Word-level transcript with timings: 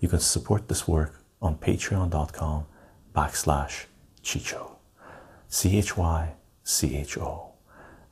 you 0.00 0.08
can 0.08 0.20
support 0.20 0.68
this 0.68 0.86
work 0.86 1.22
on 1.40 1.56
patreon.com 1.56 2.66
backslash 3.14 3.86
Chycho. 4.22 4.76
C 5.48 5.78
H 5.78 5.96
Y 5.96 6.34
C 6.64 6.96
H 6.96 7.16
O. 7.18 7.52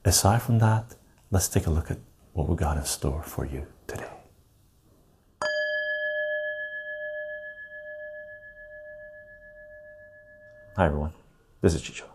Aside 0.04 0.42
from 0.42 0.58
that, 0.60 0.94
let's 1.30 1.48
take 1.48 1.66
a 1.66 1.70
look 1.70 1.90
at 1.90 1.98
what 2.32 2.48
we 2.48 2.56
got 2.56 2.76
in 2.76 2.84
store 2.84 3.22
for 3.22 3.44
you 3.44 3.66
today. 3.86 4.10
Hi 10.76 10.86
everyone, 10.86 11.12
this 11.60 11.74
is 11.74 11.82
Chycho. 11.82 12.06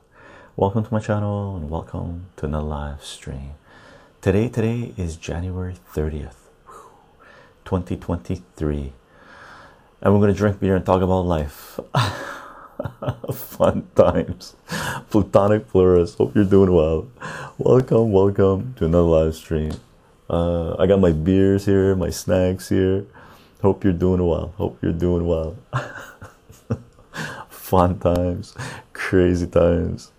Welcome 0.55 0.83
to 0.85 0.93
my 0.93 0.99
channel 0.99 1.55
and 1.55 1.69
welcome 1.69 2.27
to 2.37 2.45
another 2.45 2.67
live 2.67 3.03
stream. 3.03 3.51
Today, 4.21 4.49
today 4.49 4.93
is 4.97 5.15
January 5.15 5.75
30th, 5.93 6.49
2023, 7.63 8.93
and 10.01 10.13
we're 10.13 10.19
gonna 10.21 10.33
drink 10.33 10.59
beer 10.59 10.75
and 10.75 10.85
talk 10.85 11.01
about 11.01 11.25
life. 11.25 11.79
Fun 13.33 13.87
times. 13.95 14.55
Plutonic 15.09 15.67
Plurus, 15.67 16.15
hope 16.15 16.35
you're 16.35 16.45
doing 16.45 16.73
well. 16.73 17.07
Welcome, 17.57 18.11
welcome 18.11 18.73
to 18.77 18.85
another 18.85 19.03
live 19.03 19.35
stream. 19.35 19.73
Uh, 20.29 20.75
I 20.77 20.87
got 20.87 20.99
my 20.99 21.11
beers 21.11 21.65
here, 21.65 21.95
my 21.95 22.09
snacks 22.09 22.69
here. 22.69 23.05
Hope 23.61 23.83
you're 23.83 23.91
doing 23.91 24.25
well. 24.25 24.53
Hope 24.57 24.77
you're 24.81 24.93
doing 24.93 25.27
well. 25.27 25.57
Fun 27.49 27.99
times, 27.99 28.55
crazy 28.93 29.47
times. 29.47 30.11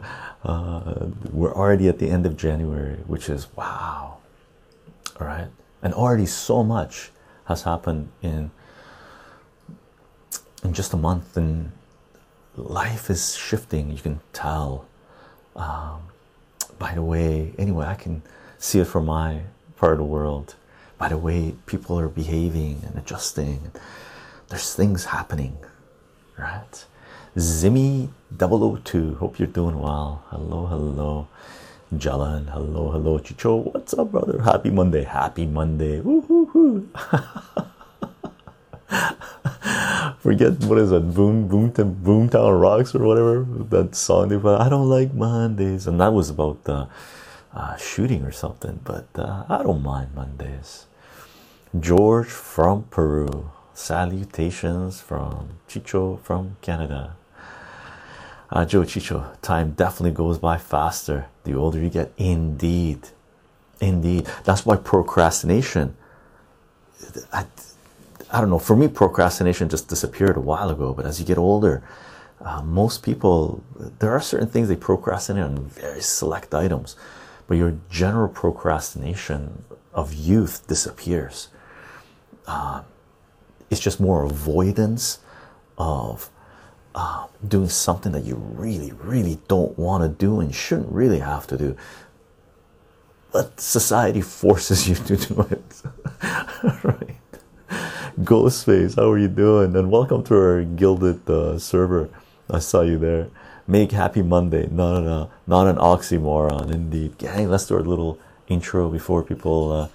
Uh, 0.44 1.06
we're 1.32 1.54
already 1.54 1.88
at 1.88 1.98
the 1.98 2.10
end 2.10 2.26
of 2.26 2.36
January, 2.36 2.96
which 3.06 3.30
is 3.30 3.48
wow. 3.56 4.18
All 5.18 5.26
right, 5.26 5.48
and 5.82 5.94
already 5.94 6.26
so 6.26 6.62
much 6.62 7.10
has 7.46 7.62
happened 7.62 8.10
in 8.22 8.50
in 10.62 10.72
just 10.72 10.92
a 10.92 10.96
month, 10.96 11.36
and 11.36 11.72
life 12.56 13.10
is 13.10 13.36
shifting. 13.36 13.90
You 13.90 13.98
can 13.98 14.20
tell. 14.32 14.86
Um, 15.56 16.02
by 16.78 16.94
the 16.94 17.02
way, 17.02 17.52
anyway, 17.58 17.86
I 17.86 17.94
can 17.94 18.22
see 18.58 18.80
it 18.80 18.86
from 18.86 19.06
my 19.06 19.42
part 19.76 19.92
of 19.92 19.98
the 19.98 20.04
world. 20.04 20.54
By 20.98 21.08
the 21.08 21.18
way, 21.18 21.54
people 21.66 21.98
are 21.98 22.08
behaving 22.08 22.82
and 22.86 22.96
adjusting. 22.96 23.70
There's 24.48 24.74
things 24.74 25.06
happening, 25.06 25.56
right? 26.38 26.84
Zimmy 27.36 28.10
002, 28.38 29.14
hope 29.14 29.38
you're 29.38 29.48
doing 29.48 29.80
well. 29.80 30.24
Hello, 30.30 30.66
hello. 30.66 31.28
Jalan, 31.94 32.50
hello, 32.50 32.90
hello. 32.90 33.18
Chycho, 33.18 33.56
what's 33.72 33.94
up, 33.94 34.12
brother? 34.12 34.42
Happy 34.42 34.70
Monday, 34.70 35.04
happy 35.04 35.46
Monday. 35.46 36.00
Woo-hoo-hoo. 36.00 36.88
Forget 40.20 40.60
what 40.64 40.76
is 40.76 40.90
that, 40.90 41.14
Boom, 41.14 41.48
Boom, 41.48 41.72
Boomtown 41.72 42.60
Rocks 42.60 42.94
or 42.94 43.02
whatever 43.02 43.46
that 43.70 43.94
song 43.94 44.28
they 44.28 44.36
put. 44.36 44.60
I 44.60 44.68
don't 44.68 44.88
like 44.88 45.14
Mondays, 45.14 45.86
and 45.86 45.98
that 45.98 46.12
was 46.12 46.28
about 46.28 46.64
the 46.64 46.88
uh, 47.54 47.76
shooting 47.76 48.22
or 48.24 48.30
something. 48.30 48.80
But 48.84 49.06
uh, 49.14 49.44
I 49.48 49.62
don't 49.62 49.82
mind 49.82 50.14
Mondays. 50.14 50.84
George 51.78 52.26
from 52.26 52.82
Peru, 52.90 53.50
salutations 53.72 55.00
from 55.00 55.50
Chycho 55.68 56.16
from 56.22 56.56
Canada. 56.60 57.16
Uh, 58.50 58.66
Joe 58.66 58.82
Chycho, 58.82 59.24
time 59.40 59.70
definitely 59.70 60.10
goes 60.10 60.36
by 60.36 60.58
faster 60.58 61.28
the 61.44 61.54
older 61.54 61.78
you 61.78 61.88
get. 61.88 62.12
Indeed, 62.18 63.08
indeed. 63.80 64.26
That's 64.44 64.66
why 64.66 64.76
procrastination. 64.76 65.96
I, 67.32 67.46
I 68.32 68.40
don't 68.40 68.50
know. 68.50 68.58
For 68.58 68.76
me, 68.76 68.88
procrastination 68.88 69.68
just 69.68 69.88
disappeared 69.88 70.36
a 70.36 70.40
while 70.40 70.70
ago. 70.70 70.94
But 70.94 71.06
as 71.06 71.18
you 71.18 71.26
get 71.26 71.38
older, 71.38 71.82
uh, 72.40 72.62
most 72.62 73.02
people 73.02 73.62
there 73.98 74.12
are 74.12 74.20
certain 74.20 74.48
things 74.48 74.68
they 74.68 74.76
procrastinate 74.76 75.44
on 75.44 75.66
very 75.66 76.00
select 76.00 76.54
items, 76.54 76.96
but 77.46 77.56
your 77.56 77.76
general 77.90 78.28
procrastination 78.28 79.64
of 79.92 80.14
youth 80.14 80.66
disappears. 80.66 81.48
Uh, 82.46 82.82
it's 83.68 83.80
just 83.80 84.00
more 84.00 84.24
avoidance 84.24 85.18
of 85.78 86.30
uh, 86.94 87.26
doing 87.46 87.68
something 87.68 88.12
that 88.12 88.24
you 88.24 88.36
really, 88.36 88.92
really 88.92 89.38
don't 89.48 89.78
want 89.78 90.02
to 90.02 90.08
do 90.08 90.40
and 90.40 90.54
shouldn't 90.54 90.90
really 90.90 91.20
have 91.20 91.46
to 91.48 91.56
do, 91.56 91.76
but 93.32 93.60
society 93.60 94.20
forces 94.40 94.88
you 94.88 94.94
to 94.94 95.16
do 95.16 95.40
it. 95.50 95.82
right? 96.84 97.19
Ghostface, 98.20 98.96
how 98.96 99.10
are 99.12 99.18
you 99.18 99.28
doing? 99.28 99.76
And 99.76 99.90
welcome 99.90 100.24
to 100.24 100.34
our 100.34 100.64
guilded 100.64 101.28
uh, 101.30 101.58
server. 101.58 102.10
I 102.50 102.58
saw 102.58 102.80
you 102.80 102.98
there. 102.98 103.28
Make 103.68 103.92
happy 103.92 104.22
Monday. 104.22 104.66
No, 104.70 105.00
no, 105.00 105.04
no, 105.04 105.30
not 105.46 105.68
an 105.68 105.76
oxymoron, 105.76 106.72
indeed. 106.72 107.18
Gang, 107.18 107.48
let's 107.48 107.66
do 107.66 107.76
our 107.76 107.82
little 107.82 108.18
intro 108.48 108.90
before 108.90 109.22
people. 109.22 109.70
Uh, 109.72 109.88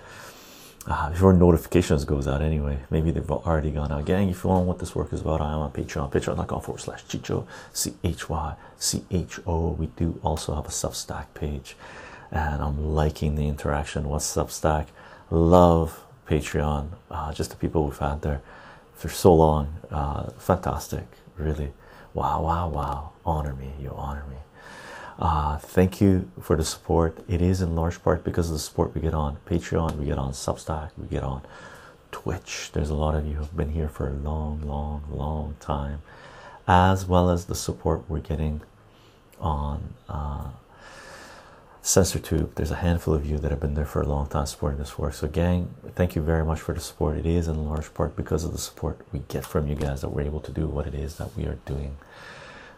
uh, 0.87 1.09
before 1.09 1.33
notifications 1.33 2.05
goes 2.05 2.27
out 2.27 2.43
anyway 2.43 2.77
maybe 2.91 3.09
they've 3.09 3.31
already 3.31 3.71
gone 3.71 3.91
out 3.91 4.05
gang 4.05 4.29
if 4.29 4.43
you 4.43 4.51
want 4.51 4.67
what 4.67 4.77
this 4.77 4.93
work 4.93 5.11
is 5.11 5.21
about 5.21 5.41
i 5.41 5.51
am 5.51 5.57
on 5.57 5.71
patreon 5.71 6.11
patreon.com 6.11 6.61
forward 6.61 6.79
slash 6.79 7.03
chycho 7.05 7.43
c-h-y-c-h-o 7.73 9.69
we 9.79 9.87
do 9.97 10.19
also 10.21 10.53
have 10.53 10.65
a 10.65 10.69
substack 10.69 11.25
page 11.33 11.75
and 12.29 12.61
i'm 12.61 12.93
liking 12.93 13.33
the 13.33 13.47
interaction 13.47 14.07
what's 14.07 14.31
substack 14.31 14.85
love 15.31 16.04
patreon 16.29 16.89
uh, 17.11 17.33
just 17.33 17.49
the 17.49 17.55
people 17.55 17.85
we've 17.85 17.97
had 17.97 18.21
there 18.21 18.41
for 18.93 19.09
so 19.09 19.33
long 19.33 19.75
uh, 19.91 20.29
fantastic 20.37 21.05
really 21.37 21.71
wow 22.13 22.41
wow 22.41 22.67
wow 22.67 23.11
honor 23.25 23.53
me 23.53 23.71
you 23.79 23.93
honor 23.95 24.25
me 24.29 24.37
uh, 25.17 25.57
thank 25.57 26.01
you 26.01 26.29
for 26.41 26.57
the 26.57 26.65
support. 26.65 27.23
It 27.27 27.41
is 27.41 27.61
in 27.61 27.75
large 27.75 28.03
part 28.03 28.23
because 28.23 28.49
of 28.49 28.53
the 28.53 28.59
support 28.59 28.93
we 28.93 29.01
get 29.01 29.13
on 29.13 29.37
Patreon, 29.45 29.97
we 29.97 30.05
get 30.05 30.17
on 30.17 30.33
Substack, 30.33 30.91
we 30.97 31.07
get 31.07 31.23
on 31.23 31.41
Twitch. 32.11 32.71
There's 32.73 32.89
a 32.89 32.95
lot 32.95 33.15
of 33.15 33.25
you 33.25 33.35
who've 33.35 33.55
been 33.55 33.71
here 33.71 33.87
for 33.87 34.09
a 34.09 34.13
long, 34.13 34.61
long, 34.65 35.03
long 35.09 35.55
time, 35.59 36.01
as 36.67 37.05
well 37.05 37.29
as 37.29 37.45
the 37.45 37.55
support 37.55 38.03
we're 38.09 38.19
getting 38.19 38.61
on 39.39 39.93
uh, 40.09 40.49
CensorTube. 41.85 42.55
There's 42.55 42.71
a 42.71 42.77
handful 42.77 43.13
of 43.13 43.27
you 43.27 43.37
that 43.37 43.51
have 43.51 43.59
been 43.59 43.75
there 43.75 43.85
for 43.85 44.01
a 44.01 44.07
long 44.07 44.25
time 44.25 44.47
supporting 44.47 44.79
this 44.79 44.97
work. 44.97 45.13
So, 45.13 45.27
gang, 45.27 45.69
thank 45.93 46.15
you 46.15 46.23
very 46.23 46.43
much 46.43 46.59
for 46.59 46.73
the 46.73 46.81
support. 46.81 47.15
It 47.15 47.27
is 47.27 47.47
in 47.47 47.63
large 47.63 47.93
part 47.93 48.15
because 48.15 48.43
of 48.43 48.53
the 48.53 48.57
support 48.57 48.99
we 49.13 49.19
get 49.27 49.45
from 49.45 49.67
you 49.67 49.75
guys 49.75 50.01
that 50.01 50.09
we're 50.09 50.23
able 50.23 50.39
to 50.39 50.51
do 50.51 50.65
what 50.65 50.87
it 50.87 50.95
is 50.95 51.17
that 51.17 51.37
we 51.37 51.45
are 51.45 51.59
doing 51.67 51.95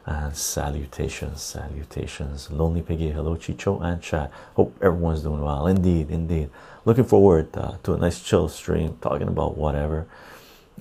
and 0.06 0.36
salutations, 0.36 1.42
salutations. 1.42 2.52
Lonely 2.52 2.82
Piggy, 2.82 3.12
hello, 3.12 3.38
Chycho 3.38 3.80
and 3.80 4.02
chat. 4.02 4.30
Hope 4.56 4.78
everyone's 4.82 5.22
doing 5.22 5.42
well. 5.42 5.68
Indeed, 5.68 6.12
indeed. 6.12 6.50
Looking 6.84 7.06
forward 7.06 7.56
uh, 7.56 7.78
to 7.84 7.94
a 7.94 7.98
nice 7.98 8.22
chill 8.22 8.50
stream 8.50 8.98
talking 9.02 9.30
about 9.30 9.56
whatever. 9.56 10.06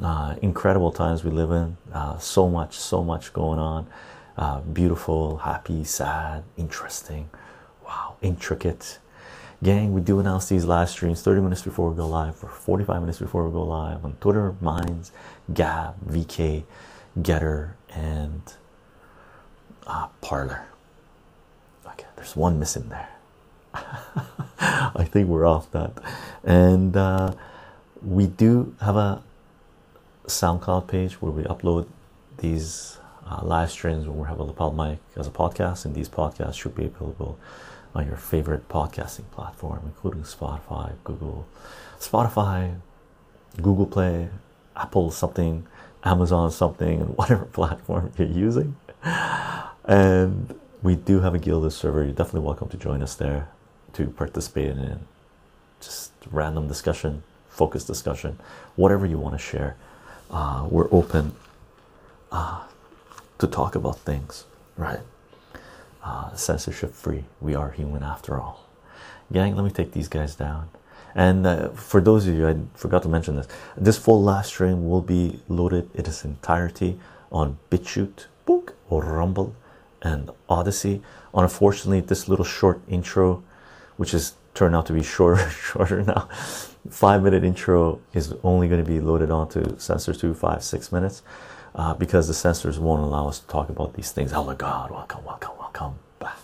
Uh, 0.02 0.34
incredible 0.42 0.90
times 0.90 1.22
we 1.22 1.30
live 1.30 1.52
in. 1.52 1.76
Uh, 1.92 2.18
so 2.18 2.48
much, 2.48 2.76
so 2.76 3.04
much 3.04 3.32
going 3.32 3.60
on. 3.60 3.86
Uh, 4.36 4.60
beautiful, 4.62 5.38
happy, 5.38 5.84
sad, 5.84 6.42
interesting. 6.56 7.30
Wow, 7.86 8.16
intricate. 8.20 8.98
Gang, 9.62 9.92
we 9.94 10.00
do 10.00 10.20
announce 10.20 10.48
these 10.48 10.64
live 10.64 10.90
streams 10.90 11.22
30 11.22 11.40
minutes 11.40 11.62
before 11.62 11.88
we 11.88 11.96
go 11.96 12.06
live, 12.06 12.42
or 12.44 12.48
45 12.48 13.00
minutes 13.00 13.18
before 13.18 13.46
we 13.46 13.52
go 13.52 13.62
live 13.62 14.04
on 14.04 14.12
Twitter, 14.20 14.54
Minds, 14.60 15.12
Gab, 15.54 15.94
VK, 16.06 16.64
Gettr, 17.18 17.70
and 17.94 18.42
ah, 19.86 20.10
Parler. 20.20 20.66
Okay, 21.86 22.06
there's 22.16 22.36
one 22.36 22.58
missing 22.58 22.88
there. 22.90 23.08
I 24.60 25.04
think 25.10 25.28
we're 25.28 25.46
off 25.46 25.70
that, 25.70 25.92
and 26.44 26.96
uh, 26.96 27.32
we 28.02 28.26
do 28.26 28.74
have 28.80 28.96
a 28.96 29.22
SoundCloud 30.26 30.88
page 30.88 31.14
where 31.22 31.32
we 31.32 31.44
upload 31.44 31.86
these 32.38 32.98
uh, 33.30 33.40
live 33.42 33.70
streams 33.70 34.06
when 34.06 34.18
we 34.18 34.28
have 34.28 34.38
a 34.38 34.42
lapel 34.42 34.72
mic 34.72 34.98
as 35.16 35.26
a 35.26 35.30
podcast, 35.30 35.84
and 35.86 35.94
these 35.94 36.08
podcasts 36.08 36.54
should 36.54 36.74
be 36.74 36.84
available 36.84 37.38
on 37.96 38.06
your 38.06 38.16
favorite 38.16 38.68
podcasting 38.68 39.28
platform, 39.30 39.80
including 39.86 40.22
Spotify, 40.22 40.92
Google, 41.02 41.46
Spotify, 41.98 42.76
Google 43.62 43.86
Play, 43.86 44.28
Apple 44.76 45.10
something, 45.10 45.66
Amazon 46.04 46.50
something 46.50 47.00
and 47.00 47.08
whatever 47.16 47.46
platform 47.46 48.12
you're 48.18 48.28
using. 48.28 48.76
And 49.84 50.54
we 50.82 50.94
do 50.94 51.20
have 51.20 51.34
a 51.34 51.38
Guilded 51.38 51.72
server. 51.72 52.02
You're 52.04 52.12
definitely 52.12 52.40
welcome 52.40 52.68
to 52.68 52.76
join 52.76 53.02
us 53.02 53.14
there 53.14 53.48
to 53.94 54.08
participate 54.08 54.72
in 54.72 55.00
just 55.80 56.12
random 56.30 56.68
discussion, 56.68 57.22
focus 57.48 57.84
discussion, 57.84 58.38
whatever 58.76 59.06
you 59.06 59.18
want 59.18 59.34
to 59.34 59.38
share. 59.38 59.76
Uh, 60.30 60.66
we're 60.70 60.88
open 60.92 61.32
uh, 62.30 62.64
to 63.38 63.46
talk 63.46 63.74
about 63.74 63.98
things, 64.00 64.44
right? 64.76 65.00
Uh, 66.06 66.32
censorship 66.36 66.94
free. 66.94 67.24
We 67.40 67.56
are 67.56 67.72
human 67.72 68.04
after 68.04 68.38
all. 68.40 68.64
Gang, 69.32 69.56
let 69.56 69.64
me 69.64 69.72
take 69.72 69.90
these 69.90 70.06
guys 70.06 70.36
down. 70.36 70.68
And 71.16 71.44
uh, 71.44 71.70
for 71.70 72.00
those 72.00 72.28
of 72.28 72.34
you, 72.36 72.46
I 72.46 72.54
forgot 72.74 73.02
to 73.02 73.08
mention 73.08 73.34
this. 73.34 73.48
This 73.76 73.98
full 73.98 74.22
live 74.22 74.46
stream 74.46 74.88
will 74.88 75.00
be 75.00 75.40
loaded 75.48 75.90
in 75.94 76.06
its 76.06 76.24
entirety 76.24 77.00
on 77.32 77.58
BitChute, 77.72 78.26
Book, 78.44 78.76
or 78.88 79.02
Rumble, 79.02 79.56
and 80.00 80.30
Odysee. 80.48 81.02
Unfortunately, 81.34 82.02
this 82.02 82.28
little 82.28 82.44
short 82.44 82.80
intro, 82.86 83.42
which 83.96 84.12
has 84.12 84.34
turned 84.54 84.76
out 84.76 84.86
to 84.86 84.92
be 84.92 85.02
shorter, 85.16 85.50
shorter 85.50 86.04
now, 86.04 86.28
five 86.88 87.24
minute 87.24 87.42
intro 87.42 88.00
is 88.14 88.32
only 88.44 88.68
going 88.68 88.84
to 88.84 88.88
be 88.88 89.00
loaded 89.00 89.32
onto 89.32 89.60
CensorTube, 89.74 90.36
five, 90.36 90.62
six 90.62 90.92
minutes, 90.92 91.22
uh, 91.74 91.94
because 91.94 92.28
the 92.28 92.34
censors 92.34 92.78
won't 92.78 93.02
allow 93.02 93.26
us 93.26 93.40
to 93.40 93.46
talk 93.48 93.70
about 93.70 93.94
these 93.94 94.12
things. 94.12 94.32
Oh 94.32 94.44
my 94.44 94.54
God! 94.54 94.92
Welcome, 94.92 95.24
welcome, 95.24 95.50
welcome 95.58 95.65
back. 96.18 96.38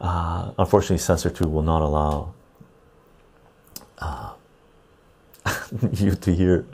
Uh, 0.00 0.52
unfortunately, 0.58 0.96
CensorTube 0.96 1.50
will 1.50 1.62
not 1.62 1.82
allow 1.82 2.34
uh, 3.98 4.32
you 5.92 6.14
to 6.14 6.34
hear 6.34 6.66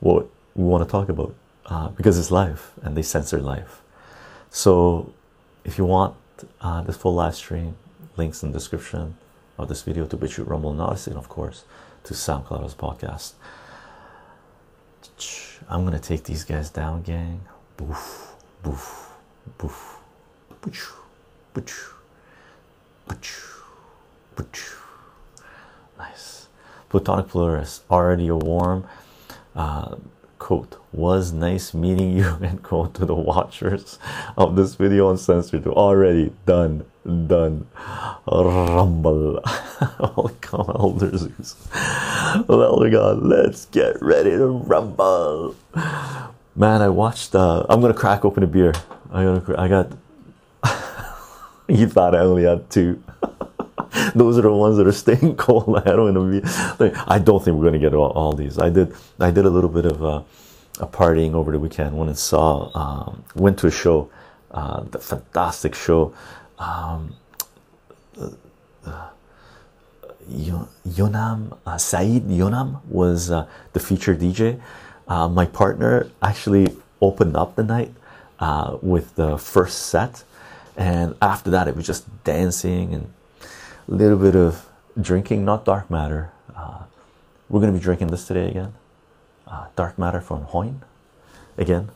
what 0.00 0.28
we 0.54 0.64
want 0.64 0.84
to 0.84 0.90
talk 0.90 1.08
about 1.08 1.34
uh, 1.66 1.88
because 1.88 2.18
it's 2.18 2.30
live 2.30 2.72
and 2.82 2.96
they 2.96 3.02
censor 3.02 3.40
live. 3.40 3.80
So, 4.50 5.12
if 5.64 5.78
you 5.78 5.84
want 5.84 6.14
uh, 6.60 6.82
this 6.82 6.96
full 6.96 7.14
live 7.14 7.34
stream, 7.34 7.76
links 8.16 8.42
in 8.42 8.52
the 8.52 8.58
description 8.58 9.16
of 9.58 9.68
this 9.68 9.82
video 9.82 10.06
to 10.06 10.16
BitChute, 10.16 10.48
Rumble, 10.48 10.80
Odysee, 10.80 11.10
and 11.10 11.18
of 11.18 11.28
course 11.28 11.64
to 12.04 12.14
SoundCloud's 12.14 12.74
podcast. 12.74 13.32
I'm 15.68 15.84
gonna 15.84 15.98
take 15.98 16.24
these 16.24 16.44
guys 16.44 16.70
down, 16.70 17.02
gang. 17.02 17.40
Boof, 17.76 18.34
boof, 18.62 19.12
boof, 19.58 19.97
Nice. 25.98 26.48
Plutonic 26.88 27.28
Pluralist, 27.28 27.82
already 27.90 28.28
a 28.28 28.36
warm 28.36 28.86
uh, 29.54 29.96
quote. 30.38 30.76
Was 30.90 31.32
nice 31.32 31.74
meeting 31.74 32.16
you, 32.16 32.38
and 32.42 32.62
quote 32.62 32.94
to 32.94 33.04
the 33.04 33.14
watchers 33.14 33.98
of 34.38 34.56
this 34.56 34.74
video 34.74 35.06
on 35.06 35.12
uncensored. 35.12 35.66
Already 35.66 36.32
done, 36.46 36.86
done. 37.04 37.66
Rumble. 38.26 39.40
Welcome, 40.00 40.64
Elder 40.74 41.16
Zeus. 41.18 41.68
Elder 42.48 42.90
God, 42.90 43.22
let's 43.22 43.66
get 43.66 44.00
ready 44.00 44.30
to 44.30 44.46
rumble. 44.46 45.56
Man, 46.56 46.80
I 46.80 46.88
watched. 46.88 47.34
Uh, 47.34 47.66
I'm 47.68 47.80
gonna 47.82 47.92
crack 47.92 48.24
open 48.24 48.42
a 48.42 48.46
beer. 48.46 48.72
I 49.12 49.24
got. 49.24 49.58
I 49.58 49.68
got. 49.68 49.92
You 51.68 51.86
thought 51.88 52.14
I 52.14 52.20
only 52.20 52.44
had 52.44 52.68
two. 52.70 53.02
those 54.14 54.38
are 54.38 54.42
the 54.42 54.52
ones 54.52 54.76
that 54.76 54.86
are 54.86 54.92
staying 54.92 55.36
cold. 55.46 55.78
I 55.78 55.90
don't 55.90 56.30
be. 56.30 56.42
I 57.06 57.18
don't 57.18 57.44
think 57.44 57.56
we're 57.56 57.62
going 57.62 57.74
to 57.74 57.78
get 57.78 57.94
all, 57.94 58.10
all, 58.10 58.32
these. 58.32 58.58
I 58.58 58.70
did. 58.70 58.94
I 59.20 59.30
did 59.30 59.44
a 59.44 59.50
little 59.50 59.70
bit 59.70 59.86
of 59.86 60.02
uh, 60.02 60.22
a 60.80 60.86
partying 60.86 61.34
over 61.34 61.52
the 61.52 61.58
weekend. 61.58 61.96
Went 61.96 62.08
and 62.08 62.18
saw. 62.18 62.70
Um, 62.74 63.24
went 63.34 63.58
to 63.60 63.66
a 63.66 63.70
show. 63.70 64.10
Uh, 64.50 64.82
the 64.84 64.98
fantastic 64.98 65.74
show. 65.74 66.14
Um, 66.58 67.14
uh, 68.86 69.10
Yonam 70.86 71.56
uh, 71.66 71.78
Saeed 71.78 72.28
Yonam 72.28 72.84
was 72.86 73.30
uh, 73.30 73.46
the 73.72 73.80
featured 73.80 74.20
DJ. 74.20 74.60
Uh, 75.06 75.28
my 75.28 75.44
partner 75.44 76.10
actually 76.22 76.74
opened 77.00 77.36
up 77.36 77.56
the 77.56 77.62
night 77.62 77.92
with 78.82 79.14
the 79.16 79.38
first 79.38 79.86
set, 79.86 80.24
and 80.78 81.16
after 81.20 81.50
that, 81.50 81.66
it 81.66 81.74
was 81.74 81.84
just 81.84 82.06
dancing 82.22 82.94
and 82.94 83.12
a 83.88 83.92
little 83.92 84.16
bit 84.16 84.36
of 84.36 84.64
drinking, 84.98 85.44
not 85.44 85.64
dark 85.64 85.90
matter. 85.90 86.30
Uh, 86.54 86.84
we're 87.48 87.60
going 87.60 87.72
to 87.72 87.78
be 87.78 87.82
drinking 87.82 88.06
this 88.08 88.28
today 88.28 88.48
again. 88.48 88.74
Uh, 89.46 89.66
dark 89.74 89.98
matter 89.98 90.20
from 90.20 90.44
Hoyne. 90.44 90.82
Again, 91.56 91.90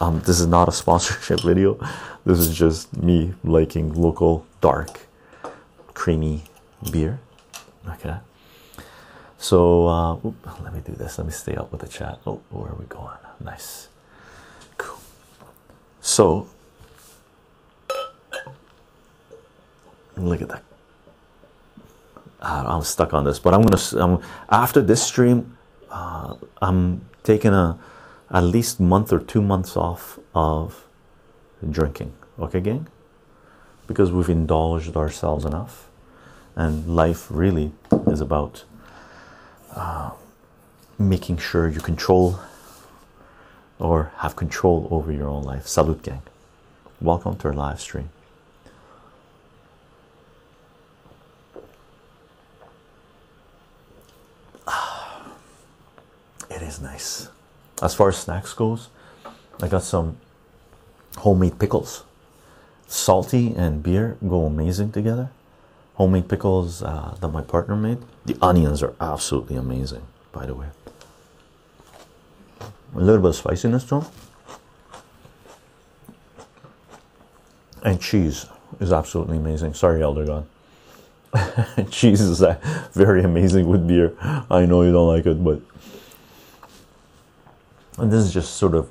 um, 0.00 0.20
this 0.20 0.40
is 0.40 0.48
not 0.48 0.68
a 0.68 0.72
sponsorship 0.82 1.40
video. 1.42 1.78
This 2.26 2.40
is 2.40 2.52
just 2.52 2.96
me 2.96 3.34
liking 3.44 3.94
local 3.94 4.44
dark, 4.60 5.06
creamy 5.94 6.42
beer. 6.90 7.20
Okay. 7.88 8.16
So 9.38 9.86
uh, 9.86 10.14
let 10.64 10.74
me 10.74 10.80
do 10.84 10.92
this. 10.92 11.16
Let 11.16 11.28
me 11.28 11.32
stay 11.32 11.54
up 11.54 11.70
with 11.70 11.80
the 11.80 11.88
chat. 11.88 12.18
Oh, 12.26 12.40
where 12.50 12.72
are 12.72 12.74
we 12.74 12.86
going? 12.86 13.16
Nice. 13.38 13.86
Cool. 14.78 14.98
So 16.00 16.48
look 20.28 20.42
at 20.42 20.48
that. 20.48 20.62
Uh, 22.40 22.64
I'm 22.66 22.82
stuck 22.82 23.12
on 23.12 23.24
this 23.24 23.38
but 23.38 23.54
I'm 23.54 23.62
gonna 23.62 24.20
after 24.48 24.80
this 24.80 25.02
stream 25.02 25.56
uh, 25.90 26.36
I'm 26.62 27.04
taking 27.22 27.52
a 27.52 27.78
at 28.30 28.44
least 28.44 28.80
month 28.80 29.12
or 29.12 29.18
two 29.18 29.42
months 29.42 29.76
off 29.76 30.18
of 30.34 30.86
drinking. 31.68 32.12
Okay 32.38 32.60
gang? 32.60 32.86
Because 33.86 34.12
we've 34.12 34.30
indulged 34.30 34.96
ourselves 34.96 35.44
enough 35.44 35.88
and 36.56 36.94
life 36.94 37.26
really 37.30 37.72
is 38.06 38.20
about 38.20 38.64
uh, 39.74 40.10
making 40.98 41.38
sure 41.38 41.68
you 41.68 41.80
control 41.80 42.40
or 43.78 44.12
have 44.18 44.36
control 44.36 44.86
over 44.90 45.12
your 45.12 45.28
own 45.28 45.42
life. 45.42 45.66
Salute 45.66 46.02
gang. 46.02 46.22
Welcome 47.00 47.36
to 47.36 47.48
our 47.48 47.54
live 47.54 47.80
stream 47.80 48.10
Is 56.70 56.80
nice. 56.80 57.28
As 57.82 57.96
far 57.96 58.10
as 58.10 58.16
snacks 58.18 58.52
goes, 58.54 58.90
I 59.60 59.66
got 59.66 59.82
some 59.82 60.18
homemade 61.16 61.58
pickles. 61.58 62.04
Salty 62.86 63.52
and 63.56 63.82
beer 63.82 64.16
go 64.28 64.44
amazing 64.44 64.92
together. 64.92 65.30
Homemade 65.94 66.28
pickles 66.28 66.80
uh, 66.80 67.16
that 67.20 67.26
my 67.26 67.42
partner 67.42 67.74
made. 67.74 67.98
The 68.24 68.36
onions 68.40 68.84
are 68.84 68.94
absolutely 69.00 69.56
amazing, 69.56 70.06
by 70.30 70.46
the 70.46 70.54
way. 70.54 70.68
A 72.94 73.00
little 73.00 73.20
bit 73.20 73.30
of 73.30 73.34
spiciness 73.34 73.82
to 73.86 74.02
them. 74.02 74.06
And 77.82 78.00
cheese 78.00 78.46
is 78.78 78.92
absolutely 78.92 79.38
amazing. 79.38 79.74
Sorry, 79.74 80.04
Elder 80.04 80.24
God. 80.24 80.46
cheese 81.90 82.20
is 82.20 82.40
uh, 82.40 82.60
very 82.92 83.24
amazing 83.24 83.66
with 83.66 83.88
beer. 83.88 84.14
I 84.48 84.66
know 84.66 84.82
you 84.82 84.92
don't 84.92 85.08
like 85.08 85.26
it, 85.26 85.42
but 85.42 85.62
and 88.00 88.10
this 88.10 88.24
is 88.24 88.32
just 88.32 88.54
sort 88.54 88.74
of 88.74 88.88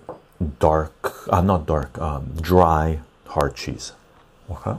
dark 0.60 1.28
uh, 1.30 1.42
not 1.42 1.66
dark 1.66 1.98
um, 2.00 2.32
dry 2.40 3.00
hard 3.28 3.56
cheese. 3.56 3.92
Okay. 4.50 4.78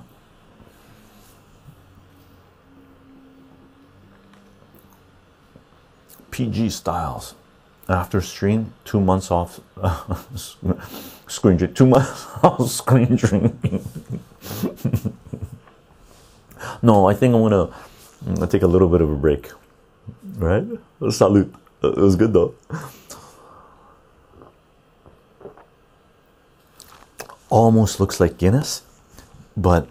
PG 6.31 6.71
styles. 6.71 7.35
After 7.89 8.21
stream 8.21 8.73
two 8.85 9.01
months 9.01 9.33
off 9.33 9.59
uh, 9.77 10.15
screen 11.27 11.59
two 11.75 11.87
months 11.87 12.27
off 12.43 12.71
screen 12.71 13.17
drinking. 13.17 13.85
No 16.83 17.09
I 17.09 17.15
think 17.15 17.35
I'm 17.35 17.43
gonna, 17.43 17.75
I'm 18.27 18.35
gonna 18.35 18.47
take 18.47 18.63
a 18.63 18.67
little 18.67 18.89
bit 18.89 19.01
of 19.01 19.11
a 19.11 19.17
break. 19.17 19.51
Right? 20.37 20.65
Salute. 21.11 21.53
It 21.83 21.97
was 21.97 22.17
good 22.17 22.33
though 22.33 22.55
almost 27.51 28.01
looks 28.01 28.21
like 28.21 28.39
Guinness, 28.39 28.83
but 29.57 29.89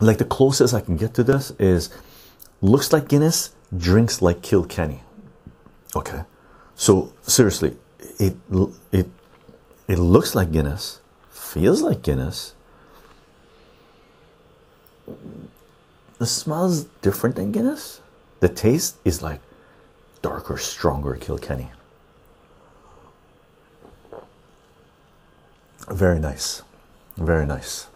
like 0.00 0.18
the 0.18 0.24
closest 0.24 0.74
I 0.74 0.80
can 0.80 0.96
get 0.96 1.14
to 1.14 1.24
this 1.24 1.50
is 1.58 1.90
looks 2.60 2.92
like 2.92 3.08
Guinness, 3.08 3.54
drinks 3.76 4.22
like 4.22 4.42
Kilkenny. 4.42 5.02
Okay, 5.96 6.22
so 6.74 7.12
seriously, 7.22 7.76
it 8.18 8.36
it 8.92 9.08
it 9.88 9.98
looks 9.98 10.34
like 10.34 10.52
Guinness, 10.52 11.00
feels 11.30 11.82
like 11.82 12.02
Guinness. 12.02 12.54
The 16.18 16.26
smell 16.26 16.66
is 16.66 16.84
different 17.00 17.36
than 17.36 17.52
Guinness. 17.52 18.00
The 18.40 18.48
taste 18.48 18.96
is 19.04 19.22
like 19.22 19.40
darker, 20.20 20.58
stronger 20.58 21.14
Kilkenny. 21.14 21.70
Very 25.90 26.18
nice. 26.18 26.62
Very 27.16 27.46
nice. 27.46 27.88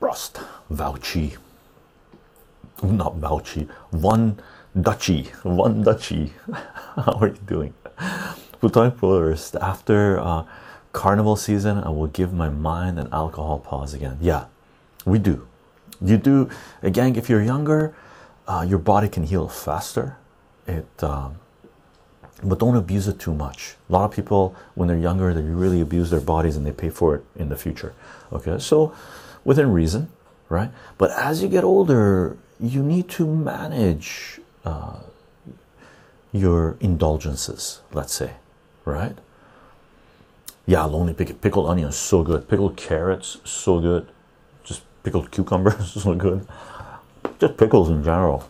Prost. 0.00 0.44
Vouchy. 0.70 1.36
Not 2.82 3.16
Vouchy. 3.16 3.68
One 3.90 4.40
Dutchy. 4.78 5.24
One 5.42 5.82
Dutchy. 5.86 6.32
How 6.96 7.18
are 7.20 7.28
you 7.28 7.38
doing? 7.46 7.74
Plutonic 8.60 8.96
Polarist. 8.96 9.58
After 9.60 10.18
uh, 10.20 10.44
carnival 10.92 11.36
season, 11.36 11.78
I 11.78 11.88
will 11.88 12.08
give 12.08 12.32
my 12.32 12.48
mind 12.48 12.98
an 12.98 13.08
alcohol 13.12 13.58
pause 13.58 13.94
again. 13.94 14.18
Yeah, 14.20 14.46
we 15.04 15.18
do. 15.18 15.46
You 16.02 16.18
do. 16.18 16.50
Again, 16.82 17.16
if 17.16 17.30
you're 17.30 17.42
younger, 17.42 17.94
uh, 18.46 18.64
your 18.68 18.78
body 18.78 19.08
can 19.08 19.24
heal 19.24 19.48
faster. 19.48 20.16
It. 20.66 20.86
Um, 21.02 21.36
but 22.44 22.58
don't 22.58 22.76
abuse 22.76 23.08
it 23.08 23.18
too 23.18 23.34
much. 23.34 23.76
A 23.88 23.92
lot 23.92 24.04
of 24.04 24.12
people, 24.12 24.54
when 24.74 24.88
they're 24.88 24.96
younger, 24.98 25.32
they 25.32 25.42
really 25.42 25.80
abuse 25.80 26.10
their 26.10 26.20
bodies 26.20 26.56
and 26.56 26.66
they 26.66 26.72
pay 26.72 26.90
for 26.90 27.14
it 27.16 27.24
in 27.36 27.48
the 27.48 27.56
future. 27.56 27.94
Okay, 28.32 28.58
so 28.58 28.94
within 29.44 29.72
reason, 29.72 30.08
right? 30.48 30.70
But 30.98 31.10
as 31.12 31.42
you 31.42 31.48
get 31.48 31.64
older, 31.64 32.36
you 32.60 32.82
need 32.82 33.08
to 33.10 33.26
manage 33.26 34.40
uh, 34.64 35.00
your 36.32 36.76
indulgences, 36.80 37.80
let's 37.92 38.12
say, 38.12 38.32
right? 38.84 39.16
Yeah, 40.66 40.84
lonely 40.84 41.12
pick 41.14 41.40
pickled 41.40 41.68
onions, 41.68 41.96
so 41.96 42.22
good. 42.22 42.48
Pickled 42.48 42.76
carrots, 42.76 43.38
so 43.44 43.80
good. 43.80 44.08
Just 44.64 44.82
pickled 45.02 45.30
cucumbers, 45.30 45.92
so 46.02 46.14
good. 46.14 46.46
Just 47.38 47.56
pickles 47.56 47.90
in 47.90 48.02
general, 48.02 48.48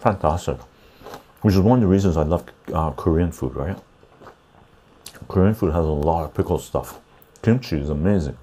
fantastic 0.00 0.58
which 1.44 1.54
is 1.54 1.60
one 1.60 1.76
of 1.76 1.82
the 1.82 1.86
reasons 1.86 2.16
I 2.16 2.22
love 2.22 2.42
uh, 2.72 2.90
Korean 2.92 3.30
food, 3.30 3.54
right? 3.54 3.76
Korean 5.28 5.52
food 5.52 5.74
has 5.74 5.84
a 5.84 5.88
lot 5.90 6.24
of 6.24 6.32
pickled 6.32 6.62
stuff. 6.62 6.98
Kimchi 7.42 7.76
is 7.76 7.90
amazing. 7.90 8.38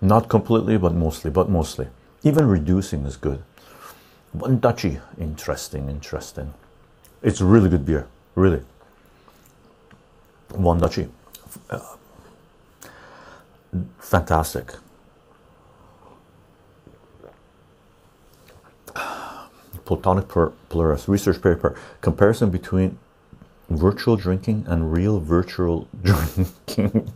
Not 0.00 0.28
completely, 0.28 0.78
but 0.78 0.94
mostly, 0.94 1.32
but 1.32 1.50
mostly. 1.50 1.88
Even 2.22 2.46
reducing 2.46 3.04
is 3.04 3.16
good. 3.16 3.42
One 4.30 4.60
Dutchy, 4.60 5.00
interesting, 5.18 5.90
interesting. 5.90 6.54
It's 7.20 7.40
really 7.40 7.68
good 7.68 7.84
beer, 7.84 8.06
really. 8.36 8.62
One 10.50 10.78
Dutchy, 10.78 11.08
uh, 11.68 11.80
fantastic. 13.98 14.72
Platonic 19.90 20.28
Polaris 20.68 21.08
research 21.08 21.42
paper 21.42 21.76
comparison 22.00 22.48
between 22.48 22.96
virtual 23.68 24.14
drinking 24.14 24.64
and 24.68 24.92
real 24.92 25.18
virtual 25.18 25.88
drinking. 26.04 27.12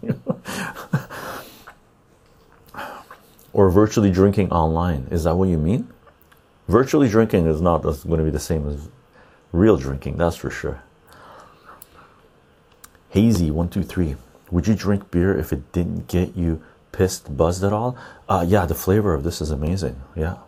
Or 3.53 3.71
virtually 3.71 4.11
drinking 4.11 4.51
online. 4.51 5.07
Is 5.13 5.23
that 5.23 5.37
what 5.37 5.49
you 5.49 5.57
mean? 5.57 5.89
Virtually 6.67 7.09
drinking 7.09 7.47
is 7.47 7.61
not 7.61 7.83
going 7.83 8.19
to 8.19 8.25
be 8.25 8.31
the 8.31 8.41
same 8.41 8.69
as 8.69 8.89
real 9.53 9.77
drinking 9.77 10.17
that's 10.17 10.35
for 10.35 10.51
sure. 10.51 10.83
Hazy 13.11 13.53
123 13.53 14.17
would 14.51 14.67
you 14.67 14.75
drink 14.75 15.13
beer 15.13 15.39
if 15.39 15.53
it 15.53 15.71
didn't 15.71 16.09
get 16.09 16.37
you 16.37 16.61
pissed 16.91 17.37
buzzed 17.37 17.63
at 17.63 17.73
all? 17.73 17.97
Uh, 18.29 18.45
yeah 18.45 18.67
the 18.67 18.75
flavor 18.75 19.15
of 19.15 19.23
this 19.23 19.41
is 19.41 19.53
amazing. 19.53 20.03
Yeah 20.17 20.39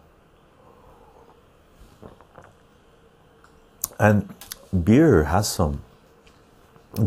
and 3.99 4.33
beer 4.85 5.25
has 5.25 5.49
some 5.49 5.83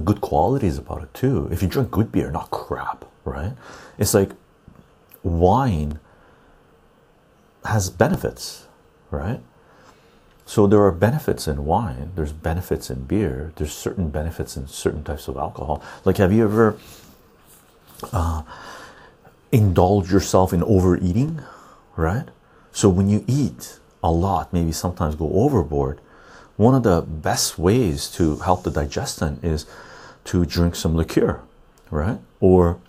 good 0.05 0.21
qualities 0.21 0.77
about 0.77 1.03
it 1.03 1.13
too. 1.13 1.47
If 1.51 1.61
you 1.61 1.67
drink 1.67 1.91
good 1.91 2.11
beer 2.11 2.31
not 2.31 2.51
crap 2.51 3.05
right? 3.25 3.53
It's 3.97 4.13
like 4.13 4.31
wine 5.23 5.99
has 7.65 7.89
benefits 7.89 8.67
right? 9.11 9.41
So 10.45 10.65
there 10.65 10.81
are 10.81 10.91
benefits 10.91 11.47
in 11.47 11.65
wine 11.65 12.11
there's 12.15 12.33
benefits 12.33 12.89
in 12.89 13.05
beer 13.05 13.53
there's 13.55 13.73
certain 13.73 14.09
benefits 14.09 14.57
in 14.57 14.67
certain 14.67 15.03
types 15.03 15.27
of 15.27 15.37
alcohol. 15.37 15.83
Like 16.05 16.17
have 16.17 16.31
you 16.31 16.43
ever 16.43 16.77
uh, 18.13 18.43
indulged 19.51 20.11
yourself 20.11 20.53
in 20.53 20.63
overeating 20.63 21.41
right? 21.95 22.27
So 22.71 22.89
when 22.89 23.09
you 23.09 23.23
eat 23.27 23.79
a 24.03 24.11
lot 24.11 24.53
maybe 24.53 24.71
sometimes 24.71 25.15
go 25.15 25.31
overboard 25.33 25.99
one 26.59 26.75
of 26.75 26.83
the 26.83 27.01
best 27.01 27.57
ways 27.57 28.11
to 28.11 28.35
help 28.39 28.63
the 28.63 28.69
digestion 28.69 29.39
is 29.41 29.65
to 30.25 30.45
drink 30.45 30.75
some 30.75 30.93
liqueur, 30.93 31.39
right? 31.89 32.19
Or 32.41 32.81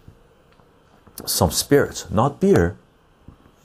some 1.24 1.52
spirits, 1.52 2.10
not 2.10 2.40
beer, 2.40 2.76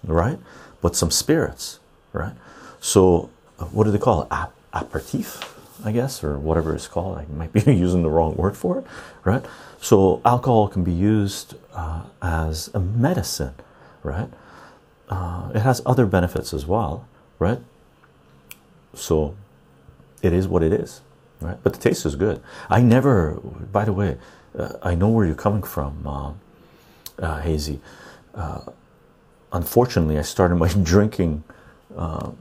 right? 0.04 0.38
But 0.80 0.96
some 0.96 1.10
spirits, 1.10 1.80
right? 2.14 2.34
So, 2.80 3.32
what 3.72 3.86
do 3.86 3.92
they 3.92 3.98
call 3.98 4.22
it? 4.22 4.28
Ap 4.30 4.54
aperitif, 4.76 5.42
I 5.84 5.92
guess, 5.92 6.24
or 6.24 6.38
whatever 6.38 6.76
it's 6.76 6.88
called. 6.88 7.18
I 7.18 7.26
might 7.34 7.52
be 7.52 7.62
using 7.74 8.04
the 8.04 8.12
wrong 8.12 8.36
word 8.36 8.56
for 8.56 8.78
it, 8.78 8.86
right? 9.24 9.44
So, 9.82 10.22
alcohol 10.24 10.68
can 10.68 10.84
be 10.84 10.94
used 10.94 11.56
uh, 11.74 12.04
as 12.22 12.70
a 12.76 12.80
medicine, 12.80 13.56
right? 14.04 14.30
Uh, 15.10 15.50
it 15.56 15.62
has 15.62 15.82
other 15.84 16.06
benefits 16.06 16.54
as 16.54 16.68
well, 16.68 17.08
right? 17.40 17.58
So, 18.94 19.36
it 20.26 20.34
is 20.34 20.48
what 20.48 20.64
it 20.64 20.74
is, 20.74 21.02
right? 21.40 21.58
But 21.64 21.74
the 21.74 21.80
taste 21.80 22.06
is 22.06 22.16
good. 22.16 22.42
I 22.70 22.82
never, 22.82 23.40
by 23.72 23.86
the 23.86 23.94
way, 23.94 24.18
uh, 24.58 24.74
I 24.82 24.96
know 24.96 25.10
where 25.10 25.26
you're 25.26 25.36
coming 25.36 25.64
from, 25.64 26.06
uh, 26.06 26.34
uh, 27.20 27.42
Hazy. 27.42 27.80
Uh, 28.34 28.62
unfortunately, 29.54 30.18
I 30.18 30.24
started 30.24 30.56
my 30.56 30.68
drinking. 30.84 31.44
Uh, 31.96 32.32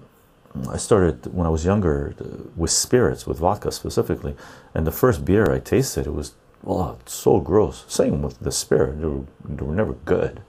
I 0.71 0.77
started 0.77 1.27
when 1.35 1.47
I 1.47 1.51
was 1.51 1.65
younger 1.65 2.15
with 2.57 2.71
spirits, 2.71 3.27
with 3.27 3.39
vodka 3.39 3.73
specifically, 3.73 4.37
and 4.73 4.87
the 4.87 4.93
first 4.93 5.25
beer 5.25 5.53
I 5.53 5.59
tasted, 5.59 6.07
it 6.07 6.15
was 6.15 6.35
well, 6.63 6.99
so 7.05 7.41
gross. 7.41 7.85
Same 7.89 8.23
with 8.23 8.39
the 8.41 8.53
spirit; 8.53 9.01
they 9.01 9.07
were, 9.07 9.25
they 9.45 9.65
were 9.65 9.75
never 9.75 9.95
good, 10.05 10.41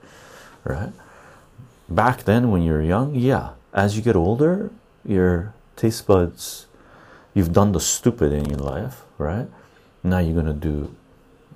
right? 0.64 0.92
Back 1.88 2.22
then, 2.22 2.50
when 2.50 2.62
you're 2.62 2.82
young, 2.82 3.14
yeah. 3.14 3.50
As 3.74 3.96
you 3.96 4.02
get 4.02 4.16
older, 4.16 4.70
your 5.04 5.52
taste 5.76 6.06
buds 6.06 6.66
you've 7.36 7.52
done 7.52 7.72
the 7.72 7.80
stupid 7.80 8.32
in 8.32 8.46
your 8.46 8.58
life, 8.58 9.02
right? 9.18 9.46
Now 10.02 10.18
you're 10.18 10.34
gonna 10.34 10.54
do 10.54 10.96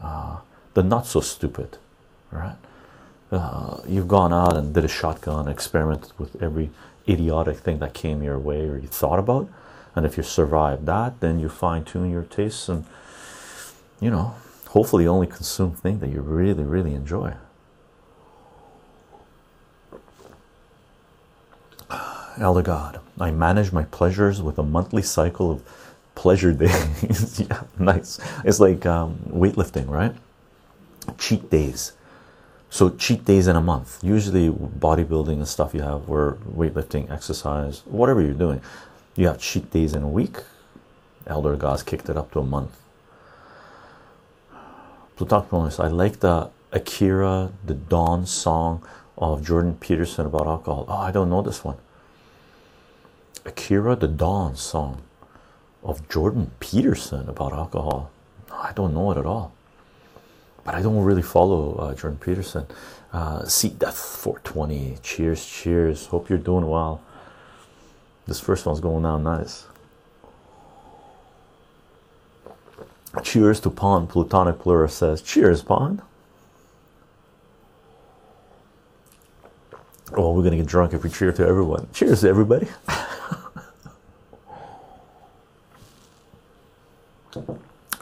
uh, 0.02 0.36
the 0.74 0.82
not 0.82 1.06
so 1.06 1.20
stupid, 1.20 1.78
right? 2.30 2.56
Uh, 3.32 3.78
you've 3.88 4.08
gone 4.08 4.32
out 4.32 4.54
and 4.56 4.74
did 4.74 4.84
a 4.84 4.88
shotgun, 4.88 5.48
experimented 5.48 6.12
with 6.18 6.40
every 6.42 6.68
idiotic 7.08 7.56
thing 7.56 7.78
that 7.78 7.94
came 7.94 8.22
your 8.22 8.38
way 8.38 8.68
or 8.68 8.76
you 8.76 8.88
thought 8.88 9.18
about, 9.18 9.48
and 9.96 10.04
if 10.04 10.18
you 10.18 10.22
survive 10.22 10.84
that, 10.84 11.20
then 11.20 11.40
you 11.40 11.48
fine 11.48 11.82
tune 11.82 12.10
your 12.10 12.24
tastes 12.24 12.68
and 12.68 12.84
you 14.00 14.10
know, 14.10 14.34
hopefully, 14.68 15.06
only 15.06 15.26
consume 15.26 15.72
things 15.72 16.00
that 16.00 16.08
you 16.08 16.20
really, 16.20 16.64
really 16.64 16.94
enjoy. 16.94 17.34
Elder 22.40 22.62
God, 22.62 23.00
I 23.20 23.30
manage 23.30 23.70
my 23.70 23.84
pleasures 23.84 24.40
with 24.40 24.58
a 24.58 24.62
monthly 24.62 25.02
cycle 25.02 25.50
of 25.50 25.62
pleasure 26.14 26.52
days. 26.64 27.40
yeah, 27.40 27.64
nice. 27.78 28.18
It's 28.44 28.58
like 28.60 28.86
um, 28.86 29.18
weightlifting, 29.28 29.88
right? 29.88 30.14
Cheat 31.18 31.50
days. 31.50 31.92
So 32.70 32.90
cheat 32.90 33.24
days 33.26 33.46
in 33.46 33.56
a 33.56 33.60
month. 33.60 34.02
Usually 34.02 34.48
bodybuilding 34.48 35.34
and 35.34 35.48
stuff 35.48 35.74
you 35.74 35.82
have, 35.82 36.08
where 36.08 36.32
weightlifting, 36.56 37.10
exercise, 37.10 37.82
whatever 37.84 38.22
you're 38.22 38.32
doing, 38.32 38.62
you 39.16 39.26
have 39.26 39.38
cheat 39.38 39.70
days 39.70 39.94
in 39.94 40.02
a 40.02 40.08
week. 40.08 40.38
Elder 41.26 41.56
Gods 41.56 41.82
kicked 41.82 42.08
it 42.08 42.16
up 42.16 42.32
to 42.32 42.38
a 42.40 42.44
month. 42.44 42.80
Plutarch 45.16 45.78
I 45.78 45.88
like 45.88 46.20
the 46.20 46.48
Akira, 46.72 47.52
the 47.66 47.74
Don 47.74 48.24
song 48.24 48.82
of 49.18 49.44
Jordan 49.44 49.76
Peterson 49.76 50.24
about 50.24 50.46
alcohol. 50.46 50.86
Oh, 50.88 50.96
I 50.96 51.10
don't 51.10 51.28
know 51.28 51.42
this 51.42 51.62
one. 51.62 51.76
Akira 53.44 53.96
the 53.96 54.08
Don 54.08 54.54
song 54.56 55.02
of 55.82 56.08
Jordan 56.08 56.50
Peterson 56.60 57.28
about 57.28 57.52
alcohol. 57.52 58.10
I 58.52 58.72
don't 58.72 58.92
know 58.92 59.10
it 59.12 59.18
at 59.18 59.26
all, 59.26 59.52
but 60.64 60.74
I 60.74 60.82
don't 60.82 61.02
really 61.02 61.22
follow 61.22 61.74
uh, 61.76 61.94
Jordan 61.94 62.18
Peterson. 62.18 62.66
Uh, 63.12 63.44
Seat 63.46 63.78
Death 63.78 63.96
420. 63.96 64.98
Cheers, 65.02 65.44
cheers. 65.46 66.06
Hope 66.06 66.28
you're 66.28 66.38
doing 66.38 66.68
well. 66.68 67.00
This 68.26 68.38
first 68.38 68.66
one's 68.66 68.80
going 68.80 69.02
down 69.02 69.24
nice. 69.24 69.66
Cheers 73.22 73.58
to 73.60 73.70
Pond. 73.70 74.08
Plutonic 74.08 74.58
Plura 74.60 74.88
says, 74.88 75.20
Cheers, 75.22 75.62
Pond. 75.62 76.02
Oh, 80.12 80.32
we're 80.32 80.42
gonna 80.42 80.56
get 80.56 80.66
drunk 80.66 80.92
if 80.92 81.02
we 81.02 81.10
cheer 81.10 81.32
to 81.32 81.46
everyone. 81.46 81.88
Cheers 81.92 82.20
to 82.20 82.28
everybody. 82.28 82.68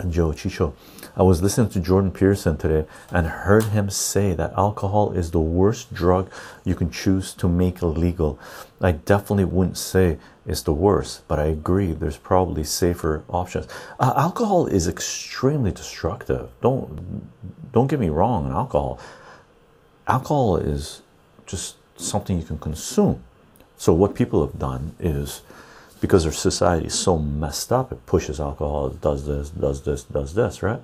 Joe 0.08 0.32
Chycho. 0.32 0.74
I 1.16 1.22
was 1.22 1.42
listening 1.42 1.70
to 1.70 1.80
Jordan 1.80 2.12
Peterson 2.12 2.56
today 2.56 2.86
and 3.10 3.26
heard 3.26 3.64
him 3.64 3.90
say 3.90 4.32
that 4.34 4.52
alcohol 4.56 5.10
is 5.12 5.32
the 5.32 5.40
worst 5.40 5.92
drug 5.92 6.30
you 6.64 6.74
can 6.76 6.90
choose 6.90 7.34
to 7.34 7.48
make 7.48 7.82
illegal. 7.82 8.38
I 8.80 8.92
definitely 8.92 9.46
wouldn't 9.46 9.76
say 9.76 10.18
it's 10.46 10.62
the 10.62 10.72
worst, 10.72 11.26
but 11.26 11.38
I 11.38 11.46
agree 11.46 11.92
there's 11.92 12.16
probably 12.16 12.62
safer 12.62 13.24
options. 13.28 13.66
Uh, 13.98 14.14
alcohol 14.16 14.66
is 14.66 14.86
extremely 14.86 15.72
destructive. 15.72 16.50
Don't 16.62 17.72
don't 17.72 17.88
get 17.88 17.98
me 17.98 18.08
wrong 18.08 18.50
alcohol. 18.50 19.00
Alcohol 20.06 20.56
is 20.56 21.02
just 21.44 21.76
something 21.96 22.38
you 22.38 22.46
can 22.46 22.58
consume. 22.58 23.22
So 23.76 23.92
what 23.92 24.14
people 24.14 24.46
have 24.46 24.58
done 24.58 24.94
is 24.98 25.42
because 26.00 26.26
our 26.26 26.32
society 26.32 26.86
is 26.86 26.94
so 26.94 27.18
messed 27.18 27.72
up, 27.72 27.92
it 27.92 28.06
pushes 28.06 28.40
alcohol, 28.40 28.88
it 28.88 29.00
does 29.00 29.26
this, 29.26 29.50
does 29.50 29.82
this, 29.82 30.04
does 30.04 30.34
this, 30.34 30.62
right? 30.62 30.80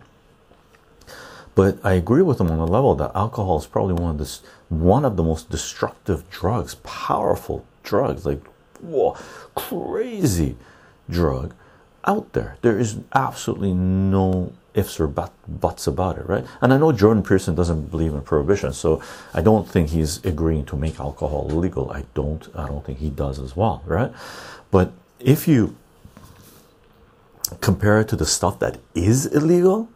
But 1.54 1.78
I 1.84 1.92
agree 1.92 2.22
with 2.22 2.38
them 2.38 2.50
on 2.50 2.58
the 2.58 2.66
level 2.66 2.94
that 2.96 3.12
alcohol 3.14 3.58
is 3.58 3.66
probably 3.66 3.94
one 3.94 4.10
of 4.10 4.18
the 4.18 4.38
one 4.70 5.04
of 5.04 5.16
the 5.16 5.22
most 5.22 5.50
destructive 5.50 6.28
drugs, 6.30 6.76
powerful 6.82 7.64
drugs, 7.84 8.26
like 8.26 8.44
whoa, 8.80 9.16
crazy 9.54 10.56
drug 11.08 11.54
out 12.06 12.32
there. 12.32 12.56
There 12.62 12.78
is 12.78 12.98
absolutely 13.14 13.72
no 13.72 14.52
ifs 14.74 14.98
or 14.98 15.06
buts 15.06 15.86
about 15.86 16.18
it, 16.18 16.28
right? 16.28 16.44
And 16.60 16.72
I 16.72 16.78
know 16.78 16.90
Jordan 16.90 17.22
Peterson 17.22 17.54
doesn't 17.54 17.90
believe 17.90 18.12
in 18.12 18.20
prohibition, 18.22 18.72
so 18.72 19.00
I 19.32 19.40
don't 19.40 19.68
think 19.68 19.90
he's 19.90 20.24
agreeing 20.24 20.64
to 20.66 20.76
make 20.76 20.98
alcohol 20.98 21.48
illegal. 21.50 21.92
I 21.92 22.04
don't, 22.14 22.48
I 22.56 22.66
don't 22.66 22.84
think 22.84 22.98
he 22.98 23.10
does 23.10 23.38
as 23.38 23.54
well, 23.54 23.82
right? 23.86 24.12
But 24.72 24.92
if 25.24 25.48
you 25.48 25.74
compare 27.60 28.00
it 28.00 28.08
to 28.08 28.16
the 28.16 28.26
stuff 28.26 28.58
that 28.60 28.78
is 28.94 29.26
illegal, 29.26 29.88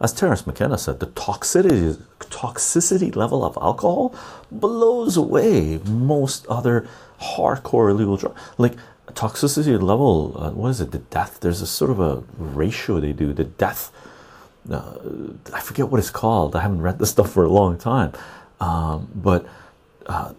as 0.00 0.12
Terence 0.12 0.46
McKenna 0.46 0.76
said, 0.76 0.98
the 0.98 1.06
toxicity 1.06 1.96
toxicity 2.18 3.14
level 3.14 3.44
of 3.44 3.56
alcohol 3.60 4.14
blows 4.50 5.16
away 5.16 5.78
most 5.86 6.46
other 6.48 6.88
hardcore 7.20 7.90
illegal 7.90 8.16
drugs. 8.16 8.40
Like 8.58 8.74
toxicity 9.12 9.80
level, 9.80 10.34
uh, 10.36 10.50
what 10.50 10.70
is 10.70 10.80
it? 10.80 10.90
The 10.90 10.98
death. 10.98 11.38
There's 11.40 11.62
a 11.62 11.66
sort 11.66 11.90
of 11.92 12.00
a 12.00 12.24
ratio 12.36 12.98
they 12.98 13.12
do. 13.12 13.32
The 13.32 13.44
death. 13.44 13.92
Uh, 14.68 14.94
I 15.54 15.60
forget 15.60 15.88
what 15.88 15.98
it's 15.98 16.10
called. 16.10 16.56
I 16.56 16.62
haven't 16.62 16.82
read 16.82 16.98
this 16.98 17.10
stuff 17.10 17.30
for 17.30 17.44
a 17.44 17.48
long 17.48 17.78
time, 17.78 18.12
um, 18.60 19.08
but 19.14 19.46
uh, 20.06 20.32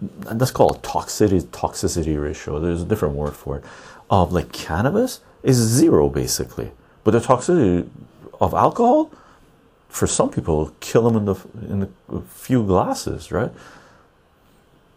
that's 0.00 0.50
called 0.50 0.82
toxicity 0.82 1.42
toxicity 1.42 2.20
ratio. 2.22 2.60
There's 2.60 2.82
a 2.82 2.86
different 2.86 3.14
word 3.14 3.34
for 3.34 3.58
it. 3.58 3.64
Of 4.10 4.32
like 4.32 4.52
cannabis 4.52 5.20
is 5.42 5.56
zero 5.56 6.08
basically, 6.08 6.70
but 7.04 7.12
the 7.12 7.20
toxicity 7.20 7.88
of 8.40 8.54
alcohol 8.54 9.10
for 9.88 10.06
some 10.06 10.30
people 10.30 10.72
kill 10.80 11.08
them 11.08 11.16
in 11.16 11.24
the 11.24 11.34
in 11.70 11.94
a 12.12 12.20
few 12.20 12.64
glasses 12.64 13.32
right? 13.32 13.50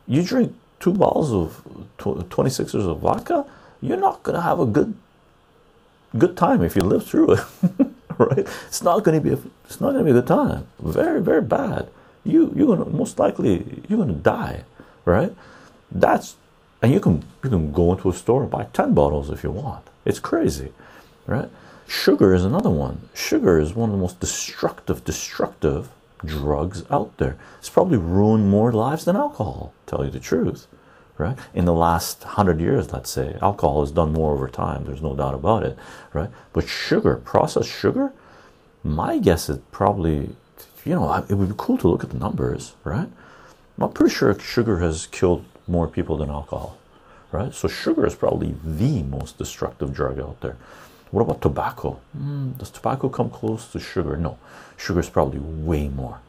You 0.08 0.24
drink 0.24 0.56
two 0.80 0.94
bottles 0.94 1.32
of 1.32 1.62
26ers 1.98 2.86
of 2.90 3.00
vodka 3.00 3.46
you're 3.82 3.98
not 3.98 4.24
to 4.26 4.42
have 4.42 4.60
a 4.60 4.66
good 4.66 4.94
good 6.18 6.36
time 6.36 6.62
if 6.64 6.76
you 6.76 6.82
live 6.82 7.06
through 7.06 7.34
it 7.34 7.40
right? 8.18 8.40
It's 8.68 8.84
not 8.84 9.04
to 9.06 9.22
be 9.22 9.32
a, 9.32 9.40
it's 9.66 9.80
not 9.80 9.94
to 9.94 10.04
be 10.04 10.12
a 10.12 10.14
good 10.14 10.28
time. 10.28 10.68
Very 10.80 11.22
very 11.22 11.42
bad. 11.42 11.90
You 12.26 12.52
you're 12.56 12.76
to 12.76 12.86
most 12.86 13.18
likely 13.20 13.82
you're 13.88 14.06
to 14.06 14.14
die 14.14 14.64
right 15.06 15.34
that's 15.92 16.36
and 16.82 16.94
you 16.94 17.00
can 17.00 17.24
you 17.44 17.50
can 17.50 17.72
go 17.72 17.92
into 17.94 18.10
a 18.10 18.14
store 18.14 18.44
and 18.44 18.52
buy 18.52 18.66
10 18.74 18.94
bottles 18.94 19.30
if 19.30 19.44
you 19.44 19.52
want 19.52 19.86
it's 20.06 20.20
crazy 20.20 20.72
right 21.26 21.50
Sugar 21.90 22.36
is 22.36 22.46
another 22.46 22.70
one. 22.70 23.10
Sugar 23.16 23.60
is 23.60 23.74
one 23.74 23.90
of 23.90 23.96
the 23.96 24.02
most 24.02 24.20
destructive, 24.20 25.04
destructive 25.04 25.90
drugs 26.24 26.84
out 26.92 27.18
there. 27.18 27.36
It's 27.58 27.70
probably 27.70 27.98
ruined 27.98 28.48
more 28.48 28.72
lives 28.72 29.06
than 29.06 29.16
alcohol, 29.16 29.74
tell 29.88 30.06
you 30.06 30.12
the 30.12 30.20
truth. 30.20 30.68
Right? 31.18 31.36
In 31.52 31.66
the 31.66 31.74
last 31.74 32.24
hundred 32.24 32.62
years, 32.62 32.94
let's 32.94 33.10
say, 33.10 33.38
alcohol 33.42 33.82
has 33.82 33.92
done 33.92 34.14
more 34.14 34.34
over 34.34 34.48
time, 34.48 34.86
there's 34.86 35.02
no 35.02 35.16
doubt 35.16 35.34
about 35.34 35.64
it, 35.64 35.78
right? 36.14 36.30
But 36.54 36.70
sugar, 36.70 37.16
processed 37.18 37.70
sugar, 37.70 38.14
my 38.84 39.18
guess 39.18 39.50
is 39.50 39.58
probably, 39.72 40.30
you 40.86 40.96
know, 40.96 41.12
it 41.28 41.34
would 41.34 41.50
be 41.50 41.56
cool 41.58 41.78
to 41.80 41.90
look 41.90 42.04
at 42.04 42.12
the 42.12 42.20
numbers, 42.20 42.76
right? 42.84 43.10
I'm 43.82 43.92
pretty 43.92 44.14
sure 44.14 44.38
sugar 44.40 44.80
has 44.80 45.08
killed 45.08 45.46
more 45.68 45.88
people 45.88 46.18
than 46.18 46.30
alcohol, 46.30 46.78
right? 47.32 47.54
So 47.54 47.68
sugar 47.68 48.06
is 48.06 48.16
probably 48.16 48.56
the 48.64 49.04
most 49.04 49.38
destructive 49.38 49.94
drug 49.94 50.20
out 50.20 50.42
there. 50.42 50.58
What 51.12 51.22
about 51.22 51.42
tobacco? 51.42 52.00
Mm, 52.18 52.58
does 52.58 52.70
tobacco 52.70 53.10
come 53.10 53.30
close 53.30 53.72
to 53.72 53.80
sugar? 53.80 54.16
No, 54.18 54.38
sugar 54.78 55.00
is 55.00 55.10
probably 55.10 55.40
way 55.40 55.88
more. 55.88 56.20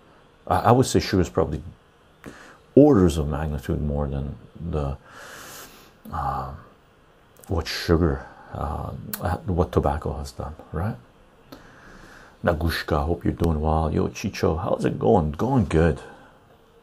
I, 0.46 0.58
I 0.58 0.72
would 0.72 0.86
say 0.86 1.00
sugar 1.00 1.22
is 1.22 1.28
probably 1.28 1.62
orders 2.74 3.18
of 3.18 3.28
magnitude 3.28 3.82
more 3.82 4.06
than 4.06 4.36
the 4.70 4.96
uh, 6.12 6.52
what 7.48 7.66
sugar, 7.66 8.26
uh, 8.52 8.90
what 9.46 9.72
tobacco 9.72 10.16
has 10.18 10.32
done, 10.32 10.54
right? 10.72 10.96
Nagushka, 12.44 13.04
hope 13.04 13.24
you're 13.24 13.34
doing 13.34 13.60
well. 13.60 13.92
Yo, 13.92 14.08
Chycho, 14.08 14.56
how's 14.56 14.84
it 14.84 14.98
going? 14.98 15.32
Going 15.32 15.66
good. 15.66 16.00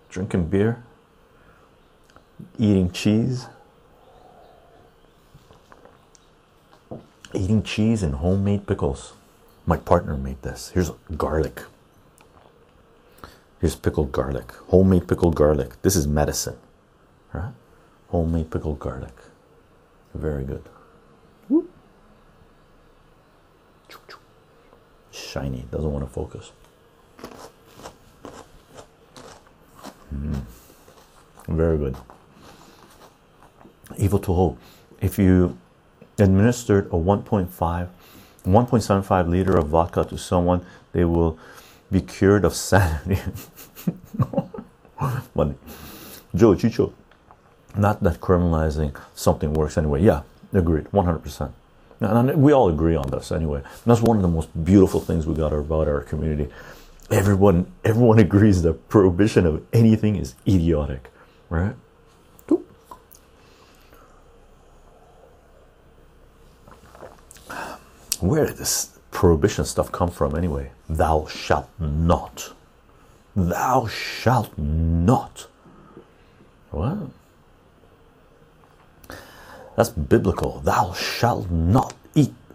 Drinking 0.10 0.48
beer, 0.48 0.84
eating 2.58 2.92
cheese. 2.92 3.48
eating 7.34 7.64
cheese 7.64 8.04
and 8.04 8.16
homemade 8.16 8.68
pickles. 8.68 9.14
My 9.66 9.78
partner 9.78 10.16
made 10.18 10.42
this. 10.42 10.70
Here's 10.74 10.92
garlic. 11.16 11.62
Here's 13.60 13.76
pickled 13.76 14.12
garlic, 14.12 14.52
homemade 14.68 15.08
pickled 15.08 15.36
garlic. 15.36 15.82
This 15.82 15.96
is 15.96 16.08
medicine, 16.08 16.58
right? 17.34 17.54
Homemade 18.10 18.52
pickled 18.52 18.80
garlic. 18.80 19.16
Very 20.14 20.44
good. 20.44 20.64
Whoop. 21.50 21.70
Shiny, 25.12 25.66
doesn't 25.72 25.92
want 25.92 26.06
to 26.06 26.12
focus. 26.12 26.52
Mm. 30.14 30.42
Very 31.48 31.78
good. 31.78 31.96
Evil 33.98 34.20
to 34.20 34.34
hope. 34.34 34.58
If 35.02 35.18
you 35.18 35.58
administered 36.20 36.88
a 36.88 36.98
1.5 36.98 37.88
1.75 38.46 39.30
liter 39.30 39.58
of 39.58 39.68
vodka 39.68 40.04
to 40.06 40.18
someone 40.18 40.66
they 40.94 41.06
will 41.06 41.38
be 41.92 42.02
cured 42.02 42.46
of 42.46 42.56
sanity 42.56 43.20
funny 45.34 45.54
joe 46.36 46.56
chycho 46.56 46.92
not 47.76 48.02
that 48.02 48.20
criminalizing 48.20 48.96
something 49.14 49.54
works 49.54 49.78
anyway 49.78 50.02
yeah 50.02 50.22
agreed 50.54 50.86
100% 50.86 51.52
and 52.00 52.42
we 52.42 52.52
all 52.52 52.70
agree 52.70 52.96
on 52.96 53.10
this 53.10 53.32
anyway 53.32 53.62
that's 53.86 54.02
one 54.02 54.18
of 54.18 54.24
the 54.24 54.30
most 54.30 54.50
beautiful 54.64 55.00
things 55.00 55.28
we 55.28 55.36
got 55.36 55.54
about 55.54 55.88
our 55.88 56.02
community 56.02 56.52
everyone 57.10 57.72
everyone 57.84 58.20
agrees 58.20 58.62
that 58.64 58.90
prohibition 58.90 59.46
of 59.46 59.64
anything 59.74 60.16
is 60.16 60.36
idiotic 60.48 61.10
right 61.50 61.76
where 68.20 68.46
did 68.46 68.58
this 68.58 68.98
prohibition 69.12 69.66
stuff 69.66 69.92
come 69.92 70.10
from 70.10 70.36
anyway? 70.36 70.72
Thou 70.90 71.26
shalt 71.28 71.70
not. 71.80 72.54
Thou 73.36 73.88
shalt 73.88 74.58
not. 74.58 75.48
What? 76.72 76.98
That's 79.76 79.90
biblical. 79.90 80.60
Thou 80.60 80.94
shalt 80.94 81.50
not 81.52 81.94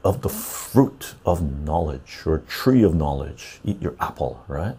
of 0.05 0.23
the 0.23 0.29
fruit 0.29 1.15
of 1.25 1.43
knowledge 1.43 2.23
or 2.27 2.38
tree 2.38 2.83
of 2.83 2.95
knowledge. 2.95 3.61
Eat 3.65 3.81
your 3.81 3.95
apple, 4.01 4.45
right? 4.49 4.77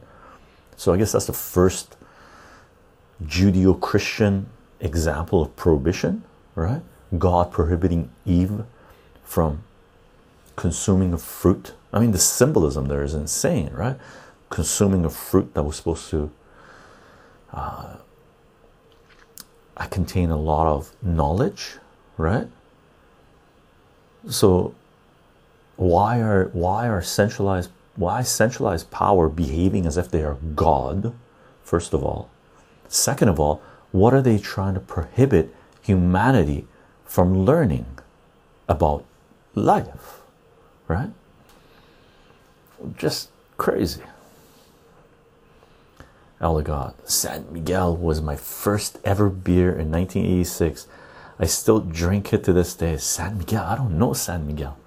So 0.76 0.94
I 0.94 0.98
guess 0.98 1.14
that's 1.14 1.28
the 1.28 1.34
first 1.34 1.96
Judeo 3.24 3.80
Christian 3.80 4.48
example 4.80 5.42
of 5.42 5.56
prohibition, 5.56 6.24
right? 6.56 6.82
God 7.18 7.52
prohibiting 7.52 8.10
Eve 8.26 8.64
from 9.24 9.64
consuming 10.56 11.14
a 11.14 11.18
fruit. 11.18 11.74
I 11.94 12.00
mean, 12.00 12.12
the 12.12 12.18
symbolism 12.18 12.88
there 12.88 13.04
is 13.04 13.14
insane, 13.14 13.72
right? 13.74 13.98
Consuming 14.50 15.06
a 15.06 15.10
fruit 15.10 15.54
that 15.54 15.64
was 15.64 15.78
supposed 15.78 16.10
to 16.10 16.32
uh, 17.54 17.96
contain 19.90 20.32
a 20.32 20.38
lot 20.38 20.68
of 20.68 20.92
knowledge, 21.02 21.78
right? 22.18 22.48
So, 24.28 24.74
why 25.76 26.20
are 26.20 26.50
why 26.54 26.88
are 26.88 27.02
centralized 27.02 27.70
why 27.96 28.24
centralized 28.24 28.90
power 28.92 29.30
behaving 29.30 29.86
as 29.86 29.98
if 29.98 30.10
they 30.10 30.24
are 30.24 30.38
God? 30.56 31.14
First 31.64 31.94
of 31.94 32.04
all, 32.04 32.30
second 32.88 33.30
of 33.30 33.40
all, 33.40 33.62
what 33.92 34.14
are 34.14 34.22
they 34.22 34.38
trying 34.40 34.74
to 34.74 34.80
prohibit 34.80 35.56
humanity 35.82 36.68
from 37.06 37.46
learning 37.46 37.86
about 38.68 39.06
life? 39.56 40.22
right? 40.88 41.12
just 42.98 43.30
crazy. 43.58 44.02
Ellegot, 46.42 46.94
San 47.10 47.46
Miguel 47.52 47.96
was 47.96 48.22
my 48.22 48.36
first 48.36 49.00
ever 49.06 49.30
beer 49.30 49.70
in 49.70 49.90
1986. 49.92 50.88
I 51.40 51.46
still 51.46 51.80
drink 51.80 52.34
it 52.34 52.44
to 52.44 52.54
this 52.54 52.76
day. 52.76 52.98
San 52.98 53.38
Miguel, 53.38 53.64
I 53.64 53.76
don't 53.76 53.98
know 53.98 54.14
San 54.14 54.46
Miguel. 54.46 54.78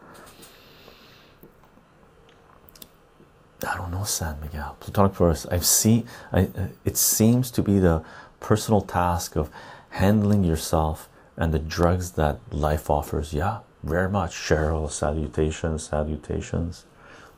I 3.65 3.77
don't 3.77 3.91
know 3.91 4.05
San 4.05 4.41
Miguel. 4.41 4.77
Plutonic 4.81 5.15
Forest. 5.15 5.47
I've 5.51 5.65
seen. 5.65 6.07
I. 6.33 6.43
Uh, 6.43 6.69
it 6.85 6.97
seems 6.97 7.51
to 7.53 7.63
be 7.63 7.79
the 7.79 8.03
personal 8.41 8.81
task 8.83 9.37
of 9.37 9.51
handling 9.91 10.45
yourself 10.45 11.09
and 11.37 11.55
the 11.55 11.59
drugs 11.59 12.13
that 12.13 12.39
life 12.51 12.91
offers. 12.91 13.33
Yeah, 13.33 13.61
very 13.83 14.11
much. 14.11 14.35
Cheryl, 14.35 14.91
salutations, 14.91 15.85
salutations. 15.85 16.85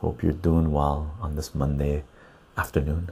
Hope 0.01 0.23
you're 0.23 0.33
doing 0.33 0.73
well 0.73 1.15
on 1.21 1.37
this 1.37 1.55
Monday 1.55 2.05
afternoon. 2.57 3.11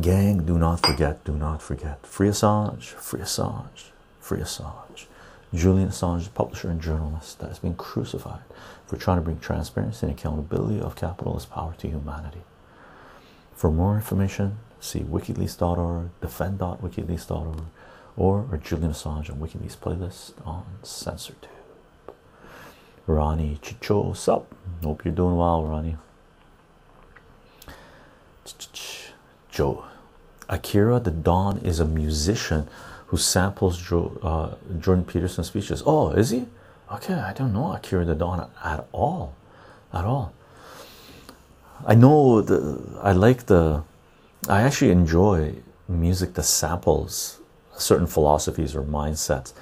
Gang, 0.00 0.44
do 0.44 0.58
not 0.58 0.84
forget, 0.84 1.24
do 1.24 1.32
not 1.32 1.62
forget. 1.62 2.04
Free 2.04 2.28
Assange, 2.28 2.82
free 2.82 3.20
Assange, 3.20 3.90
free 4.18 4.40
Assange. 4.40 5.06
Julian 5.54 5.90
Assange, 5.90 6.32
publisher 6.34 6.70
and 6.70 6.80
journalist 6.80 7.38
that 7.38 7.48
has 7.48 7.60
been 7.60 7.76
crucified 7.76 8.40
for 8.86 8.96
trying 8.96 9.18
to 9.18 9.22
bring 9.22 9.38
transparency 9.38 10.06
and 10.06 10.16
accountability 10.16 10.80
of 10.80 10.96
capitalist 10.96 11.50
power 11.50 11.74
to 11.78 11.88
humanity. 11.88 12.42
For 13.54 13.70
more 13.70 13.96
information, 13.96 14.58
see 14.80 15.00
wikileaks.org, 15.00 16.10
defend.wikileaks.org, 16.20 17.62
or, 18.16 18.46
or 18.50 18.56
Julian 18.58 18.92
Assange 18.92 19.30
on 19.30 19.38
WikiLeaks 19.38 19.76
playlist 19.76 20.32
on 20.46 20.64
CensorTube. 20.82 21.34
Ronnie 23.06 23.58
Chycho, 23.62 24.12
sup? 24.14 24.54
Hope 24.82 25.04
you're 25.04 25.14
doing 25.14 25.36
well, 25.36 25.64
Ronnie. 25.64 25.96
Joe 29.50 29.84
Akira 30.48 31.00
the 31.00 31.10
Don 31.10 31.58
is 31.58 31.80
a 31.80 31.84
musician 31.84 32.68
who 33.08 33.16
samples 33.16 33.92
uh, 33.92 34.54
Jordan 34.78 35.04
Peterson's 35.04 35.48
speeches. 35.48 35.82
Oh, 35.86 36.10
is 36.10 36.30
he? 36.30 36.46
Okay, 36.92 37.14
I 37.14 37.32
don't 37.32 37.52
know 37.52 37.72
Akira 37.72 38.04
the 38.04 38.14
don 38.14 38.48
at 38.64 38.86
all, 38.92 39.34
at 39.92 40.04
all. 40.04 40.32
I 41.84 41.94
know 41.94 42.40
the. 42.40 42.80
I 43.02 43.12
like 43.12 43.46
the. 43.46 43.82
I 44.48 44.62
actually 44.62 44.92
enjoy 44.92 45.54
music 45.88 46.34
that 46.34 46.44
samples 46.44 47.40
certain 47.76 48.06
philosophies 48.06 48.76
or 48.76 48.82
mindsets. 48.82 49.52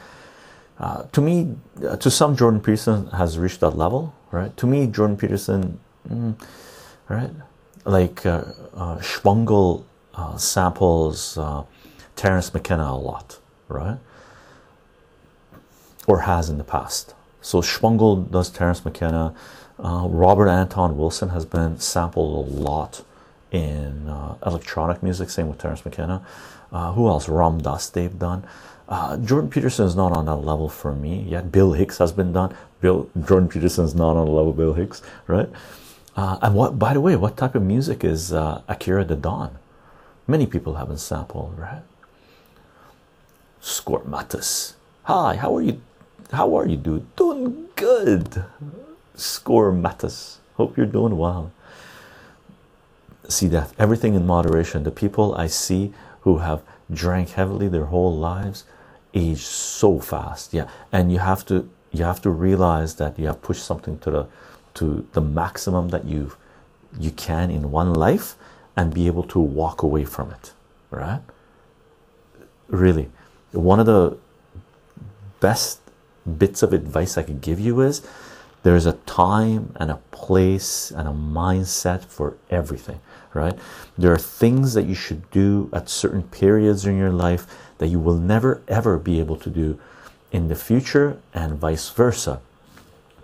Uh, 0.79 1.05
to 1.13 1.21
me, 1.21 1.55
uh, 1.89 1.97
to 1.97 2.11
some, 2.11 2.37
Jordan 2.37 2.61
Peterson 2.61 3.07
has 3.09 3.39
reached 3.39 3.61
that 3.61 3.71
level, 3.71 4.15
right? 4.31 4.55
To 4.57 4.67
me, 4.67 4.87
Jordan 4.87 5.17
Peterson, 5.17 5.81
mm, 6.09 6.35
right, 7.09 7.31
like 7.85 8.27
uh, 8.27 8.45
uh, 8.75 9.01
uh, 10.15 10.37
samples 10.37 11.39
uh, 11.39 11.63
Terence 12.17 12.53
McKenna 12.53 12.85
a 12.85 12.97
lot, 12.97 13.39
right? 13.69 13.99
Or 16.07 16.21
has 16.21 16.51
in 16.51 16.59
the 16.59 16.65
past. 16.65 17.15
So 17.41 17.61
Shpongle 17.61 18.17
does 18.17 18.51
Terence 18.51 18.85
McKenna. 18.85 19.35
Uh, 19.79 20.07
Robert 20.09 20.49
Anton 20.49 20.97
Wilson 20.97 21.31
has 21.31 21.45
been 21.45 21.79
sampled 21.79 22.47
a 22.47 22.51
lot 22.51 23.05
in 23.51 24.09
uh, 24.09 24.37
electronic 24.45 25.03
music. 25.03 25.31
Same 25.31 25.49
with 25.49 25.59
Terence 25.59 25.85
McKenna. 25.85 26.25
Uh, 26.73 26.93
who 26.93 27.09
else? 27.09 27.29
Ram 27.29 27.61
Dass 27.61 27.89
they've 27.89 28.19
done. 28.19 28.45
Uh, 28.89 29.17
Jordan 29.17 29.49
Peterson 29.49 29.87
is 29.87 29.97
not 29.97 30.13
on 30.13 30.27
that 30.27 30.37
level 30.37 30.69
for 30.69 30.95
me 30.95 31.23
yet. 31.23 31.51
Bill 31.51 31.73
Hicks 31.73 31.99
has 31.99 32.13
been 32.13 32.33
done. 32.33 32.55
Bill 32.81 33.09
Jordan 33.27 33.49
Peterson 33.49 33.85
is 33.85 33.95
not 33.95 34.17
on 34.17 34.27
the 34.27 34.33
level 34.33 34.51
of 34.51 34.57
Bill 34.57 34.75
Hicks, 34.75 35.01
right? 35.27 35.49
Uh, 36.17 36.39
and 36.43 36.55
what, 36.55 36.79
by 36.79 36.93
the 36.93 37.01
way, 37.01 37.17
what 37.17 37.37
type 37.37 37.55
of 37.55 37.63
music 37.63 38.05
is 38.05 38.33
uh, 38.33 38.63
Akira 38.69 39.05
the 39.05 39.17
Don? 39.17 39.59
Many 40.27 40.47
people 40.47 40.75
haven't 40.75 40.99
sampled, 40.99 41.59
right? 41.59 41.83
Scormatus. 43.63 44.75
Hi, 45.05 45.37
how 45.37 45.57
are 45.57 45.63
you? 45.63 45.81
How 46.33 46.57
are 46.57 46.67
you, 46.67 46.77
dude? 46.77 47.15
Doing 47.17 47.69
good. 47.77 48.45
Scormatus. 49.17 50.39
Hope 50.57 50.77
you're 50.77 50.87
doing 50.87 51.17
well. 51.17 51.53
See 53.29 53.49
that 53.49 53.73
everything 53.79 54.15
in 54.15 54.27
moderation. 54.27 54.85
The 54.85 54.91
people 54.91 55.35
I 55.35 55.47
see 55.47 55.93
who 56.23 56.39
have 56.39 56.63
drank 56.93 57.31
heavily 57.31 57.69
their 57.69 57.87
whole 57.87 58.15
lives 58.15 58.65
age 59.15 59.43
so 59.43 60.01
fast. 60.01 60.53
Yeah, 60.53 60.69
and 60.93 61.13
you 61.13 61.19
have 61.21 61.47
to 61.47 61.69
you 61.95 62.05
have 62.05 62.21
to 62.23 62.31
realize 62.31 62.97
that 62.97 63.19
you 63.19 63.27
have 63.27 63.41
pushed 63.41 63.65
something 63.65 63.99
to 64.01 64.11
the 64.11 64.27
to 64.75 65.07
the 65.13 65.21
maximum 65.21 65.89
that 65.91 66.05
you 66.05 66.33
you 66.99 67.11
can 67.13 67.51
in 67.51 67.71
one 67.71 67.95
life 67.95 68.35
and 68.77 68.93
be 68.93 69.07
able 69.07 69.23
to 69.23 69.39
walk 69.39 69.83
away 69.83 70.05
from 70.05 70.31
it 70.31 70.53
right 70.91 71.21
really 72.69 73.09
one 73.53 73.79
of 73.79 73.87
the 73.87 74.17
best 75.41 75.81
bits 76.39 76.63
of 76.63 76.73
advice 76.73 77.17
i 77.19 77.23
could 77.23 77.41
give 77.41 77.61
you 77.61 77.81
is 77.81 78.03
there's 78.63 78.87
a 78.87 78.95
time 79.05 79.75
and 79.77 79.91
a 79.91 80.01
place 80.11 80.91
and 80.91 81.07
a 81.07 81.13
mindset 81.13 82.05
for 82.05 82.37
everything 82.51 83.01
right 83.35 83.59
there 83.99 84.13
are 84.13 84.19
things 84.19 84.75
that 84.75 84.87
you 84.87 84.95
should 84.95 85.31
do 85.31 85.69
at 85.73 85.89
certain 85.89 86.23
periods 86.23 86.87
in 86.87 86.97
your 86.97 87.13
life 87.13 87.47
that 87.79 87.89
you 87.89 87.99
will 87.99 88.17
never 88.17 88.63
ever 88.69 88.99
be 88.99 89.21
able 89.21 89.37
to 89.37 89.51
do 89.51 89.79
in 90.33 90.49
the 90.49 90.55
future 90.55 91.19
and 91.35 91.59
vice 91.59 91.91
versa 91.91 92.41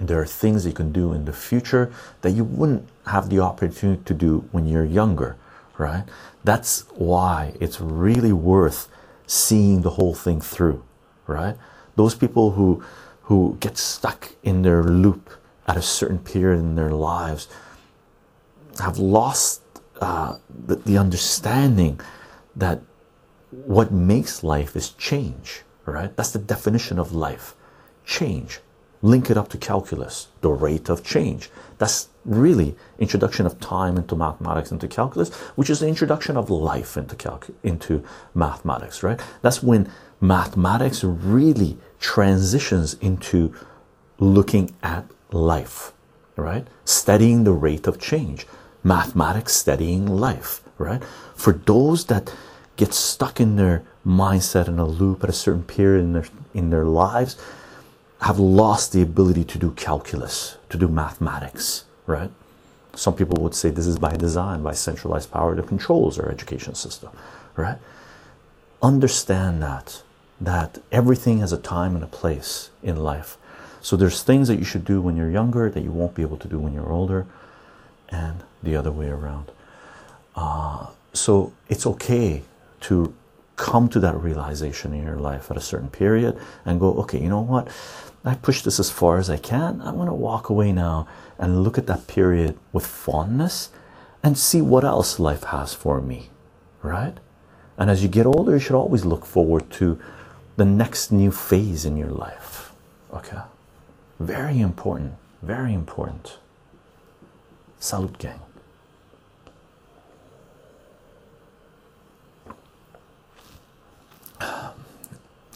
there 0.00 0.20
are 0.20 0.26
things 0.26 0.64
you 0.66 0.72
can 0.72 0.92
do 0.92 1.12
in 1.12 1.26
the 1.26 1.32
future 1.32 1.92
that 2.22 2.30
you 2.30 2.42
wouldn't 2.42 2.88
have 3.06 3.28
the 3.28 3.40
opportunity 3.40 4.02
to 4.04 4.14
do 4.14 4.48
when 4.50 4.66
you're 4.66 4.84
younger, 4.84 5.36
right? 5.76 6.04
That's 6.42 6.82
why 6.94 7.52
it's 7.60 7.80
really 7.80 8.32
worth 8.32 8.88
seeing 9.26 9.82
the 9.82 9.90
whole 9.90 10.14
thing 10.14 10.40
through, 10.40 10.82
right? 11.26 11.56
Those 12.00 12.14
people 12.14 12.52
who 12.52 12.82
who 13.28 13.58
get 13.60 13.76
stuck 13.76 14.32
in 14.42 14.62
their 14.62 14.82
loop 14.82 15.28
at 15.68 15.76
a 15.76 15.82
certain 15.82 16.18
period 16.18 16.58
in 16.58 16.74
their 16.74 16.92
lives 16.92 17.46
have 18.78 18.96
lost 18.96 19.60
uh, 20.00 20.38
the, 20.68 20.76
the 20.76 20.96
understanding 20.96 22.00
that 22.56 22.80
what 23.50 23.92
makes 23.92 24.42
life 24.42 24.74
is 24.80 24.88
change, 25.10 25.62
right? 25.84 26.16
That's 26.16 26.32
the 26.32 26.44
definition 26.54 26.98
of 26.98 27.12
life. 27.12 27.54
Change. 28.06 28.60
Link 29.02 29.30
it 29.30 29.36
up 29.36 29.48
to 29.50 29.58
calculus 29.58 30.28
the 30.40 30.52
rate 30.66 30.88
of 30.88 31.04
change. 31.04 31.50
That's 31.76 32.08
really 32.24 32.76
introduction 32.98 33.44
of 33.44 33.60
time 33.60 33.98
into 33.98 34.16
mathematics 34.16 34.70
into 34.72 34.86
calculus 34.86 35.34
which 35.56 35.70
is 35.70 35.80
the 35.80 35.88
introduction 35.88 36.36
of 36.36 36.50
life 36.50 36.96
into 36.98 37.16
calc 37.16 37.46
into 37.62 38.04
mathematics 38.34 39.02
right? 39.02 39.18
That's 39.40 39.62
when 39.62 39.90
mathematics 40.20 41.02
really 41.02 41.78
transitions 42.00 42.94
into 42.94 43.54
looking 44.18 44.74
at 44.82 45.04
life 45.30 45.92
right 46.36 46.66
studying 46.84 47.44
the 47.44 47.52
rate 47.52 47.86
of 47.86 48.00
change 48.00 48.46
mathematics 48.82 49.52
studying 49.52 50.06
life 50.06 50.62
right 50.78 51.02
for 51.34 51.52
those 51.52 52.06
that 52.06 52.34
get 52.76 52.92
stuck 52.92 53.40
in 53.40 53.56
their 53.56 53.82
mindset 54.06 54.66
in 54.66 54.78
a 54.78 54.86
loop 54.86 55.22
at 55.22 55.30
a 55.30 55.34
certain 55.34 55.62
period 55.62 56.02
in 56.02 56.12
their 56.14 56.24
in 56.54 56.70
their 56.70 56.84
lives 56.84 57.36
have 58.22 58.38
lost 58.38 58.92
the 58.92 59.00
ability 59.02 59.44
to 59.44 59.58
do 59.58 59.70
calculus, 59.72 60.56
to 60.68 60.76
do 60.76 60.88
mathematics, 60.88 61.84
right? 62.06 62.30
Some 62.94 63.14
people 63.14 63.42
would 63.42 63.54
say 63.54 63.70
this 63.70 63.86
is 63.86 63.98
by 63.98 64.16
design, 64.16 64.62
by 64.62 64.72
centralized 64.72 65.30
power 65.30 65.54
that 65.54 65.66
controls 65.66 66.18
our 66.18 66.30
education 66.30 66.74
system, 66.74 67.10
right? 67.56 67.78
Understand 68.82 69.62
that 69.62 70.02
that 70.40 70.78
everything 70.90 71.38
has 71.40 71.52
a 71.52 71.58
time 71.58 71.94
and 71.94 72.02
a 72.02 72.08
place 72.08 72.70
in 72.82 72.96
life. 72.96 73.36
So 73.80 73.96
there's 73.96 74.22
things 74.22 74.48
that 74.48 74.58
you 74.58 74.64
should 74.64 74.84
do 74.84 75.00
when 75.00 75.16
you're 75.16 75.30
younger 75.30 75.70
that 75.70 75.82
you 75.82 75.90
won't 75.90 76.14
be 76.14 76.22
able 76.22 76.36
to 76.38 76.48
do 76.48 76.58
when 76.58 76.72
you're 76.72 76.90
older, 76.90 77.26
and 78.10 78.42
the 78.62 78.76
other 78.76 78.90
way 78.90 79.08
around. 79.08 79.50
Uh, 80.36 80.86
so 81.12 81.52
it's 81.68 81.86
okay 81.86 82.42
to 82.80 83.14
come 83.56 83.88
to 83.88 84.00
that 84.00 84.16
realization 84.16 84.94
in 84.94 85.04
your 85.04 85.16
life 85.16 85.50
at 85.50 85.56
a 85.56 85.60
certain 85.60 85.90
period 85.90 86.38
and 86.64 86.80
go, 86.80 86.92
okay, 86.94 87.20
you 87.20 87.28
know 87.28 87.40
what? 87.40 87.68
I 88.24 88.34
pushed 88.34 88.64
this 88.64 88.80
as 88.80 88.90
far 88.90 89.18
as 89.18 89.30
I 89.30 89.36
can. 89.36 89.80
I'm 89.82 89.96
going 89.96 90.08
to 90.08 90.14
walk 90.14 90.48
away 90.48 90.72
now 90.72 91.06
and 91.38 91.62
look 91.62 91.78
at 91.78 91.86
that 91.86 92.06
period 92.06 92.58
with 92.72 92.86
fondness 92.86 93.70
and 94.22 94.36
see 94.36 94.60
what 94.60 94.84
else 94.84 95.18
life 95.18 95.44
has 95.44 95.72
for 95.72 96.00
me, 96.00 96.28
right? 96.82 97.14
And 97.78 97.90
as 97.90 98.02
you 98.02 98.08
get 98.08 98.26
older, 98.26 98.52
you 98.52 98.58
should 98.58 98.76
always 98.76 99.06
look 99.06 99.24
forward 99.24 99.70
to 99.72 99.98
the 100.60 100.66
next 100.66 101.10
new 101.10 101.30
phase 101.30 101.86
in 101.86 101.96
your 101.96 102.10
life. 102.10 102.74
Okay, 103.14 103.40
very 104.18 104.60
important, 104.60 105.14
very 105.40 105.72
important. 105.72 106.36
Salute, 107.78 108.18
gang. 108.18 108.40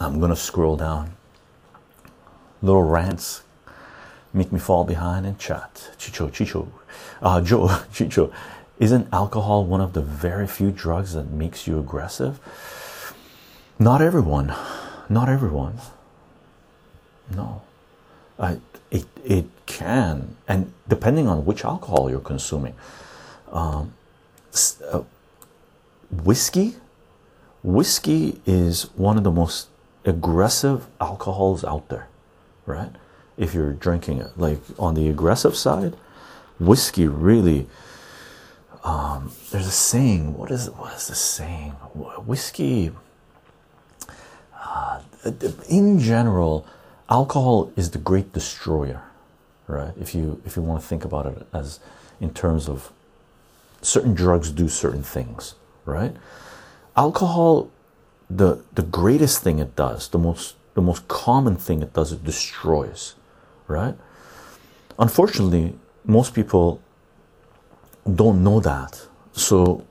I'm 0.00 0.20
gonna 0.20 0.34
scroll 0.34 0.78
down 0.78 1.12
little 2.62 2.82
rants 2.82 3.42
make 4.32 4.50
me 4.52 4.58
fall 4.58 4.84
behind 4.84 5.26
and 5.26 5.38
chat. 5.38 5.90
Chycho, 5.98 6.30
Chycho, 6.30 6.66
uh, 7.20 7.42
Joe, 7.42 7.68
Chycho. 7.92 8.32
Isn't 8.78 9.06
alcohol 9.12 9.66
one 9.66 9.82
of 9.82 9.92
the 9.92 10.00
very 10.00 10.46
few 10.46 10.70
drugs 10.70 11.12
that 11.12 11.30
makes 11.30 11.66
you 11.66 11.78
aggressive? 11.78 12.40
Not 13.78 14.00
everyone, 14.00 14.54
not 15.08 15.28
everyone. 15.28 15.78
No, 17.34 17.62
I, 18.38 18.58
it 18.90 19.06
it 19.24 19.46
can, 19.66 20.36
and 20.46 20.72
depending 20.88 21.26
on 21.28 21.44
which 21.44 21.64
alcohol 21.64 22.10
you're 22.10 22.20
consuming, 22.20 22.74
um, 23.50 23.94
uh, 24.90 25.02
whiskey, 26.10 26.76
whiskey 27.62 28.40
is 28.46 28.84
one 28.94 29.16
of 29.16 29.24
the 29.24 29.30
most 29.30 29.68
aggressive 30.04 30.86
alcohols 31.00 31.64
out 31.64 31.88
there, 31.88 32.08
right? 32.66 32.90
If 33.36 33.54
you're 33.54 33.72
drinking 33.72 34.18
it, 34.18 34.38
like 34.38 34.60
on 34.78 34.94
the 34.94 35.08
aggressive 35.08 35.56
side, 35.56 35.96
whiskey 36.58 37.06
really. 37.06 37.66
Um, 38.84 39.32
there's 39.50 39.66
a 39.66 39.70
saying. 39.70 40.36
What 40.36 40.50
is 40.50 40.68
what 40.68 40.92
is 40.92 41.06
the 41.08 41.14
saying? 41.14 41.70
Whiskey. 42.26 42.92
Uh, 44.74 45.00
in 45.68 46.00
general, 46.00 46.66
alcohol 47.08 47.70
is 47.76 47.92
the 47.92 47.98
great 47.98 48.32
destroyer, 48.32 49.02
right? 49.68 49.92
If 50.00 50.14
you 50.16 50.42
if 50.44 50.56
you 50.56 50.62
want 50.62 50.82
to 50.82 50.86
think 50.86 51.04
about 51.04 51.26
it 51.26 51.46
as 51.52 51.78
in 52.20 52.34
terms 52.34 52.68
of 52.68 52.90
certain 53.82 54.14
drugs 54.14 54.50
do 54.50 54.68
certain 54.68 55.04
things, 55.04 55.54
right? 55.84 56.16
Alcohol, 56.96 57.70
the 58.28 58.64
the 58.74 58.82
greatest 58.82 59.42
thing 59.44 59.60
it 59.60 59.76
does, 59.76 60.08
the 60.08 60.18
most 60.18 60.56
the 60.74 60.82
most 60.82 61.06
common 61.06 61.54
thing 61.56 61.80
it 61.80 61.92
does, 61.92 62.10
it 62.10 62.24
destroys, 62.24 63.14
right? 63.68 63.94
Unfortunately, 64.98 65.78
most 66.04 66.34
people 66.34 66.80
don't 68.12 68.42
know 68.42 68.58
that, 68.58 69.06
so 69.32 69.84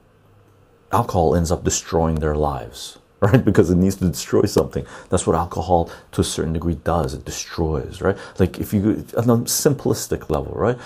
alcohol 0.92 1.36
ends 1.36 1.52
up 1.52 1.64
destroying 1.64 2.16
their 2.16 2.36
lives, 2.36 3.00
right? 3.32 3.44
Because 3.44 3.70
it 3.70 3.76
needs 3.78 3.96
to 3.98 4.06
destroy 4.10 4.44
something. 4.44 4.86
That's 5.10 5.26
what 5.26 5.36
alcohol, 5.36 5.90
to 6.12 6.22
a 6.22 6.24
certain 6.24 6.54
degree, 6.54 6.76
does. 6.76 7.14
It 7.14 7.24
destroys, 7.24 8.02
right? 8.02 8.18
Like 8.38 8.60
if 8.60 8.74
you, 8.74 9.06
on 9.18 9.30
a 9.30 9.38
simplistic 9.46 10.30
level, 10.30 10.54
right? 10.54 10.78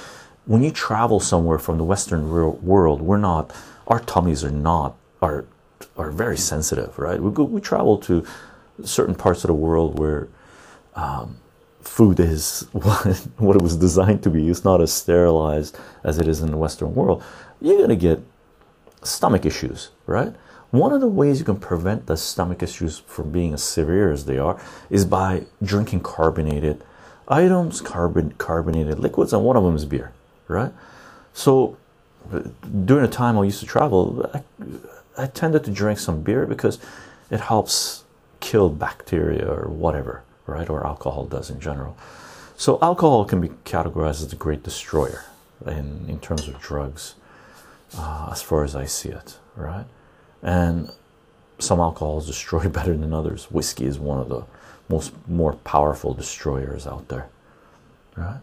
When 0.45 0.63
you 0.63 0.71
travel 0.71 1.19
somewhere 1.19 1.57
from 1.57 1.77
the 1.77 1.83
Western 1.83 2.29
world, 2.29 3.01
we're 3.01 3.17
not, 3.17 3.53
our 3.87 3.99
tummies 4.01 4.43
are 4.43 4.51
not, 4.51 4.95
are, 5.21 5.45
are 5.97 6.11
very 6.11 6.37
sensitive, 6.37 6.97
right? 6.99 7.19
We 7.19 7.31
go, 7.31 7.43
we 7.43 7.59
travel 7.59 7.97
to 7.99 8.23
certain 8.83 9.15
parts 9.15 9.43
of 9.43 9.47
the 9.47 9.55
world 9.55 9.97
where 9.97 10.27
um, 10.95 11.37
food 11.81 12.19
is 12.19 12.67
what, 12.71 13.55
it 13.55 13.61
was 13.61 13.77
designed 13.77 14.21
to 14.23 14.29
be. 14.29 14.47
It's 14.47 14.63
not 14.63 14.79
as 14.79 14.93
sterilized 14.93 15.77
as 16.03 16.19
it 16.19 16.27
is 16.27 16.41
in 16.41 16.51
the 16.51 16.57
Western 16.57 16.93
world. 16.93 17.23
You're 17.59 17.81
gonna 17.81 17.95
get 17.95 18.21
stomach 19.01 19.45
issues, 19.45 19.89
right? 20.05 20.35
One 20.71 20.91
of 20.91 20.99
the 20.99 21.07
ways 21.07 21.39
you 21.39 21.45
can 21.45 21.59
prevent 21.59 22.07
the 22.07 22.17
stomach 22.17 22.61
issues 22.61 22.99
from 22.99 23.31
being 23.31 23.53
as 23.53 23.63
severe 23.63 24.11
as 24.11 24.25
they 24.25 24.37
are 24.37 24.59
is 24.89 25.05
by 25.05 25.45
drinking 25.63 26.01
carbonated 26.01 26.83
items, 27.27 27.81
carbon 27.81 28.33
carbonated 28.37 28.99
liquids, 28.99 29.33
and 29.33 29.43
one 29.43 29.55
of 29.55 29.63
them 29.63 29.75
is 29.75 29.85
beer, 29.85 30.11
right? 30.47 30.71
So 31.33 31.77
during 32.85 33.03
the 33.03 33.11
time 33.11 33.37
I 33.37 33.43
used 33.43 33.59
to 33.61 33.65
travel, 33.65 34.29
I, 34.33 34.43
I 35.17 35.27
tended 35.27 35.63
to 35.65 35.71
drink 35.71 35.99
some 35.99 36.21
beer 36.21 36.45
because 36.45 36.79
it 37.29 37.39
helps 37.39 38.03
kill 38.39 38.69
bacteria 38.69 39.49
or 39.49 39.67
whatever, 39.69 40.23
right? 40.45 40.69
Or 40.69 40.85
alcohol 40.85 41.25
does 41.25 41.49
in 41.49 41.59
general. 41.59 41.97
So 42.57 42.79
alcohol 42.81 43.23
can 43.25 43.39
be 43.39 43.49
categorized 43.65 44.21
as 44.21 44.29
the 44.29 44.35
great 44.35 44.63
destroyer 44.63 45.25
in, 45.65 46.05
in 46.07 46.19
terms 46.19 46.47
of 46.47 46.59
drugs, 46.59 47.15
uh, 47.97 48.29
as 48.31 48.41
far 48.41 48.63
as 48.63 48.75
I 48.75 48.85
see 48.85 49.09
it, 49.09 49.37
right? 49.55 49.85
And 50.41 50.91
some 51.59 51.79
alcohols 51.79 52.27
destroy 52.27 52.67
better 52.69 52.95
than 52.95 53.13
others. 53.13 53.45
Whiskey 53.51 53.85
is 53.85 53.99
one 53.99 54.19
of 54.19 54.29
the 54.29 54.43
most 54.89 55.13
more 55.27 55.53
powerful 55.53 56.13
destroyers 56.13 56.87
out 56.87 57.07
there, 57.09 57.27
right? 58.15 58.39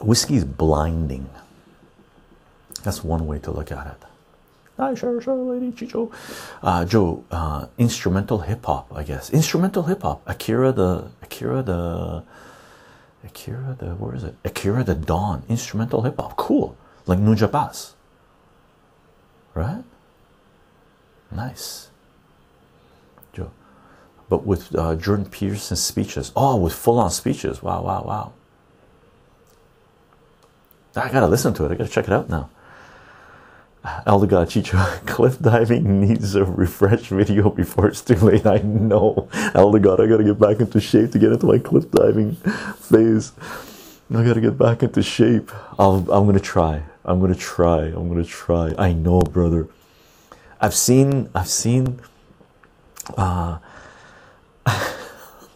Whiskey 0.00 0.36
is 0.36 0.44
blinding. 0.44 1.28
That's 2.82 3.02
one 3.02 3.26
way 3.26 3.40
to 3.40 3.50
look 3.50 3.72
at 3.72 3.86
it. 3.86 4.02
Hi, 4.76 4.94
sure, 4.94 5.20
sure, 5.20 5.34
lady 5.34 5.72
Chycho. 5.72 6.12
Uh, 6.62 6.84
Joe, 6.84 7.24
uh, 7.32 7.66
instrumental 7.78 8.38
hip 8.38 8.64
hop, 8.64 8.86
I 8.94 9.02
guess. 9.02 9.28
Instrumental 9.30 9.82
hip 9.82 10.02
hop. 10.02 10.22
Akira 10.24 10.70
the 10.70 11.10
Akira 11.20 11.62
the 11.64 12.22
Akira 13.24 13.76
the 13.76 13.86
where 13.96 14.14
is 14.14 14.22
it? 14.22 14.36
Akira 14.44 14.84
the 14.84 14.94
Don. 14.94 15.42
Instrumental 15.48 16.02
hip 16.02 16.14
hop. 16.20 16.36
Cool 16.36 16.76
like 17.08 17.18
Nujabes, 17.18 17.92
right? 19.54 19.84
Nice, 21.30 21.88
Joe. 23.32 23.50
But 24.28 24.44
with 24.44 24.74
uh, 24.74 24.96
Jordan 24.96 25.26
Peterson's 25.26 25.82
speeches, 25.82 26.32
oh, 26.36 26.56
with 26.56 26.72
full-on 26.72 27.10
speeches, 27.10 27.62
wow, 27.62 27.82
wow, 27.82 28.02
wow. 28.04 28.32
I 30.96 31.10
gotta 31.10 31.26
listen 31.26 31.54
to 31.54 31.64
it. 31.64 31.72
I 31.72 31.74
gotta 31.74 31.90
check 31.90 32.06
it 32.06 32.12
out 32.12 32.28
now. 32.28 32.50
Elder 34.06 34.26
Chycho, 34.46 34.78
cliff 35.06 35.38
diving 35.38 36.00
needs 36.00 36.34
a 36.34 36.44
refresh 36.44 37.08
video 37.08 37.50
before 37.50 37.88
it's 37.88 38.02
too 38.02 38.16
late. 38.16 38.46
I 38.46 38.58
know, 38.58 39.28
Elder 39.54 39.78
God, 39.78 40.00
I 40.00 40.06
gotta 40.06 40.24
get 40.24 40.38
back 40.38 40.60
into 40.60 40.80
shape 40.80 41.12
to 41.12 41.18
get 41.18 41.32
into 41.32 41.46
my 41.46 41.58
cliff 41.58 41.90
diving 41.90 42.34
phase. 42.34 43.32
I 44.10 44.24
gotta 44.24 44.40
get 44.40 44.58
back 44.58 44.82
into 44.82 45.02
shape. 45.02 45.50
I'll, 45.78 46.06
I'm 46.10 46.26
gonna 46.26 46.40
try. 46.40 46.82
I'm 47.08 47.20
gonna 47.20 47.34
try. 47.34 47.84
I'm 47.84 48.08
gonna 48.08 48.22
try. 48.22 48.74
I 48.76 48.92
know, 48.92 49.20
brother. 49.20 49.66
I've 50.60 50.74
seen. 50.74 51.30
I've 51.34 51.48
seen. 51.48 52.00
Uh, 53.16 53.58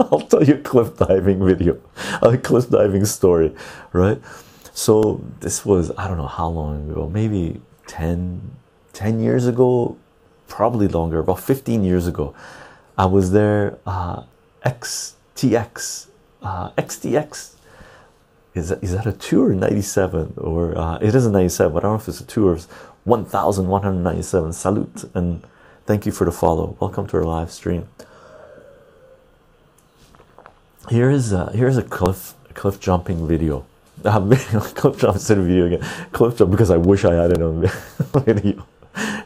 I'll 0.00 0.20
tell 0.20 0.42
you 0.42 0.54
a 0.54 0.58
cliff 0.58 0.96
diving 0.96 1.44
video, 1.44 1.78
a 2.22 2.38
cliff 2.38 2.70
diving 2.70 3.04
story, 3.04 3.54
right? 3.92 4.18
So 4.72 5.22
this 5.40 5.66
was 5.66 5.92
I 5.98 6.08
don't 6.08 6.16
know 6.16 6.26
how 6.26 6.48
long 6.48 6.90
ago, 6.90 7.08
maybe 7.08 7.60
10, 7.86 8.40
10 8.94 9.20
years 9.20 9.46
ago, 9.46 9.96
probably 10.48 10.88
longer, 10.88 11.18
about 11.18 11.40
15 11.40 11.84
years 11.84 12.06
ago. 12.06 12.34
I 12.96 13.04
was 13.04 13.32
there, 13.32 13.78
uh, 13.86 14.22
XTX, 14.64 16.06
uh, 16.42 16.70
XTX 16.70 17.51
is 18.54 18.68
that, 18.68 18.82
is 18.82 18.92
that 18.92 19.06
a 19.06 19.12
2 19.12 19.44
or 19.44 19.54
97 19.54 20.34
or 20.36 20.76
uh, 20.76 20.98
it 20.98 21.14
is 21.14 21.26
a 21.26 21.30
97 21.30 21.72
but 21.72 21.80
i 21.80 21.82
don't 21.82 21.92
know 21.92 22.02
if 22.02 22.08
it's 22.08 22.20
a 22.20 22.26
2 22.26 22.46
or 22.46 22.58
1197 23.04 24.52
salute 24.52 25.04
and 25.14 25.42
thank 25.86 26.06
you 26.06 26.12
for 26.12 26.24
the 26.24 26.32
follow. 26.32 26.76
Welcome 26.78 27.06
to 27.08 27.16
our 27.16 27.24
live 27.24 27.50
stream. 27.50 27.88
Here 30.88 31.10
is 31.10 31.32
a, 31.32 31.50
here's 31.52 31.76
a 31.76 31.82
cliff 31.82 32.34
cliff 32.54 32.80
jumping 32.80 33.26
video. 33.26 33.66
Uh, 34.04 34.18
cliff 34.74 34.98
jump 34.98 35.14
instead 35.14 35.38
of 35.38 35.44
video 35.44 35.66
again. 35.66 36.08
Cliff 36.12 36.36
jump 36.36 36.50
because 36.50 36.70
i 36.70 36.76
wish 36.76 37.04
i 37.04 37.14
had 37.14 37.30
it 37.30 37.40
on 37.40 37.60
video. 38.24 38.66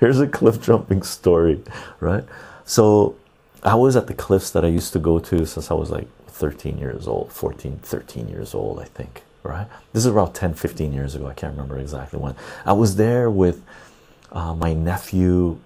Here's 0.01 0.21
a 0.21 0.27
cliff 0.27 0.61
jumping 0.61 1.03
story 1.03 1.62
right? 2.01 2.25
So 2.65 3.17
i 3.62 3.75
was 3.75 3.97
at 3.97 4.07
the 4.07 4.15
cliffs 4.15 4.51
that 4.51 4.65
i 4.65 4.69
used 4.69 4.93
to 4.93 4.99
go 4.99 5.19
to 5.19 5.47
since 5.47 5.71
i 5.71 5.75
was 5.75 5.91
like 5.91 6.09
13 6.37 6.79
years 6.79 7.07
old 7.07 7.33
14 7.33 7.79
13 7.79 8.29
years 8.29 8.55
old 8.55 8.79
i 8.79 8.85
think 8.85 9.22
right? 9.42 9.68
This 9.92 10.05
is 10.05 10.07
about 10.07 10.35
10 10.35 10.55
15 10.55 10.92
years 10.92 11.14
ago 11.14 11.27
i 11.27 11.35
can't 11.35 11.53
remember 11.53 11.79
exactly 11.79 12.18
when. 12.18 12.35
I 12.64 12.72
was 12.72 12.96
there 12.96 13.31
with 13.31 13.62
uh, 14.33 14.55
my 14.55 14.72
nephew 14.75 15.59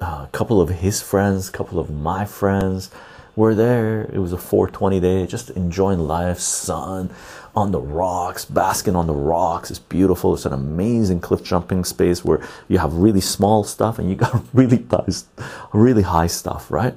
uh, 0.00 0.26
a 0.26 0.28
couple 0.32 0.60
of 0.60 0.68
his 0.68 1.02
friends 1.02 1.48
a 1.48 1.52
couple 1.52 1.78
of 1.78 1.90
my 1.90 2.24
friends 2.24 2.90
were 3.36 3.54
there. 3.54 4.02
It 4.12 4.18
was 4.18 4.32
a 4.32 4.38
420 4.38 5.00
day 5.00 5.26
just 5.26 5.50
enjoying 5.50 5.98
life 5.98 6.38
sun 6.38 7.10
on 7.56 7.72
the 7.72 7.80
rocks 7.80 8.44
basking 8.44 8.96
on 8.96 9.06
the 9.06 9.14
rocks. 9.14 9.70
It's 9.70 9.78
beautiful. 9.78 10.34
It's 10.34 10.46
an 10.46 10.52
amazing 10.52 11.20
cliff 11.20 11.42
jumping 11.42 11.84
space 11.84 12.24
where 12.24 12.46
you 12.68 12.78
have 12.78 12.94
really 12.94 13.20
small 13.20 13.64
stuff 13.64 13.98
and 13.98 14.08
you 14.08 14.16
got 14.16 14.44
really 14.52 14.84
really 15.72 16.02
high 16.02 16.28
stuff 16.28 16.70
right? 16.70 16.94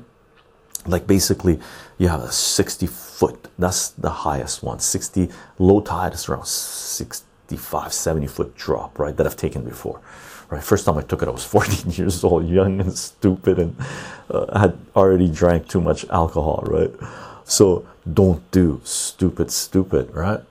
Like 0.86 1.08
basically 1.08 1.60
you 1.98 2.08
have 2.08 2.22
a 2.22 2.32
60 2.32 2.88
foot 2.88 3.48
that's 3.58 3.90
the 3.90 4.10
highest 4.10 4.64
one 4.64 4.80
60 4.80 5.30
low 5.60 5.82
tide 5.82 6.14
is 6.14 6.30
around 6.30 6.46
65 6.46 7.94
70 7.94 8.28
foot 8.28 8.56
drop 8.56 9.00
right 9.00 9.16
that 9.18 9.26
i've 9.26 9.38
taken 9.38 9.64
before 9.64 10.00
right? 10.50 10.64
First 10.64 10.86
time 10.86 10.98
i 10.98 11.02
took 11.02 11.22
it 11.22 11.28
i 11.28 11.32
was 11.32 11.46
14 11.56 11.92
years 12.00 12.24
old 12.24 12.48
young 12.48 12.80
and 12.80 12.98
stupid 12.98 13.60
and 13.60 13.76
uh, 14.30 14.60
had 14.60 14.78
already 14.96 15.30
drank 15.30 15.68
too 15.68 15.82
much 15.82 16.06
alcohol 16.10 16.64
right? 16.68 16.92
So 17.46 17.86
don't 18.12 18.50
do 18.52 18.82
stupid 18.84 19.52
stupid 19.52 20.14
right? 20.14 20.42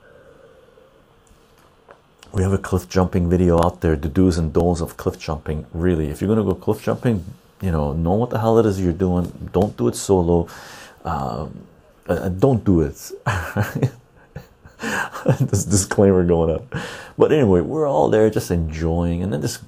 We 2.32 2.42
have 2.42 2.52
a 2.52 2.58
cliff 2.58 2.88
jumping 2.88 3.30
video 3.30 3.58
out 3.62 3.80
there 3.80 3.96
the 3.96 4.08
do's 4.08 4.36
and 4.36 4.52
don'ts 4.52 4.80
of 4.80 4.96
cliff 4.96 5.18
jumping 5.18 5.66
really. 5.72 6.08
If 6.08 6.20
you're 6.20 6.28
going 6.28 6.44
to 6.44 6.44
go 6.44 6.54
cliff 6.54 6.82
jumping 6.82 7.24
you 7.62 7.70
know 7.70 7.92
know 7.92 8.12
what 8.12 8.30
the 8.30 8.38
hell 8.38 8.58
it 8.58 8.66
is 8.66 8.80
you're 8.80 8.92
doing 8.92 9.50
don't 9.52 9.76
do 9.76 9.88
it 9.88 9.96
solo 9.96 10.46
um, 11.06 11.66
uh, 12.08 12.28
don't 12.28 12.64
do 12.64 12.82
it. 12.82 13.12
this 15.40 15.64
disclaimer 15.64 16.24
going 16.24 16.54
up. 16.54 16.74
But 17.16 17.32
anyway, 17.32 17.62
we're 17.62 17.88
all 17.88 18.10
there 18.10 18.28
just 18.28 18.50
enjoying, 18.50 19.22
and 19.22 19.32
then 19.32 19.40
this 19.40 19.60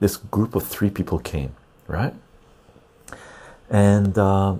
this 0.00 0.16
group 0.16 0.54
of 0.54 0.64
three 0.64 0.90
people 0.90 1.18
came, 1.18 1.54
right? 1.88 2.14
And 3.68 4.16
uh, 4.16 4.56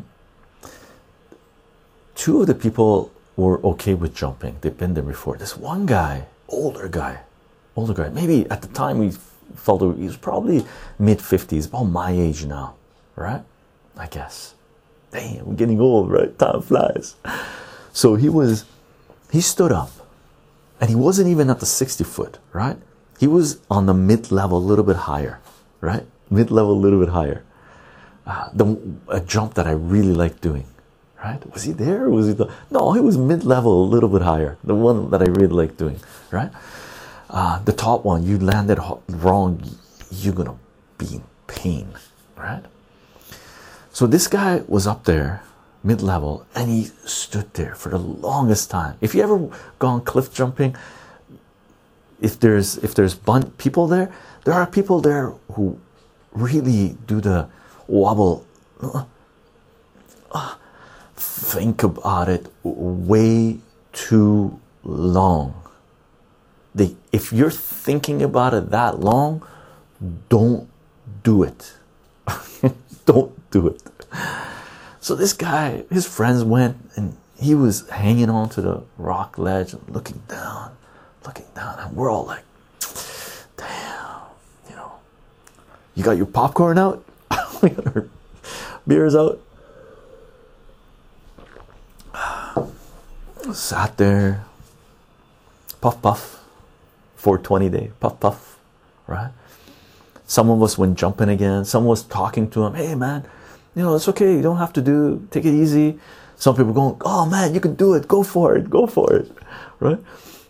two 2.15 2.41
of 2.41 2.49
the 2.49 2.55
people 2.55 3.13
were 3.37 3.65
okay 3.65 3.95
with 3.95 4.15
jumping. 4.15 4.57
They've 4.61 4.77
been 4.77 4.95
there 4.95 5.05
before. 5.05 5.37
This 5.37 5.57
one 5.57 5.87
guy, 5.87 6.27
older 6.49 6.89
guy, 6.89 7.21
older 7.77 7.95
guy, 7.95 8.09
maybe 8.09 8.51
at 8.51 8.63
the 8.63 8.69
time 8.69 8.99
we 8.99 9.13
felt 9.55 9.81
he 9.97 10.05
was 10.05 10.17
probably 10.17 10.67
mid 10.99 11.19
50s, 11.19 11.69
about 11.69 11.85
my 11.85 12.11
age 12.11 12.45
now, 12.45 12.75
right? 13.15 13.43
I 13.97 14.09
guess. 14.09 14.55
Damn, 15.11 15.47
we're 15.47 15.55
getting 15.55 15.81
old, 15.81 16.11
right? 16.11 16.37
Time 16.39 16.63
flies. 16.63 17.17
So 17.93 18.15
he 18.15 18.29
was, 18.29 18.65
he 19.33 19.41
stood 19.41 19.73
up 19.73 19.91
and 20.81 20.91
he 20.91 20.97
wasn't 20.97 21.29
even 21.29 21.51
at 21.51 21.61
the 21.61 21.67
60 21.67 22.05
foot, 22.05 22.39
right? 22.53 22.77
He 23.19 23.27
was 23.27 23.61
on 23.71 23.87
the 23.87 23.95
mid 23.95 24.31
level, 24.31 24.59
a 24.59 24.67
little 24.71 24.85
bit 24.85 24.97
higher, 24.97 25.41
right? 25.81 26.07
Mid 26.31 26.51
level, 26.51 26.73
a 26.73 26.81
little 26.81 27.01
bit 27.01 27.09
higher. 27.09 27.45
Uh, 28.27 28.51
the 28.53 28.77
a 29.09 29.21
jump 29.21 29.55
that 29.55 29.67
I 29.67 29.73
really 29.73 30.13
like 30.13 30.41
doing, 30.41 30.67
right? 31.25 31.41
Was 31.53 31.63
he 31.63 31.73
there? 31.73 32.11
Was 32.11 32.27
he 32.27 32.35
the 32.35 32.53
no? 32.71 32.93
He 32.93 33.01
was 33.01 33.17
mid 33.17 33.43
level, 33.43 33.83
a 33.83 33.89
little 33.89 34.11
bit 34.11 34.21
higher. 34.21 34.59
The 34.63 34.75
one 34.75 35.11
that 35.11 35.23
I 35.23 35.25
really 35.25 35.47
like 35.63 35.79
doing, 35.79 35.99
right? 36.31 36.51
Uh, 37.31 37.59
the 37.61 37.73
top 37.73 38.05
one, 38.05 38.25
you 38.25 38.39
landed 38.39 38.79
wrong, 39.09 39.63
you're 40.11 40.35
gonna 40.35 40.59
be 40.99 41.15
in 41.15 41.23
pain, 41.47 41.89
right? 42.37 42.63
So 43.99 44.07
this 44.07 44.29
guy 44.29 44.63
was 44.69 44.87
up 44.87 45.07
there, 45.07 45.43
mid 45.83 46.03
level, 46.03 46.47
and 46.55 46.71
he 46.71 46.85
stood 47.05 47.53
there 47.55 47.75
for 47.75 47.89
the 47.89 47.99
longest 47.99 48.71
time. 48.71 48.97
If 49.01 49.13
you 49.13 49.25
ever 49.25 49.51
gone 49.81 50.03
cliff 50.03 50.33
jumping, 50.33 50.77
if 52.21 52.39
there's 52.39 52.79
if 52.79 52.95
there's 52.95 53.17
bun- 53.17 53.51
people 53.59 53.89
there, 53.89 54.13
there 54.45 54.55
are 54.55 54.69
people 54.69 55.01
there 55.01 55.35
who 55.51 55.81
really 56.31 56.97
do 57.09 57.21
the 57.21 57.49
wobble. 57.89 58.47
Uh, 60.31 60.55
think 61.17 61.83
about 61.83 62.29
it 62.29 62.47
way 62.63 63.59
too 63.93 64.61
long. 64.85 65.61
They, 66.73 66.95
if 67.11 67.33
you're 67.33 67.51
thinking 67.51 68.23
about 68.23 68.55
it 68.55 68.71
that 68.71 69.01
long, 69.01 69.45
don't 70.29 70.69
do 71.25 71.43
it. 71.43 71.73
don't 73.05 73.38
do 73.51 73.69
it. 73.69 73.83
So 75.01 75.15
this 75.15 75.33
guy, 75.33 75.85
his 75.91 76.07
friends 76.07 76.45
went 76.45 76.77
and 76.97 77.17
he 77.39 77.55
was 77.55 77.89
hanging 77.89 78.29
on 78.29 78.49
to 78.51 78.61
the 78.61 78.83
rock 78.97 79.39
ledge 79.39 79.73
and 79.73 79.83
looking 79.89 80.23
down, 80.29 80.77
looking 81.25 81.47
down, 81.55 81.79
and 81.79 81.97
we're 81.97 82.11
all 82.11 82.27
like, 82.27 82.45
damn, 83.57 84.21
you 84.69 84.77
know, 84.77 84.93
you 85.95 86.03
got 86.03 86.17
your 86.17 86.27
popcorn 86.27 86.79
out, 86.79 87.05
we 87.63 87.71
got 87.71 87.87
our 87.97 88.09
beers 88.87 89.15
out. 89.15 89.41
Sat 93.53 93.97
there, 93.97 94.45
puff 95.81 96.03
puff, 96.03 96.45
420 97.17 97.69
day, 97.71 97.91
puff 98.01 98.21
puff, 98.21 98.59
right? 99.07 99.31
Some 100.27 100.51
of 100.51 100.63
us 100.63 100.77
went 100.77 100.99
jumping 100.99 101.31
again. 101.31 101.65
Some 101.65 101.87
was 101.87 102.03
talking 102.03 102.51
to 102.51 102.67
him. 102.67 102.75
Hey 102.75 102.95
man, 102.95 103.25
you 103.79 103.85
know 103.85 103.95
it's 103.95 104.09
okay. 104.09 104.35
You 104.35 104.43
don't 104.43 104.57
have 104.57 104.73
to 104.73 104.83
do. 104.83 105.27
Take 105.31 105.45
it 105.45 105.55
easy. 105.55 106.01
Some 106.35 106.57
people 106.57 106.73
going, 106.73 107.01
oh 107.05 107.27
man, 107.27 107.55
you 107.55 107.61
can 107.61 107.77
do 107.77 107.95
it. 107.95 108.09
Go 108.09 108.25
for 108.25 108.57
it. 108.57 108.69
Go 108.69 108.89
for 108.89 109.15
it. 109.15 109.31
Right? 109.79 109.99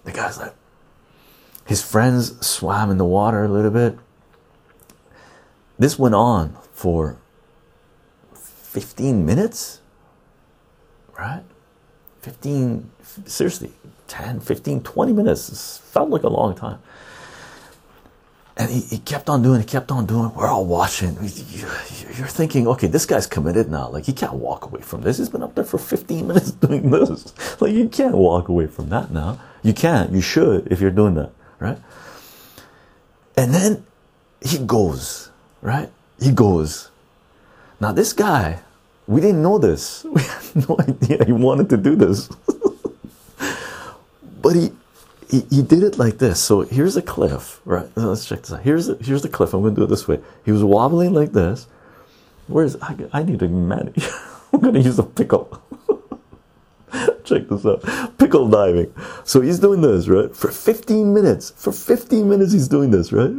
The 0.04 0.12
guy's 0.12 0.38
like, 0.38 0.54
his 1.66 1.82
friends 1.82 2.44
swam 2.46 2.90
in 2.90 2.96
the 2.96 3.04
water 3.04 3.44
a 3.44 3.48
little 3.48 3.70
bit. 3.70 3.98
This 5.78 5.98
went 5.98 6.14
on 6.14 6.56
for 6.72 7.18
15 8.34 9.26
minutes, 9.26 9.80
right? 11.18 11.44
15, 12.22 12.90
seriously, 13.26 13.72
10, 14.08 14.40
15, 14.40 14.82
20 14.82 15.12
minutes. 15.12 15.48
This 15.48 15.78
felt 15.78 16.08
like 16.08 16.22
a 16.22 16.28
long 16.28 16.54
time 16.54 16.78
and 18.58 18.70
he, 18.70 18.80
he, 18.80 18.98
kept 18.98 19.30
on 19.30 19.40
doing, 19.40 19.60
he 19.60 19.66
kept 19.66 19.92
on 19.92 20.04
doing. 20.04 20.34
We're 20.34 20.48
all 20.48 20.66
watching. 20.66 21.14
You're 21.14 22.26
thinking, 22.26 22.66
okay, 22.66 22.88
this 22.88 23.06
guy's 23.06 23.26
committed 23.26 23.70
now. 23.70 23.88
Like 23.88 24.04
he 24.04 24.12
can't 24.12 24.34
walk 24.34 24.64
away 24.64 24.80
from 24.80 25.02
this. 25.02 25.18
He's 25.18 25.28
been 25.28 25.44
up 25.44 25.54
there 25.54 25.64
for 25.64 25.78
15 25.78 26.26
minutes 26.26 26.50
doing 26.50 26.90
this. 26.90 27.32
Like 27.60 27.72
you 27.72 27.88
can't 27.88 28.16
walk 28.16 28.48
away 28.48 28.66
from 28.66 28.88
that 28.88 29.12
now. 29.12 29.40
You 29.62 29.72
can't. 29.72 30.12
You 30.12 30.20
should 30.20 30.66
if 30.72 30.80
you're 30.80 30.90
doing 30.90 31.14
that, 31.14 31.30
right? 31.60 31.78
And 33.36 33.54
then 33.54 33.86
he 34.42 34.58
goes, 34.58 35.30
right? 35.62 35.90
He 36.20 36.32
goes. 36.32 36.90
Now 37.80 37.92
this 37.92 38.12
guy, 38.12 38.60
we 39.06 39.20
didn't 39.20 39.42
know 39.42 39.58
this. 39.58 40.04
We 40.12 40.22
had 40.22 40.68
no 40.68 40.76
idea 40.80 41.24
he 41.24 41.32
wanted 41.32 41.68
to 41.70 41.76
do 41.76 41.94
this. 41.94 42.28
but 44.42 44.56
he 44.56 44.72
he, 45.30 45.40
he 45.50 45.62
did 45.62 45.82
it 45.82 45.98
like 45.98 46.18
this. 46.18 46.40
So 46.40 46.62
here's 46.62 46.96
a 46.96 47.02
cliff, 47.02 47.60
right? 47.64 47.88
Let's 47.96 48.26
check 48.26 48.40
this 48.40 48.52
out. 48.52 48.62
Here's 48.62 48.86
the, 48.86 48.96
here's 48.96 49.22
the 49.22 49.28
cliff. 49.28 49.54
I'm 49.54 49.62
going 49.62 49.74
to 49.74 49.80
do 49.80 49.84
it 49.84 49.88
this 49.88 50.08
way. 50.08 50.20
He 50.44 50.52
was 50.52 50.64
wobbling 50.64 51.12
like 51.12 51.32
this. 51.32 51.66
Where's 52.46 52.76
I, 52.80 52.96
I 53.12 53.22
need 53.22 53.38
to 53.40 53.48
manage. 53.48 54.08
I'm 54.52 54.60
going 54.60 54.74
to 54.74 54.80
use 54.80 54.98
a 54.98 55.02
pickle. 55.02 55.62
check 57.24 57.48
this 57.48 57.66
out. 57.66 58.18
Pickle 58.18 58.48
diving. 58.48 58.92
So 59.24 59.40
he's 59.40 59.58
doing 59.58 59.80
this, 59.82 60.08
right? 60.08 60.34
For 60.34 60.50
15 60.50 61.12
minutes. 61.12 61.50
For 61.50 61.72
15 61.72 62.28
minutes, 62.28 62.52
he's 62.52 62.68
doing 62.68 62.90
this, 62.90 63.12
right? 63.12 63.30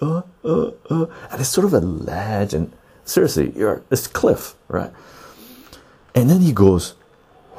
Uh, 0.00 0.22
uh, 0.44 0.70
uh. 0.90 1.06
And 1.30 1.40
it's 1.40 1.48
sort 1.48 1.64
of 1.64 1.74
a 1.74 1.80
ledge. 1.80 2.54
And 2.54 2.72
seriously, 3.04 3.52
you're 3.56 3.82
this 3.88 4.06
cliff, 4.06 4.54
right? 4.66 4.90
And 6.14 6.28
then 6.28 6.40
he 6.40 6.52
goes, 6.52 6.94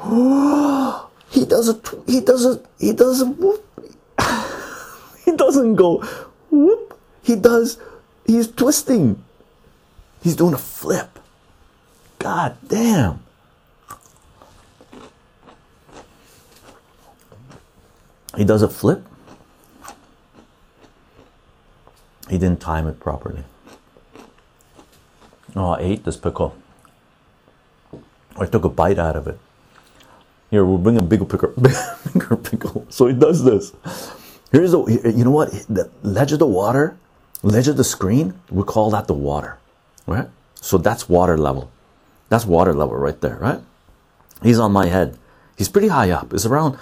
he 1.30 1.44
doesn't 1.44 1.88
he 2.06 2.20
doesn't 2.20 2.66
he 2.78 2.92
doesn't 2.92 3.38
whoop. 3.38 3.64
He 5.24 5.36
doesn't 5.36 5.76
go 5.76 5.98
whoop. 6.50 6.98
He 7.22 7.36
does 7.36 7.78
he's 8.26 8.48
twisting. 8.48 9.22
He's 10.22 10.34
doing 10.34 10.54
a 10.54 10.58
flip. 10.58 11.18
God 12.18 12.56
damn. 12.66 13.22
He 18.36 18.44
does 18.44 18.62
a 18.62 18.68
flip. 18.68 19.06
He 22.28 22.38
didn't 22.38 22.60
time 22.60 22.86
it 22.88 22.98
properly. 22.98 23.44
Oh 25.54 25.70
i 25.70 25.80
ate 25.80 26.04
this 26.04 26.16
pickle. 26.16 26.56
I 28.36 28.46
took 28.46 28.64
a 28.64 28.68
bite 28.68 28.98
out 28.98 29.16
of 29.16 29.28
it 29.28 29.38
here, 30.50 30.64
we'll 30.64 30.78
bring 30.78 30.98
a 30.98 31.02
bigger 31.02 31.24
pickle, 31.24 31.52
bigger 32.12 32.36
pickle. 32.36 32.86
So 32.90 33.06
he 33.06 33.14
does 33.14 33.44
this. 33.44 33.72
Here's 34.50 34.72
the, 34.72 35.12
you 35.16 35.24
know 35.24 35.30
what? 35.30 35.50
The 35.68 35.90
ledge 36.02 36.32
of 36.32 36.40
the 36.40 36.46
water, 36.46 36.96
ledge 37.42 37.68
of 37.68 37.76
the 37.76 37.84
screen, 37.84 38.34
we 38.50 38.64
call 38.64 38.90
that 38.90 39.06
the 39.06 39.14
water, 39.14 39.58
right? 40.06 40.28
So 40.56 40.76
that's 40.76 41.08
water 41.08 41.38
level. 41.38 41.70
That's 42.28 42.44
water 42.44 42.74
level 42.74 42.96
right 42.96 43.20
there, 43.20 43.36
right? 43.36 43.60
He's 44.42 44.58
on 44.58 44.72
my 44.72 44.86
head. 44.86 45.16
He's 45.56 45.68
pretty 45.68 45.88
high 45.88 46.10
up. 46.10 46.32
It's 46.32 46.46
around 46.46 46.78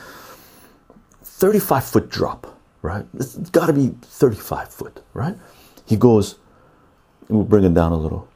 35 1.24 1.84
foot 1.84 2.08
drop, 2.08 2.58
right? 2.80 3.04
It's 3.14 3.36
got 3.50 3.66
to 3.66 3.72
be 3.72 3.88
35 4.02 4.68
foot, 4.68 5.02
right? 5.12 5.36
He 5.86 5.96
goes, 5.96 6.36
we'll 7.28 7.44
bring 7.44 7.64
it 7.64 7.74
down 7.74 7.92
a 7.92 7.96
little. 7.96 8.28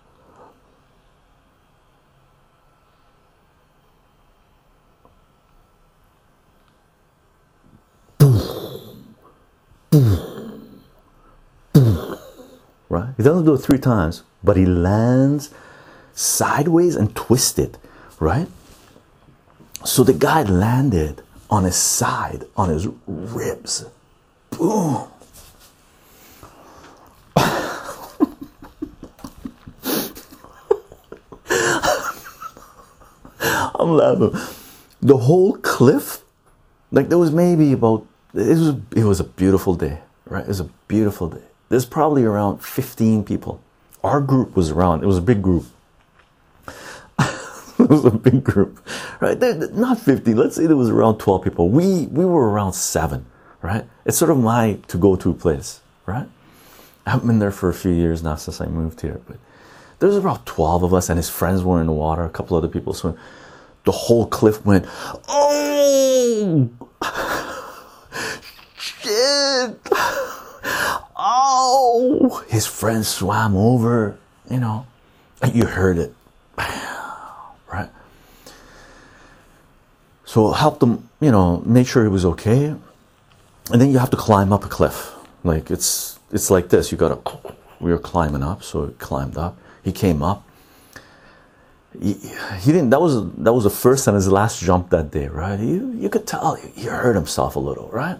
right? 12.88 13.11
He 13.22 13.28
doesn't 13.28 13.44
do 13.44 13.54
it 13.54 13.58
three 13.58 13.78
times, 13.78 14.24
but 14.42 14.56
he 14.56 14.66
lands 14.66 15.50
sideways 16.12 16.96
and 16.96 17.14
twisted, 17.14 17.78
right? 18.18 18.48
So 19.84 20.02
the 20.02 20.12
guy 20.12 20.42
landed 20.42 21.22
on 21.48 21.62
his 21.62 21.76
side, 21.76 22.46
on 22.56 22.70
his 22.70 22.88
ribs. 23.06 23.84
Boom. 24.50 25.06
I'm 27.36 27.46
laughing. 33.92 34.32
The 35.00 35.16
whole 35.16 35.52
cliff, 35.58 36.24
like 36.90 37.08
there 37.08 37.18
was 37.18 37.30
maybe 37.30 37.70
about 37.70 38.04
it 38.34 38.58
was 38.58 38.74
it 38.96 39.04
was 39.04 39.20
a 39.20 39.24
beautiful 39.24 39.76
day, 39.76 40.00
right? 40.26 40.42
It 40.42 40.48
was 40.48 40.58
a 40.58 40.68
beautiful 40.88 41.28
day. 41.28 41.51
There's 41.72 41.86
probably 41.86 42.22
around 42.22 42.58
15 42.62 43.24
people. 43.24 43.62
Our 44.04 44.20
group 44.20 44.54
was 44.54 44.70
around, 44.70 45.02
it 45.02 45.06
was 45.06 45.16
a 45.16 45.22
big 45.22 45.40
group. 45.40 45.64
it 47.18 47.88
was 47.88 48.04
a 48.04 48.10
big 48.10 48.44
group, 48.44 48.86
right? 49.20 49.40
Not 49.72 49.98
50. 49.98 50.34
Let's 50.34 50.54
say 50.54 50.66
there 50.66 50.76
was 50.76 50.90
around 50.90 51.16
12 51.16 51.44
people. 51.44 51.70
We 51.70 52.08
we 52.08 52.26
were 52.26 52.50
around 52.50 52.74
seven, 52.74 53.24
right? 53.62 53.86
It's 54.04 54.18
sort 54.18 54.30
of 54.30 54.36
my 54.36 54.80
to 54.88 54.98
go 54.98 55.16
to 55.16 55.32
place, 55.32 55.80
right? 56.04 56.28
I 57.06 57.10
haven't 57.10 57.26
been 57.26 57.38
there 57.38 57.50
for 57.50 57.70
a 57.70 57.74
few 57.74 57.92
years 57.92 58.22
now 58.22 58.34
since 58.34 58.60
I 58.60 58.66
moved 58.66 59.00
here, 59.00 59.22
but 59.26 59.38
there's 59.98 60.16
about 60.16 60.44
12 60.44 60.82
of 60.82 60.92
us, 60.92 61.08
and 61.08 61.16
his 61.16 61.30
friends 61.30 61.62
were 61.64 61.80
in 61.80 61.86
the 61.86 61.94
water, 61.94 62.22
a 62.22 62.28
couple 62.28 62.54
other 62.54 62.68
people 62.68 62.92
swim. 62.92 63.16
The 63.84 63.92
whole 63.92 64.26
cliff 64.26 64.62
went, 64.66 64.84
oh 65.26 66.68
shit. 68.76 69.78
Oh, 71.64 72.44
his 72.48 72.66
friends 72.66 73.06
swam 73.06 73.54
over, 73.56 74.18
you 74.50 74.58
know, 74.58 74.84
you 75.54 75.64
heard 75.64 75.96
it, 75.96 76.12
right? 76.58 77.88
So 80.24 80.50
help 80.50 80.80
them, 80.80 81.08
you 81.20 81.30
know, 81.30 81.62
make 81.64 81.86
sure 81.86 82.02
he 82.02 82.08
was 82.08 82.24
okay, 82.24 82.74
and 83.70 83.80
then 83.80 83.92
you 83.92 83.98
have 83.98 84.10
to 84.10 84.16
climb 84.16 84.52
up 84.52 84.64
a 84.64 84.68
cliff. 84.68 85.12
Like 85.44 85.70
it's 85.70 86.18
it's 86.32 86.50
like 86.50 86.68
this. 86.68 86.90
You 86.90 86.98
gotta. 86.98 87.20
We 87.78 87.92
were 87.92 87.98
climbing 87.98 88.42
up, 88.42 88.64
so 88.64 88.86
he 88.86 88.94
climbed 88.94 89.36
up. 89.36 89.56
He 89.84 89.92
came 89.92 90.22
up. 90.22 90.42
He, 92.00 92.14
he 92.58 92.72
didn't. 92.72 92.90
That 92.90 93.00
was 93.00 93.22
that 93.36 93.52
was 93.52 93.62
the 93.62 93.70
first 93.70 94.08
and 94.08 94.16
his 94.16 94.26
last 94.26 94.60
jump 94.60 94.90
that 94.90 95.12
day, 95.12 95.28
right? 95.28 95.60
You 95.60 95.92
you 95.92 96.08
could 96.08 96.26
tell 96.26 96.54
he 96.54 96.86
hurt 96.86 97.14
himself 97.14 97.54
a 97.54 97.60
little, 97.60 97.88
right? 97.90 98.18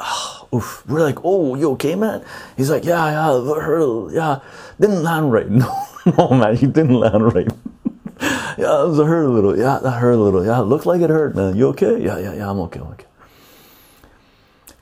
Oh, 0.00 0.38
oof. 0.54 0.84
We're 0.86 1.00
like, 1.00 1.18
oh, 1.24 1.54
you 1.54 1.70
okay, 1.72 1.94
man? 1.94 2.24
He's 2.56 2.70
like, 2.70 2.84
yeah, 2.84 3.10
yeah, 3.10 4.08
yeah. 4.12 4.40
Didn't 4.80 5.02
land 5.02 5.32
right. 5.32 5.48
No, 6.06 6.14
no, 6.16 6.28
man, 6.30 6.56
he 6.56 6.66
didn't 6.66 6.94
land 6.94 7.34
right. 7.34 7.46
yeah, 8.20 8.82
it 8.82 8.88
was 8.88 8.98
a 8.98 9.04
hurt 9.04 9.24
a 9.24 9.28
little. 9.28 9.56
Yeah, 9.56 9.78
that 9.82 9.90
hurt 9.90 10.12
a 10.12 10.16
little. 10.16 10.44
Yeah, 10.44 10.60
it 10.60 10.64
looked 10.64 10.86
like 10.86 11.02
it 11.02 11.10
hurt, 11.10 11.36
man. 11.36 11.56
You 11.56 11.68
okay? 11.68 12.02
Yeah, 12.02 12.18
yeah, 12.18 12.32
yeah. 12.32 12.50
I'm 12.50 12.58
okay. 12.60 12.80
I'm 12.80 12.86
okay. 12.88 13.06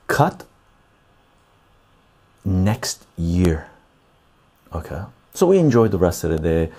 Cut 0.07 0.45
next 2.45 3.05
year. 3.16 3.69
Okay. 4.73 5.03
So 5.35 5.47
we 5.47 5.59
enjoyed 5.59 5.91
the 5.91 5.99
rest 5.99 6.25
of 6.25 6.31
the 6.31 6.39
day. 6.39 6.73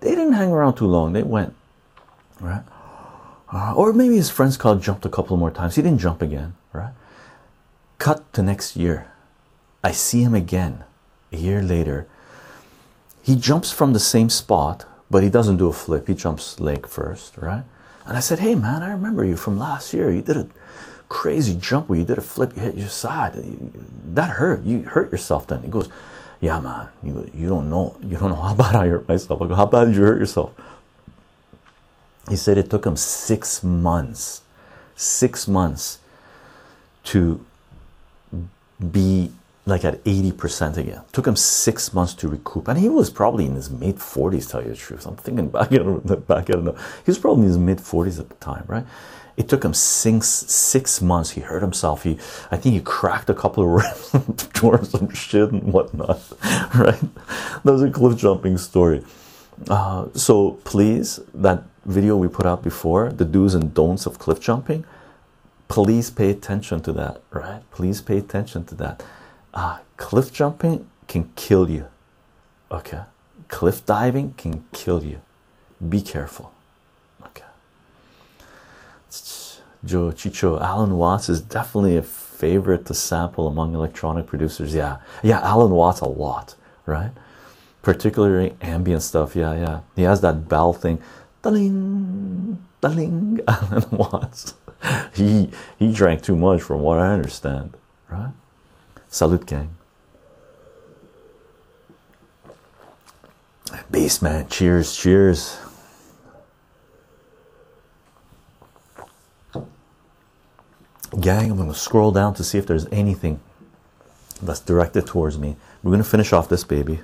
They 0.00 0.10
didn't 0.10 0.34
hang 0.34 0.50
around 0.50 0.74
too 0.74 0.86
long. 0.86 1.12
They 1.12 1.22
went, 1.22 1.54
right? 2.40 2.62
Uh, 3.52 3.74
or 3.74 3.92
maybe 3.92 4.16
his 4.16 4.30
friends 4.30 4.56
called 4.56 4.82
jumped 4.82 5.04
a 5.06 5.08
couple 5.08 5.36
more 5.36 5.50
times. 5.50 5.74
He 5.76 5.82
didn't 5.82 5.98
jump 6.00 6.22
again, 6.22 6.54
right? 6.72 6.92
Cut 7.98 8.32
to 8.34 8.42
next 8.42 8.76
year. 8.76 9.10
I 9.82 9.92
see 9.92 10.22
him 10.22 10.34
again 10.34 10.84
a 11.32 11.36
year 11.36 11.62
later. 11.62 12.06
He 13.22 13.36
jumps 13.36 13.72
from 13.72 13.92
the 13.92 14.00
same 14.00 14.30
spot, 14.30 14.86
but 15.10 15.22
he 15.22 15.30
doesn't 15.30 15.56
do 15.56 15.68
a 15.68 15.72
flip. 15.72 16.08
He 16.08 16.14
jumps 16.14 16.60
leg 16.60 16.86
first, 16.86 17.36
right? 17.38 17.64
And 18.06 18.16
I 18.16 18.20
said, 18.20 18.38
Hey 18.38 18.54
man, 18.54 18.82
I 18.82 18.90
remember 18.90 19.24
you 19.24 19.36
from 19.36 19.58
last 19.58 19.92
year. 19.92 20.10
You 20.10 20.22
did 20.22 20.36
a 20.36 20.48
crazy 21.08 21.56
jump 21.56 21.88
where 21.88 21.98
you 21.98 22.04
did 22.04 22.18
a 22.18 22.22
flip, 22.22 22.52
you 22.54 22.62
hit 22.62 22.76
your 22.76 22.88
side. 22.88 23.34
That 24.14 24.30
hurt. 24.30 24.62
You 24.62 24.82
hurt 24.82 25.10
yourself 25.10 25.46
then. 25.46 25.62
He 25.62 25.68
goes, 25.68 25.88
Yeah, 26.40 26.60
man, 26.60 26.88
you, 27.02 27.30
you 27.34 27.48
don't 27.48 27.70
know. 27.70 27.96
You 28.02 28.16
don't 28.16 28.30
know 28.30 28.36
how 28.36 28.54
bad 28.62 28.76
I 28.76 28.88
hurt 28.88 29.08
myself. 29.08 29.42
I 29.42 29.48
go, 29.48 29.54
How 29.54 29.66
bad 29.66 29.86
did 29.86 29.96
you 29.96 30.02
hurt 30.02 30.18
yourself? 30.18 30.52
He 32.28 32.36
said 32.36 32.58
it 32.58 32.70
took 32.70 32.84
him 32.84 32.96
six 32.96 33.62
months, 33.62 34.42
six 34.96 35.46
months 35.46 36.00
to 37.04 37.44
be 38.92 39.30
like 39.66 39.84
at 39.84 40.02
80% 40.04 40.76
again. 40.76 41.02
Took 41.12 41.26
him 41.26 41.36
six 41.36 41.92
months 41.92 42.14
to 42.14 42.28
recoup. 42.28 42.68
And 42.68 42.78
he 42.78 42.88
was 42.88 43.10
probably 43.10 43.46
in 43.46 43.54
his 43.56 43.68
mid 43.68 43.96
40s, 43.96 44.48
tell 44.48 44.62
you 44.62 44.70
the 44.70 44.76
truth. 44.76 45.06
I'm 45.06 45.16
thinking 45.16 45.48
back, 45.48 45.72
I 45.72 45.78
don't 45.78 46.26
back, 46.26 46.48
I 46.50 46.52
don't 46.52 46.64
know. 46.64 46.78
He 47.04 47.10
was 47.10 47.18
probably 47.18 47.42
in 47.42 47.48
his 47.48 47.58
mid 47.58 47.78
40s 47.78 48.20
at 48.20 48.28
the 48.28 48.36
time, 48.36 48.64
right? 48.68 48.86
It 49.36 49.48
took 49.48 49.64
him 49.64 49.74
six, 49.74 50.28
six 50.28 51.02
months. 51.02 51.30
He 51.30 51.42
hurt 51.42 51.60
himself. 51.60 52.04
He, 52.04 52.18
I 52.50 52.56
think 52.56 52.74
he 52.74 52.80
cracked 52.80 53.28
a 53.28 53.34
couple 53.34 53.64
of 53.64 53.84
ribs, 54.14 54.48
tore 54.54 54.82
some 54.84 55.10
shit 55.10 55.50
and 55.50 55.72
whatnot, 55.72 56.22
right? 56.74 57.00
That 57.64 57.72
was 57.72 57.82
a 57.82 57.90
cliff 57.90 58.16
jumping 58.16 58.56
story. 58.56 59.04
Uh, 59.68 60.06
so 60.14 60.52
please, 60.64 61.20
that 61.34 61.64
video 61.84 62.16
we 62.16 62.28
put 62.28 62.46
out 62.46 62.62
before, 62.62 63.10
the 63.10 63.24
do's 63.24 63.54
and 63.54 63.74
don'ts 63.74 64.06
of 64.06 64.18
cliff 64.18 64.40
jumping, 64.40 64.84
please 65.68 66.10
pay 66.10 66.30
attention 66.30 66.80
to 66.82 66.92
that, 66.92 67.20
right? 67.30 67.62
Please 67.70 68.00
pay 68.00 68.18
attention 68.18 68.64
to 68.66 68.74
that. 68.76 69.02
Uh, 69.54 69.78
cliff 69.96 70.32
jumping 70.32 70.86
can 71.08 71.30
kill 71.36 71.70
you, 71.70 71.86
okay? 72.70 73.02
Cliff 73.48 73.84
diving 73.86 74.34
can 74.34 74.64
kill 74.72 75.02
you. 75.02 75.20
Be 75.88 76.00
careful, 76.00 76.52
okay? 77.22 77.44
Joe 79.84 80.10
Chycho, 80.10 80.60
Alan 80.60 80.96
Watts 80.96 81.28
is 81.28 81.40
definitely 81.40 81.96
a 81.96 82.02
favorite 82.02 82.86
to 82.86 82.94
sample 82.94 83.46
among 83.46 83.74
electronic 83.74 84.26
producers. 84.26 84.74
Yeah, 84.74 84.98
yeah, 85.22 85.40
Alan 85.40 85.70
Watts 85.70 86.00
a 86.00 86.06
lot, 86.08 86.54
right? 86.84 87.12
Particularly 87.82 88.56
ambient 88.60 89.02
stuff. 89.02 89.36
Yeah, 89.36 89.54
yeah. 89.54 89.80
He 89.94 90.02
has 90.02 90.20
that 90.22 90.48
bell 90.48 90.72
thing. 90.72 91.00
Daling, 91.42 92.58
daling. 92.80 93.40
Alan 93.46 93.84
Watts. 93.90 94.54
he 95.14 95.50
he 95.78 95.92
drank 95.92 96.22
too 96.22 96.36
much, 96.36 96.62
from 96.62 96.80
what 96.80 96.98
I 96.98 97.12
understand, 97.12 97.74
right? 98.08 98.32
Salute, 99.08 99.46
gang. 99.46 99.76
Baseman, 103.90 104.48
cheers, 104.48 104.96
cheers. 104.96 105.58
Gang, 111.20 111.50
I'm 111.50 111.56
going 111.56 111.68
to 111.68 111.74
scroll 111.74 112.12
down 112.12 112.34
to 112.34 112.44
see 112.44 112.58
if 112.58 112.66
there's 112.66 112.86
anything 112.92 113.40
that's 114.42 114.60
directed 114.60 115.06
towards 115.06 115.38
me. 115.38 115.56
We're 115.82 115.92
going 115.92 116.02
to 116.02 116.08
finish 116.08 116.32
off 116.32 116.48
this 116.48 116.64
baby. 116.64 117.00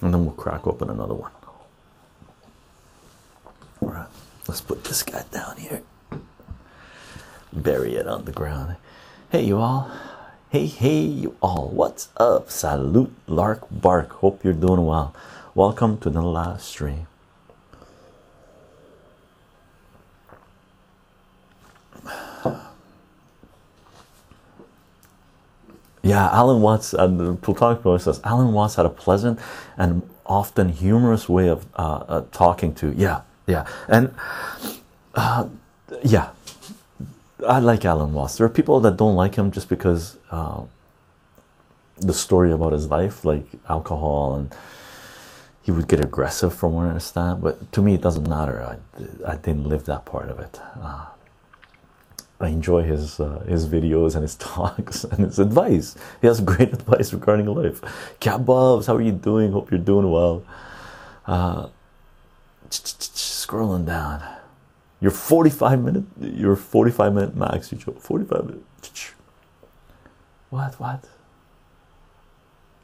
And 0.00 0.12
then 0.12 0.24
we'll 0.24 0.34
crack 0.34 0.66
open 0.66 0.90
another 0.90 1.14
one. 1.14 1.30
All 3.80 3.88
right, 3.88 4.08
let's 4.48 4.60
put 4.60 4.84
this 4.84 5.02
guy 5.02 5.24
down 5.30 5.56
here. 5.56 5.82
Bury 7.52 7.96
it 7.96 8.06
on 8.06 8.24
the 8.24 8.32
ground. 8.32 8.76
Hey, 9.30 9.44
you 9.44 9.58
all. 9.58 9.90
Hey, 10.50 10.66
hey, 10.66 11.00
you 11.00 11.36
all. 11.42 11.68
What's 11.68 12.08
up? 12.16 12.50
Salute, 12.50 13.12
Lark 13.26 13.66
Bark. 13.70 14.10
Hope 14.12 14.44
you're 14.44 14.52
doing 14.52 14.84
well. 14.84 15.14
Welcome 15.54 15.98
to 15.98 16.10
the 16.10 16.22
live 16.22 16.62
stream. 16.62 17.06
Yeah, 26.02 26.28
Alan 26.30 26.60
Watts, 26.60 26.94
uh, 26.94 27.06
the 27.06 27.34
Plutonic 27.36 27.82
Boy 27.82 27.96
says 27.98 28.20
Alan 28.24 28.52
Watts 28.52 28.74
had 28.74 28.86
a 28.86 28.90
pleasant 28.90 29.38
and 29.76 30.02
often 30.26 30.70
humorous 30.70 31.28
way 31.28 31.48
of 31.48 31.64
uh, 31.76 32.04
uh, 32.08 32.24
talking 32.32 32.74
to. 32.76 32.92
Yeah, 32.96 33.20
yeah, 33.52 33.66
and 33.88 34.14
uh, 35.14 35.48
yeah, 36.02 36.30
I 37.46 37.58
like 37.58 37.84
Alan 37.84 38.12
Watts. 38.12 38.36
There 38.36 38.46
are 38.46 38.54
people 38.60 38.80
that 38.80 38.96
don't 38.96 39.16
like 39.16 39.34
him 39.34 39.50
just 39.50 39.68
because 39.68 40.16
uh, 40.30 40.62
the 41.98 42.14
story 42.14 42.52
about 42.52 42.72
his 42.72 42.86
life, 42.88 43.24
like 43.24 43.46
alcohol, 43.68 44.36
and 44.36 44.54
he 45.62 45.70
would 45.70 45.88
get 45.88 46.00
aggressive 46.00 46.54
from 46.54 46.72
what 46.74 46.86
I 46.86 46.88
understand. 46.88 47.42
But 47.42 47.72
to 47.72 47.82
me, 47.82 47.94
it 47.94 48.00
doesn't 48.00 48.28
matter. 48.28 48.56
I, 48.62 49.32
I 49.32 49.36
didn't 49.36 49.66
live 49.66 49.84
that 49.84 50.04
part 50.04 50.28
of 50.30 50.38
it. 50.40 50.60
Uh, 50.80 51.06
I 52.40 52.48
enjoy 52.48 52.82
his 52.82 53.20
uh, 53.20 53.44
his 53.46 53.68
videos 53.68 54.14
and 54.14 54.22
his 54.22 54.34
talks 54.52 55.04
and 55.04 55.26
his 55.26 55.38
advice. 55.38 55.94
He 56.20 56.26
has 56.26 56.40
great 56.40 56.72
advice 56.78 57.12
regarding 57.12 57.46
life. 57.46 57.80
Cat 58.18 58.44
Bobs, 58.44 58.86
how 58.86 58.96
are 58.96 59.02
you 59.02 59.12
doing? 59.12 59.52
Hope 59.52 59.70
you're 59.70 59.88
doing 59.92 60.10
well. 60.10 60.42
Uh, 61.26 61.68
scrolling 62.72 63.86
down. 63.86 64.22
You're 65.00 65.10
45 65.10 65.82
minute. 65.82 66.04
You're 66.20 66.56
45 66.56 67.14
minute 67.14 67.36
max. 67.36 67.72
You 67.72 67.78
45 67.78 68.44
minutes. 68.44 69.12
What? 70.50 70.78
What? 70.78 71.04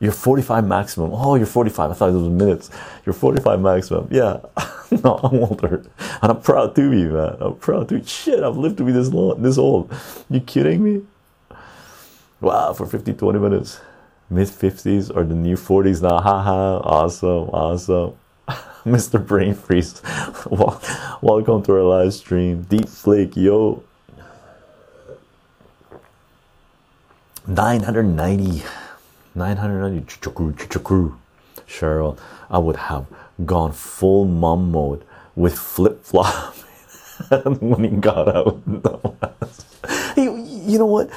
You're 0.01 0.13
45 0.13 0.67
maximum. 0.67 1.11
Oh, 1.13 1.35
you're 1.35 1.47
45. 1.47 1.91
I 1.91 1.95
thought 1.95 2.11
it 2.11 2.13
was 2.13 2.29
minutes. 2.29 2.71
You're 3.05 3.13
45 3.13 3.61
maximum. 3.61 4.09
Yeah. 4.11 4.41
no, 5.05 5.17
I'm 5.23 5.39
older. 5.39 5.85
And 6.23 6.33
I'm 6.33 6.41
proud 6.41 6.75
to 6.77 6.91
be, 6.91 7.05
man. 7.05 7.37
I'm 7.41 7.57
proud 7.57 7.89
to 7.89 7.99
be. 7.99 8.05
Shit, 8.05 8.43
I've 8.43 8.57
lived 8.57 8.79
to 8.79 8.85
be 8.85 8.93
this 8.93 9.09
long, 9.13 9.43
this 9.43 9.59
old. 9.59 9.93
You 10.31 10.41
kidding 10.41 10.83
me? 10.83 11.03
Wow, 12.41 12.73
for 12.73 12.87
50, 12.87 13.13
20 13.15 13.39
minutes. 13.39 13.81
Mid 14.31 14.49
50s 14.49 15.15
or 15.15 15.25
the 15.25 15.35
new 15.35 15.57
40s 15.57 16.03
now. 16.03 16.21
Haha. 16.21 16.79
awesome. 16.79 17.51
Awesome. 17.51 18.18
Mr. 18.97 19.25
Brain 19.25 19.55
Freeze. 19.55 20.01
Welcome 21.21 21.63
to 21.65 21.73
our 21.75 21.83
live 21.83 22.15
stream. 22.15 22.63
Deep 22.63 22.89
Flake, 22.89 23.37
yo. 23.37 23.83
990. 27.47 28.63
990 29.35 31.13
Cheryl, 31.67 32.19
I 32.49 32.57
would 32.57 32.77
have 32.77 33.07
gone 33.45 33.73
full 33.73 34.25
mom 34.25 34.73
mode 34.73 35.05
with 35.37 35.59
flip 35.59 36.03
flop 36.03 36.55
when 37.61 37.85
he 37.85 37.91
got 37.91 38.35
out. 38.35 38.63
he, 40.15 40.23
you 40.25 40.79
know 40.79 40.87
what? 40.87 41.11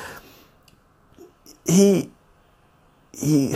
He, 1.65 2.09
he, 3.13 3.55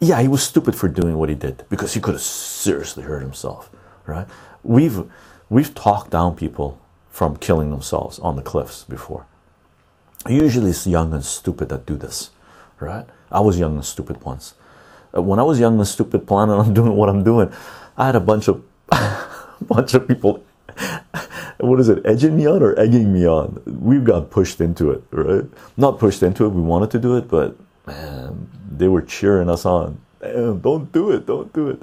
yeah, 0.00 0.20
he 0.20 0.28
was 0.28 0.42
stupid 0.42 0.74
for 0.74 0.88
doing 0.88 1.16
what 1.16 1.28
he 1.28 1.34
did 1.34 1.64
because 1.70 1.94
he 1.94 2.00
could 2.00 2.14
have 2.14 2.22
seriously 2.22 3.04
hurt 3.04 3.22
himself, 3.22 3.70
right? 4.06 4.26
We've 4.62 5.10
we've 5.48 5.74
talked 5.74 6.10
down 6.10 6.36
people 6.36 6.80
from 7.08 7.36
killing 7.36 7.70
themselves 7.70 8.18
on 8.18 8.36
the 8.36 8.42
cliffs 8.42 8.84
before. 8.84 9.26
Usually, 10.28 10.70
it's 10.70 10.86
young 10.86 11.14
and 11.14 11.24
stupid 11.24 11.70
that 11.70 11.86
do 11.86 11.96
this, 11.96 12.30
right? 12.78 13.06
I 13.30 13.40
was 13.40 13.58
young 13.58 13.74
and 13.76 13.84
stupid 13.84 14.22
once. 14.22 14.54
Uh, 15.16 15.22
when 15.22 15.38
I 15.38 15.42
was 15.42 15.58
young 15.58 15.78
and 15.78 15.88
stupid, 15.88 16.26
planning 16.26 16.56
on 16.56 16.74
doing 16.80 16.94
what 16.94 17.08
I'm 17.08 17.24
doing, 17.24 17.50
I 17.96 18.06
had 18.06 18.16
a 18.16 18.20
bunch 18.20 18.48
of 18.48 18.62
bunch 19.62 19.94
of 19.94 20.06
people. 20.06 20.44
what 21.58 21.80
is 21.80 21.88
it, 21.88 22.04
edging 22.04 22.36
me 22.36 22.46
on 22.46 22.62
or 22.62 22.78
egging 22.78 23.14
me 23.14 23.26
on? 23.26 23.62
We've 23.64 24.04
got 24.04 24.30
pushed 24.30 24.60
into 24.60 24.90
it, 24.90 25.02
right? 25.10 25.44
Not 25.78 25.98
pushed 25.98 26.22
into 26.22 26.44
it. 26.44 26.50
We 26.50 26.60
wanted 26.60 26.90
to 26.90 26.98
do 26.98 27.16
it, 27.16 27.28
but 27.28 27.56
man, 27.86 28.48
they 28.70 28.88
were 28.88 29.02
cheering 29.02 29.48
us 29.48 29.64
on. 29.64 30.00
Damn, 30.20 30.60
don't 30.60 30.90
do 30.92 31.10
it, 31.10 31.26
don't 31.26 31.52
do 31.52 31.68
it. 31.70 31.82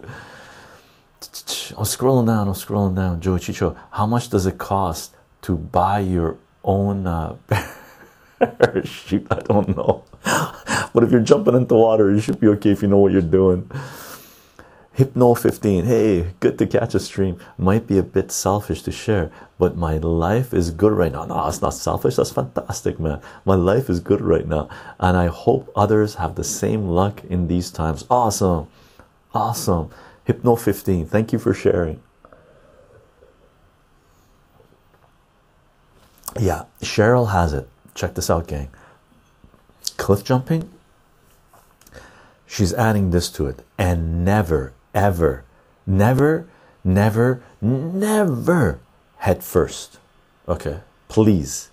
I'm 1.78 1.86
scrolling 1.86 2.28
down, 2.28 2.48
I'm 2.48 2.54
scrolling 2.54 2.96
down. 2.96 3.22
Joe 3.22 3.38
Chycho, 3.38 3.78
how 3.92 4.06
much 4.06 4.30
does 4.30 4.46
it 4.46 4.58
cost 4.58 5.16
to 5.44 5.56
buy 5.56 6.00
your 6.00 6.38
own 6.64 7.08
uh? 7.08 7.36
I 8.42 9.42
don't 9.48 9.76
know. 9.76 10.04
but 10.94 11.04
if 11.04 11.12
you're 11.12 11.22
jumping 11.22 11.56
into 11.56 11.76
water, 11.76 12.12
you 12.12 12.20
should 12.20 12.40
be 12.40 12.48
okay 12.48 12.72
if 12.72 12.82
you 12.82 12.90
know 12.90 12.98
what 12.98 13.14
you're 13.14 13.22
doing. 13.22 13.70
Hypno 14.94 15.34
15, 15.34 15.86
hey, 15.86 16.34
good 16.40 16.58
to 16.60 16.68
catch 16.68 16.94
a 16.94 17.00
stream. 17.00 17.40
Might 17.58 17.88
be 17.88 17.98
a 17.98 18.04
bit 18.04 18.32
selfish 18.32 18.84
to 18.84 18.92
share, 18.92 19.32
but 19.64 19.78
my 19.78 19.96
life 19.96 20.54
is 20.54 20.72
good 20.72 20.92
right 20.92 21.14
now. 21.14 21.24
No, 21.24 21.48
it's 21.48 21.62
not 21.62 21.74
selfish, 21.74 22.18
that's 22.18 22.32
fantastic, 22.32 23.00
man. 23.00 23.22
My 23.46 23.56
life 23.56 23.90
is 23.90 24.02
good 24.02 24.20
right 24.20 24.46
now, 24.46 24.68
and 25.00 25.16
I 25.16 25.28
hope 25.28 25.72
others 25.74 26.16
have 26.16 26.36
the 26.36 26.44
same 26.44 26.90
luck 26.90 27.24
in 27.30 27.48
these 27.48 27.72
times. 27.72 28.06
Awesome, 28.10 28.68
awesome. 29.34 29.90
Hypno 30.26 30.58
15, 30.58 31.06
thank 31.06 31.32
you 31.32 31.40
for 31.40 31.54
sharing. 31.54 32.02
Yeah, 36.38 36.66
Cheryl 36.82 37.32
has 37.32 37.54
it. 37.54 37.70
Check 37.96 38.16
this 38.16 38.30
out, 38.30 38.48
gang. 38.48 38.68
Cliff 39.96 40.26
jumping, 40.26 40.70
she's 42.46 42.74
adding 42.74 43.12
this 43.12 43.30
to 43.32 43.48
it, 43.48 43.64
and 43.78 44.26
never 44.26 44.74
ever, 44.94 45.46
never, 45.88 46.50
never, 46.84 47.42
never 47.62 48.83
head 49.24 49.42
first. 49.42 50.00
Okay, 50.48 50.80
please, 51.08 51.70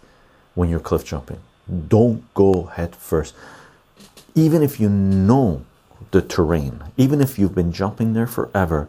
when 0.55 0.69
you're 0.69 0.87
cliff 0.89 1.05
jumping, 1.05 1.41
don't 1.89 2.23
go 2.35 2.65
head 2.77 2.95
first. 2.95 3.35
Even 4.35 4.63
if 4.63 4.79
you 4.79 4.89
know 4.89 5.65
the 6.13 6.23
terrain, 6.23 6.85
even 6.97 7.21
if 7.21 7.39
you've 7.39 7.55
been 7.55 7.73
jumping 7.73 8.13
there 8.13 8.29
forever, 8.29 8.89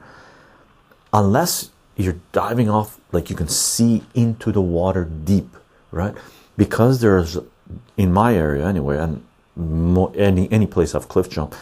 unless 1.12 1.72
you're 1.96 2.22
diving 2.32 2.70
off 2.70 3.00
like 3.12 3.32
you 3.32 3.36
can 3.36 3.48
see 3.48 4.04
into 4.14 4.52
the 4.52 4.62
water 4.62 5.06
deep, 5.06 5.58
right? 5.90 6.16
Because 6.56 7.02
there's 7.02 7.40
in 7.98 8.14
my 8.14 8.36
area 8.36 8.66
anyway, 8.66 8.98
and 8.98 9.26
any 10.16 10.52
any 10.52 10.68
place 10.68 10.94
I've 10.94 11.10
cliff 11.10 11.30
jumped 11.30 11.56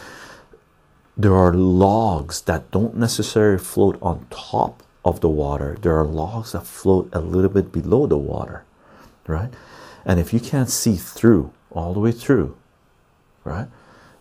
there 1.16 1.34
are 1.34 1.52
logs 1.52 2.40
that 2.42 2.70
don't 2.70 2.94
necessarily 2.96 3.58
float 3.58 3.98
on 4.00 4.26
top 4.30 4.82
of 5.04 5.20
the 5.20 5.28
water. 5.28 5.76
There 5.80 5.98
are 5.98 6.04
logs 6.04 6.52
that 6.52 6.66
float 6.66 7.08
a 7.12 7.20
little 7.20 7.50
bit 7.50 7.72
below 7.72 8.06
the 8.06 8.18
water 8.18 8.64
right? 9.26 9.52
And 10.04 10.18
if 10.18 10.32
you 10.32 10.40
can't 10.40 10.68
see 10.70 10.96
through 10.96 11.52
all 11.70 11.94
the 11.94 12.00
way 12.00 12.12
through 12.12 12.56
right? 13.44 13.68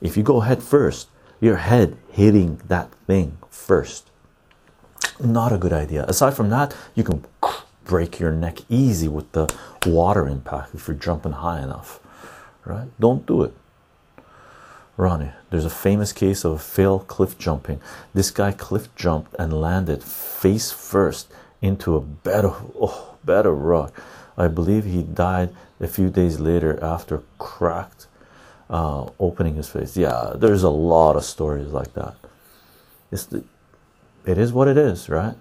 If 0.01 0.15
you 0.15 0.23
go 0.23 0.41
head 0.41 0.63
first 0.63 1.07
your 1.41 1.57
head 1.57 1.97
hitting 2.11 2.61
that 2.67 2.91
thing 3.07 3.37
first. 3.49 4.09
Not 5.21 5.53
a 5.53 5.57
good 5.57 5.71
idea. 5.71 6.03
Aside 6.05 6.33
from 6.33 6.49
that 6.49 6.75
you 6.95 7.03
can 7.03 7.25
break 7.85 8.19
your 8.19 8.31
neck 8.31 8.59
easy 8.69 9.07
with 9.07 9.31
the 9.31 9.53
water 9.85 10.27
impact 10.27 10.75
if 10.75 10.87
you're 10.87 10.97
jumping 10.97 11.31
high 11.31 11.61
enough 11.61 11.99
right? 12.65 12.87
Don't 12.99 13.25
do 13.25 13.43
it 13.43 13.53
Ronnie, 14.99 15.31
there's 15.49 15.63
a 15.63 15.69
famous 15.69 16.11
case 16.11 16.43
of 16.43 16.61
failed 16.61 17.07
cliff 17.07 17.37
jumping. 17.37 17.79
This 18.13 18.31
guy 18.31 18.51
cliff 18.51 18.93
jumped 18.97 19.33
and 19.39 19.61
landed 19.61 20.03
face 20.03 20.73
first 20.73 21.31
into 21.61 21.95
a 21.95 22.01
bed 22.01 22.43
of 22.43 22.75
oh, 22.81 23.15
bed 23.23 23.45
of 23.45 23.57
rock. 23.61 23.93
I 24.37 24.49
believe 24.49 24.83
he 24.83 25.03
died 25.03 25.55
a 25.79 25.87
few 25.87 26.09
days 26.09 26.41
later 26.41 26.77
after 26.83 27.23
cracked 27.37 28.07
uh, 28.69 29.09
opening 29.21 29.55
his 29.55 29.69
face. 29.69 29.95
Yeah, 29.95 30.33
there's 30.35 30.63
a 30.63 30.69
lot 30.69 31.15
of 31.15 31.23
stories 31.23 31.69
like 31.69 31.93
that. 31.93 32.15
It's 33.09 33.25
the, 33.25 33.45
it 34.25 34.37
is 34.37 34.51
what 34.51 34.67
it 34.67 34.77
is, 34.77 35.07
right? 35.07 35.35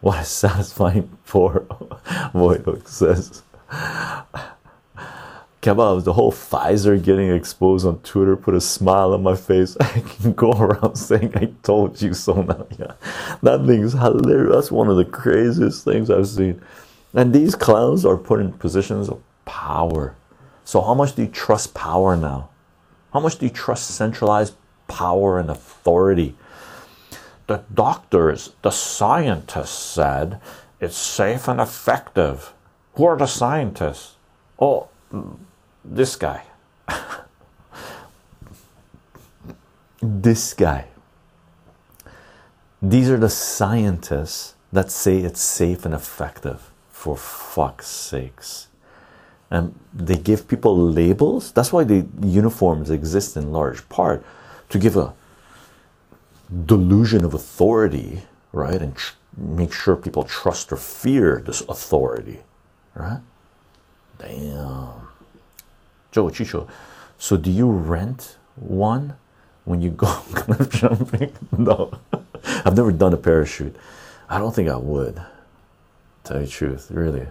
What 0.00 0.18
a 0.18 0.24
satisfying 0.42 1.16
poor 1.26 1.60
Voidhook 2.34 2.88
says 2.88 3.42
kebabs, 5.66 6.04
the 6.04 6.12
whole 6.12 6.30
Pfizer 6.30 7.02
getting 7.02 7.30
exposed 7.30 7.86
on 7.86 7.98
Twitter 8.00 8.36
put 8.36 8.54
a 8.54 8.60
smile 8.60 9.12
on 9.12 9.22
my 9.22 9.34
face. 9.34 9.76
I 9.80 10.00
can 10.00 10.32
go 10.32 10.52
around 10.52 10.94
saying 11.08 11.32
I 11.34 11.46
told 11.62 12.00
you 12.00 12.14
so 12.14 12.42
now. 12.42 12.66
Yeah, 12.78 12.92
that 13.42 13.66
thing 13.66 13.82
is 13.82 13.92
hilarious. 13.92 14.54
That's 14.54 14.70
one 14.70 14.88
of 14.88 14.96
the 14.96 15.04
craziest 15.04 15.84
things 15.84 16.08
I've 16.08 16.28
seen. 16.28 16.62
And 17.14 17.34
these 17.34 17.54
clowns 17.54 18.04
are 18.04 18.16
put 18.16 18.40
in 18.40 18.52
positions 18.52 19.08
of 19.08 19.20
power. 19.44 20.14
So 20.64 20.80
how 20.80 20.94
much 20.94 21.16
do 21.16 21.22
you 21.22 21.28
trust 21.28 21.74
power 21.74 22.16
now? 22.16 22.50
How 23.12 23.20
much 23.20 23.38
do 23.38 23.46
you 23.46 23.52
trust 23.52 23.88
centralized 23.90 24.54
power 24.88 25.38
and 25.38 25.50
authority? 25.50 26.36
The 27.46 27.62
doctors, 27.72 28.52
the 28.62 28.70
scientists 28.70 29.78
said 29.78 30.40
it's 30.80 30.96
safe 30.96 31.48
and 31.48 31.60
effective. 31.60 32.52
Who 32.94 33.04
are 33.04 33.16
the 33.16 33.26
scientists? 33.26 34.16
Oh, 34.58 34.88
this 35.88 36.16
guy. 36.16 36.42
this 40.02 40.54
guy. 40.54 40.86
These 42.82 43.10
are 43.10 43.16
the 43.16 43.30
scientists 43.30 44.54
that 44.72 44.90
say 44.90 45.18
it's 45.18 45.40
safe 45.40 45.84
and 45.84 45.94
effective, 45.94 46.70
for 46.90 47.16
fuck's 47.16 47.86
sakes. 47.86 48.68
And 49.50 49.78
they 49.94 50.16
give 50.16 50.48
people 50.48 50.76
labels. 50.76 51.52
That's 51.52 51.72
why 51.72 51.84
the 51.84 52.06
uniforms 52.20 52.90
exist 52.90 53.36
in 53.36 53.52
large 53.52 53.88
part 53.88 54.24
to 54.68 54.78
give 54.78 54.96
a 54.96 55.14
delusion 56.66 57.24
of 57.24 57.32
authority, 57.32 58.22
right? 58.52 58.82
And 58.82 58.96
make 59.36 59.72
sure 59.72 59.96
people 59.96 60.24
trust 60.24 60.72
or 60.72 60.76
fear 60.76 61.42
this 61.44 61.60
authority, 61.62 62.40
right? 62.94 63.20
Damn. 64.18 65.08
Joe 66.16 66.30
Chycho, 66.30 66.66
so 67.18 67.36
do 67.36 67.50
you 67.50 67.70
rent 67.70 68.38
one 68.54 69.16
when 69.66 69.82
you 69.82 69.90
go 69.90 70.06
cliff 70.32 70.70
jumping? 70.70 71.30
no, 71.58 71.92
I've 72.64 72.74
never 72.74 72.90
done 72.90 73.12
a 73.12 73.18
parachute. 73.18 73.76
I 74.26 74.38
don't 74.38 74.54
think 74.54 74.70
I 74.70 74.78
would. 74.78 75.20
Tell 76.24 76.40
you 76.40 76.46
the 76.46 76.50
truth, 76.50 76.90
really. 76.90 77.26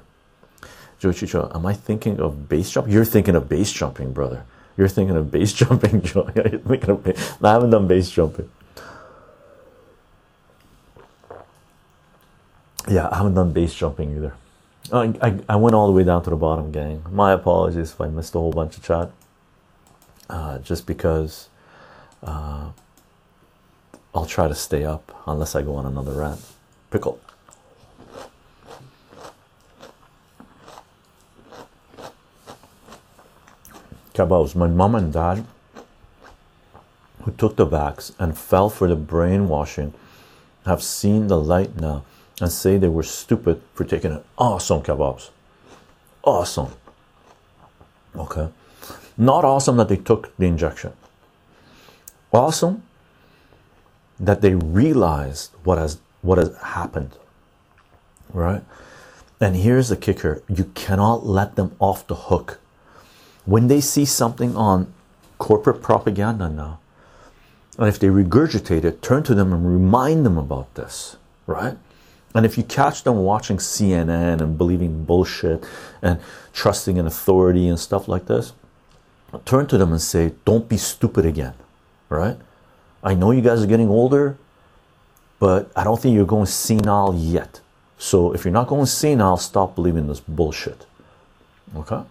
Joe 1.00 1.10
Chycho, 1.10 1.52
am 1.56 1.66
I 1.66 1.74
thinking 1.74 2.20
of 2.20 2.48
base 2.48 2.70
jump? 2.70 2.88
You're 2.88 3.06
thinking 3.06 3.34
of 3.36 3.50
base 3.50 3.74
jumping, 3.74 4.14
brother. 4.14 4.46
You're 4.78 4.88
thinking 4.88 5.18
of 5.18 5.32
base 5.32 5.54
jumping, 5.62 6.04
Joe. 6.04 6.30
You're 6.36 6.60
thinking 6.60 6.90
of 6.92 7.04
base. 7.04 7.34
I 7.42 7.54
haven't 7.54 7.72
done 7.72 7.88
base 7.88 8.12
jumping. 8.12 8.52
Yeah, 12.88 13.10
I 13.12 13.18
haven't 13.18 13.34
done 13.34 13.52
base 13.52 13.74
jumping 13.74 14.16
either. 14.16 14.36
I, 14.94 15.40
I, 15.50 15.56
went 15.56 15.74
all 15.74 15.88
the 15.88 15.94
way 15.94 16.04
down 16.04 16.24
to 16.24 16.30
the 16.30 16.36
bottom, 16.36 16.72
gang. 16.72 17.04
My 17.12 17.32
apologies 17.32 17.92
if 17.92 18.00
I 18.00 18.08
missed 18.08 18.36
a 18.36 18.40
whole 18.40 18.52
bunch 18.52 18.78
of 18.78 18.84
chat. 18.84 19.12
Uh, 20.30 20.58
just 20.60 20.86
because 20.86 21.50
uh, 22.24 22.70
I'll 24.14 24.26
try 24.26 24.48
to 24.48 24.56
stay 24.56 24.84
up 24.84 25.12
unless 25.28 25.56
I 25.56 25.62
go 25.62 25.76
on 25.76 25.86
another 25.86 26.14
rant. 26.14 26.42
Pickle. 26.90 27.20
Cabos, 34.14 34.56
my 34.56 34.68
mom 34.68 34.96
and 34.96 35.12
dad 35.12 35.46
who 37.24 37.32
took 37.32 37.56
the 37.56 37.68
vax 37.68 38.14
and 38.20 38.38
fell 38.38 38.70
for 38.70 38.88
the 38.88 38.96
brainwashing 38.96 39.94
have 40.66 40.82
seen 40.82 41.28
the 41.28 41.40
light 41.40 41.76
now 41.80 42.04
and 42.42 42.52
say 42.52 42.78
they 42.78 42.88
were 42.90 43.04
stupid 43.04 43.62
for 43.74 43.86
taking 43.86 44.12
an 44.12 44.24
awesome 44.38 44.82
kebabs. 44.82 45.30
Awesome. 46.24 46.72
Okay. 48.16 48.50
Not 49.18 49.46
awesome 49.46 49.78
that 49.78 49.90
they 49.90 49.98
took 49.98 50.36
the 50.38 50.46
injection. 50.46 50.94
awesome 52.34 52.84
that 54.20 54.42
they 54.42 54.56
realized 54.56 55.52
what 55.64 55.78
has 55.78 56.00
what 56.22 56.38
has 56.38 56.56
happened 56.58 57.12
right 58.34 58.64
and 59.40 59.56
here's 59.56 59.90
the 59.90 59.98
kicker 59.98 60.42
you 60.50 60.66
cannot 60.76 61.26
let 61.26 61.56
them 61.56 61.76
off 61.80 62.06
the 62.08 62.16
hook 62.16 62.60
when 63.46 63.68
they 63.68 63.82
see 63.82 64.06
something 64.06 64.56
on 64.56 64.94
corporate 65.38 65.82
propaganda 65.82 66.50
now 66.50 66.80
and 67.78 67.88
if 67.88 68.00
they 68.00 68.08
regurgitate 68.08 68.84
it 68.84 69.02
turn 69.02 69.24
to 69.24 69.36
them 69.36 69.54
and 69.54 69.72
remind 69.72 70.26
them 70.26 70.38
about 70.38 70.74
this 70.76 71.18
right 71.48 71.78
and 72.36 72.46
if 72.46 72.58
you 72.58 72.64
catch 72.64 73.04
them 73.04 73.24
watching 73.24 73.58
CNN 73.58 74.42
and 74.42 74.58
believing 74.58 75.06
bullshit 75.06 75.66
and 76.02 76.20
trusting 76.52 76.98
in 76.98 77.08
authority 77.08 77.70
and 77.70 77.80
stuff 77.80 78.10
like 78.10 78.26
this, 78.26 78.52
turn 79.46 79.68
to 79.68 79.78
them 79.78 79.94
and 79.94 80.02
say, 80.02 80.34
Don't 80.44 80.68
be 80.68 80.76
stupid 80.76 81.26
again. 81.26 81.54
Right? 82.10 82.38
I 83.02 83.14
know 83.14 83.32
you 83.32 83.42
guys 83.42 83.64
are 83.64 83.68
getting 83.68 83.88
older, 83.88 84.38
but 85.40 85.72
I 85.78 85.86
don't 85.86 86.02
think 86.02 86.14
you're 86.14 86.26
going 86.26 86.46
senile 86.46 87.16
yet. 87.16 87.62
So 87.98 88.34
if 88.34 88.44
you're 88.44 88.52
not 88.52 88.68
going 88.68 88.86
senile, 88.86 89.38
stop 89.38 89.74
believing 89.74 90.08
this 90.08 90.20
bullshit. 90.20 90.86
Okay? 91.74 92.02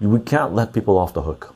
We 0.00 0.20
can't 0.20 0.54
let 0.54 0.72
people 0.72 0.96
off 0.96 1.12
the 1.12 1.22
hook. 1.22 1.52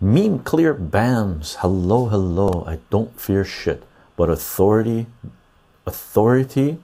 Meme 0.00 0.40
clear 0.40 0.72
bams. 0.74 1.56
Hello, 1.56 2.06
hello. 2.06 2.64
I 2.66 2.78
don't 2.90 3.18
fear 3.18 3.44
shit, 3.44 3.82
but 4.16 4.30
authority 4.30 5.06
authority 5.86 6.78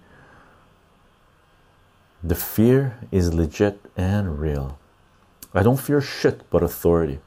the 2.22 2.34
fear 2.34 2.98
is 3.10 3.34
legit 3.34 3.80
and 3.96 4.38
real. 4.38 4.78
I 5.52 5.62
don't 5.62 5.80
fear 5.80 6.00
shit 6.00 6.48
but 6.50 6.62
authority. 6.62 7.18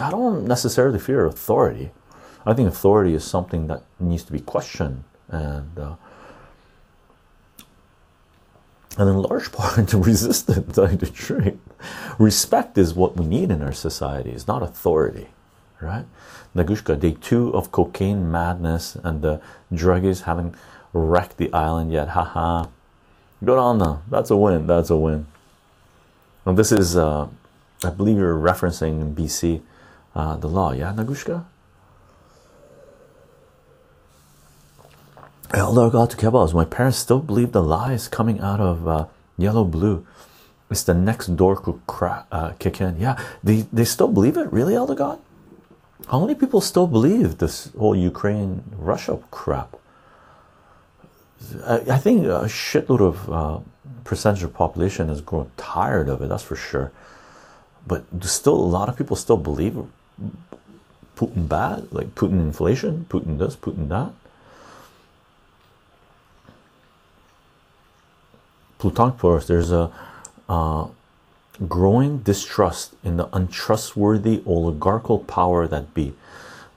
I 0.00 0.10
don't 0.10 0.46
necessarily 0.46 0.98
fear 0.98 1.24
authority. 1.24 1.92
I 2.44 2.52
think 2.52 2.68
authority 2.68 3.14
is 3.14 3.24
something 3.24 3.68
that 3.68 3.84
needs 4.00 4.24
to 4.24 4.32
be 4.32 4.40
questioned 4.40 5.04
and 5.28 5.78
uh, 5.78 5.94
and 8.98 9.08
in 9.08 9.16
large 9.22 9.50
part 9.58 9.88
to 9.88 9.98
resist 9.98 10.50
it 10.50 10.74
tell 10.74 10.88
the 10.88 11.06
truth. 11.06 11.56
Respect 12.18 12.76
is 12.76 12.92
what 12.92 13.16
we 13.16 13.24
need 13.24 13.50
in 13.50 13.62
our 13.62 13.72
societies 13.72 14.48
not 14.48 14.62
authority 14.62 15.28
right? 15.80 16.06
Nagushka 16.56 16.98
day 16.98 17.16
two 17.20 17.54
of 17.54 17.70
cocaine 17.70 18.30
madness 18.30 18.96
and 19.04 19.22
the 19.22 19.40
druggies 19.72 20.22
having 20.22 20.54
wrecked 20.94 21.36
the 21.36 21.52
island 21.52 21.92
yet. 21.92 22.08
Haha. 22.10 22.68
Good 23.44 23.58
on 23.58 23.78
them. 23.78 24.02
That's 24.08 24.30
a 24.30 24.36
win. 24.36 24.66
That's 24.66 24.88
a 24.88 24.96
win. 24.96 25.26
And 26.46 26.56
this 26.56 26.72
is, 26.72 26.96
uh, 26.96 27.28
I 27.82 27.90
believe 27.90 28.16
you're 28.16 28.38
referencing 28.38 29.00
in 29.00 29.14
BC 29.14 29.60
uh, 30.14 30.36
the 30.36 30.48
law. 30.48 30.72
Yeah, 30.72 30.92
Nagushka? 30.92 31.44
Elder 35.52 35.90
got 35.90 36.10
to 36.10 36.16
kebabs. 36.16 36.54
My 36.54 36.64
parents 36.64 36.98
still 36.98 37.20
believe 37.20 37.52
the 37.52 37.62
lies 37.62 38.08
coming 38.08 38.40
out 38.40 38.60
of 38.60 38.88
uh, 38.88 39.06
yellow 39.36 39.64
blue. 39.64 40.06
It's 40.70 40.82
the 40.82 40.94
next 40.94 41.36
door 41.36 41.56
could 41.56 41.80
crack, 41.86 42.26
uh, 42.32 42.52
kick 42.58 42.80
in. 42.80 42.98
Yeah, 42.98 43.22
they, 43.42 43.62
they 43.72 43.84
still 43.84 44.08
believe 44.08 44.36
it? 44.36 44.52
Really, 44.52 44.74
Elder 44.74 44.94
God? 44.94 45.20
How 46.08 46.20
many 46.20 46.34
people 46.34 46.60
still 46.60 46.86
believe 46.86 47.38
this 47.38 47.70
whole 47.78 47.94
Ukraine 47.94 48.64
Russia 48.76 49.18
crap? 49.30 49.76
I, 51.66 51.98
think 51.98 52.24
a 52.26 52.46
shitload 52.46 53.00
of 53.00 53.30
uh, 53.30 53.58
percentage 54.04 54.42
of 54.42 54.54
population 54.54 55.08
has 55.08 55.20
grown 55.20 55.50
tired 55.56 56.08
of 56.08 56.22
it. 56.22 56.28
That's 56.28 56.42
for 56.42 56.56
sure. 56.56 56.92
But 57.86 58.04
still, 58.22 58.54
a 58.54 58.56
lot 58.56 58.88
of 58.88 58.96
people 58.96 59.16
still 59.16 59.36
believe 59.36 59.76
Putin 61.16 61.48
bad, 61.48 61.92
like 61.92 62.14
Putin 62.14 62.40
inflation, 62.40 63.06
Putin 63.08 63.38
this, 63.38 63.56
Putin 63.56 63.88
that. 63.88 64.12
Plutonic 68.78 69.18
Force, 69.18 69.46
there's 69.46 69.72
a 69.72 69.90
uh, 70.48 70.88
growing 71.68 72.18
distrust 72.18 72.94
in 73.02 73.16
the 73.16 73.28
untrustworthy 73.34 74.42
oligarchical 74.46 75.20
power 75.20 75.66
that 75.66 75.94
be. 75.94 76.12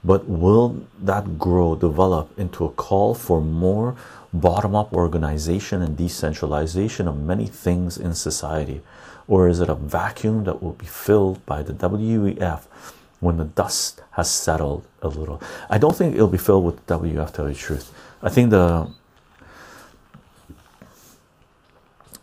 But 0.04 0.28
will 0.28 0.88
that 1.02 1.38
grow, 1.38 1.76
develop 1.76 2.38
into 2.40 2.64
a 2.66 2.70
call 2.70 3.14
for 3.14 3.42
more 3.42 3.96
bottom 4.42 4.76
up 4.76 4.94
organization 4.94 5.82
and 5.82 5.98
decentralization 5.98 7.08
of 7.08 7.20
many 7.20 7.48
things 7.48 7.98
in 7.98 8.14
society? 8.14 8.82
Or 9.28 9.48
is 9.48 9.60
it 9.60 9.70
a 9.70 9.76
vacuum 9.76 10.46
that 10.46 10.64
will 10.64 10.74
be 10.74 10.86
filled 10.86 11.46
by 11.46 11.62
the 11.64 11.74
WEF 11.74 12.62
when 13.20 13.38
the 13.38 13.46
dust 13.46 14.02
has 14.12 14.30
settled 14.30 14.86
a 15.02 15.08
little? 15.08 15.42
I 15.70 15.78
don't 15.78 15.96
think 15.96 16.16
it'll 16.16 16.28
be 16.28 16.38
filled 16.38 16.66
with 16.66 16.86
WEF, 16.88 17.34
tell 17.34 17.48
you 17.48 17.54
the 17.54 17.60
truth. 17.60 17.94
I 18.22 18.30
think 18.30 18.52
the 18.52 18.90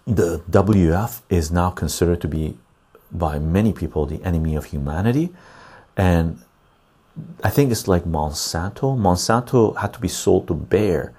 the 0.06 0.40
WF 0.50 1.22
is 1.30 1.50
now 1.50 1.70
considered 1.70 2.20
to 2.20 2.28
be 2.28 2.58
by 3.10 3.38
many 3.38 3.72
people 3.72 4.04
the 4.04 4.22
enemy 4.22 4.54
of 4.54 4.66
humanity 4.66 5.32
and 5.96 6.42
I 7.42 7.50
think 7.50 7.70
it's 7.70 7.86
like 7.86 8.04
Monsanto. 8.04 8.98
Monsanto 8.98 9.76
had 9.76 9.92
to 9.94 10.00
be 10.00 10.08
sold 10.08 10.48
to 10.48 10.54
Bayer 10.54 11.14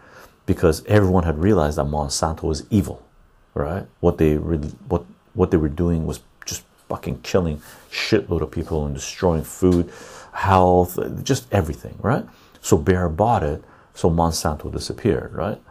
because 0.45 0.85
everyone 0.85 1.23
had 1.23 1.39
realized 1.39 1.77
that 1.77 1.85
Monsanto 1.85 2.43
was 2.43 2.65
evil, 2.69 3.05
right? 3.53 3.87
What 3.99 4.17
they 4.17 4.35
what 4.35 5.05
what 5.33 5.51
they 5.51 5.57
were 5.57 5.69
doing 5.69 6.05
was 6.05 6.21
just 6.45 6.63
fucking 6.89 7.21
killing 7.21 7.61
shitload 7.91 8.41
of 8.41 8.51
people 8.51 8.85
and 8.85 8.95
destroying 8.95 9.43
food, 9.43 9.91
health, 10.33 10.99
just 11.23 11.51
everything, 11.51 11.97
right? 12.01 12.25
So 12.61 12.77
Bayer 12.77 13.09
bought 13.09 13.43
it, 13.43 13.63
so 13.93 14.09
Monsanto 14.09 14.71
disappeared, 14.71 15.33
right? 15.33 15.61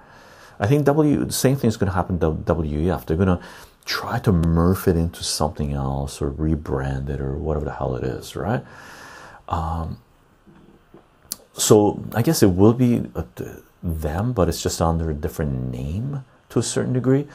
I 0.58 0.66
think 0.66 0.84
W 0.84 1.24
the 1.24 1.32
same 1.32 1.56
thing 1.56 1.68
is 1.68 1.76
going 1.76 1.90
to 1.90 1.94
happen 1.94 2.18
to 2.20 2.30
WEF. 2.30 3.06
They're 3.06 3.16
going 3.16 3.38
to 3.38 3.40
try 3.84 4.18
to 4.20 4.32
morph 4.32 4.88
it 4.88 4.96
into 4.96 5.22
something 5.22 5.72
else 5.72 6.22
or 6.22 6.30
rebrand 6.30 7.08
it 7.08 7.20
or 7.20 7.36
whatever 7.36 7.64
the 7.64 7.72
hell 7.72 7.96
it 7.96 8.04
is, 8.04 8.34
right? 8.34 8.64
Um, 9.48 9.98
so 11.52 12.02
I 12.14 12.22
guess 12.22 12.42
it 12.42 12.48
will 12.48 12.72
be 12.72 13.02
a, 13.14 13.24
them, 13.84 14.32
but 14.32 14.48
it's 14.48 14.62
just 14.62 14.80
under 14.80 15.10
a 15.10 15.14
different 15.14 15.70
name 15.70 16.24
to 16.48 16.58
a 16.58 16.62
certain 16.62 16.94
degree. 16.94 17.28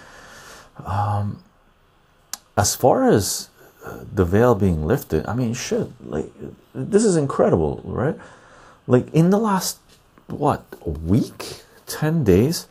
Um, 0.84 1.44
as 2.58 2.76
far 2.76 3.08
as 3.08 3.50
uh, 3.86 4.04
the 4.14 4.26
veil 4.26 4.56
being 4.56 4.86
lifted, 4.86 5.26
I 5.28 5.36
mean, 5.36 5.54
shit, 5.54 5.88
like 6.04 6.32
this 6.74 7.06
is 7.06 7.16
incredible, 7.16 7.82
right? 7.86 8.18
Like 8.88 9.14
in 9.14 9.30
the 9.30 9.38
last 9.38 9.80
what 10.28 10.66
a 10.86 10.90
week, 10.90 11.64
10 11.88 12.24
days, 12.24 12.68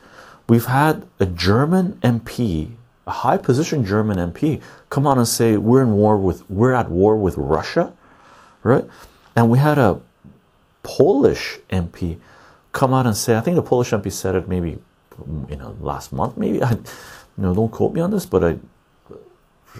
we've 0.48 0.66
had 0.66 1.06
a 1.20 1.26
German 1.26 1.94
MP, 2.02 2.72
a 3.06 3.10
high 3.10 3.36
position 3.36 3.84
German 3.84 4.18
MP, 4.32 4.60
come 4.90 5.06
on 5.06 5.18
and 5.18 5.28
say 5.28 5.56
we're 5.56 5.82
in 5.82 5.92
war 5.92 6.16
with 6.16 6.48
we're 6.50 6.72
at 6.72 6.90
war 6.90 7.16
with 7.16 7.36
Russia, 7.36 7.92
right? 8.62 8.84
And 9.36 9.50
we 9.50 9.58
had 9.58 9.78
a 9.78 10.00
Polish 10.82 11.58
MP 11.70 12.18
come 12.78 12.94
out 12.94 13.06
and 13.06 13.16
say, 13.16 13.36
I 13.36 13.40
think 13.40 13.56
the 13.56 13.62
Polish 13.62 13.90
MP 13.90 14.12
said 14.12 14.36
it 14.36 14.48
maybe 14.48 14.78
you 15.48 15.56
know 15.56 15.76
last 15.80 16.12
month, 16.12 16.36
maybe 16.36 16.62
I 16.62 16.70
you 16.70 17.42
know 17.42 17.52
don't 17.52 17.72
quote 17.72 17.92
me 17.92 18.00
on 18.00 18.12
this, 18.12 18.24
but 18.24 18.44
I 18.44 18.58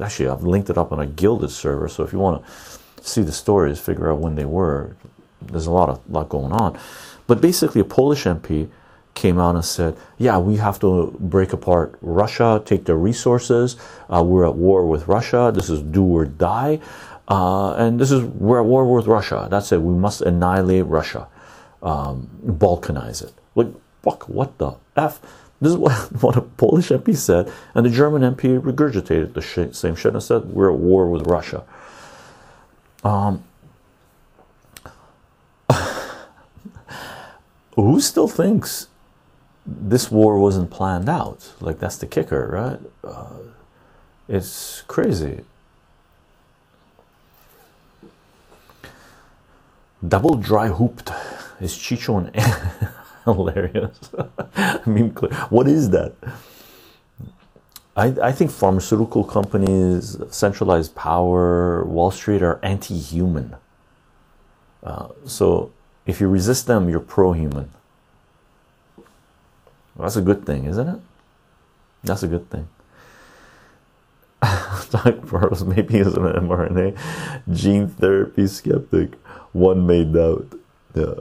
actually 0.03 0.29
I've 0.29 0.43
linked 0.43 0.69
it 0.69 0.77
up 0.77 0.91
on 0.91 0.99
a 0.99 1.07
Guilded 1.07 1.53
server, 1.53 1.89
so 1.89 2.03
if 2.03 2.13
you 2.13 2.19
want 2.19 2.45
to 2.45 3.09
see 3.09 3.23
the 3.23 3.37
stories, 3.45 3.79
figure 3.79 4.11
out 4.11 4.19
when 4.19 4.35
they 4.35 4.45
were, 4.45 4.97
there's 5.41 5.67
a 5.67 5.71
lot 5.71 5.89
of 5.89 6.01
lot 6.11 6.29
going 6.29 6.51
on. 6.51 6.77
But 7.29 7.41
basically 7.41 7.81
a 7.81 7.85
Polish 7.85 8.25
MP 8.25 8.69
came 9.15 9.39
out 9.39 9.55
and 9.55 9.65
said, 9.65 9.97
Yeah, 10.19 10.39
we 10.39 10.57
have 10.57 10.81
to 10.81 11.17
break 11.21 11.53
apart 11.53 11.97
Russia, 12.01 12.61
take 12.65 12.85
their 12.85 12.97
resources. 12.97 13.77
Uh, 14.13 14.25
we're 14.25 14.45
at 14.45 14.57
war 14.57 14.85
with 14.89 15.07
Russia. 15.07 15.53
This 15.55 15.71
is 15.71 15.83
do 15.83 16.05
or 16.05 16.25
die. 16.25 16.81
Uh, 17.29 17.75
and 17.75 18.01
this 18.01 18.11
is 18.11 18.25
we're 18.25 18.59
at 18.59 18.67
war 18.67 18.93
with 18.93 19.07
Russia. 19.07 19.47
That's 19.49 19.71
it. 19.71 19.81
We 19.83 19.95
must 19.95 20.23
annihilate 20.23 20.87
Russia 20.87 21.29
um, 21.83 22.29
balkanize 22.45 23.23
it. 23.23 23.33
Like, 23.55 23.69
fuck, 24.03 24.29
what 24.29 24.59
the 24.59 24.75
F? 24.97 25.21
This 25.61 25.73
is 25.73 25.79
what, 25.79 25.93
what 26.23 26.37
a 26.37 26.43
Polish 26.43 26.89
MP 26.89 27.17
said, 27.17 27.53
and 27.75 27.85
the 27.85 27.91
German 27.91 28.23
MP 28.23 28.61
regurgitated 28.61 29.35
the 29.35 29.43
same 29.73 29.97
shit 29.97 30.13
and 30.13 30.23
said, 30.23 30.47
We're 30.47 30.73
at 30.73 30.79
war 30.79 31.09
with 31.09 31.27
Russia. 31.27 31.65
Um, 33.05 33.45
who 37.75 38.01
still 38.01 38.29
thinks 38.29 38.89
this 39.67 40.11
war 40.11 40.39
wasn't 40.39 40.71
planned 40.71 41.09
out? 41.09 41.53
Like, 41.61 41.79
that's 41.79 41.97
the 41.97 42.07
kicker, 42.07 42.49
right? 42.53 42.81
Uh, 43.05 43.39
it's 44.29 44.83
crazy. 44.83 45.45
Double 50.07 50.37
dry 50.37 50.69
hooped 50.69 51.11
is 51.61 51.77
Chycho 51.77 52.19
and 52.19 52.35
hilarious? 53.25 53.99
I 54.57 54.81
mean, 54.87 55.11
what 55.51 55.69
is 55.69 55.91
that? 55.91 56.15
I, 57.97 58.15
I 58.23 58.33
think 58.33 58.51
pharmaceutical 58.53 59.25
companies, 59.25 60.17
centralized 60.31 60.95
power, 60.95 61.85
Wall 61.85 62.13
Street 62.13 62.43
are 62.43 62.61
anti 62.63 62.97
human. 62.97 63.57
Uh, 64.85 65.09
so 65.27 65.73
if 66.07 66.21
you 66.21 66.29
resist 66.29 66.67
them, 66.67 66.89
you're 66.89 67.01
pro-human. 67.01 67.71
That's 69.99 70.17
a 70.17 70.23
good 70.23 70.47
thing, 70.47 70.65
isn't 70.67 70.89
it? 70.89 71.01
That's 72.05 72.23
a 72.23 72.29
good 72.29 72.49
thing. 72.51 72.69
Doc 74.91 75.21
Burrows 75.23 75.65
maybe 75.65 75.99
is 75.99 76.15
an 76.15 76.23
mRNA 76.23 76.97
gene 77.53 77.89
therapy 77.89 78.47
skeptic. 78.47 79.15
One 79.53 79.87
may 79.87 80.05
doubt. 80.05 80.55
Yeah. 80.95 81.15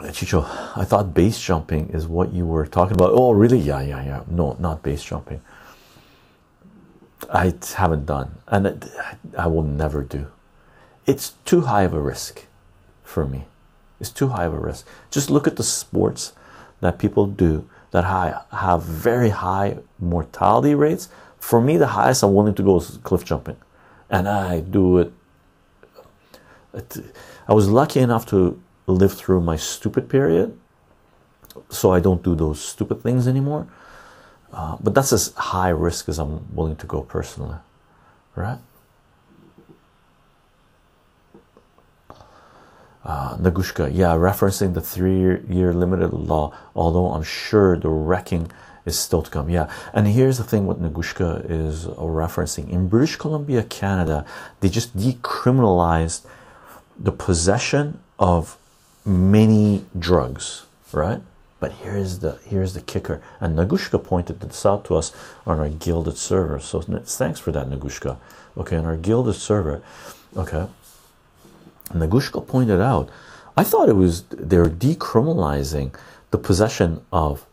Uh, 0.00 0.10
Chycho, 0.10 0.42
I 0.76 0.84
thought 0.84 1.12
base 1.12 1.38
jumping 1.38 1.90
is 1.90 2.06
what 2.06 2.32
you 2.32 2.46
were 2.46 2.66
talking 2.66 2.94
about. 2.94 3.10
Oh, 3.12 3.32
really? 3.32 3.58
Yeah, 3.58 3.82
yeah, 3.82 4.02
yeah. 4.02 4.22
No, 4.28 4.56
not 4.58 4.82
base 4.82 5.04
jumping. 5.04 5.42
I 7.32 7.52
haven't 7.76 8.06
done, 8.06 8.36
and 8.46 8.90
I 9.36 9.46
will 9.46 9.62
never 9.62 10.02
do. 10.02 10.28
It's 11.06 11.34
too 11.44 11.62
high 11.62 11.82
of 11.82 11.92
a 11.92 12.00
risk 12.00 12.46
for 13.04 13.26
me. 13.26 13.44
It's 14.00 14.10
too 14.10 14.28
high 14.28 14.44
of 14.44 14.54
a 14.54 14.58
risk. 14.58 14.86
Just 15.10 15.28
look 15.28 15.46
at 15.46 15.56
the 15.56 15.62
sports 15.62 16.32
that 16.80 16.98
people 16.98 17.26
do 17.26 17.68
that 17.90 18.04
have 18.04 18.82
very 18.82 19.28
high 19.28 19.78
mortality 19.98 20.74
rates. 20.74 21.10
For 21.38 21.60
me, 21.60 21.76
the 21.76 21.88
highest 21.88 22.22
I'm 22.22 22.34
willing 22.34 22.54
to 22.54 22.62
go 22.62 22.78
is 22.78 22.98
cliff 23.02 23.24
jumping, 23.24 23.56
and 24.08 24.26
I 24.26 24.60
do 24.60 24.98
it. 24.98 25.12
I 27.46 27.52
was 27.52 27.68
lucky 27.68 28.00
enough 28.00 28.24
to 28.26 28.60
live 28.90 29.12
through 29.12 29.40
my 29.40 29.56
stupid 29.56 30.08
period, 30.08 30.58
so 31.68 31.92
I 31.92 32.00
don't 32.00 32.22
do 32.22 32.34
those 32.34 32.60
stupid 32.60 33.02
things 33.02 33.26
anymore. 33.26 33.66
Uh, 34.52 34.76
but 34.80 34.94
that's 34.94 35.12
as 35.12 35.32
high 35.34 35.68
risk 35.68 36.08
as 36.08 36.18
I'm 36.18 36.54
willing 36.54 36.76
to 36.76 36.86
go 36.86 37.02
personally, 37.02 37.56
right? 38.34 38.58
Uh, 43.02 43.36
Nagushka, 43.38 43.90
yeah, 43.92 44.14
referencing 44.14 44.74
the 44.74 44.80
three-year 44.80 45.72
limited 45.72 46.12
law. 46.12 46.52
Although 46.74 47.12
I'm 47.12 47.22
sure 47.22 47.76
the 47.78 47.88
wrecking 47.88 48.50
is 48.84 48.98
still 48.98 49.22
to 49.22 49.30
come. 49.30 49.48
Yeah, 49.48 49.72
and 49.94 50.06
here's 50.06 50.36
the 50.36 50.44
thing: 50.44 50.66
what 50.66 50.82
Nagushka 50.82 51.48
is 51.48 51.86
referencing 51.86 52.68
in 52.68 52.88
British 52.88 53.16
Columbia, 53.16 53.62
Canada, 53.62 54.26
they 54.60 54.68
just 54.68 54.96
decriminalized 54.96 56.26
the 56.98 57.12
possession 57.12 58.00
of 58.18 58.58
many 59.04 59.84
drugs, 59.98 60.66
right? 60.92 61.20
But 61.58 61.72
here's 61.72 62.20
the 62.20 62.38
here's 62.46 62.72
the 62.72 62.80
kicker, 62.80 63.22
and 63.38 63.56
Nagushka 63.56 64.02
pointed 64.02 64.40
this 64.40 64.64
out 64.64 64.84
to 64.86 64.96
us 64.96 65.12
on 65.46 65.60
our 65.60 65.68
Guilded 65.68 66.16
server. 66.16 66.58
So 66.58 66.80
thanks 66.80 67.38
for 67.38 67.52
that, 67.52 67.68
Nagushka. 67.68 68.16
Okay, 68.56 68.76
on 68.76 68.86
our 68.86 68.96
Guilded 68.96 69.34
server, 69.34 69.82
okay. 70.36 70.66
Nagushka 71.92 72.46
pointed 72.46 72.80
out, 72.80 73.10
I 73.56 73.64
thought 73.64 73.88
it 73.88 73.96
was 73.96 74.22
they're 74.30 74.70
decriminalizing 74.70 75.94
the 76.30 76.38
possession 76.38 77.04
of 77.12 77.44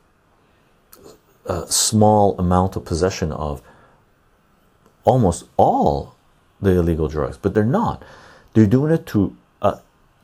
a 1.45 1.67
small 1.67 2.37
amount 2.39 2.75
of 2.75 2.85
possession 2.85 3.31
of 3.31 3.61
almost 5.03 5.45
all 5.57 6.15
the 6.61 6.71
illegal 6.71 7.07
drugs, 7.07 7.37
but 7.37 7.53
they're 7.53 7.65
not. 7.65 8.03
They're 8.53 8.65
doing 8.65 8.93
it 8.93 9.05
to 9.07 9.35
uh, 9.61 9.79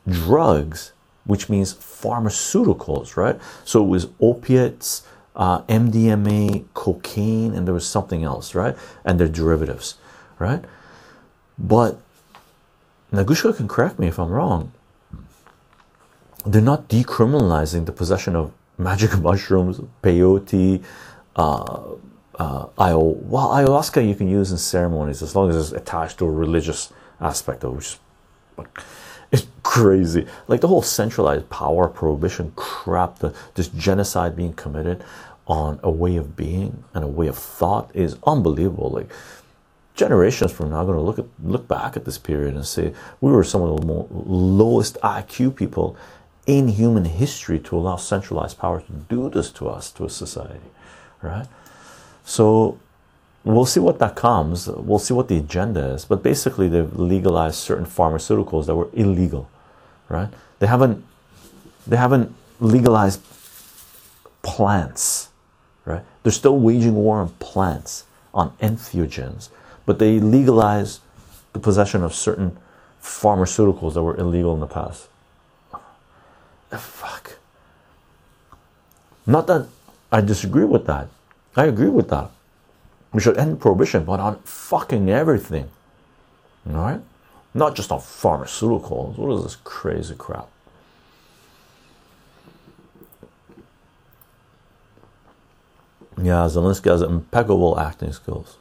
drugs, 0.08 0.92
which 1.26 1.48
means 1.48 1.74
pharmaceuticals, 1.74 3.16
right? 3.16 3.40
So 3.64 3.82
it 3.84 3.88
was 3.88 4.08
opiates, 4.20 5.06
uh, 5.36 5.62
MDMA, 5.62 6.64
cocaine, 6.74 7.54
and 7.54 7.66
there 7.66 7.74
was 7.74 7.86
something 7.86 8.22
else, 8.22 8.54
right? 8.54 8.76
And 9.04 9.18
their 9.18 9.28
derivatives, 9.28 9.96
right? 10.38 10.64
But 11.58 11.98
Nagushka 13.12 13.56
can 13.56 13.68
correct 13.68 13.98
me 13.98 14.08
if 14.08 14.18
I'm 14.18 14.30
wrong. 14.30 14.72
They're 16.44 16.60
not 16.60 16.88
decriminalizing 16.88 17.86
the 17.86 17.92
possession 17.92 18.36
of 18.36 18.52
magic 18.76 19.18
mushrooms, 19.20 19.80
peyote, 20.02 20.82
uh, 21.36 21.82
uh, 22.38 22.66
well, 22.76 23.50
ayahuasca 23.50 24.06
you 24.06 24.14
can 24.14 24.28
use 24.28 24.50
in 24.50 24.58
ceremonies 24.58 25.22
as 25.22 25.36
long 25.36 25.50
as 25.50 25.56
it's 25.56 25.72
attached 25.72 26.18
to 26.18 26.24
a 26.24 26.30
religious 26.30 26.92
aspect 27.20 27.64
of 27.64 27.72
it, 27.72 27.76
which 27.76 27.86
is 27.86 27.98
crazy. 29.62 30.26
Like 30.48 30.60
the 30.60 30.68
whole 30.68 30.82
centralized 30.82 31.48
power 31.50 31.88
prohibition 31.88 32.52
crap, 32.56 33.18
the, 33.18 33.34
this 33.54 33.68
genocide 33.68 34.36
being 34.36 34.52
committed 34.54 35.04
on 35.46 35.78
a 35.82 35.90
way 35.90 36.16
of 36.16 36.36
being 36.36 36.84
and 36.94 37.04
a 37.04 37.08
way 37.08 37.26
of 37.26 37.36
thought 37.36 37.90
is 37.94 38.16
unbelievable. 38.26 38.90
Like 38.90 39.10
generations 39.94 40.52
from 40.52 40.70
now 40.70 40.84
going 40.84 40.96
to 40.96 41.02
look 41.02 41.18
at 41.18 41.26
look 41.42 41.68
back 41.68 41.96
at 41.96 42.04
this 42.04 42.18
period 42.18 42.54
and 42.54 42.66
say 42.66 42.92
we 43.20 43.30
were 43.30 43.44
some 43.44 43.62
of 43.62 43.80
the 43.80 43.86
more 43.86 44.06
lowest 44.10 44.98
IQ 45.02 45.56
people 45.56 45.96
in 46.46 46.68
human 46.68 47.04
history 47.04 47.58
to 47.58 47.76
allow 47.76 47.96
centralized 47.96 48.58
power 48.58 48.80
to 48.80 48.92
do 49.08 49.30
this 49.30 49.50
to 49.52 49.68
us 49.68 49.90
to 49.92 50.04
a 50.04 50.10
society 50.10 50.70
right 51.22 51.46
so 52.24 52.78
we'll 53.44 53.66
see 53.66 53.80
what 53.80 53.98
that 53.98 54.16
comes 54.16 54.66
we'll 54.68 54.98
see 54.98 55.14
what 55.14 55.28
the 55.28 55.36
agenda 55.36 55.84
is 55.94 56.04
but 56.04 56.22
basically 56.22 56.68
they've 56.68 56.98
legalized 56.98 57.56
certain 57.56 57.84
pharmaceuticals 57.84 58.66
that 58.66 58.74
were 58.74 58.88
illegal 58.92 59.48
right 60.08 60.28
they 60.58 60.66
haven't 60.66 61.04
they 61.86 61.96
haven't 61.96 62.34
legalized 62.60 63.20
plants 64.42 65.28
right 65.84 66.02
they're 66.22 66.32
still 66.32 66.58
waging 66.58 66.94
war 66.94 67.18
on 67.18 67.28
plants 67.38 68.04
on 68.32 68.50
entheogens 68.62 69.50
but 69.86 69.98
they 69.98 70.18
legalize 70.18 71.00
the 71.52 71.58
possession 71.60 72.02
of 72.02 72.14
certain 72.14 72.56
pharmaceuticals 73.02 73.94
that 73.94 74.02
were 74.02 74.16
illegal 74.16 74.54
in 74.54 74.60
the 74.60 74.66
past. 74.66 75.08
Ah, 75.72 75.80
fuck. 76.76 77.36
Not 79.26 79.46
that 79.46 79.68
I 80.10 80.20
disagree 80.20 80.64
with 80.64 80.86
that. 80.86 81.08
I 81.56 81.64
agree 81.64 81.88
with 81.88 82.08
that. 82.10 82.30
We 83.14 83.20
should 83.20 83.38
end 83.38 83.60
prohibition, 83.60 84.04
but 84.04 84.18
on 84.18 84.40
fucking 84.40 85.08
everything. 85.08 85.70
Right? 86.66 87.00
Not 87.54 87.76
just 87.76 87.92
on 87.92 88.00
pharmaceuticals. 88.00 89.16
What 89.16 89.32
is 89.36 89.44
this 89.44 89.56
crazy 89.62 90.16
crap? 90.16 90.48
Yeah, 96.20 96.48
Zelensky 96.48 96.90
has 96.90 97.02
impeccable 97.02 97.78
acting 97.78 98.12
skills. 98.12 98.56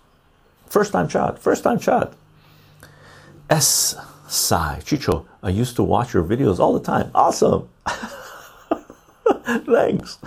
First 0.67 0.91
time 0.91 1.07
chat, 1.07 1.39
first 1.39 1.63
time 1.63 1.79
chat. 1.79 2.13
S. 3.49 3.95
Sai 4.27 4.79
Chycho, 4.83 5.25
I 5.43 5.49
used 5.49 5.75
to 5.75 5.83
watch 5.83 6.13
your 6.13 6.23
videos 6.23 6.59
all 6.59 6.73
the 6.73 6.79
time. 6.79 7.11
Awesome. 7.13 7.69
Thanks. 9.45 10.17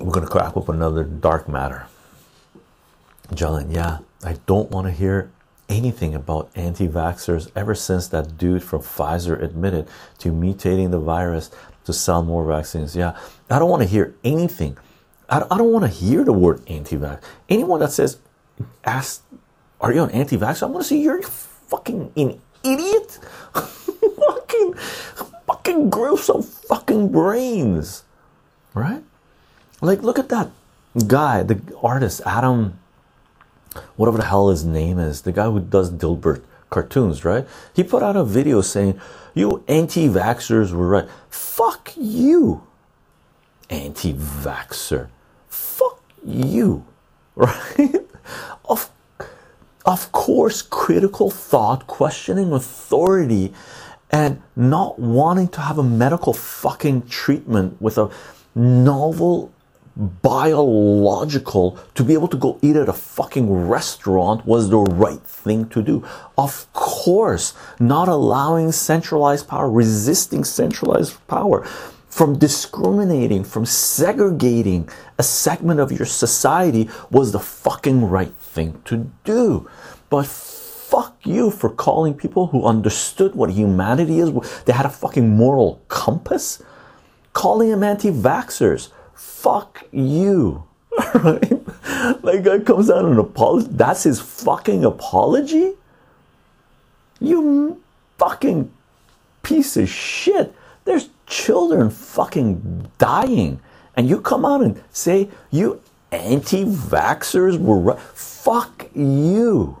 We're 0.00 0.12
gonna 0.12 0.26
crack 0.26 0.56
up 0.56 0.68
another 0.68 1.04
dark 1.04 1.48
matter. 1.48 1.86
Jalen, 3.28 3.74
yeah, 3.74 3.98
I 4.22 4.36
don't 4.46 4.70
want 4.70 4.86
to 4.86 4.92
hear 4.92 5.30
anything 5.68 6.14
about 6.14 6.50
anti-vaxxers 6.54 7.50
ever 7.56 7.74
since 7.74 8.08
that 8.08 8.36
dude 8.36 8.62
from 8.62 8.82
Pfizer 8.82 9.42
admitted 9.42 9.88
to 10.18 10.30
mutating 10.30 10.90
the 10.90 10.98
virus 10.98 11.50
to 11.84 11.92
sell 11.92 12.22
more 12.22 12.44
vaccines. 12.44 12.94
Yeah, 12.94 13.16
I 13.48 13.58
don't 13.58 13.70
want 13.70 13.82
to 13.82 13.88
hear 13.88 14.14
anything 14.22 14.76
I, 15.28 15.44
I 15.50 15.58
don't 15.58 15.72
want 15.72 15.84
to 15.84 15.90
hear 15.90 16.24
the 16.24 16.32
word 16.32 16.62
anti-vax. 16.68 17.22
Anyone 17.48 17.80
that 17.80 17.92
says, 17.92 18.18
"Ask, 18.84 19.22
are 19.80 19.92
you 19.92 20.02
an 20.02 20.10
anti-vax?" 20.10 20.62
I 20.62 20.66
want 20.66 20.82
to 20.82 20.88
say 20.88 20.96
you're 20.96 21.22
fucking 21.22 22.12
an 22.16 22.40
idiot. 22.62 23.18
fucking, 23.54 24.74
fucking 25.46 25.90
grow 25.90 26.16
some 26.16 26.42
fucking 26.42 27.08
brains, 27.10 28.04
right? 28.74 29.02
Like, 29.84 30.02
look 30.02 30.18
at 30.18 30.28
that 30.30 30.50
guy, 31.06 31.42
the 31.42 31.60
artist 31.82 32.22
Adam, 32.24 32.78
whatever 33.96 34.18
the 34.18 34.24
hell 34.24 34.48
his 34.48 34.64
name 34.64 34.98
is, 34.98 35.22
the 35.22 35.32
guy 35.32 35.44
who 35.44 35.60
does 35.60 35.90
Dilbert 35.90 36.42
cartoons, 36.70 37.24
right? 37.24 37.46
He 37.74 37.84
put 37.84 38.02
out 38.02 38.16
a 38.16 38.24
video 38.24 38.60
saying, 38.62 38.98
"You 39.34 39.62
anti-vaxxers 39.68 40.72
were 40.72 40.88
right." 40.88 41.08
Fuck 41.28 41.92
you, 41.96 42.62
anti-vaxxer 43.70 45.08
fuck 45.48 46.02
you, 46.24 46.84
right? 47.36 48.06
of, 48.64 48.90
of 49.84 50.12
course, 50.12 50.62
critical 50.62 51.30
thought, 51.30 51.86
questioning 51.86 52.52
authority, 52.52 53.52
and 54.10 54.40
not 54.56 54.98
wanting 54.98 55.48
to 55.48 55.60
have 55.60 55.78
a 55.78 55.82
medical 55.82 56.32
fucking 56.32 57.06
treatment 57.06 57.80
with 57.80 57.98
a 57.98 58.10
novel 58.54 59.52
biological 59.96 61.78
to 61.94 62.02
be 62.02 62.14
able 62.14 62.28
to 62.28 62.36
go 62.36 62.58
eat 62.62 62.76
at 62.76 62.88
a 62.88 62.92
fucking 62.92 63.68
restaurant 63.68 64.44
was 64.44 64.70
the 64.70 64.78
right 64.78 65.22
thing 65.22 65.68
to 65.68 65.82
do. 65.82 66.04
Of 66.36 66.72
course, 66.72 67.54
not 67.78 68.08
allowing 68.08 68.72
centralized 68.72 69.46
power, 69.46 69.70
resisting 69.70 70.44
centralized 70.44 71.24
power 71.28 71.64
from 72.14 72.38
discriminating, 72.38 73.42
from 73.42 73.66
segregating 73.66 74.88
a 75.18 75.22
segment 75.24 75.80
of 75.80 75.90
your 75.90 76.06
society 76.06 76.88
was 77.10 77.32
the 77.32 77.40
fucking 77.40 78.04
right 78.04 78.34
thing 78.36 78.80
to 78.84 79.10
do. 79.24 79.68
But 80.10 80.26
fuck 80.26 81.16
you 81.24 81.50
for 81.50 81.68
calling 81.68 82.14
people 82.14 82.46
who 82.46 82.64
understood 82.64 83.34
what 83.34 83.50
humanity 83.50 84.20
is, 84.20 84.30
they 84.64 84.72
had 84.72 84.86
a 84.86 84.90
fucking 84.90 85.28
moral 85.28 85.82
compass, 85.88 86.62
calling 87.32 87.70
them 87.70 87.82
anti 87.82 88.12
vaxxers. 88.12 88.90
Fuck 89.44 89.84
you. 89.92 90.64
Right? 91.14 92.24
Like, 92.24 92.44
guy 92.44 92.58
comes 92.60 92.90
out 92.90 93.04
and 93.04 93.18
apology. 93.18 93.68
That's 93.70 94.04
his 94.04 94.20
fucking 94.20 94.84
apology? 94.84 95.72
You 97.20 97.82
fucking 98.18 98.70
piece 99.42 99.76
of 99.76 99.88
shit. 99.88 100.54
There's 100.84 101.10
children 101.26 101.90
fucking 101.90 102.90
dying. 102.98 103.60
And 103.96 104.08
you 104.08 104.20
come 104.20 104.44
out 104.44 104.62
and 104.62 104.82
say 104.90 105.28
you 105.50 105.80
anti 106.10 106.64
vaxxers 106.64 107.58
were 107.58 107.78
right. 107.78 108.00
Fuck 108.00 108.88
you. 108.94 109.78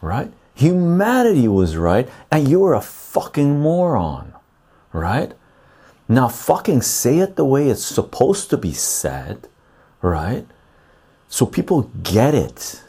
Right? 0.00 0.32
Humanity 0.54 1.46
was 1.46 1.76
right, 1.76 2.08
and 2.32 2.48
you 2.48 2.60
were 2.60 2.74
a 2.74 2.80
fucking 2.80 3.60
moron. 3.60 4.32
Right? 4.92 5.32
Now, 6.08 6.28
fucking 6.28 6.82
say 6.82 7.18
it 7.18 7.36
the 7.36 7.44
way 7.44 7.68
it's 7.68 7.84
supposed 7.84 8.48
to 8.50 8.56
be 8.56 8.72
said. 8.72 9.48
Right? 10.00 10.46
So 11.28 11.44
people 11.44 11.90
get 12.02 12.34
it. 12.34 12.82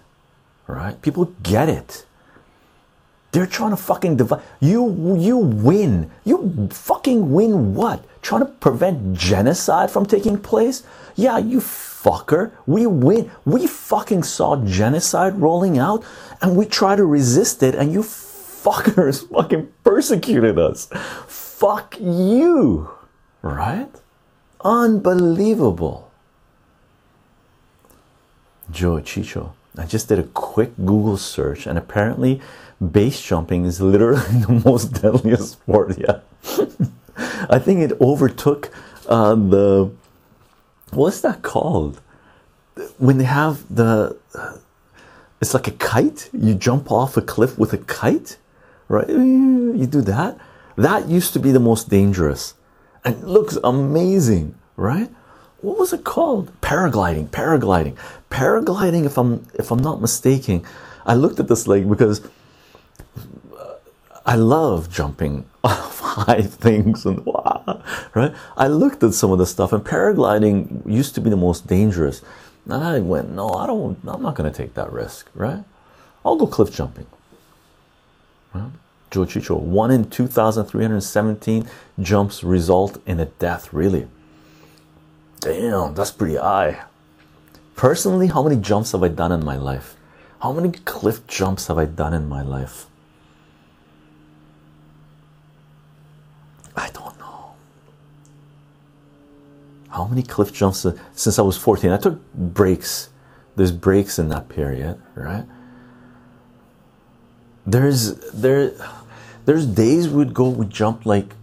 Right? 0.68 1.02
People 1.02 1.34
get 1.44 1.68
it. 1.68 2.06
They're 3.32 3.46
trying 3.46 3.72
to 3.72 3.78
fucking 3.78 4.18
divide. 4.18 4.42
You 4.60 5.16
you 5.18 5.38
win. 5.38 6.10
You 6.24 6.68
fucking 6.72 7.32
win 7.32 7.76
what? 7.76 8.04
Trying 8.22 8.42
to 8.42 8.48
prevent 8.48 9.14
genocide 9.16 9.92
from 9.92 10.06
taking 10.06 10.40
place? 10.40 10.84
Yeah, 11.16 11.38
you 11.38 11.60
fucker. 11.60 12.52
We 12.66 12.88
win. 12.88 13.30
We 13.46 13.68
fucking 13.68 14.24
saw 14.24 14.56
genocide 14.66 15.40
rolling 15.40 15.78
out 15.78 16.04
and 16.42 16.56
we 16.56 16.66
try 16.66 16.96
to 16.96 17.06
resist 17.06 17.62
it 17.62 17.76
and 17.76 17.94
you 17.94 18.00
fuckers 18.64 19.30
fucking 19.30 19.70
persecuted 19.84 20.58
us. 20.58 20.88
Fuck 21.28 21.98
you. 22.00 22.90
Right? 23.42 23.90
Unbelievable. 24.62 26.12
Joe 28.72 29.00
Chycho. 29.00 29.54
I 29.78 29.86
just 29.86 30.10
did 30.10 30.20
a 30.20 30.24
quick 30.24 30.76
Google 30.78 31.18
search 31.18 31.66
and 31.66 31.78
apparently 31.78 32.42
base 32.80 33.22
jumping 33.22 33.66
is 33.66 33.82
literally 33.82 34.22
the 34.48 34.62
most 34.66 35.02
deadliest 35.02 35.52
sport. 35.54 35.98
Yeah, 35.98 36.20
I 37.50 37.60
think 37.60 37.80
it 37.80 38.00
overtook 38.02 38.72
uh, 39.08 39.36
the 39.36 39.92
what's 40.92 41.22
that 41.22 41.42
called 41.42 42.02
when 42.98 43.18
they 43.18 43.26
have 43.26 43.64
the 43.74 44.18
it's 45.42 45.54
like 45.54 45.68
a 45.68 45.72
kite. 45.72 46.30
You 46.34 46.54
jump 46.54 46.92
off 46.92 47.16
a 47.16 47.22
cliff 47.22 47.58
with 47.58 47.74
a 47.74 47.78
kite, 47.78 48.38
right? 48.88 49.08
You 49.08 49.88
do 49.90 50.02
that. 50.02 50.38
That 50.76 51.08
used 51.08 51.34
to 51.34 51.40
be 51.40 51.52
the 51.52 51.60
most 51.60 51.90
dangerous, 51.90 52.54
and 53.04 53.24
looks 53.24 53.58
amazing, 53.64 54.56
right? 54.76 55.10
What 55.62 55.78
was 55.78 55.94
it 55.94 56.04
called? 56.04 56.52
Paragliding, 56.62 57.30
paragliding, 57.30 57.98
paragliding. 58.30 59.06
If 59.06 59.18
I'm 59.18 59.46
if 59.56 59.72
I'm 59.72 59.80
not 59.80 60.02
mistaken, 60.02 60.66
I 61.06 61.16
looked 61.16 61.40
at 61.40 61.48
this 61.48 61.68
like 61.68 61.88
because 61.88 62.22
uh, 63.58 63.76
I 64.26 64.36
love 64.36 64.90
jumping 64.90 65.46
off 65.64 66.00
high 66.00 66.42
things 66.42 67.06
and 67.06 67.26
wow, 67.26 67.84
right? 68.14 68.34
I 68.56 68.68
looked 68.68 69.04
at 69.04 69.14
some 69.14 69.32
of 69.32 69.38
the 69.38 69.46
stuff, 69.46 69.74
and 69.74 69.84
paragliding 69.84 70.90
used 70.90 71.16
to 71.16 71.22
be 71.22 71.30
the 71.30 71.38
most 71.38 71.68
dangerous. 71.68 72.22
And 72.66 72.84
I 72.84 73.00
went, 73.00 73.32
no, 73.32 73.50
I 73.50 73.66
don't. 73.66 73.98
I'm 74.06 74.22
not 74.22 74.36
going 74.36 74.52
to 74.52 74.56
take 74.56 74.76
that 74.76 74.92
risk, 74.92 75.30
right? 75.34 75.64
I'll 76.24 76.36
go 76.36 76.46
cliff 76.46 76.72
jumping. 76.72 77.08
Right? 78.54 78.72
Joe 79.12 79.26
Chycho, 79.26 79.56
one 79.56 79.92
in 79.92 80.10
2,317 80.10 81.68
jumps 82.00 82.44
result 82.44 83.02
in 83.06 83.20
a 83.20 83.26
death. 83.26 83.74
Really? 83.74 84.08
Damn, 85.40 85.94
that's 85.94 86.12
pretty 86.12 86.36
high. 86.36 86.84
Personally, 87.76 88.28
how 88.28 88.44
many 88.44 88.58
jumps 88.58 88.92
have 88.92 89.04
I 89.04 89.08
done 89.08 89.32
in 89.32 89.44
my 89.44 89.56
life? 89.56 89.96
How 90.42 90.52
many 90.52 90.72
cliff 90.72 91.26
jumps 91.28 91.68
have 91.68 91.78
I 91.78 91.86
done 91.86 92.14
in 92.14 92.28
my 92.28 92.42
life? 92.42 92.88
I 96.76 96.90
don't 96.92 97.18
know. 97.20 97.54
How 99.90 100.06
many 100.06 100.24
cliff 100.24 100.54
jumps 100.54 100.86
uh, 100.86 100.98
since 101.14 101.40
I 101.40 101.42
was 101.42 101.58
14? 101.58 101.92
I 101.92 101.98
took 101.98 102.34
breaks. 102.34 103.10
There's 103.56 103.72
breaks 103.72 104.20
in 104.20 104.30
that 104.30 104.50
period, 104.50 105.02
right? 105.16 105.46
There's 107.66 108.16
there 108.32 108.72
there's 109.50 109.66
days 109.66 110.08
we'd 110.08 110.32
go 110.32 110.48
we 110.48 110.64
jump 110.68 111.08
like 111.08 111.34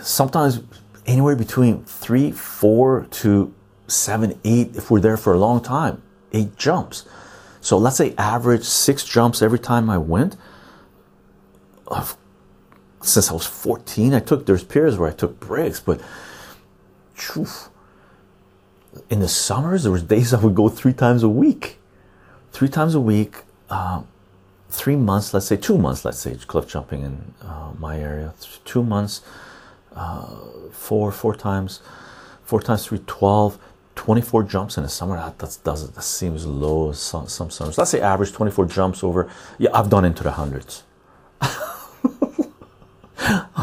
sometimes 0.00 0.62
anywhere 1.06 1.36
between 1.36 1.84
three, 1.84 2.32
four 2.32 3.06
to 3.08 3.54
seven, 3.86 4.36
eight 4.42 4.74
if 4.74 4.90
we're 4.90 4.98
there 4.98 5.16
for 5.16 5.32
a 5.32 5.38
long 5.38 5.62
time. 5.62 6.02
Eight 6.32 6.56
jumps. 6.56 7.04
So 7.60 7.78
let's 7.78 7.96
say 7.98 8.16
average 8.18 8.64
six 8.64 9.04
jumps 9.04 9.42
every 9.42 9.60
time 9.60 9.88
I 9.88 9.98
went. 9.98 10.36
Since 13.00 13.30
I 13.30 13.32
was 13.32 13.46
14. 13.46 14.14
I 14.14 14.18
took 14.18 14.46
there's 14.46 14.64
periods 14.64 14.98
where 14.98 15.08
I 15.08 15.12
took 15.12 15.38
breaks, 15.38 15.78
but 15.78 16.00
in 19.08 19.20
the 19.20 19.28
summers 19.28 19.84
there 19.84 19.92
was 19.92 20.02
days 20.02 20.34
I 20.34 20.40
would 20.40 20.56
go 20.56 20.68
three 20.68 20.92
times 20.92 21.22
a 21.22 21.28
week, 21.28 21.78
three 22.50 22.68
times 22.68 22.96
a 22.96 23.00
week, 23.00 23.44
uh, 23.70 24.02
three 24.72 24.96
months. 24.96 25.34
Let's 25.34 25.46
say 25.46 25.56
two 25.56 25.78
months. 25.78 26.04
Let's 26.04 26.18
say 26.18 26.34
cliff 26.46 26.66
jumping 26.66 27.02
in 27.02 27.34
uh, 27.42 27.72
my 27.78 27.98
area. 27.98 28.34
Two 28.64 28.82
months, 28.82 29.20
uh, 29.94 30.26
four 30.72 31.12
four 31.12 31.36
times, 31.36 31.80
four 32.44 32.60
times 32.60 32.86
three, 32.86 33.00
12, 33.06 33.58
24 33.94 34.42
jumps 34.44 34.76
in 34.76 34.82
the 34.82 34.88
summer. 34.88 35.16
That 35.16 35.38
that's, 35.38 35.58
does 35.58 35.84
it. 35.84 35.94
that 35.94 36.02
seems 36.02 36.46
low. 36.46 36.92
Some 36.92 37.28
some 37.28 37.50
summers. 37.50 37.78
Let's 37.78 37.90
say 37.90 38.00
average 38.00 38.32
24 38.32 38.66
jumps 38.66 39.04
over. 39.04 39.30
Yeah, 39.58 39.70
I've 39.74 39.90
done 39.90 40.04
into 40.04 40.22
the 40.22 40.32
hundreds. 40.32 40.84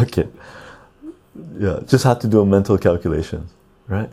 okay 0.02 0.28
yeah 1.60 1.80
just 1.88 2.04
had 2.04 2.22
to 2.22 2.28
do 2.28 2.42
a 2.42 2.46
mental 2.46 2.78
calculation 2.78 3.48
right 3.88 4.10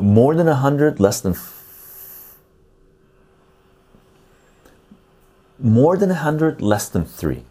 more 0.00 0.34
than 0.34 0.48
a 0.48 0.54
hundred 0.54 1.00
less 1.00 1.20
than 1.20 1.34
more 5.60 5.96
than 5.96 6.10
a 6.10 6.14
hundred 6.14 6.60
less 6.60 6.88
than 6.88 7.04
three. 7.04 7.44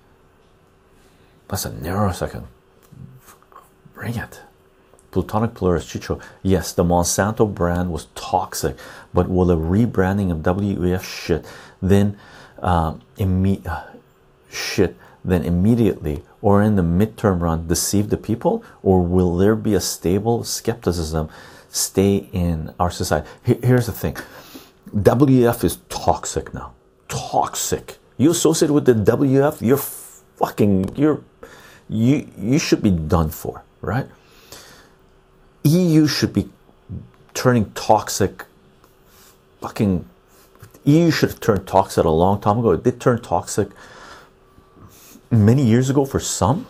That's 1.47 1.65
a 1.65 1.73
narrow 1.73 2.11
second. 2.11 2.47
Bring 3.93 4.15
it. 4.15 4.41
Plutonic 5.11 5.55
polaris 5.55 5.85
chycho. 5.85 6.21
Yes 6.43 6.71
the 6.73 6.83
monsanto 6.83 7.51
brand 7.51 7.91
was 7.91 8.07
toxic 8.15 8.77
but 9.13 9.29
will 9.29 9.51
a 9.51 9.55
rebranding 9.55 10.31
of 10.31 10.37
wef 10.37 11.03
shit 11.03 11.45
then 11.81 12.17
uh, 12.61 12.93
imme- 13.17 13.65
uh, 13.65 13.83
shit 14.51 14.95
then 15.25 15.43
immediately 15.43 16.23
or 16.41 16.61
in 16.61 16.75
the 16.75 16.81
midterm 16.81 17.41
run 17.41 17.67
deceive 17.67 18.09
the 18.09 18.17
people? 18.17 18.63
Or 18.83 19.01
will 19.01 19.37
there 19.37 19.55
be 19.55 19.73
a 19.73 19.81
stable 19.81 20.43
skepticism 20.43 21.29
stay 21.69 22.29
in 22.31 22.73
our 22.79 22.91
society? 22.91 23.27
Here's 23.43 23.87
the 23.87 23.91
thing. 23.91 24.17
Wf 24.95 25.63
is 25.63 25.79
toxic 25.89 26.53
now. 26.53 26.73
Toxic 27.07 27.98
you 28.19 28.29
associate 28.29 28.69
with 28.69 28.85
the 28.85 28.93
wf 28.93 29.59
you're 29.61 29.77
fucking 29.77 30.95
you're 30.95 31.21
you 31.89 32.27
you 32.37 32.59
should 32.59 32.83
be 32.83 32.91
done 32.91 33.29
for 33.29 33.63
right? 33.81 34.07
Eu 35.63 36.07
should 36.07 36.33
be 36.33 36.49
turning 37.33 37.71
toxic 37.71 38.45
fucking 39.61 40.05
eu 40.85 41.11
should 41.11 41.29
have 41.29 41.39
turned 41.39 41.67
toxic 41.67 42.05
a 42.05 42.09
long 42.09 42.39
time 42.39 42.59
ago. 42.59 42.71
It 42.71 42.83
did 42.83 42.99
turn 42.99 43.21
toxic 43.21 43.69
many 45.31 45.63
years 45.63 45.89
ago 45.89 46.05
for 46.05 46.19
some 46.19 46.67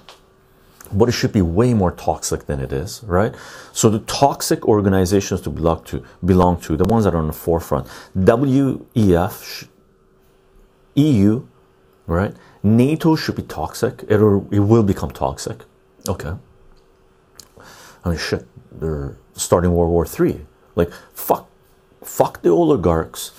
but 0.92 1.08
it 1.08 1.12
should 1.12 1.32
be 1.32 1.42
way 1.42 1.74
more 1.74 1.92
toxic 1.92 2.46
than 2.48 2.60
it 2.60 2.72
is 2.74 3.04
right? 3.04 3.34
So 3.74 3.90
the 3.90 4.00
toxic 4.00 4.68
organizations 4.68 5.42
to 5.42 5.50
belong 5.50 5.84
to 5.86 6.04
belong 6.24 6.60
to 6.62 6.78
the 6.78 6.86
ones 6.86 7.04
that 7.04 7.14
are 7.14 7.20
on 7.20 7.28
the 7.28 7.34
forefront 7.34 7.88
wef 8.16 9.68
eu 10.96 11.48
right? 12.10 12.36
Nato 12.64 13.16
should 13.16 13.36
be 13.36 13.44
toxic. 13.44 14.04
It, 14.10 14.20
it 14.52 14.60
will 14.60 14.84
become 14.84 15.12
toxic. 15.12 15.64
Okay. 16.08 16.34
I 18.04 18.10
mean 18.10 18.18
shit 18.18 18.46
they're 18.72 19.18
starting 19.34 19.74
world 19.74 19.92
war 19.92 20.06
three. 20.06 20.46
Like 20.76 20.92
fuck 21.14 21.50
fuck 22.04 22.42
the 22.42 22.50
oligarchs 22.50 23.32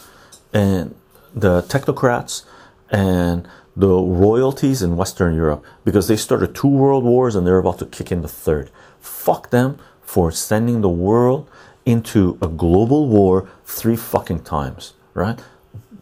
and 0.52 0.94
the 1.34 1.62
technocrats 1.62 2.44
and 2.90 3.48
the 3.76 3.88
royalties 3.88 4.82
in 4.82 4.96
Western 4.96 5.34
Europe 5.34 5.64
because 5.84 6.08
they 6.08 6.16
started 6.16 6.54
two 6.54 6.68
world 6.68 7.04
wars 7.04 7.34
and 7.34 7.46
they're 7.46 7.58
about 7.58 7.78
to 7.78 7.86
kick 7.86 8.12
in 8.12 8.22
the 8.22 8.28
third. 8.28 8.70
Fuck 9.00 9.50
them 9.50 9.78
for 10.02 10.30
sending 10.30 10.80
the 10.80 10.88
world 10.88 11.48
into 11.86 12.38
a 12.42 12.48
global 12.48 13.08
war 13.08 13.48
three 13.64 13.96
fucking 13.96 14.42
times, 14.42 14.92
right? 15.14 15.40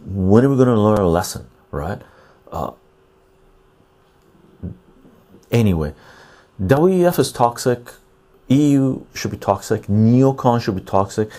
When 0.09 0.43
are 0.43 0.49
we 0.49 0.57
going 0.57 0.69
to 0.69 0.81
learn 0.81 1.01
a 1.01 1.09
lesson, 1.09 1.49
right? 1.71 2.01
Uh, 2.51 2.71
anyway, 5.51 5.93
WEF 6.59 7.19
is 7.19 7.31
toxic. 7.31 7.93
EU 8.49 9.03
should 9.13 9.31
be 9.31 9.37
toxic. 9.37 9.83
Neocon 9.83 10.63
should 10.63 10.77
be 10.77 10.81
toxic. 10.81 11.31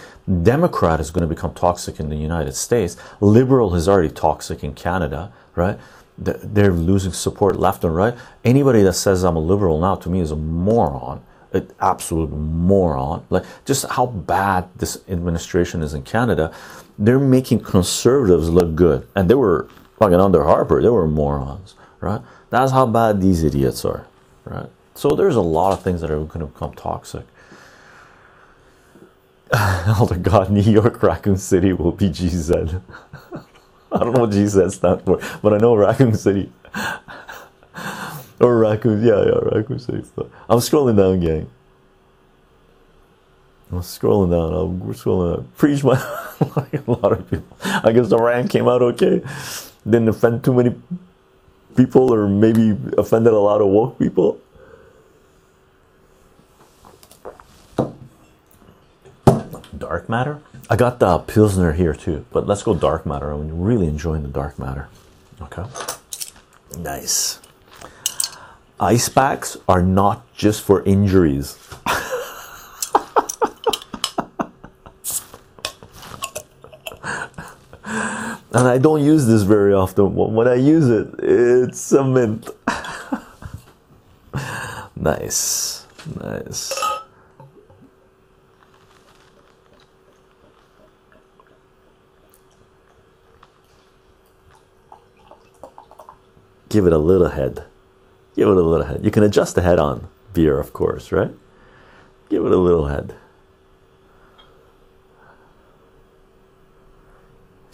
Democrat 0.43 0.99
is 0.99 1.09
going 1.09 1.27
to 1.27 1.27
become 1.27 1.55
toxic 1.55 1.99
in 1.99 2.09
the 2.09 2.15
United 2.15 2.53
States. 2.53 2.95
Liberal 3.19 3.73
is 3.73 3.89
already 3.89 4.13
toxic 4.13 4.63
in 4.63 4.75
Canada, 4.75 5.33
right? 5.55 5.79
They're 6.19 6.71
losing 6.71 7.13
support 7.13 7.57
left 7.57 7.83
and 7.83 7.95
right. 7.95 8.15
Anybody 8.45 8.83
that 8.83 8.93
says 8.93 9.23
I'm 9.23 9.35
a 9.35 9.39
liberal 9.39 9.79
now 9.79 9.95
to 9.95 10.09
me 10.09 10.19
is 10.19 10.29
a 10.29 10.35
moron, 10.35 11.23
an 11.53 11.71
absolute 11.79 12.29
moron. 12.29 13.25
Like 13.31 13.45
just 13.65 13.85
how 13.87 14.05
bad 14.05 14.69
this 14.75 14.99
administration 15.07 15.81
is 15.81 15.95
in 15.95 16.03
Canada. 16.03 16.53
They're 16.99 17.17
making 17.17 17.61
conservatives 17.61 18.49
look 18.49 18.75
good, 18.75 19.07
and 19.15 19.29
they 19.29 19.35
were 19.35 19.69
fucking 19.97 20.19
under 20.19 20.43
Harper. 20.43 20.81
They 20.81 20.89
were 20.89 21.07
morons, 21.07 21.75
right? 22.01 22.21
That's 22.49 22.71
how 22.73 22.85
bad 22.85 23.21
these 23.21 23.43
idiots 23.43 23.85
are, 23.85 24.05
right? 24.43 24.69
So 24.95 25.11
there's 25.11 25.37
a 25.37 25.41
lot 25.41 25.71
of 25.71 25.81
things 25.81 26.01
that 26.01 26.11
are 26.11 26.17
going 26.17 26.41
to 26.41 26.47
become 26.47 26.73
toxic. 26.73 27.25
oh 29.53 30.07
my 30.11 30.17
god, 30.17 30.51
New 30.51 30.61
York 30.61 31.01
Raccoon 31.01 31.37
City 31.37 31.73
will 31.73 31.93
be 31.93 32.09
GZ. 32.09 32.81
I 33.91 33.97
don't 33.99 34.13
know 34.13 34.21
what 34.21 34.31
GZ 34.31 34.71
stands 34.71 35.03
for, 35.03 35.19
but 35.41 35.53
I 35.53 35.57
know 35.57 35.75
Raccoon 35.75 36.13
City. 36.15 36.51
or 38.39 38.59
Raccoon, 38.59 39.01
yeah, 39.03 39.23
yeah, 39.23 39.39
Raccoon 39.55 39.79
City. 39.79 40.03
I'm 40.49 40.59
scrolling 40.59 40.97
down, 40.97 41.19
gang. 41.19 41.49
I'm 43.71 43.79
scrolling 43.81 44.31
down. 44.31 44.53
I'm 44.53 44.93
scrolling 44.93 45.35
down. 45.35 45.47
Preach 45.57 45.83
my 45.83 45.93
like 46.55 46.87
a 46.87 46.91
lot 46.91 47.11
of 47.11 47.29
people. 47.29 47.57
I 47.61 47.91
guess 47.91 48.09
the 48.09 48.17
rant 48.17 48.49
came 48.49 48.67
out 48.67 48.81
okay. 48.81 49.21
Didn't 49.85 50.09
offend 50.09 50.43
too 50.43 50.53
many 50.53 50.75
people, 51.75 52.13
or 52.13 52.27
maybe 52.27 52.75
offended 52.97 53.33
a 53.33 53.39
lot 53.39 53.61
of 53.61 53.67
woke 53.67 53.99
people. 53.99 54.39
Dark 59.77 60.09
matter. 60.09 60.41
I 60.69 60.75
got 60.75 60.99
the 60.99 61.17
Pilsner 61.19 61.73
here 61.73 61.93
too, 61.93 62.25
but 62.31 62.45
let's 62.45 62.63
go 62.63 62.75
dark 62.75 63.05
matter. 63.05 63.31
I'm 63.31 63.61
really 63.61 63.87
enjoying 63.87 64.23
the 64.23 64.29
dark 64.29 64.59
matter. 64.59 64.89
Okay. 65.41 65.63
Nice. 66.77 67.39
Ice 68.79 69.09
packs 69.09 69.57
are 69.67 69.81
not 69.81 70.31
just 70.33 70.61
for 70.61 70.83
injuries. 70.83 71.57
and 78.53 78.67
I 78.67 78.77
don't 78.77 79.03
use 79.03 79.27
this 79.27 79.43
very 79.43 79.73
often. 79.73 80.15
When 80.15 80.47
I 80.47 80.55
use 80.55 80.89
it, 80.89 81.07
it's 81.19 81.91
a 81.91 82.03
mint. 82.03 82.49
nice. 84.95 85.85
Nice. 86.21 86.73
give 96.69 96.85
it 96.85 96.93
a 96.93 96.97
little 96.97 97.29
head. 97.29 97.65
Give 98.35 98.47
it 98.47 98.57
a 98.57 98.61
little 98.61 98.85
head. 98.85 99.03
You 99.03 99.11
can 99.11 99.23
adjust 99.23 99.55
the 99.55 99.61
head 99.61 99.79
on 99.79 100.07
beer, 100.33 100.59
of 100.59 100.71
course, 100.71 101.11
right? 101.11 101.31
Give 102.29 102.45
it 102.45 102.51
a 102.51 102.57
little 102.57 102.87
head. 102.87 103.15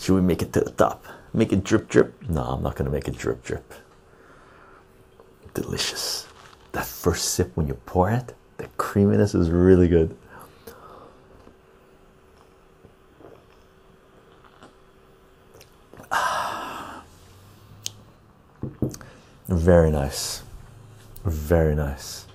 Should 0.06 0.14
we 0.14 0.22
make 0.22 0.44
it 0.44 0.54
to 0.54 0.62
the 0.62 0.70
top? 0.70 1.04
Make 1.34 1.52
it 1.52 1.64
drip 1.64 1.90
drip? 1.90 2.14
No, 2.30 2.44
I'm 2.44 2.62
not 2.62 2.76
to 2.78 2.84
make 2.84 3.08
it 3.08 3.18
drip 3.18 3.44
drip. 3.44 3.74
Delicious. 5.56 6.28
That 6.74 6.86
first 6.86 7.34
sip 7.34 7.58
when 7.58 7.66
you 7.66 7.74
pour 7.88 8.12
it, 8.12 8.36
the 8.58 8.68
creaminess 8.78 9.34
is 9.34 9.50
really 9.50 9.88
good. 9.88 10.16
Very 19.48 19.90
nice. 19.90 20.44
Very 21.24 21.74
nice. 21.74 22.28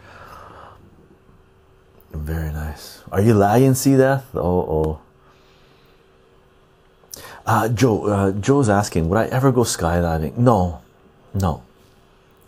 Very 2.11 2.53
nice. 2.53 3.05
Are 3.13 3.21
you 3.21 3.35
lagging, 3.35 3.75
see 3.75 3.95
that? 3.95 4.25
Oh, 4.35 4.41
oh. 4.41 5.01
Uh, 7.51 7.69
Joe, 7.69 8.07
uh, 8.07 8.31
Joe's 8.31 8.69
asking, 8.69 9.09
would 9.09 9.19
I 9.19 9.27
ever 9.27 9.51
go 9.51 9.63
skydiving? 9.63 10.37
No, 10.37 10.83
no. 11.35 11.65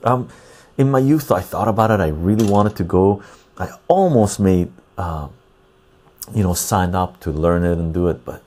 Um, 0.04 0.28
in 0.78 0.92
my 0.92 1.00
youth, 1.00 1.32
I 1.32 1.40
thought 1.40 1.66
about 1.66 1.90
it. 1.90 1.98
I 1.98 2.06
really 2.06 2.46
wanted 2.48 2.76
to 2.76 2.84
go. 2.84 3.20
I 3.58 3.74
almost 3.88 4.38
made, 4.38 4.70
uh, 4.96 5.26
you 6.32 6.44
know, 6.44 6.54
signed 6.54 6.94
up 6.94 7.18
to 7.22 7.32
learn 7.32 7.64
it 7.64 7.78
and 7.78 7.92
do 7.92 8.06
it, 8.06 8.24
but 8.24 8.44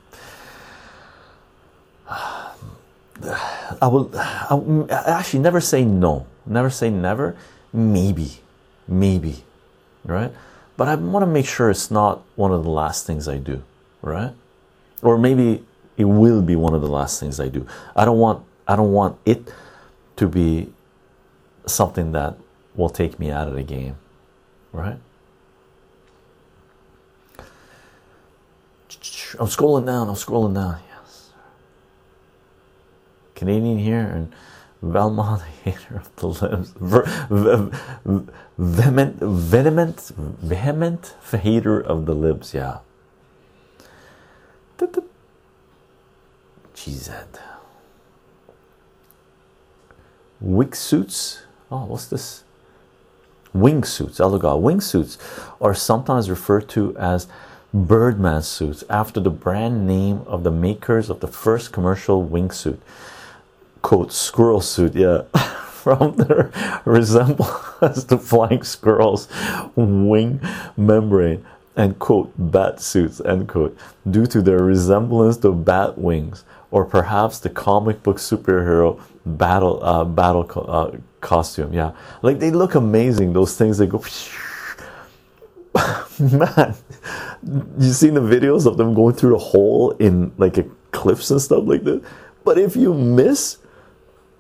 I 2.10 2.54
will, 3.82 4.10
I 4.18 4.54
will 4.54 4.88
actually 4.90 5.42
never 5.42 5.60
say 5.60 5.84
no, 5.84 6.26
never 6.46 6.70
say 6.70 6.90
never, 6.90 7.36
maybe, 7.74 8.40
maybe, 8.88 9.44
right? 10.06 10.32
But 10.78 10.88
I 10.88 10.96
want 10.96 11.24
to 11.24 11.28
make 11.28 11.48
sure 11.48 11.70
it's 11.70 11.92
not 11.92 12.24
one 12.38 12.54
of 12.54 12.64
the 12.64 12.70
last 12.70 13.06
things 13.06 13.28
I 13.28 13.40
do, 13.40 13.62
right? 14.02 14.32
Or 15.02 15.18
maybe 15.18 15.66
it 15.98 16.06
will 16.06 16.42
be 16.42 16.56
one 16.56 16.74
of 16.74 16.82
the 16.82 16.88
last 16.88 17.20
things 17.20 17.40
I 17.40 17.48
do. 17.48 17.66
I 17.96 18.06
don't 18.06 18.18
want, 18.18 18.46
I 18.68 18.76
don't 18.76 18.92
want 18.92 19.18
it 19.26 19.52
to 20.18 20.28
be 20.28 20.72
something 21.66 22.12
that 22.12 22.38
will 22.76 22.90
take 22.90 23.20
me 23.20 23.32
out 23.32 23.48
of 23.48 23.56
the 23.56 23.64
game, 23.64 23.96
right? 24.72 24.98
I'm 29.40 29.48
scrolling 29.48 29.86
down, 29.86 30.08
I'm 30.10 30.16
scrolling 30.16 30.54
down. 30.54 30.80
Yes, 30.90 31.32
Canadian 33.36 33.78
here 33.80 34.00
and 34.02 34.34
Valmont 34.82 35.42
hater 35.64 35.98
of 35.98 36.16
the 36.18 36.28
limbs 36.28 36.74
vehement 38.58 39.18
vehement 39.20 40.12
vehement 40.18 41.16
hater 41.42 41.80
of 41.80 42.06
the 42.06 42.14
libs 42.14 42.54
yeah 42.54 42.80
GZ 46.76 47.26
wig 50.42 50.76
suits? 50.76 51.44
Oh 51.72 51.86
what's 51.86 52.08
this? 52.08 52.44
Wingsuits 53.56 54.20
oh 54.20 54.62
wingsuits 54.62 55.18
are 55.62 55.74
sometimes 55.74 56.30
referred 56.30 56.68
to 56.70 56.96
as 56.98 57.28
Birdman 57.74 58.42
suits 58.42 58.84
after 58.90 59.20
the 59.20 59.30
brand 59.30 59.88
name 59.88 60.22
of 60.28 60.44
the 60.44 60.52
makers 60.52 61.10
of 61.10 61.22
the 61.22 61.28
first 61.28 61.72
commercial 61.72 62.26
wingsuit 62.26 62.80
quote 63.82 64.12
squirrel 64.12 64.62
suit 64.62 64.96
yeah. 64.96 65.24
From 65.86 66.16
their 66.16 66.52
resemblance 66.84 68.06
to 68.06 68.18
flying 68.18 68.64
squirrels 68.64 69.28
wing 69.76 70.42
membrane. 70.76 71.46
And 71.76 72.00
quote 72.00 72.34
bat 72.38 72.82
suits 72.82 73.22
end 73.22 73.48
quote. 73.48 73.78
Due 74.10 74.26
to 74.26 74.42
their 74.42 74.64
resemblance 74.64 75.38
to 75.38 75.52
bat 75.54 75.98
wings 76.00 76.44
or 76.76 76.84
perhaps 76.84 77.40
the 77.40 77.50
comic 77.50 78.04
book 78.04 78.18
superhero 78.18 79.00
battle 79.26 79.82
uh, 79.82 80.04
battle 80.04 80.44
co 80.44 80.62
uh, 80.62 80.98
costume 81.22 81.72
yeah 81.72 81.92
like 82.22 82.38
they 82.40 82.52
look 82.52 82.76
amazing 82.76 83.32
those 83.32 83.56
things 83.58 83.78
they 83.78 83.88
go 83.88 84.00
man 86.20 86.76
you 87.80 87.94
seen 87.94 88.14
the 88.14 88.28
videos 88.36 88.66
of 88.66 88.76
them 88.76 88.94
going 88.94 89.16
through 89.16 89.32
the 89.32 89.46
hole 89.54 89.92
in 90.08 90.34
like 90.38 90.58
a 90.58 90.66
cliffs 90.92 91.32
and 91.32 91.42
stuff 91.42 91.64
like 91.66 91.86
that 91.86 92.04
but 92.44 92.58
if 92.58 92.76
you 92.76 92.94
miss 92.94 93.58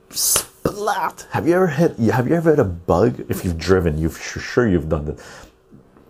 splat. 0.09 1.27
Have 1.31 1.47
you 1.47 1.55
ever 1.55 1.67
hit? 1.67 1.97
Have 1.97 2.27
you 2.27 2.35
ever 2.35 2.51
hit 2.51 2.59
a 2.59 2.63
bug? 2.65 3.25
If 3.29 3.43
you've 3.43 3.57
driven, 3.57 3.97
you've 3.97 4.17
sure 4.17 4.67
you've 4.67 4.89
done 4.89 5.05
that. 5.05 5.19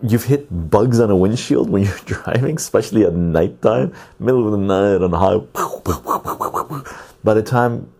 You've 0.02 0.24
hit 0.24 0.70
bugs 0.70 1.00
on 1.00 1.10
a 1.10 1.16
windshield 1.16 1.70
when 1.70 1.84
you're 1.86 1.98
driving, 2.04 2.56
especially 2.56 3.04
at 3.04 3.14
nighttime, 3.14 3.94
middle 4.18 4.44
of 4.46 4.52
the 4.52 4.58
night 4.58 5.02
on 5.02 5.12
high. 5.12 5.38
By 7.24 7.34
the 7.34 7.42
time, 7.42 7.90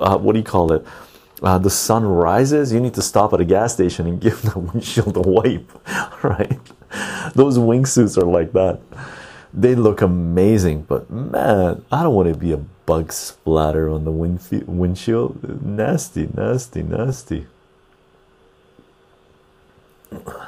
uh, 0.00 0.18
what 0.18 0.32
do 0.32 0.38
you 0.38 0.44
call 0.44 0.72
it? 0.72 0.84
Uh, 1.42 1.58
the 1.58 1.70
sun 1.70 2.04
rises, 2.04 2.72
you 2.72 2.80
need 2.80 2.94
to 2.94 3.02
stop 3.02 3.32
at 3.32 3.40
a 3.40 3.44
gas 3.44 3.74
station 3.74 4.06
and 4.06 4.20
give 4.26 4.40
the 4.42 4.58
windshield 4.58 5.16
a 5.16 5.20
wipe, 5.20 5.70
right? 6.22 6.60
Those 7.34 7.58
wingsuits 7.58 8.16
are 8.16 8.26
like 8.26 8.52
that. 8.52 8.80
They 9.52 9.74
look 9.74 10.02
amazing, 10.02 10.82
but 10.82 11.10
man, 11.10 11.84
I 11.90 12.02
don't 12.02 12.14
want 12.14 12.32
to 12.32 12.38
be 12.38 12.52
a 12.52 12.58
bug 12.58 13.12
splatter 13.12 13.88
on 13.88 14.04
the 14.04 14.10
wind 14.10 14.40
windshield. 14.66 15.64
Nasty, 15.64 16.28
nasty, 16.34 16.82
nasty. 16.82 17.46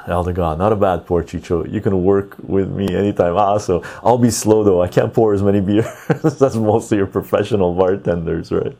Elder 0.07 0.33
God, 0.33 0.57
not 0.57 0.73
a 0.73 0.75
bad 0.75 1.05
pour, 1.05 1.23
Chycho. 1.23 1.63
You 1.71 1.81
can 1.81 2.03
work 2.03 2.35
with 2.41 2.69
me 2.69 2.95
anytime. 2.95 3.35
Ah, 3.37 3.57
so 3.57 3.83
I'll 4.03 4.17
be 4.17 4.31
slow 4.31 4.63
though. 4.63 4.81
I 4.81 4.87
can't 4.87 5.13
pour 5.13 5.33
as 5.33 5.43
many 5.43 5.61
beers. 5.61 5.85
That's 6.39 6.55
mostly 6.55 6.97
your 6.97 7.07
professional 7.07 7.73
bartenders, 7.73 8.51
right? 8.51 8.77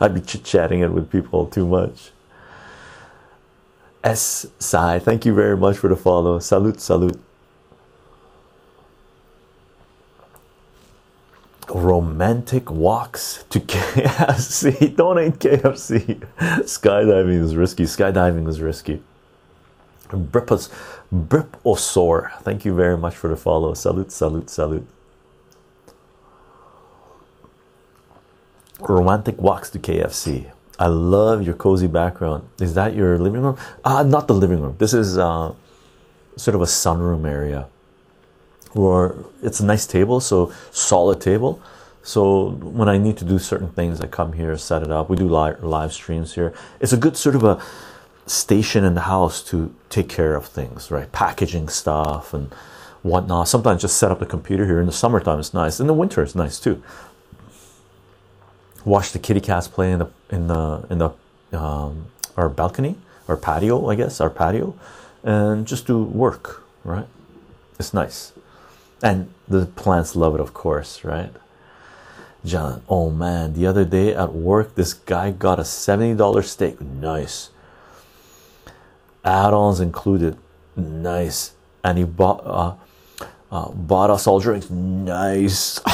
I'd 0.00 0.14
be 0.14 0.20
chit 0.20 0.44
chatting 0.44 0.80
it 0.80 0.92
with 0.92 1.10
people 1.10 1.46
too 1.46 1.66
much. 1.66 2.10
S 4.04 4.46
Sai, 4.58 4.98
thank 4.98 5.24
you 5.24 5.34
very 5.34 5.56
much 5.56 5.78
for 5.78 5.88
the 5.88 5.96
follow. 5.96 6.38
Salute, 6.38 6.80
salute. 6.80 7.18
Romantic 11.68 12.70
walks 12.70 13.44
to 13.50 13.60
KFC. 13.72 14.94
Don't 14.94 15.18
eat 15.18 15.38
KFC. 15.38 16.22
Skydiving 16.38 17.40
is 17.42 17.56
risky. 17.56 17.84
Skydiving 17.84 18.46
is 18.48 18.60
risky. 18.60 19.02
Bripos, 20.08 20.70
Briposor, 21.12 22.32
thank 22.42 22.64
you 22.64 22.74
very 22.74 22.96
much 22.96 23.14
for 23.14 23.28
the 23.28 23.36
follow. 23.36 23.74
Salute, 23.74 24.12
salute, 24.12 24.50
salute. 24.50 24.86
Romantic 28.80 29.40
walks 29.40 29.70
to 29.70 29.78
KFC. 29.78 30.50
I 30.78 30.88
love 30.88 31.42
your 31.42 31.54
cozy 31.54 31.86
background. 31.86 32.48
Is 32.60 32.74
that 32.74 32.94
your 32.94 33.18
living 33.18 33.42
room? 33.42 33.56
Ah, 33.84 33.98
uh, 33.98 34.02
not 34.02 34.26
the 34.26 34.34
living 34.34 34.60
room. 34.60 34.74
This 34.78 34.92
is 34.92 35.16
uh, 35.16 35.54
sort 36.36 36.54
of 36.54 36.62
a 36.62 36.66
sunroom 36.66 37.28
area 37.28 37.68
where 38.72 39.14
it's 39.42 39.60
a 39.60 39.64
nice 39.64 39.86
table, 39.86 40.20
so 40.20 40.52
solid 40.72 41.20
table. 41.20 41.60
So 42.02 42.50
when 42.50 42.88
I 42.88 42.98
need 42.98 43.16
to 43.18 43.24
do 43.24 43.38
certain 43.38 43.70
things, 43.70 44.00
I 44.00 44.06
come 44.08 44.32
here, 44.32 44.56
set 44.58 44.82
it 44.82 44.90
up. 44.90 45.08
We 45.08 45.16
do 45.16 45.28
live, 45.28 45.62
live 45.62 45.92
streams 45.92 46.34
here. 46.34 46.52
It's 46.80 46.92
a 46.92 46.96
good 46.96 47.16
sort 47.16 47.36
of 47.36 47.44
a 47.44 47.62
station 48.26 48.84
in 48.84 48.94
the 48.94 49.02
house 49.02 49.42
to 49.44 49.74
take 49.90 50.08
care 50.08 50.34
of 50.34 50.46
things, 50.46 50.90
right? 50.90 51.10
Packaging 51.12 51.68
stuff 51.68 52.32
and 52.32 52.52
whatnot. 53.02 53.48
Sometimes 53.48 53.82
just 53.82 53.96
set 53.96 54.10
up 54.10 54.18
the 54.18 54.26
computer 54.26 54.66
here. 54.66 54.80
In 54.80 54.86
the 54.86 54.92
summertime, 54.92 55.38
it's 55.38 55.54
nice. 55.54 55.80
In 55.80 55.86
the 55.86 55.94
winter, 55.94 56.22
it's 56.22 56.34
nice 56.34 56.58
too 56.58 56.82
watch 58.84 59.12
the 59.12 59.18
kitty 59.18 59.40
cats 59.40 59.68
play 59.68 59.92
in 59.92 59.98
the 59.98 60.10
in 60.30 60.46
the 60.46 60.86
in 60.90 60.98
the 60.98 61.58
um, 61.58 62.06
our 62.36 62.48
balcony 62.48 62.96
our 63.28 63.36
patio 63.36 63.88
I 63.88 63.94
guess 63.94 64.20
our 64.20 64.30
patio 64.30 64.74
and 65.22 65.66
just 65.66 65.86
do 65.86 66.02
work 66.02 66.62
right 66.84 67.06
it's 67.78 67.94
nice 67.94 68.32
and 69.02 69.32
the 69.48 69.66
plants 69.66 70.14
love 70.14 70.34
it 70.34 70.40
of 70.40 70.52
course 70.52 71.04
right 71.04 71.32
John 72.44 72.82
oh 72.88 73.10
man 73.10 73.54
the 73.54 73.66
other 73.66 73.84
day 73.84 74.14
at 74.14 74.34
work 74.34 74.74
this 74.74 74.92
guy 74.92 75.30
got 75.30 75.58
a 75.58 75.62
$70 75.62 76.44
steak 76.44 76.80
nice 76.80 77.50
add-ons 79.24 79.80
included 79.80 80.36
nice 80.76 81.52
and 81.82 81.98
he 81.98 82.04
bought 82.04 82.42
uh, 82.44 82.74
uh, 83.50 83.68
bought 83.70 84.10
us 84.10 84.26
all 84.26 84.40
drinks 84.40 84.70
nice 84.70 85.80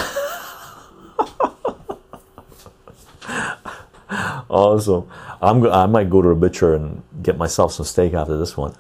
awesome. 4.51 5.09
I'm 5.41 5.67
I 5.67 5.87
might 5.87 6.11
go 6.11 6.21
to 6.21 6.29
a 6.31 6.35
butcher 6.35 6.75
and 6.75 7.03
get 7.23 7.39
myself 7.39 7.73
some 7.73 7.87
steak 7.87 8.13
after 8.13 8.37
this 8.37 8.57
one. 8.57 8.75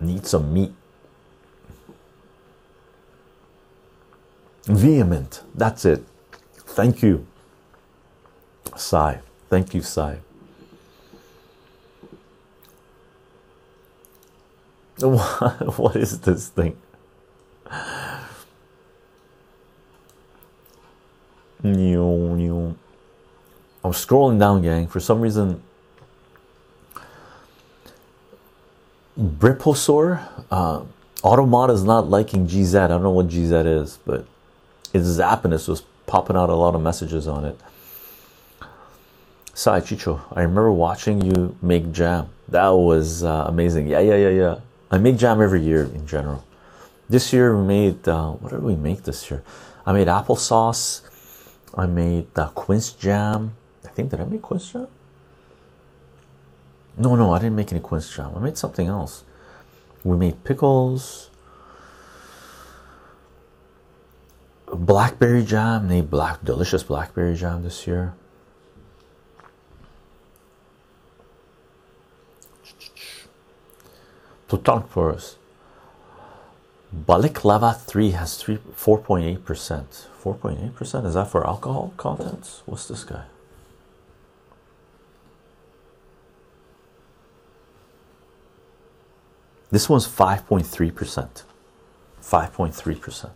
Need 0.00 0.26
some 0.26 0.52
meat. 0.52 0.72
Vehement. 4.64 5.42
That's 5.54 5.84
it. 5.84 6.04
Thank 6.54 7.02
you. 7.02 7.26
Sigh. 8.76 9.20
Thank 9.48 9.74
you, 9.74 9.80
Sigh. 9.80 10.18
what 15.76 15.96
is 15.96 16.20
this 16.20 16.48
thing? 16.48 16.76
I'm 23.86 23.92
scrolling 23.92 24.38
down, 24.38 24.62
gang. 24.62 24.86
For 24.86 25.00
some 25.00 25.20
reason, 25.20 25.62
Briposor, 29.18 30.26
uh, 30.50 30.82
Automata 31.22 31.72
is 31.72 31.84
not 31.84 32.08
liking 32.08 32.46
GZ. 32.46 32.78
I 32.78 32.88
don't 32.88 33.02
know 33.02 33.10
what 33.10 33.28
GZ 33.28 33.82
is, 33.82 33.98
but 34.04 34.26
it's 34.92 35.06
zapping 35.06 35.52
us. 35.52 35.68
was 35.68 35.82
popping 36.06 36.36
out 36.36 36.50
a 36.50 36.54
lot 36.54 36.74
of 36.74 36.80
messages 36.80 37.28
on 37.28 37.44
it. 37.44 37.58
Sai 39.54 39.80
Chycho, 39.80 40.20
I 40.32 40.42
remember 40.42 40.70
watching 40.70 41.22
you 41.22 41.56
make 41.62 41.90
jam. 41.92 42.28
That 42.48 42.68
was 42.68 43.24
uh, 43.24 43.46
amazing. 43.48 43.88
Yeah, 43.88 44.00
yeah, 44.00 44.16
yeah, 44.16 44.28
yeah. 44.28 44.58
I 44.90 44.98
make 44.98 45.16
jam 45.16 45.40
every 45.40 45.62
year 45.62 45.84
in 45.84 46.06
general. 46.06 46.44
This 47.08 47.32
year 47.32 47.56
we 47.56 47.66
made, 47.66 48.08
uh, 48.08 48.32
what 48.32 48.50
did 48.50 48.62
we 48.62 48.76
make 48.76 49.02
this 49.02 49.30
year? 49.30 49.42
I 49.84 49.92
made 49.92 50.08
applesauce 50.08 51.02
I 51.76 51.84
made 51.84 52.32
the 52.34 52.46
quince 52.46 52.92
jam. 52.92 53.54
I 53.84 53.88
think 53.88 54.10
did 54.10 54.20
I 54.20 54.24
make 54.24 54.42
quince 54.42 54.72
jam? 54.72 54.88
No, 56.96 57.14
no, 57.14 57.32
I 57.32 57.38
didn't 57.38 57.56
make 57.56 57.70
any 57.70 57.80
quince 57.80 58.10
jam. 58.14 58.32
I 58.34 58.40
made 58.40 58.56
something 58.56 58.86
else. 58.86 59.24
We 60.02 60.16
made 60.16 60.42
pickles, 60.44 61.30
blackberry 64.66 65.44
jam. 65.44 65.88
Made 65.88 66.10
black, 66.10 66.42
delicious 66.42 66.82
blackberry 66.82 67.36
jam 67.36 67.62
this 67.62 67.86
year. 67.86 68.14
To 74.56 74.62
talk 74.62 74.88
for 74.88 75.12
us. 75.12 75.36
Baliklava 76.94 77.76
3 77.78 78.12
has 78.12 78.38
3 78.38 78.56
4.8%. 78.56 80.06
4.8%? 80.22 81.06
Is 81.06 81.12
that 81.12 81.30
for 81.30 81.46
alcohol 81.46 81.92
contents? 81.98 82.62
What's 82.64 82.88
this 82.88 83.04
guy? 83.04 83.24
This 89.70 89.90
one's 89.90 90.08
5.3%. 90.08 91.42
5.3%. 92.22 93.30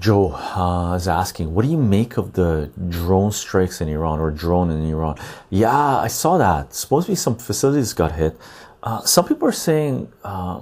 Joe 0.00 0.32
uh, 0.32 0.94
is 0.96 1.06
asking, 1.06 1.54
what 1.54 1.64
do 1.64 1.70
you 1.70 1.76
make 1.76 2.16
of 2.16 2.32
the 2.32 2.70
drone 2.88 3.30
strikes 3.30 3.80
in 3.80 3.88
Iran 3.88 4.18
or 4.18 4.30
drone 4.32 4.70
in 4.70 4.84
Iran? 4.84 5.16
Yeah, 5.48 5.98
I 5.98 6.08
saw 6.08 6.38
that. 6.38 6.74
Supposed 6.74 7.06
to 7.06 7.12
be 7.12 7.16
some 7.16 7.36
facilities 7.36 7.92
got 7.92 8.12
hit. 8.12 8.36
Uh, 8.82 9.02
some 9.02 9.26
people 9.26 9.46
are 9.48 9.52
saying 9.52 10.12
uh, 10.24 10.60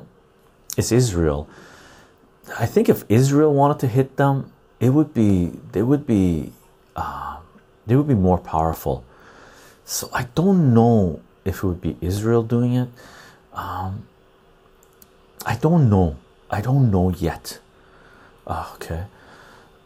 it's 0.77 0.93
Israel. 0.93 1.49
I 2.59 2.67
think 2.67 2.89
if 2.89 3.05
Israel 3.09 3.55
wanted 3.55 3.79
to 3.81 3.87
hit 3.87 4.17
them, 4.17 4.53
it 4.79 4.91
would 4.91 5.15
be 5.15 5.53
they 5.73 5.83
would 5.83 6.07
be 6.07 6.53
uh, 6.95 7.39
they 7.87 7.97
would 7.97 8.09
be 8.09 8.15
more 8.15 8.39
powerful. 8.39 9.05
So 9.87 10.11
I 10.13 10.25
don't 10.35 10.75
know 10.75 11.21
if 11.45 11.59
it 11.59 11.65
would 11.65 11.81
be 11.81 11.97
Israel 12.01 12.43
doing 12.43 12.75
it. 12.75 12.89
Um, 13.55 14.07
I 15.47 15.57
don't 15.57 15.89
know. 15.89 16.17
I 16.51 16.61
don't 16.61 16.91
know 16.91 17.11
yet. 17.11 17.61
Uh, 18.47 18.71
okay. 18.75 19.05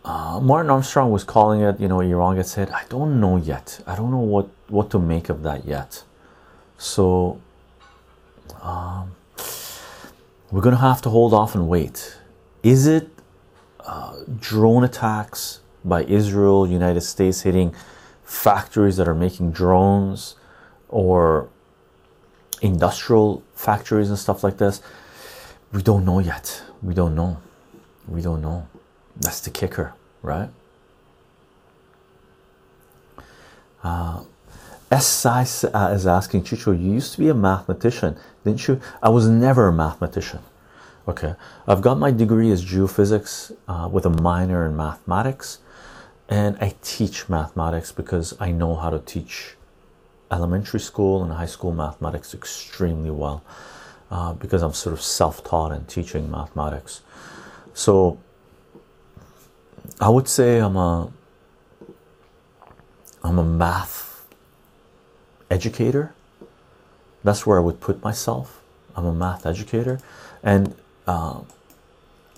Uh, 0.08 0.40
Martin 0.40 0.70
Armstrong 0.70 1.10
was 1.10 1.22
calling 1.22 1.60
it, 1.60 1.78
you 1.78 1.86
know, 1.86 2.00
Iran 2.00 2.36
gets 2.36 2.54
hit. 2.54 2.72
I 2.72 2.84
don't 2.88 3.20
know 3.20 3.36
yet. 3.36 3.80
I 3.86 3.94
don't 3.94 4.10
know 4.10 4.26
what 4.34 4.48
what 4.68 4.88
to 4.92 4.98
make 4.98 5.28
of 5.28 5.42
that 5.42 5.66
yet. 5.66 6.02
So, 6.78 7.42
um, 8.62 9.14
we're 10.50 10.62
going 10.62 10.74
to 10.74 10.80
have 10.80 11.02
to 11.02 11.10
hold 11.10 11.34
off 11.34 11.54
and 11.54 11.68
wait. 11.68 12.16
Is 12.62 12.86
it 12.86 13.10
uh, 13.80 14.14
drone 14.40 14.82
attacks 14.82 15.60
by 15.84 16.04
Israel, 16.04 16.66
United 16.66 17.02
States 17.02 17.42
hitting 17.42 17.74
factories 18.24 18.96
that 18.96 19.08
are 19.08 19.14
making 19.26 19.52
drones 19.52 20.36
or 20.88 21.50
industrial 22.62 23.42
factories 23.54 24.08
and 24.08 24.18
stuff 24.18 24.42
like 24.42 24.56
this? 24.56 24.80
We 25.70 25.82
don't 25.82 26.06
know 26.06 26.20
yet. 26.20 26.62
We 26.80 26.94
don't 26.94 27.14
know. 27.14 27.42
We 28.06 28.22
don't 28.22 28.40
know. 28.40 28.68
That's 29.20 29.40
the 29.40 29.50
kicker, 29.50 29.94
right? 30.28 30.50
Uh, 33.82 34.22
SI 34.92 35.68
uh, 35.68 35.90
is 35.94 36.06
asking 36.06 36.44
Chycho, 36.44 36.72
you 36.72 36.92
used 36.92 37.12
to 37.14 37.18
be 37.18 37.28
a 37.28 37.34
mathematician, 37.34 38.16
didn't 38.44 38.68
you? 38.68 38.80
I 39.02 39.08
was 39.08 39.28
never 39.28 39.68
a 39.68 39.72
mathematician. 39.72 40.40
Okay, 41.06 41.34
I've 41.66 41.80
got 41.80 41.98
my 41.98 42.10
degree 42.10 42.50
as 42.50 42.64
geophysics 42.64 43.52
uh, 43.66 43.88
with 43.90 44.04
a 44.06 44.10
minor 44.10 44.66
in 44.66 44.76
mathematics, 44.76 45.58
and 46.28 46.56
I 46.60 46.74
teach 46.82 47.28
mathematics 47.28 47.92
because 47.92 48.36
I 48.38 48.52
know 48.52 48.74
how 48.76 48.90
to 48.90 48.98
teach 48.98 49.56
elementary 50.30 50.80
school 50.80 51.22
and 51.22 51.32
high 51.32 51.46
school 51.46 51.72
mathematics 51.72 52.34
extremely 52.34 53.10
well. 53.10 53.42
uh, 54.10 54.32
because 54.34 54.62
I'm 54.62 54.72
sort 54.72 54.92
of 54.94 55.02
self-taught 55.02 55.72
in 55.72 55.84
teaching 55.84 56.30
mathematics. 56.30 57.02
So 57.74 58.18
I 60.00 60.08
would 60.08 60.28
say 60.28 60.58
I'm 60.58 60.76
a 60.76 61.10
I'm 63.22 63.38
a 63.38 63.44
math 63.44 64.26
educator. 65.50 66.14
That's 67.24 67.46
where 67.46 67.58
I 67.58 67.60
would 67.60 67.80
put 67.80 68.02
myself. 68.02 68.62
I'm 68.94 69.06
a 69.06 69.12
math 69.12 69.44
educator, 69.44 70.00
and 70.42 70.74
uh, 71.06 71.40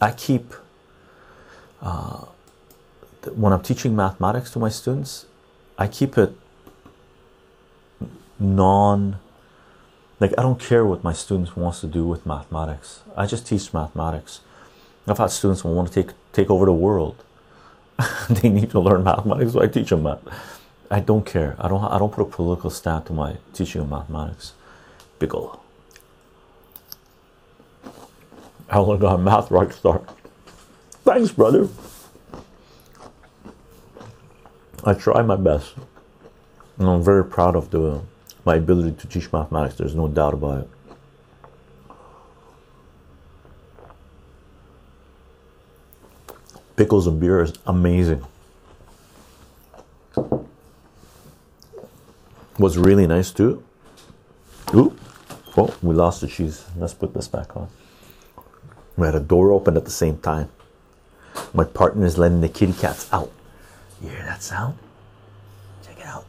I 0.00 0.12
keep 0.12 0.54
uh, 1.82 2.26
when 3.34 3.52
I'm 3.52 3.62
teaching 3.62 3.94
mathematics 3.94 4.50
to 4.52 4.58
my 4.58 4.68
students, 4.68 5.26
I 5.78 5.86
keep 5.86 6.16
it 6.16 6.32
non 8.38 9.18
like 10.18 10.32
I 10.36 10.42
don't 10.42 10.60
care 10.60 10.84
what 10.84 11.02
my 11.02 11.12
students 11.12 11.56
wants 11.56 11.80
to 11.80 11.86
do 11.86 12.06
with 12.06 12.26
mathematics. 12.26 13.02
I 13.16 13.26
just 13.26 13.46
teach 13.46 13.72
mathematics. 13.72 14.40
I've 15.06 15.18
had 15.18 15.30
students 15.30 15.62
who 15.62 15.70
want 15.70 15.88
to 15.88 16.02
take 16.02 16.14
take 16.32 16.50
over 16.50 16.66
the 16.66 16.72
world. 16.72 17.22
they 18.30 18.48
need 18.48 18.70
to 18.70 18.80
learn 18.80 19.04
mathematics, 19.04 19.52
so 19.52 19.62
I 19.62 19.66
teach 19.66 19.90
them 19.90 20.02
math. 20.04 20.20
I 20.90 21.00
don't 21.00 21.24
care. 21.24 21.56
I 21.58 21.68
don't 21.68 21.84
I 21.84 21.98
don't 21.98 22.12
put 22.12 22.22
a 22.22 22.30
political 22.30 22.70
stamp 22.70 23.06
to 23.06 23.12
my 23.12 23.36
teaching 23.52 23.82
of 23.82 23.88
mathematics. 23.88 24.54
Pickle. 25.18 25.62
I 28.68 28.78
only 28.78 28.98
got 28.98 29.14
a 29.14 29.18
math 29.18 29.50
rock 29.50 29.72
star. 29.72 30.02
Thanks, 31.04 31.32
brother. 31.32 31.68
I 34.84 34.94
try 34.94 35.22
my 35.22 35.36
best. 35.36 35.74
And 36.78 36.88
I'm 36.88 37.02
very 37.02 37.24
proud 37.24 37.56
of 37.56 37.70
the 37.70 38.00
my 38.44 38.56
ability 38.56 38.96
to 38.96 39.06
teach 39.06 39.32
mathematics. 39.32 39.76
There's 39.76 39.94
no 39.94 40.08
doubt 40.08 40.34
about 40.34 40.62
it. 40.62 40.68
Pickles 46.76 47.06
and 47.06 47.20
beer 47.20 47.42
is 47.42 47.52
amazing. 47.66 48.24
Was 52.58 52.76
really 52.76 53.06
nice 53.06 53.30
too. 53.30 53.62
Ooh, 54.74 54.96
oh, 55.56 55.74
we 55.82 55.94
lost 55.94 56.20
the 56.20 56.26
cheese. 56.26 56.64
Let's 56.76 56.94
put 56.94 57.14
this 57.14 57.28
back 57.28 57.56
on. 57.56 57.68
We 58.96 59.06
had 59.06 59.14
a 59.14 59.20
door 59.20 59.52
open 59.52 59.76
at 59.76 59.84
the 59.84 59.90
same 59.90 60.18
time. 60.18 60.48
My 61.54 61.64
partner 61.64 62.06
is 62.06 62.18
letting 62.18 62.40
the 62.40 62.48
kitty 62.48 62.74
cats 62.74 63.10
out. 63.12 63.30
You 64.02 64.10
hear 64.10 64.22
that 64.24 64.42
sound? 64.42 64.78
Check 65.84 65.98
it 66.00 66.06
out. 66.06 66.26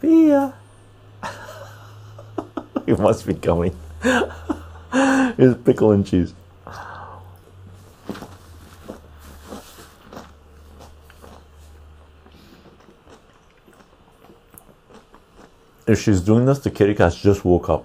Via. 0.00 0.54
he 2.86 2.92
must 2.92 3.26
be 3.26 3.34
coming. 3.34 3.76
It's 5.38 5.58
pickle 5.62 5.92
and 5.92 6.06
cheese. 6.06 6.34
If 15.86 16.00
she's 16.00 16.20
doing 16.20 16.44
this, 16.44 16.60
the 16.60 16.70
kitty 16.70 16.94
cats 16.94 17.20
just 17.20 17.44
woke 17.44 17.68
up. 17.68 17.84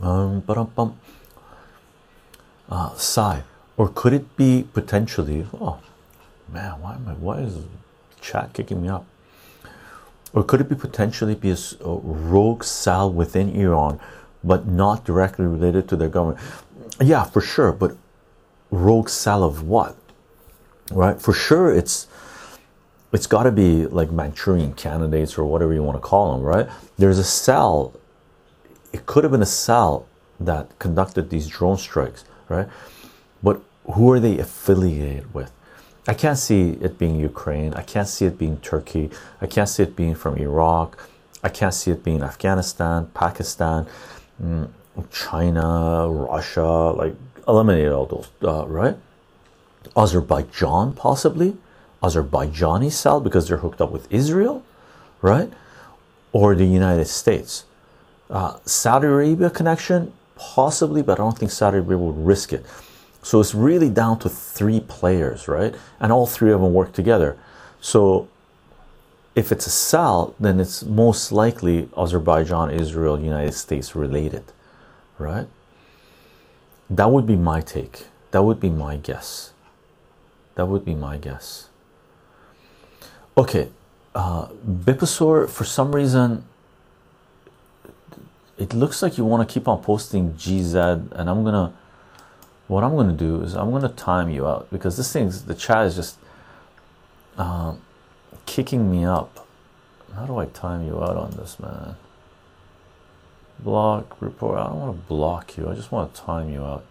Um, 0.00 0.40
ba-dum-bum. 0.40 0.98
Uh, 2.68 2.94
sigh, 2.94 3.42
or 3.76 3.88
could 3.88 4.12
it 4.12 4.36
be 4.36 4.66
potentially? 4.72 5.46
Oh, 5.60 5.80
man, 6.52 6.80
why 6.80 6.94
am 6.94 7.08
I? 7.08 7.12
Why 7.14 7.38
is 7.40 7.58
chat 8.20 8.52
kicking 8.52 8.82
me 8.82 8.88
up? 8.88 9.04
Or 10.32 10.44
could 10.44 10.60
it 10.60 10.68
be 10.68 10.74
potentially 10.74 11.34
be 11.34 11.50
a 11.50 11.56
rogue 11.80 12.62
cell 12.62 13.10
within 13.10 13.48
Iran, 13.50 13.98
but 14.46 14.66
not 14.66 15.04
directly 15.04 15.44
related 15.44 15.88
to 15.88 15.96
their 15.96 16.08
government? 16.08 16.40
Yeah, 17.00 17.24
for 17.24 17.40
sure. 17.40 17.72
But 17.72 17.96
rogue 18.70 19.08
cell 19.08 19.44
of 19.44 19.62
what? 19.62 19.96
Right? 20.90 21.20
For 21.20 21.32
sure, 21.32 21.74
it's 21.74 22.06
it's 23.12 23.26
got 23.26 23.44
to 23.44 23.52
be 23.52 23.86
like 23.86 24.10
Manchurian 24.10 24.74
candidates 24.74 25.38
or 25.38 25.44
whatever 25.44 25.72
you 25.72 25.82
want 25.82 25.96
to 25.96 26.00
call 26.00 26.32
them, 26.32 26.44
right? 26.44 26.68
There's 26.98 27.18
a 27.18 27.24
cell 27.24 27.94
it 28.96 29.04
could 29.04 29.24
have 29.24 29.30
been 29.30 29.42
a 29.42 29.46
cell 29.46 30.06
that 30.40 30.78
conducted 30.78 31.28
these 31.28 31.48
drone 31.48 31.76
strikes, 31.76 32.24
right? 32.48 32.66
But 33.42 33.60
who 33.92 34.10
are 34.10 34.20
they 34.20 34.38
affiliated 34.38 35.34
with? 35.34 35.52
I 36.08 36.14
can't 36.14 36.38
see 36.38 36.78
it 36.80 36.98
being 36.98 37.16
Ukraine. 37.16 37.74
I 37.74 37.82
can't 37.82 38.08
see 38.08 38.24
it 38.26 38.38
being 38.38 38.56
Turkey. 38.58 39.10
I 39.40 39.46
can't 39.46 39.68
see 39.68 39.82
it 39.82 39.96
being 39.96 40.14
from 40.14 40.36
Iraq. 40.38 40.98
I 41.42 41.50
can't 41.50 41.74
see 41.74 41.90
it 41.90 42.02
being 42.02 42.22
Afghanistan, 42.22 43.10
Pakistan, 43.12 43.86
China, 45.10 46.08
Russia. 46.08 46.92
Like, 46.92 47.14
eliminate 47.46 47.88
all 47.88 48.06
those, 48.06 48.28
uh, 48.42 48.66
right? 48.66 48.96
Azerbaijan, 49.96 50.92
possibly. 50.92 51.56
Azerbaijani 52.02 52.92
cell 52.92 53.20
because 53.20 53.48
they're 53.48 53.58
hooked 53.58 53.80
up 53.80 53.90
with 53.90 54.10
Israel, 54.12 54.62
right? 55.22 55.50
Or 56.32 56.54
the 56.54 56.66
United 56.66 57.06
States. 57.06 57.64
Uh, 58.28 58.58
Saudi 58.64 59.06
Arabia 59.06 59.50
connection, 59.50 60.12
possibly, 60.36 61.02
but 61.02 61.18
I 61.18 61.22
don't 61.22 61.38
think 61.38 61.50
Saudi 61.50 61.78
Arabia 61.78 61.98
would 61.98 62.26
risk 62.26 62.52
it. 62.52 62.64
So 63.22 63.40
it's 63.40 63.54
really 63.54 63.90
down 63.90 64.18
to 64.20 64.28
three 64.28 64.80
players, 64.80 65.48
right? 65.48 65.74
And 65.98 66.12
all 66.12 66.26
three 66.26 66.52
of 66.52 66.60
them 66.60 66.72
work 66.74 66.92
together. 66.92 67.36
So 67.80 68.28
if 69.36 69.52
it's 69.52 69.66
a 69.66 69.70
cell, 69.70 70.34
then 70.40 70.58
it's 70.58 70.82
most 70.82 71.30
likely 71.30 71.90
Azerbaijan, 71.96 72.70
Israel, 72.70 73.20
United 73.20 73.52
States 73.52 73.94
related, 73.94 74.44
right? 75.18 75.46
That 76.88 77.10
would 77.10 77.26
be 77.26 77.36
my 77.36 77.60
take. 77.60 78.06
That 78.30 78.44
would 78.44 78.58
be 78.58 78.70
my 78.70 78.96
guess. 78.96 79.52
That 80.54 80.66
would 80.66 80.86
be 80.86 80.94
my 80.94 81.18
guess. 81.18 81.68
Okay, 83.36 83.68
uh, 84.14 84.46
for 84.46 85.64
some 85.64 85.94
reason, 85.94 86.44
it 88.56 88.72
looks 88.72 89.02
like 89.02 89.18
you 89.18 89.26
want 89.26 89.46
to 89.46 89.52
keep 89.52 89.68
on 89.68 89.82
posting 89.82 90.32
GZ, 90.32 91.12
and 91.12 91.28
I'm 91.28 91.44
gonna. 91.44 91.74
What 92.68 92.82
I'm 92.82 92.96
gonna 92.96 93.12
do 93.12 93.42
is 93.42 93.54
I'm 93.54 93.70
gonna 93.70 93.90
time 93.90 94.30
you 94.30 94.46
out 94.46 94.68
because 94.72 94.96
this 94.96 95.12
thing's 95.12 95.44
the 95.44 95.54
chat 95.54 95.86
is 95.86 95.94
just 95.94 96.18
um, 97.36 97.80
kicking 98.44 98.90
me 98.90 99.04
up. 99.04 99.46
How 100.14 100.26
do 100.26 100.38
I 100.38 100.46
time 100.46 100.86
you 100.86 101.02
out 101.02 101.16
on 101.16 101.32
this, 101.32 101.58
man? 101.58 101.96
Block 103.58 104.20
report. 104.20 104.58
I 104.58 104.64
don't 104.64 104.80
want 104.80 104.96
to 104.96 105.08
block 105.08 105.56
you. 105.56 105.68
I 105.68 105.74
just 105.74 105.92
want 105.92 106.14
to 106.14 106.20
time 106.20 106.50
you 106.50 106.62
out 106.62 106.84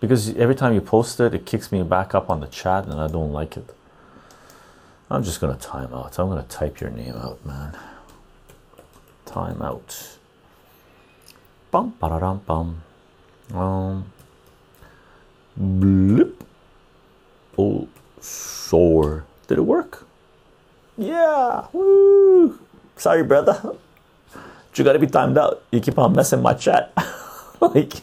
because 0.00 0.34
every 0.36 0.54
time 0.54 0.74
you 0.74 0.80
post 0.80 1.18
it, 1.20 1.34
it 1.34 1.46
kicks 1.46 1.72
me 1.72 1.82
back 1.82 2.14
up 2.14 2.28
on 2.28 2.40
the 2.40 2.46
chat, 2.46 2.84
and 2.84 3.00
I 3.00 3.08
don't 3.08 3.32
like 3.32 3.56
it. 3.56 3.74
I'm 5.10 5.22
just 5.22 5.40
gonna 5.40 5.56
time 5.56 5.94
out. 5.94 6.18
I'm 6.18 6.28
gonna 6.28 6.42
type 6.42 6.80
your 6.80 6.90
name 6.90 7.14
out, 7.14 7.44
man. 7.44 7.76
Time 9.24 9.62
out. 9.62 10.18
Bum 11.70 11.94
ba 11.98 12.40
bum. 12.46 12.82
Um. 13.52 14.12
Blip. 15.56 16.44
Oh, 17.56 17.88
sore. 18.20 19.24
Did 19.46 19.58
it 19.58 19.62
work? 19.62 20.03
Yeah. 20.96 21.66
Woo. 21.72 22.58
Sorry, 22.96 23.22
brother. 23.22 23.76
You 24.74 24.82
gotta 24.82 24.98
be 24.98 25.06
timed 25.06 25.38
out. 25.38 25.62
You 25.70 25.80
keep 25.80 25.98
on 25.98 26.14
messing 26.14 26.42
my 26.42 26.54
chat. 26.54 26.92
like, 27.60 27.94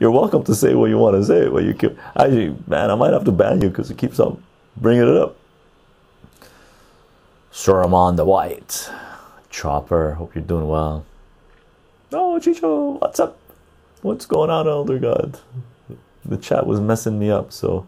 you're 0.00 0.12
welcome 0.12 0.44
to 0.44 0.54
say 0.54 0.74
what 0.74 0.90
you 0.90 0.98
want 0.98 1.16
to 1.16 1.24
say, 1.24 1.48
but 1.48 1.64
you 1.64 1.74
keep. 1.74 1.98
Actually, 2.16 2.56
man, 2.68 2.90
I 2.90 2.94
might 2.94 3.12
have 3.12 3.24
to 3.24 3.32
ban 3.32 3.60
you 3.60 3.68
because 3.68 3.90
it 3.90 3.98
keeps 3.98 4.20
on 4.20 4.42
bringing 4.76 5.02
it 5.02 5.16
up. 5.16 5.36
Sir, 7.50 7.82
I'm 7.82 8.14
the 8.14 8.24
white. 8.24 8.88
Chopper, 9.50 10.14
hope 10.14 10.36
you're 10.36 10.44
doing 10.44 10.68
well. 10.68 11.04
Oh, 12.12 12.38
Chycho, 12.40 13.00
what's 13.00 13.18
up? 13.18 13.36
What's 14.02 14.26
going 14.26 14.50
on, 14.50 14.68
Elder 14.68 14.98
God? 15.00 15.40
The 16.24 16.36
chat 16.36 16.66
was 16.66 16.78
messing 16.78 17.18
me 17.18 17.30
up, 17.30 17.52
so 17.52 17.86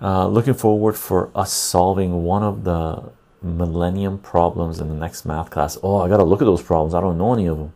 uh, 0.00 0.26
looking 0.26 0.54
forward 0.54 0.96
for 0.96 1.30
us 1.34 1.52
solving 1.52 2.24
one 2.24 2.42
of 2.42 2.64
the 2.64 3.10
millennium 3.42 4.18
problems 4.18 4.80
in 4.80 4.88
the 4.88 4.94
next 4.94 5.24
math 5.24 5.50
class. 5.50 5.78
Oh, 5.82 5.98
I 5.98 6.08
gotta 6.08 6.24
look 6.24 6.40
at 6.40 6.46
those 6.46 6.62
problems. 6.62 6.94
I 6.94 7.00
don't 7.00 7.18
know 7.18 7.34
any 7.34 7.46
of 7.46 7.58
them. 7.58 7.72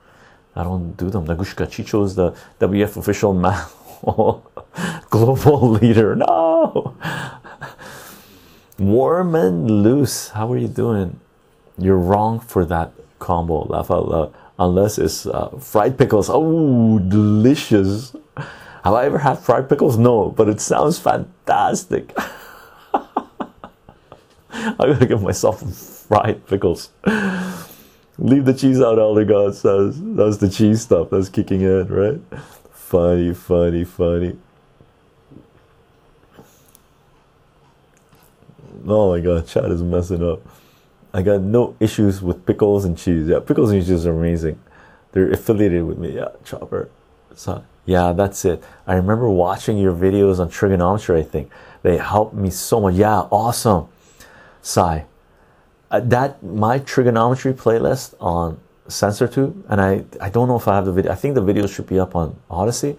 I 0.56 0.64
don't 0.64 0.96
do 0.96 1.10
them. 1.10 1.26
Nagushka 1.26 1.70
Chycho 1.70 2.04
is 2.04 2.14
the 2.16 2.34
WF 2.58 2.96
official 2.96 3.32
math 3.44 3.74
global 5.10 5.70
leader. 5.70 6.16
No, 6.16 6.94
warm 8.78 9.34
and 9.34 9.70
loose. 9.70 10.28
How 10.30 10.52
are 10.52 10.58
you 10.58 10.68
doing? 10.68 11.20
You're 11.76 11.98
wrong 11.98 12.40
for 12.40 12.64
that 12.64 12.92
combo. 13.18 13.64
Laugh 13.64 13.90
out 13.90 14.08
loud. 14.08 14.34
Unless 14.58 14.98
it's 14.98 15.26
uh, 15.26 15.50
fried 15.60 15.96
pickles. 15.96 16.28
Oh, 16.28 16.98
delicious. 16.98 18.16
Have 18.88 18.96
I 18.96 19.04
ever 19.04 19.18
had 19.18 19.38
fried 19.38 19.68
pickles? 19.68 19.98
No, 19.98 20.30
but 20.30 20.48
it 20.48 20.62
sounds 20.62 20.98
fantastic. 20.98 22.10
I 22.94 23.34
gotta 24.78 25.04
give 25.04 25.20
myself 25.20 25.60
fried 26.08 26.46
pickles. 26.46 26.88
Leave 28.16 28.46
the 28.46 28.54
cheese 28.54 28.80
out, 28.80 28.98
Elder 28.98 29.26
God 29.26 29.54
says. 29.54 30.00
That's 30.02 30.38
the 30.38 30.48
cheese 30.48 30.80
stuff 30.80 31.10
that's 31.10 31.28
kicking 31.28 31.60
in, 31.60 31.88
right? 31.88 32.18
Funny, 32.72 33.34
funny, 33.34 33.84
funny. 33.84 34.38
Oh 38.86 39.10
my 39.10 39.20
god, 39.20 39.46
chat 39.46 39.66
is 39.66 39.82
messing 39.82 40.26
up. 40.26 40.40
I 41.12 41.20
got 41.20 41.42
no 41.42 41.76
issues 41.78 42.22
with 42.22 42.46
pickles 42.46 42.86
and 42.86 42.96
cheese. 42.96 43.28
Yeah, 43.28 43.40
pickles 43.40 43.70
and 43.70 43.86
cheese 43.86 44.06
are 44.06 44.18
amazing. 44.18 44.58
They're 45.12 45.30
affiliated 45.30 45.84
with 45.84 45.98
me. 45.98 46.14
Yeah, 46.16 46.28
chopper. 46.42 46.88
So 47.34 47.62
yeah, 47.88 48.12
that's 48.12 48.44
it. 48.44 48.62
I 48.86 48.96
remember 48.96 49.30
watching 49.30 49.78
your 49.78 49.94
videos 49.94 50.40
on 50.40 50.50
trigonometry. 50.50 51.20
I 51.20 51.22
think 51.22 51.50
they 51.80 51.96
helped 51.96 52.34
me 52.34 52.50
so 52.50 52.82
much. 52.82 52.94
Yeah, 52.96 53.20
awesome. 53.30 53.88
Sai, 54.60 55.06
uh, 55.90 56.00
that 56.00 56.42
my 56.42 56.80
trigonometry 56.80 57.54
playlist 57.54 58.14
on 58.20 58.60
CensorTube, 58.88 59.62
and 59.70 59.80
I 59.80 60.04
I 60.20 60.28
don't 60.28 60.48
know 60.48 60.56
if 60.56 60.68
I 60.68 60.74
have 60.74 60.84
the 60.84 60.92
video. 60.92 61.10
I 61.10 61.14
think 61.14 61.34
the 61.34 61.40
video 61.40 61.66
should 61.66 61.86
be 61.86 61.98
up 61.98 62.14
on 62.14 62.36
Odysee. 62.50 62.98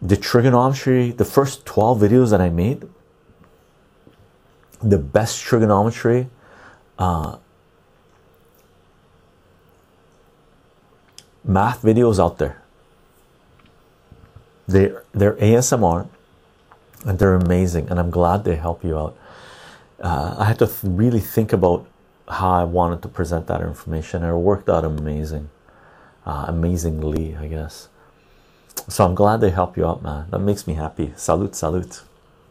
The 0.00 0.16
trigonometry, 0.16 1.10
the 1.10 1.26
first 1.26 1.66
twelve 1.66 2.00
videos 2.00 2.30
that 2.30 2.40
I 2.40 2.48
made, 2.48 2.88
the 4.80 4.96
best 4.96 5.42
trigonometry. 5.42 6.30
Uh, 6.98 7.36
math 11.44 11.82
videos 11.82 12.18
out 12.18 12.38
there. 12.38 12.59
They 14.70 14.92
they're 15.12 15.34
ASMR, 15.34 16.06
and 17.04 17.18
they're 17.18 17.34
amazing, 17.34 17.88
and 17.90 17.98
I'm 17.98 18.10
glad 18.10 18.44
they 18.44 18.56
help 18.56 18.84
you 18.84 18.96
out. 18.96 19.16
Uh, 20.00 20.36
I 20.38 20.44
had 20.44 20.58
to 20.60 20.66
th 20.66 20.78
really 20.84 21.20
think 21.20 21.52
about 21.52 21.80
how 22.28 22.52
I 22.62 22.64
wanted 22.64 23.02
to 23.02 23.08
present 23.08 23.46
that 23.48 23.60
information, 23.60 24.22
and 24.22 24.30
it 24.32 24.42
worked 24.50 24.68
out 24.68 24.84
amazing, 24.84 25.50
uh, 26.24 26.44
amazingly, 26.48 27.36
I 27.36 27.46
guess. 27.48 27.88
So 28.88 29.04
I'm 29.04 29.14
glad 29.14 29.40
they 29.40 29.50
help 29.50 29.76
you 29.76 29.84
out, 29.86 30.02
man. 30.02 30.26
That 30.30 30.38
makes 30.38 30.66
me 30.66 30.74
happy. 30.74 31.12
Salute, 31.16 31.54
salute, 31.54 32.02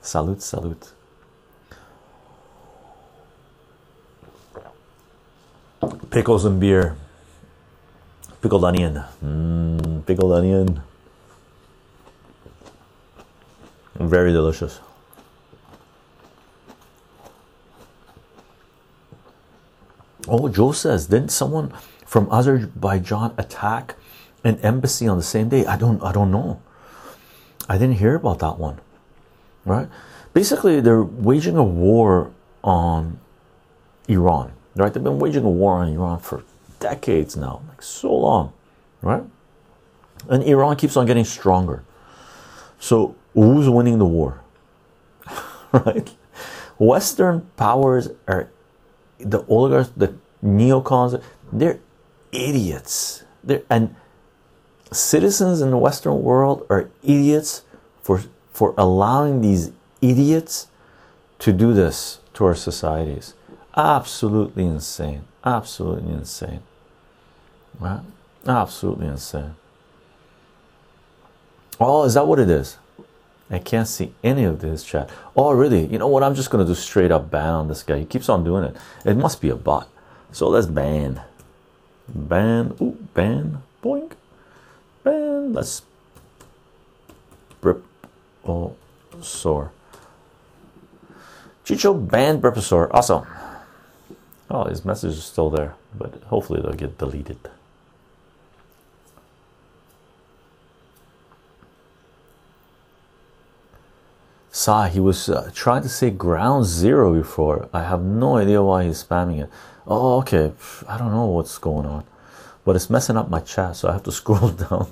salute, 0.01 0.41
salute. 0.41 0.91
Pickles 6.11 6.43
and 6.45 6.59
beer. 6.59 6.95
Pickled 8.41 8.65
onion. 8.65 9.03
Mm, 9.23 10.05
pickled 10.05 10.33
onion. 10.33 10.81
Very 13.99 14.31
delicious. 14.31 14.79
Oh, 20.27 20.47
Joe 20.47 20.71
says, 20.71 21.07
didn't 21.07 21.29
someone 21.29 21.73
from 22.05 22.31
Azerbaijan 22.31 23.33
attack 23.37 23.95
an 24.43 24.57
embassy 24.61 25.07
on 25.07 25.17
the 25.17 25.23
same 25.23 25.49
day? 25.49 25.65
I 25.65 25.75
don't 25.75 26.01
I 26.01 26.11
don't 26.11 26.31
know. 26.31 26.61
I 27.67 27.77
didn't 27.77 27.97
hear 27.97 28.15
about 28.15 28.39
that 28.39 28.57
one. 28.57 28.79
Right? 29.65 29.89
Basically, 30.33 30.79
they're 30.79 31.03
waging 31.03 31.57
a 31.57 31.63
war 31.63 32.31
on 32.63 33.19
Iran. 34.07 34.53
Right? 34.75 34.93
They've 34.93 35.03
been 35.03 35.19
waging 35.19 35.43
a 35.43 35.49
war 35.49 35.73
on 35.73 35.89
Iran 35.89 36.19
for 36.19 36.43
decades 36.79 37.35
now, 37.35 37.61
like 37.67 37.81
so 37.81 38.13
long, 38.13 38.53
right? 39.01 39.23
And 40.29 40.43
Iran 40.43 40.75
keeps 40.75 40.97
on 40.97 41.05
getting 41.05 41.25
stronger. 41.25 41.83
So 42.79 43.15
who's 43.33 43.69
winning 43.69 43.99
the 43.99 44.05
war? 44.05 44.41
right? 45.71 46.15
Western 46.77 47.41
powers 47.57 48.09
are 48.27 48.49
the 49.19 49.45
oligarchs, 49.47 49.91
the 49.95 50.15
neocons, 50.43 51.21
they're 51.51 51.79
idiots. 52.31 53.23
They're 53.43 53.63
and 53.69 53.95
citizens 54.91 55.61
in 55.61 55.71
the 55.71 55.77
Western 55.77 56.21
world 56.21 56.65
are 56.69 56.89
idiots 57.03 57.63
for 58.01 58.23
for 58.51 58.73
allowing 58.77 59.41
these 59.41 59.71
idiots 60.01 60.67
to 61.39 61.53
do 61.53 61.73
this 61.73 62.19
to 62.33 62.45
our 62.45 62.55
societies. 62.55 63.33
Absolutely 63.75 64.65
insane. 64.65 65.25
Absolutely 65.45 66.11
insane. 66.11 66.61
Right? 67.79 68.01
Absolutely 68.45 69.07
insane. 69.07 69.55
Oh, 71.79 72.03
is 72.03 72.15
that 72.15 72.27
what 72.27 72.39
it 72.39 72.49
is? 72.49 72.77
I 73.49 73.59
can't 73.59 73.87
see 73.87 74.13
any 74.23 74.43
of 74.43 74.61
this 74.61 74.83
chat. 74.83 75.09
Oh, 75.35 75.51
really? 75.51 75.85
You 75.85 75.97
know 75.97 76.07
what? 76.07 76.23
I'm 76.23 76.35
just 76.35 76.51
going 76.51 76.65
to 76.65 76.71
do 76.71 76.75
straight 76.75 77.11
up 77.11 77.31
ban 77.31 77.49
on 77.49 77.67
this 77.67 77.81
guy. 77.81 77.99
He 77.99 78.05
keeps 78.05 78.29
on 78.29 78.43
doing 78.43 78.63
it. 78.63 78.77
It 79.05 79.17
must 79.17 79.41
be 79.41 79.49
a 79.49 79.55
bot. 79.55 79.87
So 80.31 80.47
let's 80.47 80.67
ban. 80.67 81.21
Ban. 82.07 82.75
Ooh, 82.79 82.97
ban. 83.13 83.63
Boink. 83.83 84.11
Ban. 85.03 85.53
Let's. 85.53 85.81
Brip. 87.59 87.83
Oh, 88.45 88.75
sore. 89.21 89.71
Chycho 91.65 91.93
banned 91.93 92.41
Briposaur. 92.41 92.89
Awesome. 92.91 93.25
Oh, 94.49 94.65
his 94.65 94.83
message 94.83 95.13
is 95.13 95.23
still 95.23 95.49
there, 95.49 95.75
but 95.95 96.23
hopefully 96.25 96.61
they'll 96.61 96.73
get 96.73 96.97
deleted. 96.97 97.37
Saw 104.51 104.87
he 104.87 104.99
was 104.99 105.29
uh, 105.29 105.51
trying 105.53 105.83
to 105.83 105.89
say 105.89 106.09
ground 106.09 106.65
zero 106.65 107.13
before. 107.13 107.69
I 107.71 107.83
have 107.83 108.01
no 108.01 108.37
idea 108.37 108.63
why 108.63 108.85
he's 108.85 109.03
spamming 109.03 109.43
it. 109.43 109.49
Oh, 109.85 110.17
okay. 110.19 110.51
I 110.87 110.97
don't 110.97 111.11
know 111.11 111.25
what's 111.25 111.57
going 111.57 111.85
on, 111.85 112.03
but 112.65 112.75
it's 112.75 112.89
messing 112.89 113.17
up 113.17 113.29
my 113.29 113.39
chat, 113.39 113.75
so 113.75 113.89
I 113.89 113.93
have 113.93 114.03
to 114.03 114.11
scroll 114.19 114.49
down. 114.49 114.91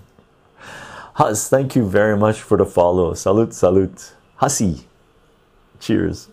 Hus, 1.16 1.50
thank 1.50 1.76
you 1.76 1.88
very 1.88 2.16
much 2.16 2.42
for 2.42 2.58
the 2.58 2.66
follow. 2.66 3.14
Salute, 3.16 3.54
salute. 3.54 4.14
Hussy. 4.36 4.86
Cheers. 5.80 6.28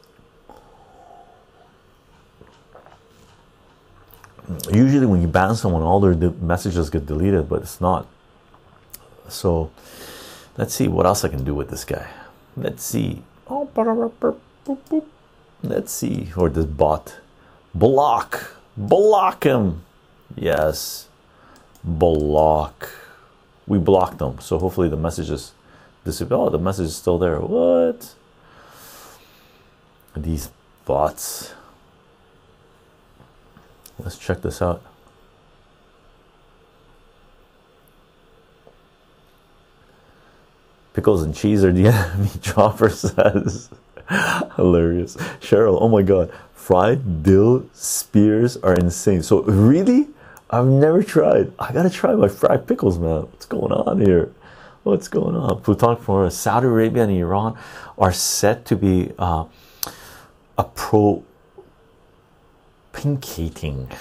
Usually, 4.71 5.07
when 5.07 5.23
you 5.23 5.29
ban 5.29 5.55
someone, 5.55 5.81
all 5.81 6.01
their 6.01 6.31
messages 6.33 6.91
get 6.91 7.07
deleted, 7.07 7.49
but 7.49 7.63
it's 7.63 7.81
not. 7.81 8.07
So, 9.29 9.71
let's 10.59 10.75
see 10.75 10.87
what 10.87 11.07
else 11.07 11.25
I 11.25 11.29
can 11.29 11.45
do 11.45 11.55
with 11.55 11.71
this 11.71 11.85
guy. 11.85 12.07
Let's 12.57 12.85
see. 12.85 13.23
Oh, 13.49 13.69
let's 15.63 15.93
see. 15.93 16.29
Or 16.37 16.49
this 16.49 16.65
bot. 16.67 17.17
Block. 17.75 18.57
Block 18.77 19.45
him. 19.45 19.85
Yes. 20.37 21.09
Block. 21.83 22.91
We 23.67 23.79
blocked 23.79 24.19
them. 24.19 24.39
So 24.41 24.59
hopefully 24.59 24.89
the 24.89 24.97
messages 24.97 25.53
disappear. 26.05 26.37
Oh, 26.37 26.51
the 26.51 26.59
message 26.59 26.87
is 26.87 26.97
still 26.97 27.19
there. 27.19 27.41
What? 27.41 28.15
These 30.17 30.51
bots. 30.85 31.53
Let's 33.99 34.19
check 34.19 34.43
this 34.43 34.61
out. 34.61 34.83
Pickles 40.95 41.23
and 41.23 41.35
cheese 41.35 41.63
are 41.63 41.73
the 41.73 41.87
enemy, 41.89 42.31
Chopper 42.41 42.89
says. 42.89 43.69
Hilarious. 44.57 45.17
Cheryl, 45.41 45.79
oh 45.81 45.89
my 45.89 46.03
god. 46.03 46.33
Fried 46.55 47.23
dill 47.23 47.69
spears 47.75 48.57
are 48.59 48.75
insane. 48.75 49.23
So, 49.23 49.43
really? 49.43 50.09
I've 50.49 50.67
never 50.67 51.03
tried. 51.03 51.53
I 51.59 51.73
gotta 51.73 51.91
try 51.91 52.15
my 52.15 52.29
fried 52.29 52.67
pickles, 52.67 52.99
man. 52.99 53.23
What's 53.23 53.45
going 53.45 53.73
on 53.73 54.01
here? 54.01 54.33
What's 54.85 55.09
going 55.09 55.35
on? 55.35 55.61
Pluton 55.63 55.97
for 55.97 56.31
Saudi 56.31 56.67
Arabia 56.67 57.03
and 57.03 57.13
Iran 57.13 57.59
are 57.99 58.13
set 58.13 58.65
to 58.67 58.77
be 58.77 59.13
uh, 59.19 59.47
a 60.57 60.65
pro 60.65 61.25
pinkating. 62.93 63.93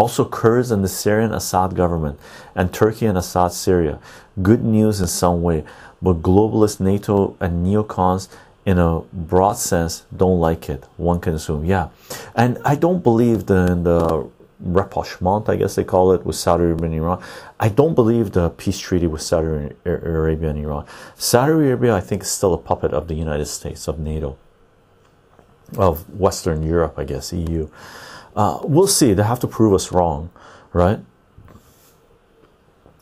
Also, 0.00 0.24
Kurds 0.24 0.70
and 0.70 0.82
the 0.82 0.88
Syrian 0.88 1.30
Assad 1.30 1.76
government, 1.76 2.18
and 2.54 2.72
Turkey 2.72 3.04
and 3.04 3.18
Assad 3.18 3.52
Syria. 3.52 3.98
Good 4.40 4.64
news 4.64 4.98
in 4.98 5.06
some 5.06 5.42
way, 5.42 5.62
but 6.00 6.22
globalist 6.22 6.80
NATO 6.80 7.36
and 7.38 7.66
neocons, 7.66 8.28
in 8.64 8.78
a 8.78 9.00
broad 9.12 9.58
sense, 9.58 10.06
don't 10.16 10.40
like 10.40 10.70
it. 10.70 10.84
One 10.96 11.20
can 11.20 11.34
assume, 11.34 11.66
yeah. 11.66 11.90
And 12.34 12.56
I 12.64 12.76
don't 12.76 13.02
believe 13.02 13.44
the, 13.44 13.74
the 13.74 14.26
rapprochement, 14.60 15.50
I 15.50 15.56
guess 15.56 15.74
they 15.74 15.84
call 15.84 16.12
it, 16.12 16.24
with 16.24 16.36
Saudi 16.36 16.64
Arabia 16.64 16.86
and 16.86 16.94
Iran. 16.94 17.22
I 17.58 17.68
don't 17.68 17.94
believe 17.94 18.32
the 18.32 18.48
peace 18.48 18.78
treaty 18.78 19.06
with 19.06 19.20
Saudi 19.20 19.74
Arabia 19.84 20.48
and 20.48 20.64
Iran. 20.64 20.86
Saudi 21.14 21.52
Arabia, 21.52 21.94
I 21.94 22.00
think, 22.00 22.22
is 22.22 22.30
still 22.30 22.54
a 22.54 22.58
puppet 22.58 22.94
of 22.94 23.06
the 23.08 23.14
United 23.14 23.48
States, 23.48 23.86
of 23.86 23.98
NATO 23.98 24.38
of 25.76 26.08
Western 26.18 26.62
Europe, 26.62 26.94
I 26.98 27.04
guess, 27.04 27.32
EU. 27.32 27.68
Uh, 28.34 28.60
we'll 28.62 28.86
see. 28.86 29.12
They 29.12 29.24
have 29.24 29.40
to 29.40 29.46
prove 29.46 29.74
us 29.74 29.92
wrong, 29.92 30.30
right? 30.72 31.00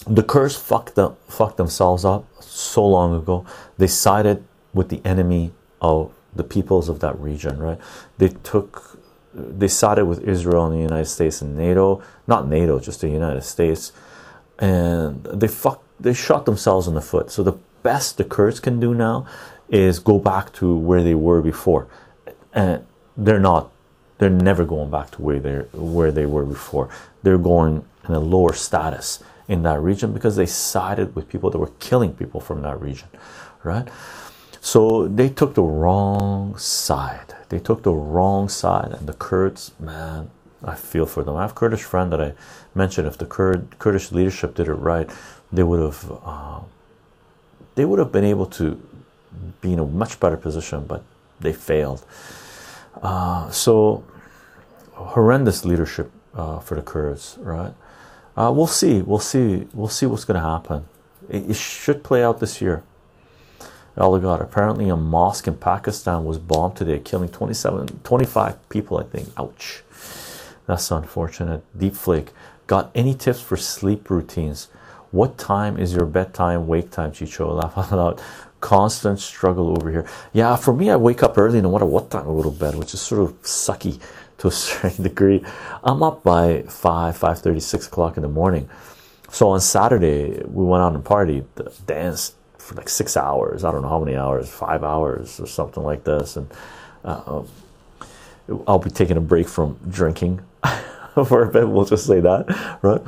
the 0.09 0.23
Kurds 0.23 0.57
fucked 0.57 0.99
up, 0.99 1.19
fucked 1.31 1.59
themselves 1.59 2.05
up 2.05 2.25
so 2.43 2.87
long 2.87 3.15
ago. 3.15 3.45
They 3.77 3.87
sided 3.87 4.45
with 4.73 4.89
the 4.89 5.03
enemy 5.05 5.53
of 5.83 6.13
the 6.35 6.45
peoples 6.45 6.89
of 6.89 7.01
that 7.01 7.19
region, 7.19 7.59
right? 7.59 7.79
They 8.17 8.29
took, 8.29 8.99
they 9.35 9.69
sided 9.69 10.07
with 10.07 10.21
Israel 10.21 10.67
and 10.67 10.75
the 10.75 10.81
United 10.81 11.07
States 11.07 11.43
and 11.43 11.57
NATO, 11.57 12.03
not 12.27 12.49
NATO, 12.49 12.81
just 12.81 13.01
the 13.03 13.09
United 13.09 13.43
States, 13.43 13.93
and 14.59 15.25
they 15.25 15.49
fucked, 15.49 15.85
they 16.01 16.15
shot 16.15 16.47
themselves 16.47 16.89
in 16.89 16.95
the 16.95 17.01
foot. 17.01 17.31
So 17.31 17.43
the 17.43 17.59
best 17.83 18.17
the 18.17 18.25
Kurds 18.25 18.61
can 18.61 18.81
do 18.81 18.95
now 18.95 19.27
is 19.69 19.99
go 19.99 20.19
back 20.19 20.53
to 20.55 20.75
where 20.75 21.03
they 21.03 21.15
were 21.15 21.43
before, 21.43 21.87
and 22.55 22.87
they're 23.17 23.41
not, 23.41 23.71
they're 24.19 24.31
never 24.31 24.65
going 24.65 24.91
back 24.91 25.11
to 25.13 25.23
where 25.23 25.41
they 25.41 25.57
where 25.73 26.13
they 26.13 26.27
were 26.27 26.45
before. 26.45 26.89
They're 27.23 27.39
going 27.39 27.85
in 28.07 28.15
a 28.15 28.21
lower 28.21 28.53
status 28.53 29.23
in 29.49 29.63
that 29.63 29.81
region 29.81 30.13
because 30.13 30.37
they 30.37 30.47
sided 30.47 31.15
with 31.15 31.29
people 31.29 31.51
that 31.51 31.59
were 31.59 31.73
killing 31.79 32.13
people 32.13 32.41
from 32.41 32.63
that 32.63 32.81
region, 32.81 33.09
right? 33.63 33.89
So 34.61 35.09
they 35.09 35.29
took 35.29 35.55
the 35.55 35.63
wrong 35.63 36.57
side. 36.59 37.35
They 37.49 37.59
took 37.59 37.83
the 37.83 37.95
wrong 37.95 38.49
side, 38.49 38.93
and 38.93 39.09
the 39.09 39.15
Kurds, 39.15 39.73
man, 39.81 40.31
I 40.63 40.75
feel 40.75 41.07
for 41.07 41.23
them. 41.23 41.37
I 41.37 41.43
have 41.43 41.53
a 41.53 41.55
Kurdish 41.55 41.83
friend 41.83 42.13
that 42.13 42.21
I 42.21 42.35
mentioned. 42.75 43.07
If 43.07 43.17
the 43.17 43.27
Kurd 43.27 43.79
Kurdish 43.79 44.13
leadership 44.13 44.55
did 44.55 44.69
it 44.69 44.75
right, 44.75 45.09
they 45.53 45.63
would 45.63 45.81
have 45.81 46.21
uh, 46.25 46.61
they 47.77 47.85
would 47.85 47.99
have 47.99 48.13
been 48.13 48.25
able 48.25 48.47
to 48.47 48.81
be 49.61 49.73
in 49.73 49.79
a 49.79 49.87
much 49.87 50.19
better 50.19 50.37
position, 50.37 50.85
but 50.85 51.05
they 51.41 51.53
failed. 51.53 52.05
Uh, 53.03 53.51
so 53.51 54.05
horrendous 54.93 55.65
leadership 55.65 56.11
uh, 56.35 56.59
for 56.59 56.75
the 56.75 56.83
Kurds, 56.83 57.37
right? 57.41 57.73
Uh, 58.37 58.53
we'll 58.55 58.67
see. 58.67 59.03
We'll 59.03 59.19
see. 59.19 59.67
We'll 59.75 59.89
see 59.89 60.07
what's 60.07 60.25
going 60.25 60.41
to 60.41 60.47
happen. 60.47 60.85
It, 61.29 61.51
it, 61.51 61.57
should 61.57 62.05
play 62.05 62.23
out 62.23 62.41
this 62.41 62.61
year. 62.61 62.85
Oh 63.97 64.17
God! 64.19 64.41
Apparently, 64.41 64.89
a 64.89 64.97
mosque 64.97 65.49
in 65.49 65.57
Pakistan 65.57 66.25
was 66.25 66.39
bombed 66.39 66.77
today, 66.77 67.01
killing 67.01 67.29
27, 67.29 68.01
25 68.05 68.69
people. 68.69 68.99
I 68.99 69.03
think. 69.03 69.29
Ouch. 69.37 69.83
That's 70.67 70.91
unfortunate. 70.91 71.65
Deep 71.77 71.95
Flake. 71.95 72.31
Got 72.67 72.91
any 72.95 73.15
tips 73.15 73.41
for 73.41 73.57
sleep 73.57 74.11
routines? 74.11 74.69
What 75.11 75.39
time 75.39 75.79
is 75.79 75.95
your 75.95 76.05
bedtime, 76.05 76.67
wake 76.67 76.91
time, 76.91 77.13
Chycho? 77.13 77.55
Laugh 77.55 77.79
out 77.79 77.93
loud. 77.93 78.23
Constant 78.61 79.21
struggle 79.21 79.71
over 79.71 79.91
here. 79.91 80.07
Yeah, 80.33 80.57
for 80.57 80.73
me, 80.73 80.91
I 80.91 80.97
wake 80.97 81.23
up 81.23 81.39
early 81.39 81.61
no 81.61 81.71
matter 81.73 81.87
what 81.87 82.11
time 82.11 82.23
I 82.23 82.27
go 82.27 82.43
to 82.43 82.51
bed, 82.51 82.75
which 82.75 82.95
is 82.95 83.01
sort 83.01 83.23
of 83.23 83.41
sucky 83.43 84.01
to 84.39 84.49
a 84.49 84.51
certain 84.53 85.05
degree. 85.05 85.45
I'm 85.85 86.03
up 86.03 86.23
by 86.23 86.63
5, 86.63 87.17
5 87.17 87.39
30, 87.41 87.61
6 87.61 87.87
o'clock 87.87 88.17
in 88.17 88.23
the 88.23 88.29
morning. 88.29 88.69
So 89.31 89.51
on 89.51 89.61
Saturday, 89.61 90.43
we 90.47 90.65
went 90.65 90.83
out 90.83 90.95
and 90.95 91.05
partied, 91.05 91.45
danced 91.87 92.35
for 92.57 92.75
like 92.75 92.89
six 92.89 93.17
hours. 93.17 93.65
I 93.65 93.71
don't 93.73 93.83
know 93.83 93.89
how 93.89 93.99
many 93.99 94.17
hours, 94.17 94.49
five 94.49 94.85
hours 94.85 95.41
or 95.41 95.47
something 95.47 95.83
like 95.83 96.05
this. 96.05 96.37
And 96.37 96.51
uh, 97.05 97.43
I'll 98.67 98.79
be 98.79 98.91
taking 98.91 99.17
a 99.17 99.21
break 99.21 99.49
from 99.49 99.79
drinking 99.89 100.41
for 101.15 101.43
a 101.43 101.53
bit. 101.53 101.69
We'll 101.69 101.85
just 101.85 102.07
say 102.07 102.21
that, 102.21 102.79
right? 102.83 103.03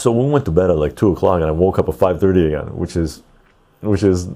So 0.00 0.10
we 0.10 0.30
went 0.30 0.46
to 0.46 0.50
bed 0.50 0.70
at 0.70 0.78
like 0.78 0.96
two 0.96 1.12
o'clock, 1.12 1.42
and 1.42 1.44
I 1.44 1.50
woke 1.50 1.78
up 1.78 1.86
at 1.88 1.94
five 1.94 2.20
thirty 2.20 2.46
again, 2.46 2.74
which 2.74 2.96
is, 2.96 3.22
which 3.82 4.02
is 4.02 4.28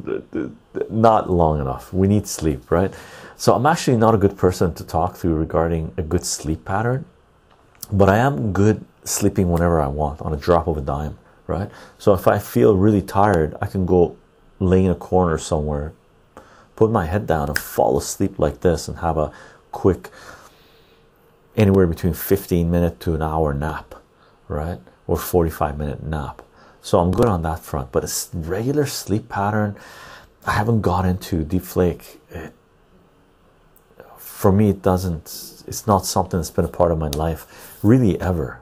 not 0.91 1.31
long 1.31 1.59
enough. 1.59 1.91
We 1.91 2.07
need 2.07 2.27
sleep, 2.27 2.71
right? 2.71 2.93
So 3.37 3.55
I'm 3.55 3.65
actually 3.65 3.97
not 3.97 4.15
a 4.15 4.19
good 4.19 4.37
person 4.37 4.75
to 4.75 4.85
talk 4.85 5.19
to 5.21 5.29
regarding 5.35 5.95
a 5.97 6.03
good 6.03 6.27
sleep 6.27 6.67
pattern, 6.67 7.07
but 7.91 8.11
I 8.11 8.19
am 8.19 8.53
good 8.53 8.85
sleeping 9.05 9.51
whenever 9.51 9.81
I 9.81 9.87
want 9.87 10.21
on 10.21 10.35
a 10.35 10.37
drop 10.37 10.67
of 10.67 10.77
a 10.77 10.83
dime, 10.83 11.17
right? 11.47 11.71
So 11.97 12.13
if 12.13 12.29
I 12.29 12.39
feel 12.39 12.77
really 12.77 13.03
tired, 13.03 13.57
I 13.63 13.67
can 13.67 13.87
go 13.87 14.17
lay 14.61 14.85
in 14.85 14.91
a 14.91 14.95
corner 14.95 15.39
somewhere, 15.39 15.95
put 16.77 16.91
my 16.91 17.07
head 17.07 17.27
down 17.27 17.49
and 17.49 17.59
fall 17.59 17.97
asleep 17.97 18.39
like 18.39 18.61
this 18.61 18.87
and 18.87 18.99
have 18.99 19.17
a 19.17 19.33
quick 19.73 20.11
anywhere 21.57 21.87
between 21.87 22.13
15 22.13 22.71
minute 22.71 23.01
to 23.01 23.15
an 23.15 23.23
hour 23.23 23.55
nap, 23.55 23.95
right? 24.47 24.81
Or 25.07 25.17
45 25.17 25.79
minute 25.79 26.03
nap. 26.03 26.43
So 26.81 26.99
I'm 26.99 27.11
good 27.13 27.27
on 27.27 27.43
that 27.43 27.61
front, 27.61 27.93
but 27.93 28.05
a 28.05 28.11
regular 28.33 28.87
sleep 28.87 29.29
pattern, 29.29 29.77
I 30.47 30.53
haven't 30.53 30.83
got 30.83 31.07
into 31.07 31.43
deep 31.43 31.63
flake. 31.63 32.21
It, 32.31 32.53
for 34.45 34.53
me 34.53 34.69
it 34.69 34.83
doesn't 34.83 35.63
it's 35.67 35.87
not 35.87 36.05
something 36.05 36.39
that's 36.39 36.51
been 36.51 36.67
a 36.67 36.77
part 36.81 36.93
of 36.93 36.99
my 36.99 37.09
life 37.09 37.79
really 37.83 38.21
ever 38.21 38.61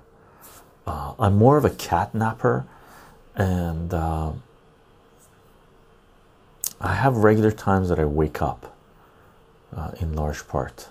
uh, 0.87 1.13
i'm 1.19 1.35
more 1.37 1.57
of 1.57 1.65
a 1.65 1.71
cat 1.71 2.15
napper 2.15 2.65
and 3.35 3.93
uh, 3.93 4.31
i 6.81 6.95
have 6.95 7.17
regular 7.17 7.51
times 7.51 7.89
that 7.89 7.99
i 7.99 8.05
wake 8.05 8.41
up 8.41 8.77
uh, 9.77 9.91
in 9.99 10.13
large 10.15 10.47
part 10.47 10.89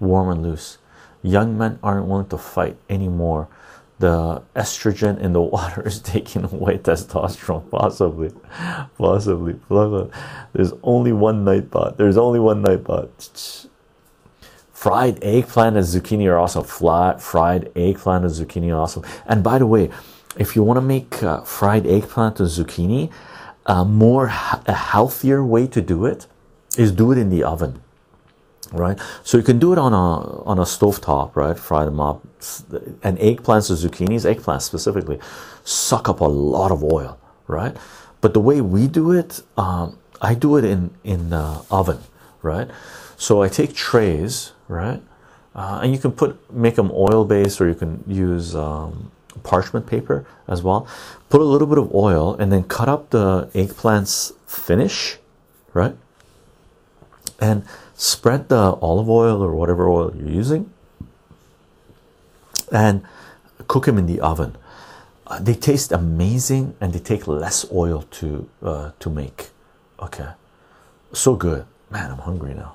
warm 0.00 0.30
and 0.30 0.42
loose 0.42 0.78
young 1.22 1.58
men 1.58 1.78
aren't 1.82 2.06
willing 2.06 2.26
to 2.26 2.38
fight 2.38 2.78
anymore 2.88 3.48
the 3.98 4.42
estrogen 4.56 5.18
in 5.20 5.32
the 5.32 5.40
water 5.54 5.86
is 5.86 6.00
taking 6.00 6.44
away 6.44 6.78
testosterone 6.78 7.68
possibly 7.70 8.30
possibly. 8.98 9.54
There's 10.52 10.72
only 10.82 11.12
one 11.12 11.44
night 11.44 11.70
nightbot 11.70 11.96
there's 11.96 12.16
only 12.16 12.40
one 12.40 12.62
night 12.62 12.84
nightbot 12.84 13.68
fried 14.72 15.22
eggplant 15.22 15.76
and 15.76 15.86
zucchini 15.86 16.26
are 16.26 16.38
awesome 16.38 16.64
flat. 16.64 17.22
Fried 17.22 17.70
eggplant 17.76 18.24
and 18.24 18.34
zucchini 18.34 18.72
are 18.72 18.80
awesome 18.80 19.04
and 19.26 19.42
by 19.42 19.58
the 19.58 19.66
way 19.66 19.90
if 20.36 20.56
you 20.56 20.64
want 20.64 20.76
to 20.76 20.82
make 20.82 21.22
uh, 21.22 21.42
fried 21.42 21.86
eggplant 21.86 22.40
and 22.40 22.48
zucchini 22.48 23.12
a 23.66 23.84
more 23.84 24.26
a 24.26 24.72
healthier 24.72 25.44
way 25.44 25.66
to 25.66 25.80
do 25.80 26.04
it 26.04 26.26
is 26.76 26.90
do 26.90 27.12
it 27.12 27.18
in 27.18 27.30
the 27.30 27.42
oven 27.44 27.80
right 28.74 28.98
so 29.22 29.36
you 29.36 29.42
can 29.42 29.58
do 29.58 29.72
it 29.72 29.78
on 29.78 29.92
a 29.92 30.42
on 30.44 30.58
a 30.58 30.66
stove 30.66 31.00
top 31.00 31.36
right 31.36 31.58
fry 31.58 31.84
them 31.84 32.00
up 32.00 32.22
and 33.02 33.18
eggplants 33.18 33.70
and 33.70 33.78
zucchinis 33.78 34.24
eggplants 34.32 34.62
specifically 34.62 35.18
suck 35.64 36.08
up 36.08 36.20
a 36.20 36.24
lot 36.24 36.70
of 36.70 36.82
oil 36.84 37.18
right 37.46 37.76
but 38.20 38.34
the 38.34 38.40
way 38.40 38.60
we 38.60 38.86
do 38.86 39.12
it 39.12 39.42
um, 39.56 39.98
i 40.20 40.34
do 40.34 40.56
it 40.56 40.64
in 40.64 40.90
in 41.04 41.30
the 41.30 41.64
oven 41.70 41.98
right 42.42 42.68
so 43.16 43.42
i 43.42 43.48
take 43.48 43.74
trays 43.74 44.52
right? 44.68 45.02
Uh, 45.54 45.80
and 45.82 45.92
you 45.92 45.98
can 45.98 46.12
put 46.12 46.52
make 46.52 46.74
them 46.74 46.90
oil 46.92 47.24
based 47.24 47.60
or 47.60 47.68
you 47.68 47.74
can 47.74 48.02
use 48.06 48.56
um, 48.56 49.10
parchment 49.42 49.86
paper 49.86 50.26
as 50.48 50.62
well. 50.62 50.86
Put 51.28 51.40
a 51.40 51.44
little 51.44 51.68
bit 51.68 51.78
of 51.78 51.94
oil 51.94 52.34
and 52.34 52.52
then 52.52 52.64
cut 52.64 52.88
up 52.88 53.10
the 53.10 53.46
eggplants 53.54 54.32
finish, 54.46 55.18
right? 55.72 55.96
And 57.40 57.64
spread 57.94 58.48
the 58.48 58.74
olive 58.82 59.08
oil 59.08 59.42
or 59.42 59.54
whatever 59.54 59.88
oil 59.88 60.14
you're 60.16 60.28
using 60.28 60.70
and 62.72 63.02
cook 63.68 63.86
them 63.86 63.98
in 63.98 64.06
the 64.06 64.20
oven. 64.20 64.56
Uh, 65.26 65.38
they 65.40 65.54
taste 65.54 65.92
amazing 65.92 66.74
and 66.80 66.92
they 66.92 66.98
take 66.98 67.26
less 67.26 67.64
oil 67.72 68.02
to 68.10 68.48
uh, 68.62 68.90
to 68.98 69.08
make. 69.08 69.50
Okay, 70.00 70.28
so 71.12 71.34
good, 71.34 71.64
man. 71.90 72.10
I'm 72.10 72.18
hungry 72.18 72.52
now. 72.52 72.74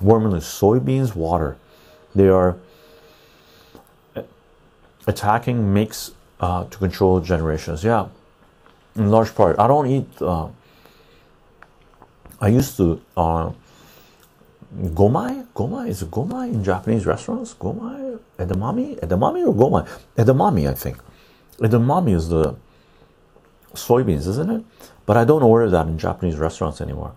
Warming 0.00 0.32
soybeans, 0.40 1.14
water. 1.14 1.56
They 2.14 2.28
are 2.28 2.56
attacking 5.06 5.72
makes 5.72 6.10
uh, 6.40 6.64
to 6.64 6.78
control 6.78 7.20
generations. 7.20 7.84
Yeah, 7.84 8.08
in 8.96 9.10
large 9.10 9.34
part. 9.34 9.58
I 9.58 9.66
don't 9.66 9.86
eat. 9.86 10.08
Uh, 10.20 10.48
I 12.40 12.48
used 12.48 12.76
to. 12.78 13.00
Uh, 13.16 13.52
gomai, 14.76 15.46
gomai 15.54 15.88
is 15.88 16.02
gomai 16.04 16.52
in 16.52 16.64
Japanese 16.64 17.06
restaurants? 17.06 17.54
Gomai, 17.54 18.18
edamame, 18.38 18.98
edamame 19.00 19.46
or 19.46 19.54
gomai? 19.54 19.88
Edamame, 20.16 20.68
I 20.68 20.74
think. 20.74 20.98
Edamame 21.58 22.14
is 22.14 22.28
the 22.28 22.56
soybeans, 23.74 24.26
isn't 24.26 24.50
it? 24.50 24.64
But 25.06 25.16
I 25.16 25.24
don't 25.24 25.42
order 25.42 25.70
that 25.70 25.86
in 25.86 25.98
Japanese 25.98 26.36
restaurants 26.36 26.80
anymore 26.80 27.14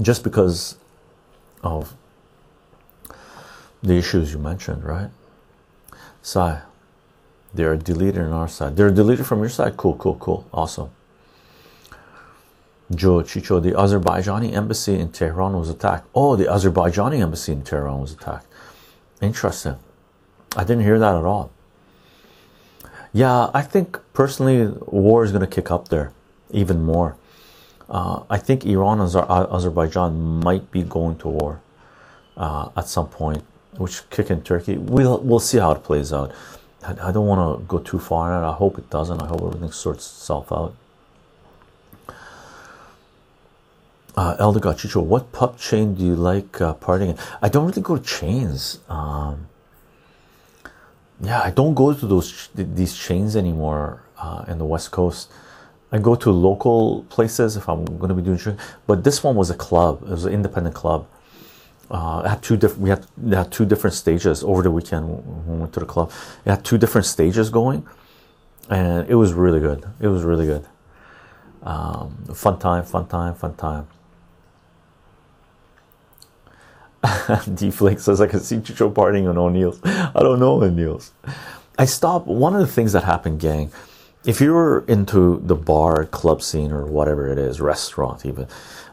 just 0.00 0.22
because 0.22 0.76
of 1.62 1.94
the 3.82 3.94
issues 3.94 4.32
you 4.32 4.38
mentioned, 4.38 4.84
right? 4.84 5.10
Sai, 6.22 6.62
they 7.58 7.64
are 7.64 7.76
deleted 7.76 8.22
on 8.22 8.32
our 8.32 8.46
side. 8.46 8.76
They're 8.76 8.92
deleted 8.92 9.26
from 9.26 9.40
your 9.40 9.48
side. 9.48 9.76
Cool, 9.76 9.96
cool, 9.96 10.14
cool. 10.14 10.46
Awesome. 10.52 10.90
Joe 12.94 13.20
Chycho, 13.24 13.58
the 13.60 13.72
Azerbaijani 13.72 14.52
embassy 14.52 14.96
in 14.96 15.10
Tehran 15.10 15.58
was 15.58 15.68
attacked. 15.68 16.06
Oh, 16.14 16.36
the 16.36 16.44
Azerbaijani 16.44 17.20
embassy 17.20 17.50
in 17.50 17.62
Tehran 17.62 18.00
was 18.00 18.12
attacked. 18.12 18.46
Interesting. 19.20 19.74
I 20.56 20.62
didn't 20.62 20.84
hear 20.84 21.00
that 21.00 21.16
at 21.16 21.24
all. 21.24 21.50
Yeah, 23.12 23.50
I 23.52 23.62
think 23.62 23.98
personally, 24.12 24.72
war 24.86 25.24
is 25.24 25.32
going 25.32 25.44
to 25.48 25.52
kick 25.52 25.72
up 25.72 25.88
there 25.88 26.12
even 26.52 26.84
more. 26.84 27.16
Uh, 27.90 28.22
I 28.30 28.38
think 28.38 28.64
Iran 28.66 29.00
and 29.00 29.12
Azerbaijan 29.16 30.12
might 30.44 30.70
be 30.70 30.84
going 30.84 31.16
to 31.18 31.28
war 31.28 31.60
uh, 32.36 32.68
at 32.76 32.86
some 32.86 33.08
point, 33.08 33.42
which 33.78 34.08
kick 34.10 34.30
in 34.30 34.42
Turkey. 34.42 34.78
We'll 34.78 35.18
we'll 35.18 35.40
see 35.40 35.58
how 35.58 35.72
it 35.72 35.82
plays 35.82 36.12
out. 36.12 36.32
I, 36.82 37.08
I 37.08 37.12
don't 37.12 37.26
want 37.26 37.60
to 37.60 37.64
go 37.66 37.78
too 37.78 37.98
far 37.98 38.32
it. 38.32 38.46
I 38.46 38.52
hope 38.52 38.78
it 38.78 38.90
doesn't. 38.90 39.20
I 39.22 39.26
hope 39.26 39.42
everything 39.42 39.72
sorts 39.72 40.06
itself 40.06 40.52
out. 40.52 40.74
Uh, 44.16 44.34
Elder 44.40 44.58
Gachicho, 44.58 45.02
what 45.02 45.30
pub 45.30 45.58
chain 45.58 45.94
do 45.94 46.04
you 46.04 46.16
like 46.16 46.60
uh, 46.60 46.74
partying 46.74 47.10
in? 47.10 47.18
I 47.40 47.48
don't 47.48 47.66
really 47.66 47.82
go 47.82 47.96
to 47.96 48.02
chains. 48.02 48.80
Um, 48.88 49.46
yeah, 51.20 51.40
I 51.40 51.50
don't 51.50 51.74
go 51.74 51.92
to 51.92 52.06
those 52.06 52.48
these 52.54 52.96
chains 52.96 53.36
anymore 53.36 54.02
uh, 54.18 54.44
in 54.48 54.58
the 54.58 54.64
West 54.64 54.90
Coast. 54.90 55.30
I 55.90 55.98
go 55.98 56.14
to 56.16 56.30
local 56.30 57.04
places 57.08 57.56
if 57.56 57.68
I'm 57.68 57.84
going 57.84 58.08
to 58.08 58.14
be 58.14 58.22
doing 58.22 58.36
drink. 58.36 58.58
But 58.86 59.04
this 59.04 59.22
one 59.22 59.36
was 59.36 59.50
a 59.50 59.54
club. 59.54 60.02
It 60.02 60.10
was 60.10 60.24
an 60.26 60.34
independent 60.34 60.74
club. 60.74 61.06
Uh, 61.90 62.28
had 62.28 62.42
two 62.42 62.56
different. 62.56 62.82
We 62.82 62.90
had, 62.90 63.06
had 63.30 63.50
two 63.50 63.64
different 63.64 63.94
stages 63.94 64.44
over 64.44 64.62
the 64.62 64.70
weekend 64.70 65.08
when 65.08 65.46
we 65.46 65.60
went 65.60 65.72
to 65.74 65.80
the 65.80 65.86
club. 65.86 66.12
It 66.44 66.50
had 66.50 66.64
two 66.64 66.76
different 66.76 67.06
stages 67.06 67.48
going, 67.48 67.86
and 68.68 69.08
it 69.08 69.14
was 69.14 69.32
really 69.32 69.60
good. 69.60 69.86
It 70.00 70.08
was 70.08 70.22
really 70.22 70.46
good. 70.46 70.66
Um, 71.62 72.24
fun 72.34 72.58
time, 72.58 72.84
fun 72.84 73.06
time, 73.06 73.34
fun 73.34 73.54
time. 73.54 73.88
D 77.54 77.70
Flake 77.70 78.00
says 78.00 78.20
I 78.20 78.26
can 78.26 78.40
see 78.40 78.56
Chycho 78.56 78.90
partying 78.90 79.28
on 79.28 79.38
O'Neill's. 79.38 79.80
I 79.84 80.20
don't 80.20 80.40
know 80.40 80.62
O'Neill's. 80.62 81.12
I 81.78 81.84
stopped. 81.84 82.26
One 82.26 82.54
of 82.54 82.60
the 82.60 82.66
things 82.72 82.92
that 82.92 83.04
happened, 83.04 83.40
gang, 83.40 83.70
if 84.24 84.40
you 84.40 84.52
were 84.52 84.84
into 84.88 85.40
the 85.44 85.54
bar, 85.54 86.04
club 86.06 86.42
scene, 86.42 86.72
or 86.72 86.84
whatever 86.84 87.28
it 87.28 87.38
is, 87.38 87.60
restaurant 87.60 88.26
even, 88.26 88.48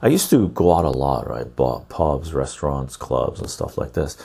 I 0.05 0.09
used 0.09 0.29
to 0.29 0.49
go 0.49 0.71
out 0.71 0.85
a 0.85 0.91
lot, 0.91 1.27
right? 1.27 1.47
Pubs, 1.55 2.31
restaurants, 2.31 2.95
clubs, 2.95 3.39
and 3.39 3.49
stuff 3.49 3.75
like 3.75 3.93
this. 3.93 4.17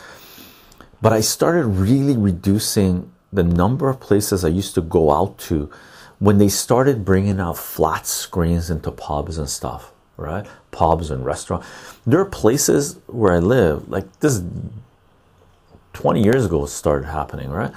But 1.01 1.15
I 1.15 1.23
started 1.23 1.67
really 1.69 2.19
reducing 2.19 3.11
the 3.33 3.45
number 3.45 3.89
of 3.89 3.99
places 3.99 4.45
I 4.45 4.49
used 4.49 4.75
to 4.75 4.83
go 4.83 5.11
out 5.11 5.39
to 5.49 5.71
when 6.19 6.37
they 6.37 6.51
started 6.51 7.03
bringing 7.03 7.41
out 7.41 7.57
flat 7.57 8.07
screens 8.07 8.69
into 8.69 8.91
pubs 8.91 9.39
and 9.39 9.49
stuff, 9.49 9.91
right? 10.19 10.47
Pubs 10.71 11.11
and 11.11 11.25
restaurants. 11.25 11.67
There 12.07 12.21
are 12.21 12.27
places 12.27 12.99
where 13.07 13.33
I 13.33 13.39
live, 13.39 13.89
like 13.89 14.21
this 14.21 14.43
20 15.95 16.23
years 16.23 16.45
ago, 16.45 16.67
started 16.67 17.07
happening, 17.07 17.49
right? 17.49 17.73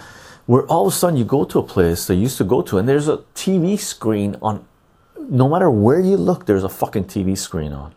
where 0.46 0.64
all 0.64 0.88
of 0.88 0.94
a 0.94 0.96
sudden 0.96 1.18
you 1.18 1.24
go 1.24 1.46
to 1.46 1.60
a 1.60 1.64
place 1.64 2.06
that 2.06 2.16
you 2.16 2.24
used 2.24 2.38
to 2.38 2.44
go 2.44 2.62
to 2.62 2.78
and 2.78 2.88
there's 2.88 3.08
a 3.08 3.18
TV 3.34 3.80
screen 3.80 4.36
on 4.42 4.66
no 5.20 5.48
matter 5.50 5.70
where 5.70 6.00
you 6.00 6.18
look 6.18 6.46
there's 6.46 6.64
a 6.64 6.70
fucking 6.70 7.06
TV 7.06 7.38
screen 7.38 7.74
on 7.74 7.94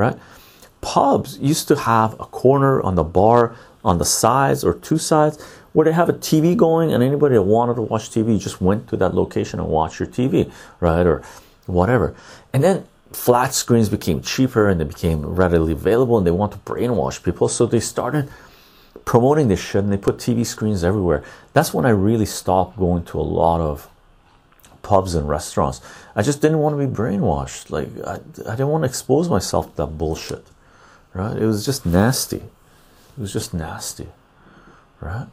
right? 0.00 0.16
Pubs 0.80 1.38
used 1.38 1.68
to 1.68 1.76
have 1.76 2.14
a 2.14 2.24
corner 2.24 2.80
on 2.80 2.94
the 2.94 3.04
bar 3.04 3.54
on 3.84 3.98
the 3.98 4.04
sides 4.04 4.64
or 4.64 4.74
two 4.74 4.98
sides 4.98 5.42
where 5.72 5.84
they 5.84 5.92
have 5.92 6.08
a 6.08 6.12
TV 6.14 6.56
going 6.56 6.92
and 6.92 7.02
anybody 7.02 7.34
that 7.34 7.42
wanted 7.42 7.74
to 7.74 7.82
watch 7.82 8.10
TV 8.10 8.40
just 8.40 8.60
went 8.60 8.88
to 8.88 8.96
that 8.96 9.14
location 9.14 9.60
and 9.60 9.68
watched 9.68 10.00
your 10.00 10.08
TV 10.08 10.50
right 10.80 11.06
or 11.06 11.22
whatever. 11.66 12.14
And 12.52 12.64
then 12.64 12.86
flat 13.12 13.54
screens 13.54 13.88
became 13.88 14.22
cheaper 14.22 14.68
and 14.68 14.80
they 14.80 14.84
became 14.84 15.24
readily 15.24 15.72
available 15.72 16.16
and 16.16 16.26
they 16.26 16.30
want 16.30 16.52
to 16.52 16.58
brainwash 16.58 17.22
people. 17.22 17.48
So 17.48 17.66
they 17.66 17.80
started 17.80 18.28
promoting 19.04 19.48
this 19.48 19.60
shit 19.60 19.84
and 19.84 19.92
they 19.92 19.98
put 19.98 20.16
TV 20.16 20.44
screens 20.44 20.82
everywhere. 20.82 21.22
That's 21.52 21.72
when 21.74 21.84
I 21.84 21.90
really 21.90 22.26
stopped 22.26 22.78
going 22.78 23.04
to 23.04 23.20
a 23.20 23.22
lot 23.22 23.60
of 23.60 23.88
pubs 24.82 25.14
and 25.14 25.28
restaurants. 25.28 25.80
I 26.14 26.22
just 26.22 26.40
didn't 26.40 26.58
want 26.58 26.78
to 26.78 26.86
be 26.86 26.92
brainwashed. 26.92 27.70
Like 27.70 27.88
I, 28.06 28.14
I 28.50 28.56
didn't 28.56 28.68
want 28.68 28.82
to 28.82 28.88
expose 28.88 29.28
myself 29.28 29.70
to 29.70 29.76
that 29.78 29.98
bullshit. 29.98 30.44
Right? 31.14 31.36
It 31.36 31.46
was 31.46 31.64
just 31.64 31.84
nasty. 31.84 32.36
It 32.36 33.18
was 33.18 33.32
just 33.32 33.52
nasty. 33.52 34.08
Right? 35.00 35.26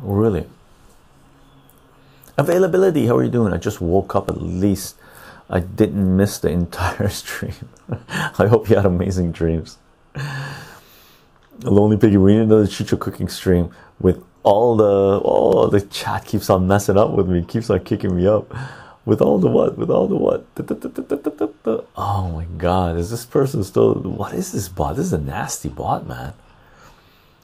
Really. 0.00 0.46
Availability, 2.38 3.06
how 3.06 3.16
are 3.16 3.24
you 3.24 3.30
doing? 3.30 3.52
I 3.52 3.58
just 3.58 3.80
woke 3.80 4.14
up 4.16 4.28
at 4.28 4.40
least. 4.40 4.96
I 5.50 5.60
didn't 5.60 6.16
miss 6.16 6.38
the 6.38 6.48
entire 6.48 7.08
stream. 7.10 7.68
I 8.38 8.46
hope 8.46 8.70
you 8.70 8.76
had 8.76 8.86
amazing 8.86 9.32
dreams. 9.32 9.76
Lonely 11.62 11.96
Piggy, 11.96 12.16
we 12.16 12.34
need 12.34 12.42
another 12.42 12.66
Chycho 12.66 12.96
cooking 12.96 13.28
stream 13.28 13.70
with 14.00 14.24
all 14.42 14.76
the 14.76 15.20
oh 15.24 15.66
the 15.68 15.80
chat 15.80 16.24
keeps 16.24 16.50
on 16.50 16.66
messing 16.66 16.96
up 16.96 17.10
with 17.10 17.28
me, 17.28 17.44
keeps 17.44 17.70
on 17.70 17.84
kicking 17.84 18.16
me 18.16 18.26
up. 18.26 18.52
With 19.04 19.20
all 19.20 19.38
the 19.38 19.48
what? 19.48 19.76
With 19.76 19.90
all 19.90 20.06
the 20.06 20.16
what? 20.16 20.46
Oh 21.96 22.30
my 22.32 22.44
god, 22.56 22.96
is 22.98 23.10
this 23.10 23.24
person 23.24 23.64
still 23.64 23.94
what 23.94 24.32
is 24.32 24.52
this 24.52 24.68
bot? 24.68 24.96
This 24.96 25.06
is 25.06 25.12
a 25.12 25.18
nasty 25.18 25.68
bot, 25.68 26.06
man. 26.06 26.34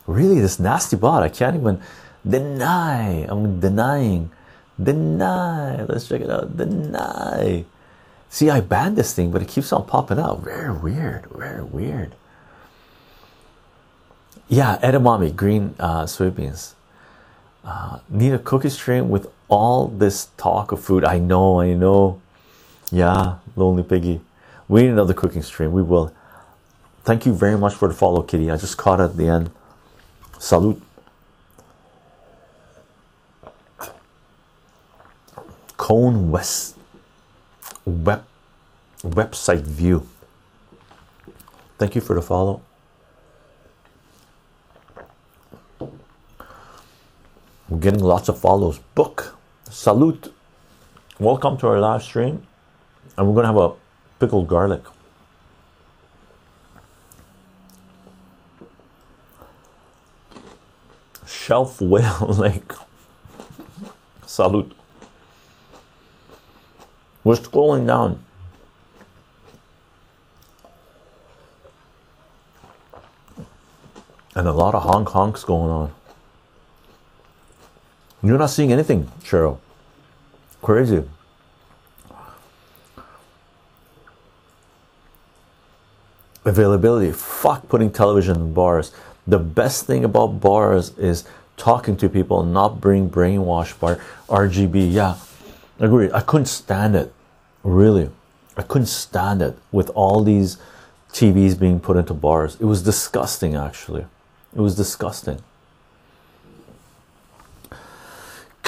Really, 0.07 0.41
this 0.41 0.61
nasty 0.61 0.97
bot. 0.97 1.23
I 1.23 1.29
can't 1.29 1.57
even 1.57 1.81
deny. 2.27 3.27
I'm 3.29 3.61
denying. 3.61 4.31
Deny. 4.81 5.83
Let's 5.83 6.09
check 6.09 6.21
it 6.21 6.31
out. 6.31 6.57
Deny. 6.57 7.65
See, 8.31 8.51
I 8.51 8.61
banned 8.61 8.97
this 8.97 9.13
thing, 9.15 9.31
but 9.31 9.43
it 9.43 9.49
keeps 9.49 9.73
on 9.73 9.85
popping 9.87 10.19
up. 10.19 10.41
Very 10.41 10.73
weird. 10.73 11.27
Very 11.33 11.63
weird. 11.65 12.15
Yeah, 14.49 14.79
edamame, 14.83 15.35
green 15.35 15.75
uh, 15.79 16.05
soybeans. 16.05 16.75
Uh, 17.65 17.99
need 18.09 18.33
a 18.33 18.39
cookie 18.39 18.71
stream 18.71 19.11
with 19.11 19.31
all 19.49 19.89
this 19.89 20.29
talk 20.37 20.73
of 20.73 20.81
food. 20.81 21.05
I 21.05 21.19
know, 21.19 21.61
I 21.61 21.75
know. 21.75 22.21
Yeah, 22.91 23.37
lonely 23.57 23.83
piggy. 23.83 24.21
We 24.69 24.83
need 24.83 24.91
another 24.91 25.15
cooking 25.15 25.43
stream. 25.43 25.73
We 25.73 25.83
will. 25.83 26.15
Thank 27.05 27.27
you 27.27 27.35
very 27.35 27.57
much 27.57 27.75
for 27.75 27.89
the 27.89 27.95
follow, 27.95 28.23
Kitty. 28.23 28.51
I 28.51 28.57
just 28.57 28.77
caught 28.77 29.01
at 29.01 29.17
the 29.17 29.29
end. 29.29 29.51
Salute. 30.39 30.83
Cone 35.77 36.31
West 36.31 36.77
web 37.85 38.25
website 39.03 39.63
view. 39.63 40.07
Thank 41.79 41.95
you 41.95 42.01
for 42.01 42.15
the 42.15 42.23
follow. 42.23 42.61
We're 47.69 47.81
getting 47.81 48.01
lots 48.01 48.31
of 48.31 48.39
follows. 48.39 48.79
Book, 48.95 49.37
salute. 49.69 50.33
Welcome 51.19 51.59
to 51.59 51.67
our 51.69 51.79
live 51.79 52.03
stream. 52.03 52.47
And 53.17 53.27
we're 53.27 53.35
going 53.35 53.43
to 53.43 53.53
have 53.53 53.73
a 53.73 53.75
pickled 54.19 54.49
garlic. 54.49 54.83
Shelf 61.27 61.81
Whale 61.83 62.35
Lake. 62.39 62.73
Salute. 64.25 64.75
We're 67.23 67.35
scrolling 67.35 67.87
down. 67.87 68.25
And 74.35 74.49
a 74.49 74.53
lot 74.53 74.75
of 74.75 74.85
honk 74.85 75.09
honks 75.11 75.45
going 75.45 75.71
on. 75.71 75.98
You're 78.23 78.39
not 78.39 78.51
seeing 78.51 78.73
anything, 78.73 79.11
Cheryl. 79.23 79.59
Crazy. 80.61 81.05
Availability. 86.45 87.13
Fuck 87.13 87.69
putting 87.69 87.91
television 87.91 88.37
in 88.37 88.55
bars. 88.55 88.93
The 89.27 89.39
best 89.39 89.87
thing 89.87 90.05
about 90.05 90.41
bars 90.41 90.97
is 90.99 91.25
talking 91.57 91.97
to 91.99 92.09
people, 92.09 92.43
not 92.43 92.81
being 92.81 93.11
brainwashed 93.11 93.79
by 93.79 93.97
RGB. 94.29 94.93
Yeah, 94.93 95.17
agree. 95.79 96.11
I 96.13 96.21
couldn't 96.21 96.47
stand 96.47 96.97
it. 96.97 97.13
Really. 97.63 98.11
I 98.57 98.63
couldn't 98.63 98.87
stand 98.87 99.43
it 99.43 99.57
with 99.71 99.91
all 99.91 100.25
these 100.25 100.57
TVs 101.13 101.59
being 101.59 101.79
put 101.79 101.97
into 101.97 102.15
bars. 102.15 102.57
It 102.59 102.65
was 102.65 102.83
disgusting, 102.83 103.55
actually. 103.55 104.07
It 104.55 104.61
was 104.61 104.75
disgusting. 104.75 105.41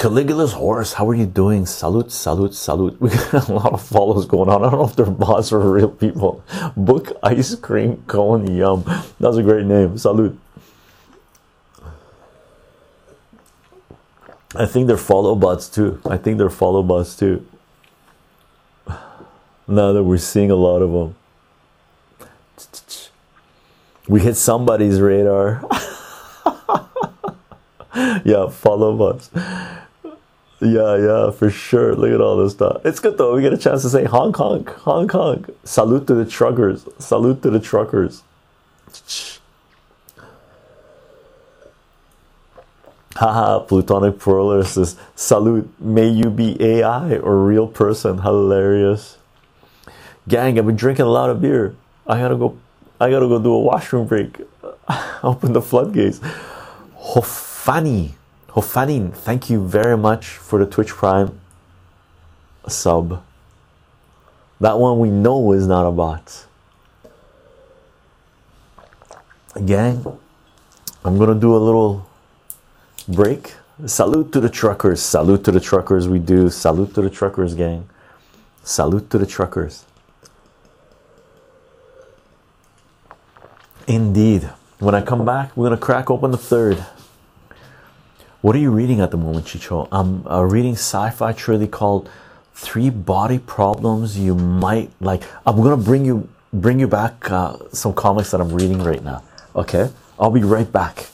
Caligula's 0.01 0.53
horse, 0.53 0.93
how 0.93 1.07
are 1.07 1.13
you 1.13 1.27
doing? 1.27 1.67
Salute, 1.67 2.11
salute, 2.11 2.55
salute. 2.55 2.97
We 2.99 3.09
got 3.11 3.47
a 3.47 3.53
lot 3.53 3.71
of 3.71 3.83
follows 3.83 4.25
going 4.25 4.49
on. 4.49 4.63
I 4.63 4.71
don't 4.71 4.79
know 4.79 4.87
if 4.87 4.95
they're 4.95 5.05
bots 5.05 5.51
or 5.51 5.59
real 5.59 5.89
people. 5.89 6.43
Book 6.75 7.15
ice 7.21 7.53
cream 7.53 8.03
cone 8.07 8.51
yum. 8.51 8.83
That's 9.19 9.37
a 9.37 9.43
great 9.43 9.67
name. 9.67 9.99
Salute. 9.99 10.39
I 14.55 14.65
think 14.65 14.87
they're 14.87 14.97
follow 14.97 15.35
bots 15.35 15.69
too. 15.69 16.01
I 16.09 16.17
think 16.17 16.39
they're 16.39 16.49
follow 16.49 16.81
bots 16.81 17.15
too. 17.15 17.45
Now 19.67 19.93
that 19.93 20.01
we're 20.01 20.17
seeing 20.17 20.49
a 20.49 20.55
lot 20.55 20.81
of 20.81 20.91
them, 20.91 21.15
we 24.07 24.21
hit 24.21 24.33
somebody's 24.35 24.99
radar. 24.99 25.63
yeah, 28.25 28.49
follow 28.49 28.97
bots. 28.97 29.29
Yeah, 30.61 30.95
yeah, 30.97 31.31
for 31.31 31.49
sure. 31.49 31.95
Look 31.95 32.11
at 32.11 32.21
all 32.21 32.37
this 32.37 32.53
stuff. 32.53 32.85
It's 32.85 32.99
good 32.99 33.17
though. 33.17 33.35
We 33.35 33.41
get 33.41 33.51
a 33.51 33.57
chance 33.57 33.81
to 33.81 33.89
say 33.89 34.05
Hong 34.05 34.31
Kong, 34.31 34.67
Hong 34.81 35.07
Kong. 35.07 35.45
Salute 35.63 36.05
to 36.07 36.13
the 36.13 36.25
truckers. 36.25 36.87
Salute 36.99 37.41
to 37.41 37.49
the 37.49 37.59
truckers. 37.59 38.21
Haha, 43.15 43.59
Plutonic 43.59 44.15
Perler 44.19 44.65
says, 44.65 44.97
Salute, 45.15 45.69
may 45.79 46.07
you 46.07 46.29
be 46.29 46.61
AI 46.63 47.17
or 47.17 47.43
real 47.43 47.67
person. 47.67 48.19
Hilarious. 48.19 49.17
Gang, 50.27 50.59
I've 50.59 50.67
been 50.67 50.75
drinking 50.75 51.05
a 51.05 51.09
lot 51.09 51.31
of 51.31 51.41
beer. 51.41 51.75
I 52.05 52.19
gotta 52.19 52.35
go, 52.35 52.57
I 52.99 53.09
gotta 53.09 53.27
go 53.27 53.39
do 53.39 53.51
a 53.53 53.59
washroom 53.59 54.05
break. 54.07 54.41
Open 55.23 55.53
the 55.53 55.61
floodgates. 55.61 56.19
Hofani 56.99 58.11
Hofanin, 58.53 59.13
thank 59.13 59.49
you 59.49 59.65
very 59.65 59.97
much 59.97 60.27
for 60.27 60.59
the 60.59 60.65
Twitch 60.65 60.89
Prime 60.89 61.39
sub. 62.67 63.23
That 64.59 64.77
one 64.77 64.99
we 64.99 65.09
know 65.09 65.53
is 65.53 65.67
not 65.67 65.87
a 65.87 65.91
bot. 65.91 66.45
Gang, 69.65 70.05
I'm 71.05 71.17
gonna 71.17 71.35
do 71.35 71.55
a 71.55 71.57
little 71.57 72.05
break. 73.07 73.55
Salute 73.85 74.31
to 74.33 74.39
the 74.39 74.49
truckers. 74.49 75.01
Salute 75.01 75.43
to 75.45 75.51
the 75.51 75.59
truckers. 75.59 76.07
We 76.07 76.19
do. 76.19 76.49
Salute 76.49 76.93
to 76.95 77.01
the 77.01 77.09
truckers, 77.09 77.55
gang. 77.55 77.89
Salute 78.63 79.09
to 79.09 79.17
the 79.17 79.25
truckers. 79.25 79.85
Indeed. 83.87 84.49
When 84.79 84.93
I 84.93 85.01
come 85.01 85.25
back, 85.25 85.55
we're 85.55 85.67
gonna 85.67 85.77
crack 85.77 86.11
open 86.11 86.31
the 86.31 86.37
third. 86.37 86.85
What 88.41 88.55
are 88.55 88.59
you 88.59 88.71
reading 88.71 89.01
at 89.01 89.11
the 89.11 89.17
moment, 89.17 89.45
Chycho? 89.45 89.87
I'm 89.91 90.25
uh, 90.25 90.41
reading 90.41 90.73
sci-fi 90.73 91.31
trilogy 91.31 91.69
called 91.69 92.09
Three 92.55 92.89
Body 92.89 93.37
Problems 93.37 94.17
You 94.17 94.33
Might 94.33 94.89
Like. 94.99 95.21
I'm 95.45 95.57
gonna 95.57 95.77
bring 95.77 96.05
you 96.05 96.27
bring 96.51 96.79
you 96.79 96.87
back 96.87 97.29
uh, 97.29 97.57
some 97.71 97.93
comics 97.93 98.31
that 98.31 98.41
I'm 98.41 98.51
reading 98.51 98.81
right 98.81 99.03
now. 99.03 99.21
Okay, 99.55 99.91
I'll 100.19 100.31
be 100.31 100.41
right 100.41 100.71
back. 100.71 101.09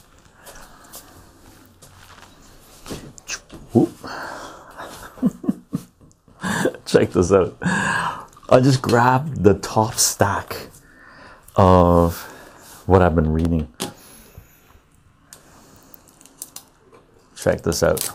Check 6.86 7.10
this 7.10 7.30
out. 7.30 7.58
I 7.60 8.60
just 8.62 8.80
grabbed 8.80 9.44
the 9.44 9.52
top 9.52 9.96
stack 9.96 10.68
of 11.56 12.22
what 12.86 13.02
I've 13.02 13.14
been 13.14 13.34
reading. 13.34 13.70
Check 17.38 17.62
this 17.62 17.84
out. 17.84 18.10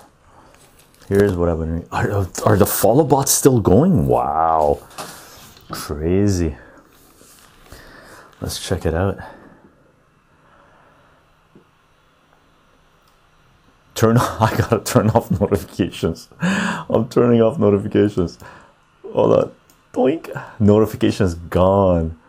Here's 1.07 1.33
what 1.33 1.47
I've 1.47 1.59
been 1.59 1.73
reading. 1.75 1.89
Are, 1.93 2.27
are 2.45 2.57
the 2.57 2.65
follow 2.65 3.05
bots 3.05 3.31
still 3.31 3.61
going? 3.61 4.07
Wow. 4.07 4.79
Crazy. 5.71 6.57
Let's 8.41 8.65
check 8.65 8.85
it 8.85 8.93
out. 8.93 9.17
Turn 13.95 14.17
off, 14.17 14.41
I 14.41 14.57
gotta 14.57 14.79
turn 14.79 15.09
off 15.11 15.31
notifications. 15.39 16.27
I'm 16.41 17.07
turning 17.07 17.41
off 17.41 17.57
notifications. 17.57 18.37
Hold 19.13 19.39
on. 19.39 19.51
Doink. 19.93 20.59
Notifications 20.59 21.35
gone. 21.35 22.19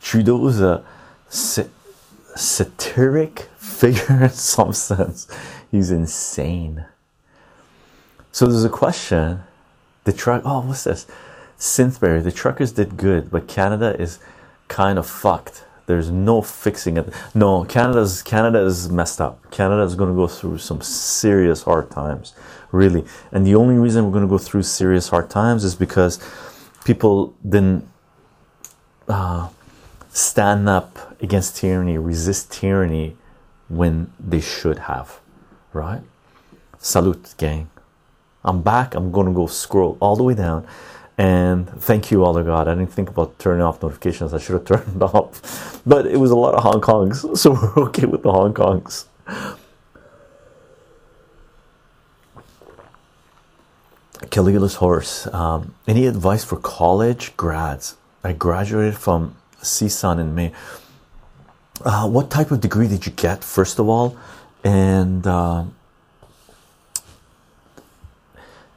Trudeau 0.00 0.44
is 0.48 0.60
a 0.60 0.68
uh, 0.68 0.82
satiric 2.42 3.40
figure 3.56 4.24
in 4.24 4.30
some 4.30 4.72
sense. 4.72 5.28
He's 5.70 5.90
insane. 5.90 6.84
So 8.30 8.46
there's 8.46 8.64
a 8.64 8.68
question. 8.68 9.42
The 10.04 10.12
truck. 10.12 10.42
Oh, 10.44 10.60
what's 10.60 10.84
this? 10.84 11.06
Synthberry. 11.58 12.22
The 12.22 12.32
truckers 12.32 12.72
did 12.72 12.96
good, 12.96 13.30
but 13.30 13.46
Canada 13.46 13.94
is 14.00 14.18
kind 14.68 14.98
of 14.98 15.06
fucked. 15.06 15.64
There's 15.86 16.10
no 16.10 16.42
fixing 16.42 16.96
it. 16.96 17.12
No, 17.34 17.64
Canada's 17.64 18.22
Canada 18.22 18.60
is 18.60 18.88
messed 18.88 19.20
up. 19.20 19.50
Canada 19.50 19.82
is 19.82 19.94
going 19.94 20.10
to 20.10 20.16
go 20.16 20.26
through 20.26 20.58
some 20.58 20.80
serious 20.80 21.62
hard 21.62 21.90
times, 21.90 22.34
really. 22.70 23.04
And 23.32 23.46
the 23.46 23.54
only 23.54 23.76
reason 23.76 24.04
we're 24.04 24.12
going 24.12 24.24
to 24.24 24.30
go 24.30 24.38
through 24.38 24.62
serious 24.62 25.08
hard 25.08 25.28
times 25.28 25.64
is 25.64 25.74
because 25.74 26.18
people 26.84 27.34
didn't 27.46 27.86
uh, 29.08 29.48
stand 30.12 30.68
up 30.68 31.20
against 31.22 31.56
tyranny, 31.56 31.96
resist 31.96 32.52
tyranny 32.52 33.16
when 33.68 34.12
they 34.20 34.40
should 34.40 34.80
have, 34.80 35.20
right? 35.72 36.02
Salute, 36.78 37.34
gang. 37.38 37.70
I'm 38.44 38.60
back. 38.60 38.94
I'm 38.94 39.10
going 39.10 39.26
to 39.26 39.32
go 39.32 39.46
scroll 39.46 39.96
all 40.00 40.16
the 40.16 40.22
way 40.22 40.34
down. 40.34 40.66
And 41.16 41.68
thank 41.68 42.10
you, 42.10 42.24
all 42.24 42.36
of 42.36 42.44
God. 42.44 42.68
I 42.68 42.74
didn't 42.74 42.92
think 42.92 43.08
about 43.08 43.38
turning 43.38 43.62
off 43.62 43.82
notifications. 43.82 44.34
I 44.34 44.38
should 44.38 44.54
have 44.54 44.64
turned 44.86 45.02
off. 45.02 45.80
But 45.86 46.06
it 46.06 46.18
was 46.18 46.30
a 46.30 46.36
lot 46.36 46.54
of 46.54 46.62
Hong 46.62 46.80
Kongs. 46.80 47.36
So 47.42 47.52
we're 47.52 47.84
okay 47.84 48.06
with 48.06 48.22
the 48.22 48.32
Hong 48.32 48.52
Kongs. 48.52 49.04
Caligula's 54.30 54.76
horse. 54.76 55.26
Um, 55.32 55.74
any 55.86 56.06
advice 56.06 56.44
for 56.44 56.56
college 56.56 57.36
grads? 57.36 57.96
I 58.24 58.32
graduated 58.32 58.96
from 58.96 59.36
CSUN 59.62 60.20
in 60.20 60.34
May. 60.34 60.52
Uh, 61.84 62.08
what 62.08 62.30
type 62.30 62.50
of 62.50 62.60
degree 62.60 62.88
did 62.88 63.06
you 63.06 63.12
get, 63.12 63.42
first 63.42 63.78
of 63.78 63.88
all? 63.88 64.16
And 64.62 65.26
uh, 65.26 65.64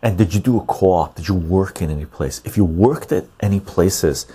and 0.01 0.17
did 0.17 0.33
you 0.33 0.39
do 0.39 0.57
a 0.59 0.65
co-op? 0.65 1.15
Did 1.15 1.27
you 1.27 1.33
work 1.33 1.81
in 1.81 1.89
any 1.89 2.05
place? 2.05 2.41
If 2.45 2.57
you 2.57 2.65
worked 2.65 3.11
at 3.11 3.25
any 3.39 3.59
places 3.59 4.27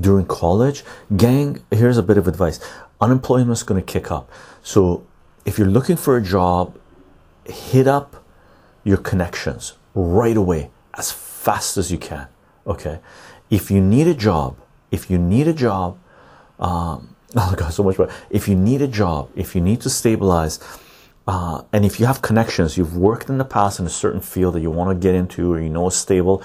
during 0.00 0.26
college, 0.26 0.84
gang, 1.16 1.62
here's 1.70 1.98
a 1.98 2.02
bit 2.02 2.18
of 2.18 2.26
advice. 2.26 2.58
Unemployment 3.00 3.52
is 3.52 3.62
going 3.62 3.80
to 3.80 3.86
kick 3.86 4.10
up. 4.10 4.30
So 4.62 5.06
if 5.44 5.58
you're 5.58 5.68
looking 5.68 5.96
for 5.96 6.16
a 6.16 6.22
job, 6.22 6.76
hit 7.44 7.86
up 7.86 8.24
your 8.84 8.96
connections 8.96 9.74
right 9.94 10.36
away 10.36 10.70
as 10.94 11.12
fast 11.12 11.76
as 11.76 11.90
you 11.92 11.98
can. 11.98 12.26
Okay. 12.66 12.98
If 13.50 13.70
you 13.70 13.80
need 13.80 14.06
a 14.06 14.14
job, 14.14 14.56
if 14.92 15.10
you 15.10 15.18
need 15.18 15.48
a 15.48 15.52
job, 15.52 15.98
um, 16.60 17.16
oh 17.36 17.54
god, 17.56 17.72
so 17.72 17.82
much 17.82 17.96
better. 17.96 18.12
If 18.30 18.46
you 18.46 18.54
need 18.54 18.80
a 18.82 18.86
job, 18.86 19.30
if 19.34 19.56
you 19.56 19.60
need 19.60 19.80
to 19.80 19.90
stabilize, 19.90 20.60
uh, 21.26 21.62
and 21.72 21.84
if 21.84 21.98
you 21.98 22.06
have 22.06 22.22
connections, 22.22 22.76
you've 22.76 22.96
worked 22.96 23.28
in 23.28 23.38
the 23.38 23.44
past 23.44 23.80
in 23.80 23.86
a 23.86 23.90
certain 23.90 24.20
field 24.20 24.54
that 24.54 24.60
you 24.60 24.70
want 24.70 24.90
to 24.90 25.02
get 25.02 25.14
into, 25.14 25.52
or 25.52 25.60
you 25.60 25.70
know 25.70 25.88
is 25.88 25.96
stable, 25.96 26.42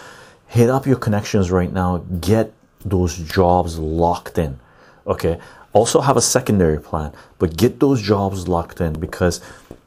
hit 0.48 0.70
up 0.70 0.88
your 0.88 0.96
connections 0.96 1.52
right 1.52 1.72
now. 1.72 1.98
Get 2.20 2.54
those 2.86 3.18
jobs 3.18 3.78
locked 3.78 4.38
in. 4.38 4.60
Okay. 5.06 5.40
Also 5.74 6.02
have 6.02 6.18
a 6.18 6.22
secondary 6.22 6.80
plan, 6.80 7.12
but 7.38 7.56
get 7.56 7.80
those 7.80 8.02
jobs 8.02 8.48
locked 8.48 8.82
in 8.82 8.94
because 8.94 9.42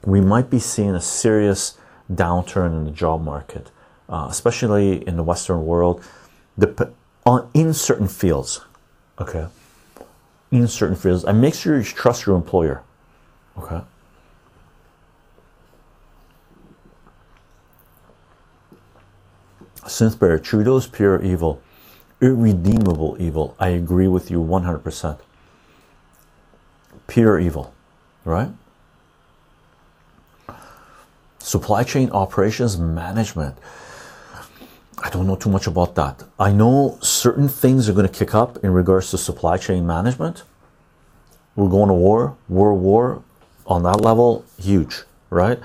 we 0.05 0.21
might 0.21 0.51
be 0.51 0.59
seeing 0.59 0.95
a 0.95 1.01
serious 1.01 1.79
downturn 2.13 2.77
in 2.77 2.85
the 2.85 2.91
job 2.91 3.25
market, 3.25 3.71
uh, 4.09 4.27
especially 4.31 5.07
in 5.09 5.17
the 5.17 5.23
Western 5.23 5.65
world. 5.67 6.05
The 6.59 6.93
on 7.27 7.51
in 7.55 7.75
certain 7.75 8.09
fields, 8.09 8.61
okay, 9.21 9.47
in 10.51 10.67
certain 10.67 10.97
fields, 10.97 11.25
and 11.25 11.41
make 11.41 11.55
sure 11.55 11.77
you 11.77 11.85
trust 11.85 12.27
your 12.27 12.37
employer, 12.37 12.83
okay. 13.59 13.81
Synthbear, 19.83 20.77
is 20.77 20.87
pure 20.87 21.23
evil, 21.23 21.61
irredeemable 22.21 23.17
evil. 23.19 23.57
I 23.59 23.69
agree 23.69 24.09
with 24.09 24.31
you 24.31 24.41
100%. 24.41 25.19
Pure 27.07 27.41
evil, 27.41 27.75
right? 28.25 28.51
Supply 31.41 31.83
chain 31.83 32.11
operations 32.13 32.79
management. 32.79 33.57
I 35.03 35.09
don't 35.09 35.27
know 35.27 35.37
too 35.37 35.49
much 35.51 35.67
about 35.67 35.95
that. 35.95 36.23
I 36.39 36.53
know 36.53 36.99
certain 37.01 37.49
things 37.49 37.89
are 37.89 37.95
going 37.95 38.07
to 38.07 38.13
kick 38.13 38.35
up 38.35 38.63
in 38.63 38.73
regards 38.73 39.11
to 39.13 39.19
supply 39.19 39.57
chain 39.57 39.87
management. 39.87 40.43
We're 41.57 41.71
going 41.71 41.89
to 41.89 41.95
war, 41.95 42.37
world 42.49 42.81
war 42.81 43.23
on 43.67 43.83
that 43.85 44.01
level, 44.01 44.45
huge, 44.59 45.03
right? 45.31 45.59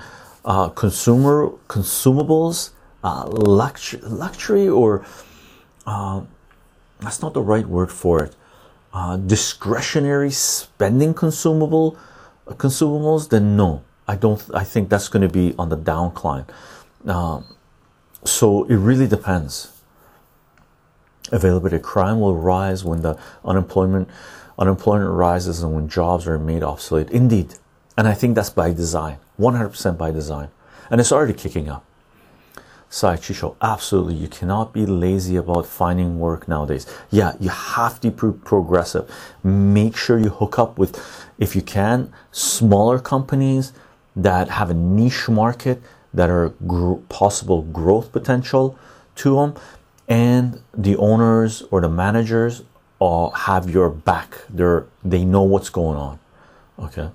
Uh, 0.44 0.68
consumer 0.68 1.50
consumables, 1.68 2.70
uh, 3.04 3.26
luxury, 3.26 4.00
luxury, 4.02 4.68
or 4.68 5.04
uh, 5.86 6.22
that's 7.00 7.20
not 7.20 7.34
the 7.34 7.42
right 7.42 7.66
word 7.66 7.90
for 7.92 8.22
it. 8.22 8.34
Uh, 8.92 9.16
discretionary 9.16 10.30
spending 10.30 11.12
consumable 11.12 11.98
consumables. 12.46 13.28
Then 13.28 13.56
no, 13.56 13.82
I 14.08 14.16
don't. 14.16 14.42
I 14.54 14.64
think 14.64 14.88
that's 14.88 15.08
going 15.08 15.22
to 15.22 15.28
be 15.28 15.54
on 15.58 15.68
the 15.68 15.76
downcline. 15.76 16.46
Um, 17.06 17.55
so 18.26 18.64
it 18.64 18.76
really 18.76 19.06
depends. 19.06 19.72
Availability 21.32 21.82
crime 21.82 22.20
will 22.20 22.36
rise 22.36 22.84
when 22.84 23.02
the 23.02 23.18
unemployment 23.44 24.08
unemployment 24.58 25.10
rises 25.10 25.62
and 25.62 25.74
when 25.74 25.88
jobs 25.88 26.26
are 26.26 26.38
made 26.38 26.62
obsolete. 26.62 27.10
Indeed, 27.10 27.54
and 27.96 28.08
I 28.08 28.14
think 28.14 28.34
that's 28.34 28.50
by 28.50 28.72
design, 28.72 29.18
100% 29.38 29.98
by 29.98 30.10
design, 30.10 30.48
and 30.90 31.00
it's 31.00 31.12
already 31.12 31.34
kicking 31.34 31.68
up. 31.68 31.84
Sai 32.88 33.16
Chycho, 33.16 33.56
absolutely. 33.60 34.14
You 34.14 34.28
cannot 34.28 34.72
be 34.72 34.86
lazy 34.86 35.36
about 35.36 35.66
finding 35.66 36.20
work 36.20 36.46
nowadays. 36.46 36.86
Yeah, 37.10 37.34
you 37.40 37.50
have 37.50 38.00
to 38.00 38.10
be 38.10 38.32
progressive. 38.32 39.10
Make 39.42 39.96
sure 39.96 40.18
you 40.18 40.30
hook 40.30 40.58
up 40.58 40.78
with, 40.78 40.98
if 41.38 41.56
you 41.56 41.62
can, 41.62 42.12
smaller 42.30 42.98
companies 42.98 43.72
that 44.14 44.48
have 44.50 44.70
a 44.70 44.74
niche 44.74 45.28
market 45.28 45.82
that 46.16 46.28
are 46.30 46.50
possible 47.08 47.62
growth 47.62 48.10
potential 48.10 48.76
to 49.16 49.36
them, 49.36 49.54
and 50.08 50.60
the 50.76 50.96
owners 50.96 51.62
or 51.70 51.80
the 51.80 51.88
managers 51.88 52.62
uh, 53.00 53.28
have 53.30 53.70
your 53.70 53.90
back. 53.90 54.38
They're 54.48 54.86
they 55.04 55.24
know 55.24 55.42
what's 55.42 55.70
going 55.70 55.96
on. 55.96 56.18
Okay. 56.78 57.10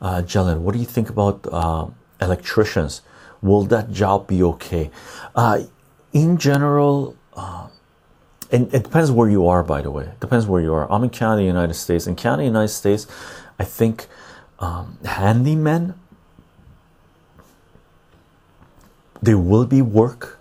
Uh, 0.00 0.22
Jelen, 0.22 0.60
what 0.60 0.72
do 0.74 0.80
you 0.80 0.86
think 0.86 1.10
about 1.10 1.46
uh, 1.50 1.86
electricians? 2.20 3.02
Will 3.42 3.62
that 3.64 3.90
job 3.90 4.26
be 4.26 4.42
okay? 4.42 4.90
Uh, 5.34 5.60
in 6.12 6.38
general, 6.38 7.16
uh, 7.34 7.68
and 8.50 8.72
it 8.72 8.84
depends 8.84 9.10
where 9.10 9.28
you 9.28 9.46
are, 9.46 9.62
by 9.62 9.82
the 9.82 9.90
way. 9.90 10.04
It 10.04 10.20
depends 10.20 10.46
where 10.46 10.62
you 10.62 10.72
are. 10.72 10.90
I'm 10.90 11.04
in 11.04 11.10
Canada, 11.10 11.42
United 11.42 11.74
States. 11.74 12.06
In 12.06 12.16
Canada, 12.16 12.44
United 12.44 12.68
States, 12.72 13.06
I 13.58 13.64
think 13.64 14.06
um, 14.58 14.98
handymen, 15.02 15.94
there 19.22 19.38
will 19.38 19.66
be 19.66 19.82
work 19.82 20.38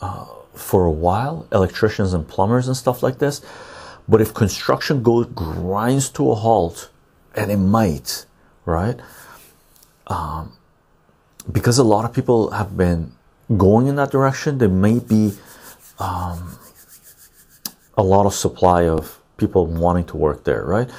uh, 0.00 0.26
for 0.54 0.84
a 0.84 0.90
while, 0.90 1.46
electricians 1.52 2.12
and 2.12 2.26
plumbers 2.26 2.66
and 2.66 2.76
stuff 2.76 3.02
like 3.02 3.18
this. 3.18 3.40
But 4.08 4.20
if 4.20 4.32
construction 4.32 5.02
goes 5.02 5.26
grinds 5.26 6.08
to 6.10 6.30
a 6.30 6.34
halt, 6.34 6.90
and 7.34 7.50
it 7.50 7.58
might, 7.58 8.26
right? 8.64 8.98
Um, 10.06 10.52
because 11.50 11.78
a 11.78 11.84
lot 11.84 12.04
of 12.04 12.12
people 12.12 12.50
have 12.50 12.76
been 12.76 13.12
going 13.56 13.86
in 13.86 13.96
that 13.96 14.10
direction, 14.10 14.58
there 14.58 14.68
may 14.68 14.98
be 14.98 15.32
um, 15.98 16.58
a 17.96 18.02
lot 18.02 18.26
of 18.26 18.34
supply 18.34 18.88
of 18.88 19.18
people 19.36 19.66
wanting 19.66 20.04
to 20.06 20.16
work 20.16 20.44
there, 20.44 20.64
right? 20.64 20.90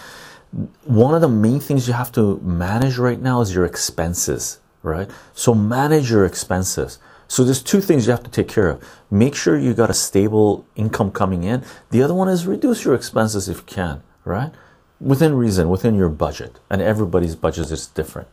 One 0.85 1.13
of 1.13 1.21
the 1.21 1.29
main 1.29 1.59
things 1.59 1.87
you 1.87 1.93
have 1.93 2.11
to 2.13 2.39
manage 2.39 2.97
right 2.97 3.21
now 3.21 3.41
is 3.41 3.53
your 3.53 3.65
expenses, 3.65 4.59
right? 4.81 5.09
So 5.33 5.53
manage 5.53 6.09
your 6.09 6.25
expenses. 6.25 6.99
So 7.29 7.43
there's 7.43 7.61
two 7.61 7.79
things 7.79 8.07
you 8.07 8.11
have 8.11 8.23
to 8.23 8.31
take 8.31 8.47
care 8.47 8.69
of. 8.69 8.83
Make 9.11 9.35
sure 9.35 9.57
you 9.57 9.75
got 9.75 9.91
a 9.91 9.93
stable 9.93 10.65
income 10.75 11.11
coming 11.11 11.43
in. 11.43 11.63
The 11.91 12.01
other 12.01 12.15
one 12.15 12.27
is 12.27 12.47
reduce 12.47 12.83
your 12.83 12.95
expenses 12.95 13.47
if 13.47 13.57
you 13.57 13.63
can, 13.63 14.01
right? 14.25 14.51
Within 14.99 15.35
reason, 15.35 15.69
within 15.69 15.95
your 15.95 16.09
budget. 16.09 16.59
And 16.71 16.81
everybody's 16.81 17.35
budget 17.35 17.69
is 17.69 17.85
different, 17.85 18.27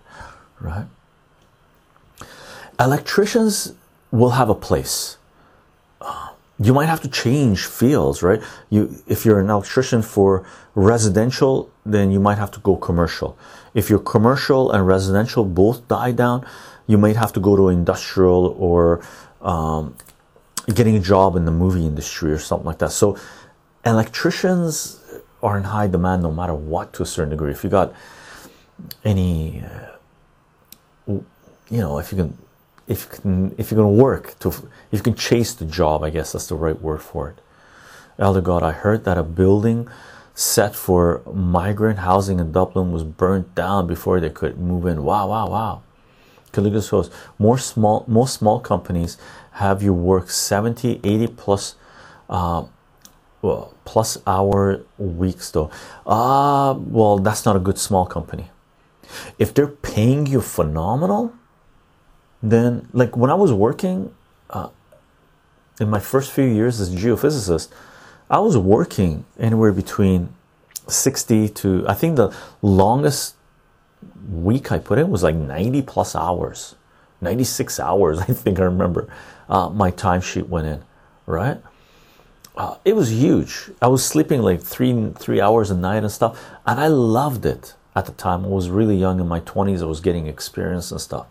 right? 0.60 0.86
Electricians 2.80 3.74
will 4.10 4.30
have 4.30 4.48
a 4.48 4.54
place. 4.54 5.18
Uh, 6.00 6.30
you 6.58 6.72
might 6.72 6.86
have 6.86 7.02
to 7.02 7.08
change 7.08 7.66
fields, 7.66 8.22
right? 8.22 8.42
You 8.70 9.02
if 9.06 9.26
you're 9.26 9.40
an 9.40 9.50
electrician 9.50 10.00
for 10.00 10.46
residential, 10.74 11.70
then 11.84 12.10
you 12.10 12.18
might 12.18 12.38
have 12.38 12.50
to 12.52 12.60
go 12.60 12.76
commercial. 12.76 13.36
If 13.74 13.90
your 13.90 13.98
commercial 13.98 14.70
and 14.72 14.86
residential 14.86 15.44
both 15.44 15.86
die 15.86 16.12
down, 16.12 16.46
you 16.86 16.98
might 16.98 17.16
have 17.16 17.32
to 17.32 17.40
go 17.40 17.56
to 17.56 17.68
industrial 17.68 18.56
or 18.58 19.02
um, 19.42 19.96
getting 20.74 20.96
a 20.96 21.00
job 21.00 21.36
in 21.36 21.44
the 21.44 21.50
movie 21.50 21.86
industry 21.86 22.32
or 22.32 22.38
something 22.38 22.66
like 22.66 22.78
that. 22.78 22.92
So 22.92 23.16
electricians 23.84 25.02
are 25.42 25.56
in 25.56 25.64
high 25.64 25.86
demand 25.86 26.22
no 26.22 26.32
matter 26.32 26.54
what 26.54 26.92
to 26.94 27.02
a 27.02 27.06
certain 27.06 27.30
degree. 27.30 27.50
If 27.50 27.62
you 27.64 27.70
got 27.70 27.92
any, 29.04 29.62
uh, 31.08 31.12
you 31.70 31.78
know, 31.78 31.98
if 31.98 32.12
you 32.12 32.18
can, 32.18 32.38
if 32.88 33.02
you 33.02 33.08
can, 33.20 33.54
if 33.58 33.70
you're 33.70 33.76
gonna 33.76 33.88
work 33.88 34.38
to, 34.40 34.48
if 34.48 34.92
you 34.92 35.00
can 35.00 35.14
chase 35.14 35.54
the 35.54 35.64
job, 35.64 36.02
I 36.02 36.10
guess 36.10 36.32
that's 36.32 36.46
the 36.46 36.54
right 36.54 36.80
word 36.80 37.02
for 37.02 37.30
it. 37.30 37.38
Elder 38.18 38.40
God, 38.40 38.62
I 38.62 38.72
heard 38.72 39.04
that 39.04 39.18
a 39.18 39.22
building 39.22 39.88
set 40.34 40.74
for 40.74 41.22
migrant 41.32 42.00
housing 42.00 42.38
in 42.38 42.52
Dublin 42.52 42.92
was 42.92 43.04
burnt 43.04 43.54
down 43.54 43.86
before 43.86 44.20
they 44.20 44.30
could 44.30 44.58
move 44.58 44.86
in. 44.86 45.02
Wow, 45.02 45.28
wow, 45.28 45.48
wow. 45.48 45.82
Caligula's 46.56 46.88
horse. 46.88 47.10
More 47.38 47.58
small, 47.58 48.04
most 48.06 48.34
small 48.34 48.60
companies 48.60 49.18
have 49.52 49.82
you 49.82 49.92
work 49.92 50.30
70, 50.30 51.00
80 51.04 51.26
plus, 51.28 51.76
uh, 52.28 52.64
well, 53.42 53.74
plus 53.84 54.18
hour 54.26 54.80
weeks 54.98 55.50
though. 55.50 55.70
Ah, 56.06 56.70
uh, 56.70 56.74
well, 56.74 57.18
that's 57.18 57.44
not 57.44 57.56
a 57.56 57.60
good 57.60 57.78
small 57.78 58.06
company. 58.06 58.50
If 59.38 59.54
they're 59.54 59.68
paying 59.68 60.26
you 60.26 60.40
phenomenal, 60.40 61.32
then 62.42 62.88
like 62.92 63.16
when 63.16 63.30
I 63.30 63.34
was 63.34 63.52
working 63.52 64.14
uh, 64.50 64.68
in 65.80 65.88
my 65.88 66.00
first 66.00 66.32
few 66.32 66.44
years 66.44 66.80
as 66.80 66.92
a 66.92 66.96
geophysicist, 66.96 67.68
I 68.28 68.40
was 68.40 68.56
working 68.56 69.24
anywhere 69.38 69.72
between 69.72 70.30
60 70.88 71.48
to 71.48 71.84
I 71.88 71.94
think 71.94 72.16
the 72.16 72.34
longest 72.62 73.34
week 74.28 74.72
I 74.72 74.78
put 74.78 74.98
in 74.98 75.10
was 75.10 75.22
like 75.22 75.34
90 75.34 75.82
plus 75.82 76.14
hours, 76.14 76.74
96 77.20 77.80
hours. 77.80 78.18
I 78.20 78.24
think 78.26 78.58
I 78.58 78.64
remember 78.64 79.08
uh, 79.48 79.68
my 79.68 79.90
timesheet 79.90 80.48
went 80.48 80.66
in, 80.66 80.82
right? 81.26 81.58
Uh, 82.56 82.76
it 82.84 82.96
was 82.96 83.12
huge. 83.12 83.70
I 83.82 83.88
was 83.88 84.04
sleeping 84.04 84.40
like 84.40 84.62
three 84.62 85.12
three 85.18 85.40
hours 85.42 85.70
a 85.70 85.76
night 85.76 85.98
and 85.98 86.10
stuff, 86.10 86.42
and 86.64 86.80
I 86.80 86.86
loved 86.86 87.44
it 87.44 87.74
at 87.94 88.06
the 88.06 88.12
time. 88.12 88.44
I 88.44 88.48
was 88.48 88.70
really 88.70 88.96
young 88.96 89.20
in 89.20 89.28
my 89.28 89.40
20s. 89.40 89.82
I 89.82 89.84
was 89.84 90.00
getting 90.00 90.26
experience 90.26 90.90
and 90.90 91.00
stuff. 91.00 91.26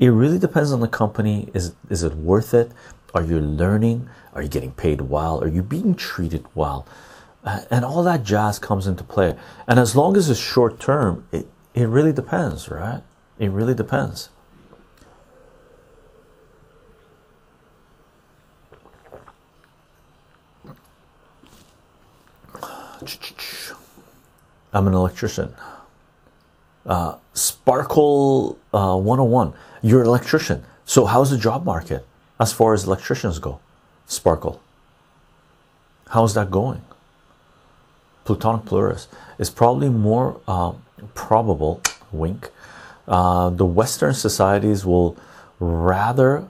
It 0.00 0.08
really 0.08 0.38
depends 0.38 0.72
on 0.72 0.80
the 0.80 0.88
company. 0.88 1.48
Is 1.54 1.74
is 1.88 2.02
it 2.02 2.14
worth 2.14 2.54
it? 2.54 2.72
Are 3.14 3.22
you 3.22 3.40
learning? 3.40 4.08
Are 4.34 4.42
you 4.42 4.48
getting 4.48 4.72
paid 4.72 5.02
well? 5.02 5.42
Are 5.42 5.48
you 5.48 5.62
being 5.62 5.94
treated 5.94 6.44
well? 6.54 6.86
Uh, 7.44 7.60
and 7.70 7.84
all 7.84 8.02
that 8.02 8.24
jazz 8.24 8.58
comes 8.58 8.86
into 8.86 9.04
play. 9.04 9.36
And 9.66 9.78
as 9.78 9.96
long 9.96 10.16
as 10.16 10.28
it's 10.28 10.40
short 10.40 10.78
term, 10.80 11.24
it, 11.32 11.46
it 11.78 11.86
really 11.86 12.12
depends, 12.12 12.68
right? 12.68 13.02
It 13.38 13.50
really 13.50 13.74
depends. 13.74 14.30
I'm 24.72 24.88
an 24.88 24.94
electrician. 24.94 25.54
Uh, 26.84 27.16
Sparkle 27.32 28.58
uh, 28.74 28.96
101. 28.96 29.54
You're 29.82 30.00
an 30.00 30.08
electrician. 30.08 30.64
So, 30.84 31.06
how's 31.06 31.30
the 31.30 31.38
job 31.38 31.64
market 31.64 32.04
as 32.40 32.52
far 32.52 32.74
as 32.74 32.84
electricians 32.84 33.38
go? 33.38 33.60
Sparkle. 34.06 34.60
How's 36.08 36.34
that 36.34 36.50
going? 36.50 36.82
Plutonic 38.24 38.64
Polaris 38.64 39.06
is 39.38 39.48
probably 39.48 39.88
more 39.88 40.40
uh, 40.48 40.72
probable. 41.14 41.80
Wink. 42.12 42.50
Uh, 43.06 43.50
the 43.50 43.64
Western 43.64 44.14
societies 44.14 44.84
will 44.84 45.16
rather 45.60 46.46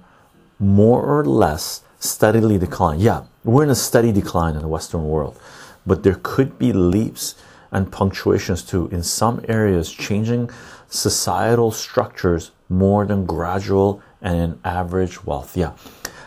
more 0.59 1.03
or 1.03 1.25
less 1.25 1.83
steadily 1.99 2.59
decline. 2.59 3.01
Yeah, 3.01 3.25
we're 3.45 3.65
in 3.65 3.71
a 3.71 3.75
steady 3.75 4.13
decline 4.13 4.55
in 4.55 4.63
the 4.63 4.69
Western 4.69 5.05
world, 5.05 5.39
but 5.87 6.03
there 6.03 6.19
could 6.23 6.59
be 6.59 6.73
leaps 6.73 7.35
and 7.71 7.91
punctuations 7.91 8.63
too 8.63 8.89
in 8.89 9.03
some 9.03 9.45
areas, 9.49 9.93
changing 9.93 10.51
societal 10.89 11.71
structures 11.71 12.51
more 12.69 13.05
than 13.07 13.27
gradual 13.27 14.03
and 14.21 14.37
in 14.41 14.59
average 14.65 15.25
wealth. 15.25 15.57
Yeah, 15.57 15.73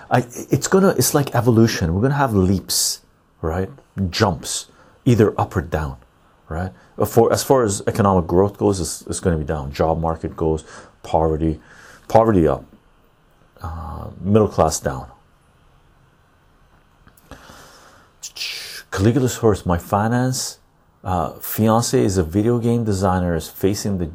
I, 0.10 0.20
it's 0.50 0.68
gonna. 0.68 0.90
It's 0.98 1.14
like 1.14 1.36
evolution. 1.36 1.94
We're 1.94 2.02
gonna 2.02 2.16
have 2.16 2.34
leaps, 2.34 3.02
right? 3.42 3.70
Jumps, 4.10 4.68
either 5.06 5.40
up 5.40 5.56
or 5.56 5.62
down, 5.62 5.98
right? 6.48 6.72
For 7.06 7.32
as 7.32 7.44
far 7.44 7.64
as 7.64 7.82
economic 7.88 8.28
growth 8.28 8.58
goes, 8.58 8.80
it's, 8.80 9.02
it's 9.04 9.20
going 9.20 9.38
to 9.38 9.44
be 9.44 9.48
down. 9.48 9.72
Job 9.72 10.00
market 10.00 10.36
goes, 10.36 10.64
poverty, 11.04 11.60
poverty 12.08 12.48
up, 12.48 12.66
uh, 13.62 14.10
middle 14.20 14.48
class 14.48 14.80
down. 14.80 15.10
Caligula's 18.92 19.38
horse. 19.38 19.66
My 19.66 19.78
finance 19.78 20.60
uh, 21.04 21.32
fiance 21.40 22.00
is 22.00 22.18
a 22.18 22.24
video 22.24 22.60
game 22.60 22.84
designer. 22.84 23.36
Is 23.36 23.50
facing 23.50 23.98
the 23.98 24.12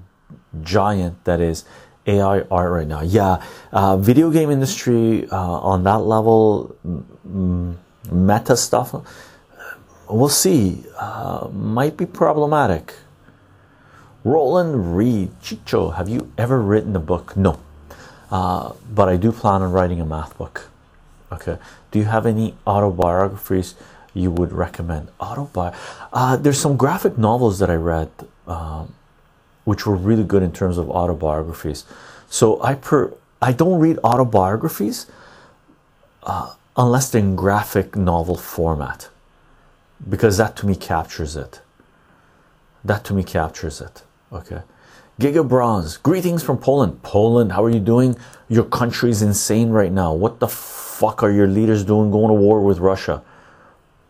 giant 0.63 1.25
that 1.25 1.41
is 1.41 1.65
AI 2.07 2.43
art 2.43 2.71
right 2.71 2.87
now. 2.87 3.03
Yeah, 3.03 3.43
uh, 3.73 3.97
video 3.97 4.31
game 4.31 4.51
industry 4.51 5.29
uh, 5.31 5.37
on 5.37 5.83
that 5.85 6.03
level, 6.03 6.77
mm, 6.87 7.77
meta 8.13 8.57
stuff. 8.57 8.95
We'll 10.09 10.29
see. 10.29 10.85
Uh, 10.99 11.49
might 11.53 11.97
be 11.97 12.07
problematic. 12.07 12.95
Roland 14.25 14.97
Reed, 14.97 15.31
Chycho, 15.43 15.91
have 15.91 16.09
you 16.09 16.33
ever 16.37 16.61
written 16.61 16.97
a 16.97 17.01
book? 17.01 17.37
No, 17.37 17.61
uh, 18.31 18.73
but 18.93 19.09
I 19.09 19.17
do 19.17 19.31
plan 19.33 19.63
on 19.63 19.73
writing 19.73 20.01
a 20.01 20.05
math 20.07 20.37
book. 20.37 20.69
Okay. 21.33 21.59
Do 21.91 21.99
you 21.99 22.07
have 22.07 22.27
any 22.27 22.55
autobiographies 22.67 23.75
you 24.15 24.31
would 24.31 24.53
recommend? 24.53 25.09
Autobi. 25.21 25.75
Uh, 26.13 26.37
there's 26.37 26.61
some 26.61 26.77
graphic 26.77 27.19
novels 27.19 27.59
that 27.61 27.71
I 27.71 27.75
read. 27.75 28.11
Um, 28.47 28.95
which 29.67 29.85
were 29.85 29.97
really 29.97 30.25
good 30.25 30.43
in 30.43 30.53
terms 30.53 30.79
of 30.79 30.89
autobiographies. 30.89 31.85
So 32.31 32.63
I 32.63 32.75
per 32.75 33.13
I 33.43 33.53
don't 33.53 33.81
read 33.81 33.99
autobiographies 34.03 35.07
uh, 36.23 36.55
unless 36.77 37.11
they're 37.11 37.21
in 37.21 37.37
graphic 37.37 37.97
novel 37.97 38.37
format 38.37 39.11
because 40.09 40.37
that 40.37 40.57
to 40.57 40.67
me 40.67 40.75
captures 40.75 41.37
it. 41.37 41.61
That 42.85 43.05
to 43.05 43.15
me 43.15 43.25
captures 43.25 43.81
it. 43.81 44.03
Okay. 44.33 44.63
Giga 45.21 45.49
Bronze, 45.49 45.97
greetings 45.97 46.43
from 46.43 46.59
Poland. 46.59 47.03
Poland, 47.03 47.53
how 47.53 47.65
are 47.65 47.71
you 47.71 47.81
doing? 47.81 48.17
Your 48.49 48.65
country's 48.65 49.23
insane 49.23 49.71
right 49.71 49.91
now. 49.91 50.13
What 50.13 50.41
the 50.41 50.49
fuck 50.49 51.23
are 51.23 51.31
your 51.31 51.47
leaders 51.47 51.85
doing 51.85 52.11
going 52.11 52.29
to 52.29 52.35
war 52.35 52.61
with 52.61 52.79
Russia? 52.79 53.23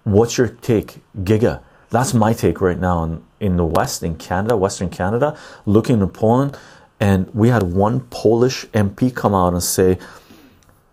What's 0.02 0.36
your 0.36 0.48
take, 0.48 0.98
Giga? 1.22 1.62
That's 1.90 2.12
my 2.12 2.32
take 2.32 2.60
right 2.60 2.78
now 2.78 3.04
in, 3.04 3.24
in 3.38 3.56
the 3.56 3.64
West, 3.64 4.02
in 4.02 4.16
Canada, 4.16 4.56
Western 4.56 4.90
Canada, 4.90 5.38
looking 5.64 6.02
at 6.02 6.12
Poland. 6.12 6.58
And 6.98 7.32
we 7.34 7.48
had 7.50 7.62
one 7.62 8.00
Polish 8.00 8.66
MP 8.66 9.14
come 9.14 9.34
out 9.34 9.52
and 9.52 9.62
say, 9.62 9.98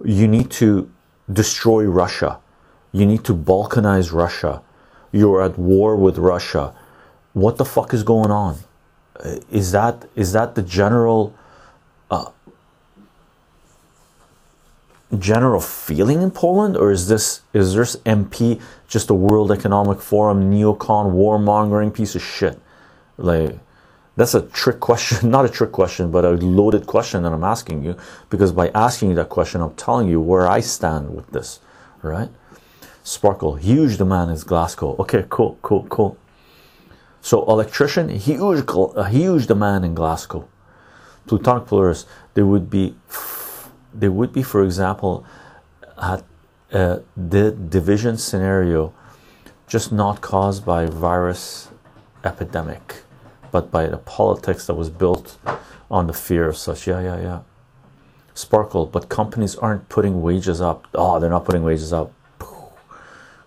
You 0.04 0.28
need 0.28 0.52
to 0.52 0.92
destroy 1.32 1.86
Russia, 1.86 2.40
you 2.92 3.06
need 3.06 3.24
to 3.24 3.34
balkanize 3.34 4.14
Russia, 4.14 4.62
you're 5.14 5.42
at 5.42 5.58
war 5.58 5.96
with 5.96 6.18
Russia. 6.18 6.74
What 7.32 7.58
the 7.58 7.66
fuck 7.66 7.94
is 7.94 8.04
going 8.04 8.32
on? 8.32 8.58
Uh, 9.18 9.38
is 9.50 9.72
that 9.72 10.10
is 10.16 10.34
that 10.34 10.56
the 10.56 10.64
general 10.64 11.34
uh, 12.12 12.32
general 15.18 15.62
feeling 15.62 16.22
in 16.22 16.32
Poland, 16.32 16.76
or 16.76 16.92
is 16.92 17.08
this 17.08 17.42
is 17.54 17.76
this 17.76 17.96
MP 17.98 18.60
just 18.88 19.10
a 19.10 19.14
World 19.14 19.52
Economic 19.52 20.02
Forum 20.02 20.52
neocon 20.52 21.14
warmongering 21.14 21.94
piece 21.94 22.16
of 22.16 22.24
shit? 22.24 22.60
Like 23.18 23.58
that's 24.16 24.34
a 24.34 24.42
trick 24.42 24.80
question, 24.80 25.30
not 25.38 25.46
a 25.46 25.50
trick 25.50 25.72
question, 25.72 26.12
but 26.12 26.26
a 26.26 26.32
loaded 26.32 26.88
question 26.88 27.24
that 27.24 27.32
I'm 27.34 27.44
asking 27.44 27.84
you 27.84 27.96
because 28.30 28.52
by 28.52 28.70
asking 28.70 29.10
you 29.10 29.16
that 29.16 29.30
question, 29.30 29.62
I'm 29.62 29.76
telling 29.76 30.10
you 30.10 30.20
where 30.20 30.48
I 30.48 30.60
stand 30.60 31.16
with 31.16 31.32
this, 31.32 31.60
right? 32.02 32.30
Sparkle, 33.04 33.56
huge 33.56 33.98
demand 33.98 34.32
is 34.32 34.44
Glasgow. 34.46 34.96
Okay, 34.98 35.26
cool, 35.30 35.58
cool, 35.62 35.86
cool. 35.90 36.18
So 37.22 37.44
electrician, 37.46 38.10
huge, 38.10 38.64
a 38.96 39.10
huge 39.10 39.48
demand 39.48 39.86
in 39.86 39.94
Glasgow. 39.94 40.48
Plutonic 41.28 41.68
Polaris, 41.68 42.06
there 42.34 42.46
would 42.46 42.70
be 42.70 42.96
there 43.94 44.12
would 44.12 44.34
be, 44.34 44.42
for 44.42 44.64
example, 44.64 45.26
at 46.02 46.24
uh, 46.72 47.00
the 47.16 47.52
division 47.52 48.18
scenario 48.18 48.94
just 49.68 49.92
not 49.92 50.22
caused 50.22 50.66
by 50.66 50.86
virus 50.86 51.70
epidemic, 52.24 53.04
but 53.52 53.70
by 53.70 53.86
the 53.88 53.98
politics 53.98 54.66
that 54.68 54.74
was 54.74 54.90
built 54.90 55.38
on 55.92 56.08
the 56.08 56.14
fear 56.14 56.48
of 56.48 56.58
such. 56.58 56.88
Yeah, 56.88 57.02
yeah, 57.02 57.22
yeah. 57.22 57.40
Sparkle, 58.34 58.86
but 58.88 59.10
companies 59.10 59.56
aren't 59.56 59.88
putting 59.90 60.22
wages 60.22 60.60
up. 60.60 60.88
Oh, 60.96 61.20
they're 61.20 61.30
not 61.30 61.46
putting 61.46 61.64
wages 61.64 61.94
up. 61.94 62.12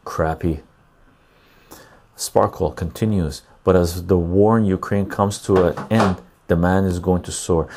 Crappy. 0.06 0.60
Sparkle 2.14 2.70
continues, 2.70 3.42
but 3.64 3.76
as 3.76 4.06
the 4.06 4.16
war 4.16 4.56
in 4.56 4.64
Ukraine 4.64 5.06
comes 5.06 5.38
to 5.42 5.66
an 5.66 5.92
end, 5.92 6.16
demand 6.48 6.86
is 6.86 6.98
going 6.98 7.22
to 7.24 7.32
soar. 7.32 7.68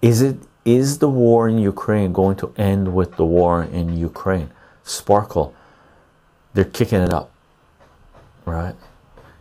Is 0.00 0.22
it 0.22 0.38
is 0.64 0.98
the 0.98 1.08
war 1.08 1.48
in 1.48 1.58
Ukraine 1.58 2.12
going 2.12 2.36
to 2.36 2.54
end 2.56 2.94
with 2.94 3.16
the 3.16 3.26
war 3.26 3.62
in 3.62 3.96
Ukraine? 3.96 4.50
Sparkle, 4.84 5.54
they're 6.54 6.72
kicking 6.78 7.02
it 7.02 7.12
up, 7.12 7.30
right? 8.46 8.76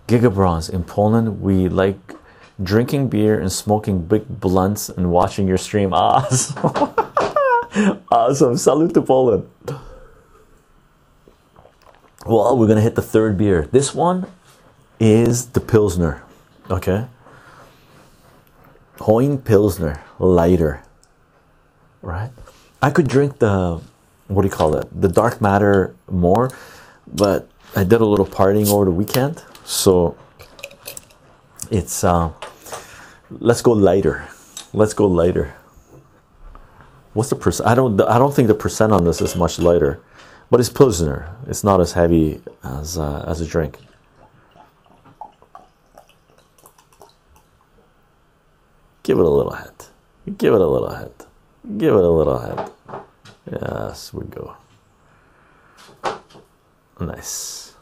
Gigabronze 0.07 0.69
in 0.69 0.83
Poland, 0.83 1.41
we 1.41 1.69
like 1.69 1.99
drinking 2.61 3.09
beer 3.09 3.39
and 3.39 3.51
smoking 3.51 4.01
big 4.01 4.23
blunts 4.27 4.89
and 4.89 5.11
watching 5.11 5.47
your 5.47 5.61
stream. 5.67 5.93
Awesome, 7.77 8.03
awesome! 8.09 8.57
Salute 8.57 8.93
to 8.95 9.01
Poland. 9.01 9.47
Well, 12.27 12.57
we're 12.57 12.67
gonna 12.67 12.81
hit 12.81 12.95
the 12.95 13.01
third 13.01 13.37
beer. 13.37 13.67
This 13.71 13.95
one 13.95 14.27
is 14.99 15.47
the 15.47 15.61
Pilsner, 15.61 16.23
okay? 16.69 17.07
Hoyne 18.99 19.37
Pilsner, 19.37 20.01
lighter 20.19 20.83
right? 22.07 22.31
I 22.81 22.89
could 22.89 23.07
drink 23.07 23.39
the 23.39 23.81
what 24.27 24.41
do 24.41 24.47
you 24.47 24.53
call 24.53 24.75
it? 24.75 24.87
The 24.91 25.07
dark 25.07 25.41
matter 25.41 25.95
more, 26.09 26.51
but 27.07 27.49
I 27.75 27.83
did 27.83 28.01
a 28.01 28.05
little 28.05 28.25
partying 28.25 28.69
over 28.69 28.85
the 28.85 28.91
weekend, 28.91 29.43
so 29.63 30.17
it's 31.71 32.03
uh, 32.03 32.31
let's 33.29 33.61
go 33.61 33.71
lighter. 33.71 34.27
Let's 34.73 34.93
go 34.93 35.07
lighter. 35.07 35.53
What's 37.13 37.29
the 37.29 37.35
percent? 37.35 37.69
I 37.69 37.75
don't. 37.75 37.99
I 38.01 38.17
don't 38.17 38.33
think 38.33 38.47
the 38.47 38.55
percent 38.55 38.91
on 38.93 39.03
this 39.05 39.21
is 39.21 39.35
much 39.35 39.59
lighter, 39.59 39.99
but 40.49 40.59
it's 40.59 40.69
pilsner. 40.69 41.35
It's 41.47 41.63
not 41.63 41.81
as 41.81 41.93
heavy 41.93 42.41
as 42.63 42.97
uh, 42.97 43.23
as 43.27 43.41
a 43.41 43.45
drink. 43.45 43.79
Give 49.03 49.19
it 49.19 49.25
a 49.25 49.29
little 49.29 49.53
head. 49.53 49.73
Give 50.37 50.53
it 50.53 50.61
a 50.61 50.67
little 50.67 50.89
head. 50.89 51.13
Give 51.77 51.95
it 51.95 52.03
a 52.03 52.09
little 52.09 52.39
head. 52.39 52.71
Yes, 53.49 54.13
we 54.13 54.25
go. 54.25 54.55
Nice. 56.99 57.73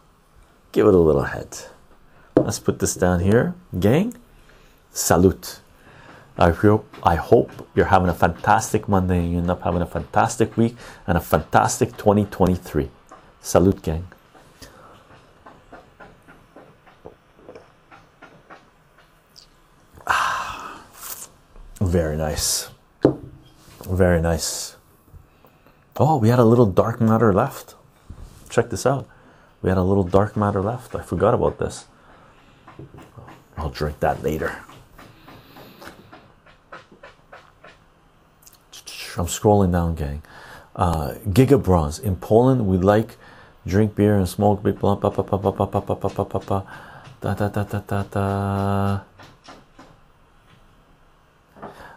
Give 0.72 0.86
it 0.88 0.94
a 0.94 1.00
little 1.00 1.24
head. 1.24 1.58
Let's 2.36 2.60
put 2.60 2.80
this 2.80 2.94
down 2.94 3.22
here. 3.22 3.56
Gang, 3.80 4.14
salute. 4.92 5.62
I 6.38 6.50
hope, 6.50 6.86
I 7.02 7.16
hope 7.16 7.70
you're 7.74 7.86
having 7.86 8.10
a 8.10 8.14
fantastic 8.14 8.90
Monday 8.90 9.20
and 9.20 9.32
you 9.32 9.38
end 9.38 9.50
up 9.50 9.62
having 9.62 9.82
a 9.82 9.86
fantastic 9.86 10.58
week 10.58 10.76
and 11.08 11.18
a 11.18 11.22
fantastic 11.22 11.96
2023. 11.98 12.90
Salute, 13.40 13.82
gang. 13.82 14.08
Very 21.80 22.18
nice. 22.18 22.70
Very 23.90 24.22
nice. 24.22 24.76
Oh, 25.96 26.18
we 26.18 26.28
had 26.28 26.40
a 26.40 26.44
little 26.44 26.66
dark 26.66 27.00
matter 27.00 27.32
left. 27.32 27.76
Check 28.50 28.70
this 28.70 28.86
out. 28.86 29.08
We 29.62 29.70
had 29.70 29.78
a 29.78 29.84
little 29.84 30.04
dark 30.04 30.36
matter 30.36 30.62
left. 30.62 30.96
I 30.96 31.02
forgot 31.02 31.34
about 31.34 31.60
this. 31.60 31.86
I'll 33.56 33.70
drink 33.70 34.02
that 34.02 34.22
later. 34.22 34.65
I'm 39.18 39.28
scrolling 39.28 39.72
down, 39.72 39.96
gang. 39.96 40.22
Uh, 40.76 41.16
Giga 41.28 41.62
Bronze. 41.62 42.00
In 42.00 42.16
Poland, 42.16 42.68
we 42.68 42.78
like 42.78 43.18
drink 43.66 43.96
beer 43.96 44.18
and 44.18 44.28
smoke 44.28 44.62
big 44.62 44.80
blunt. 44.80 45.02
Da, 45.02 45.10
da, 47.34 47.48
da, 47.48 47.64
da, 47.64 47.80
da, 47.80 48.04
da. 48.04 49.00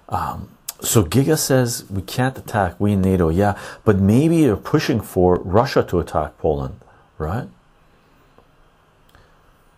Um, 0.09 0.49
so 0.81 1.05
Giga 1.05 1.37
says 1.37 1.85
we 1.91 2.03
can't 2.03 2.39
attack, 2.39 2.79
we 2.79 2.93
in 2.93 3.03
NATO, 3.03 3.29
yeah, 3.29 3.59
but 3.85 3.99
maybe 3.99 4.45
they're 4.45 4.57
pushing 4.57 5.01
for 5.01 5.39
Russia 5.41 5.83
to 5.83 5.99
attack 5.99 6.39
Poland, 6.39 6.81
right? 7.19 7.49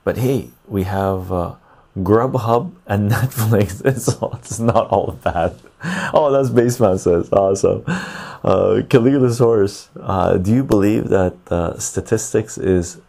But 0.05 0.19
hey, 0.19 0.51
we 0.69 0.85
have 0.85 1.33
uh, 1.33 1.55
Grubhub 1.99 2.73
and 2.87 3.11
Netflix. 3.13 3.85
It's, 3.85 4.09
all, 4.17 4.35
it's 4.35 4.61
not 4.61 4.89
all 4.89 5.19
bad. 5.23 5.59
Oh, 6.13 6.31
that's 6.31 6.51
Baseman 6.51 6.99
says. 6.99 7.33
Awesome. 7.33 7.85
Uh, 7.87 8.83
Caligula's 8.89 9.39
horse. 9.39 9.89
Uh, 9.99 10.37
do 10.37 10.53
you 10.55 10.65
believe 10.65 11.09
that 11.09 11.37
uh, 11.51 11.79
statistics 11.79 12.59
is 12.59 13.01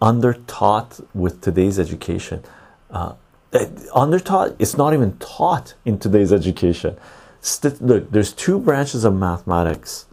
under 0.00 0.34
taught 0.34 1.00
with 1.14 1.40
today's 1.40 1.78
education? 1.78 2.42
Uh, 2.90 3.14
undertaught 3.52 4.54
it's 4.58 4.76
not 4.76 4.92
even 4.92 5.16
taught 5.18 5.74
in 5.84 5.98
today's 5.98 6.32
education 6.32 6.96
St 7.40 7.80
look 7.80 8.10
there's 8.10 8.32
two 8.32 8.58
branches 8.58 9.04
of 9.04 9.14
mathematics 9.14 10.06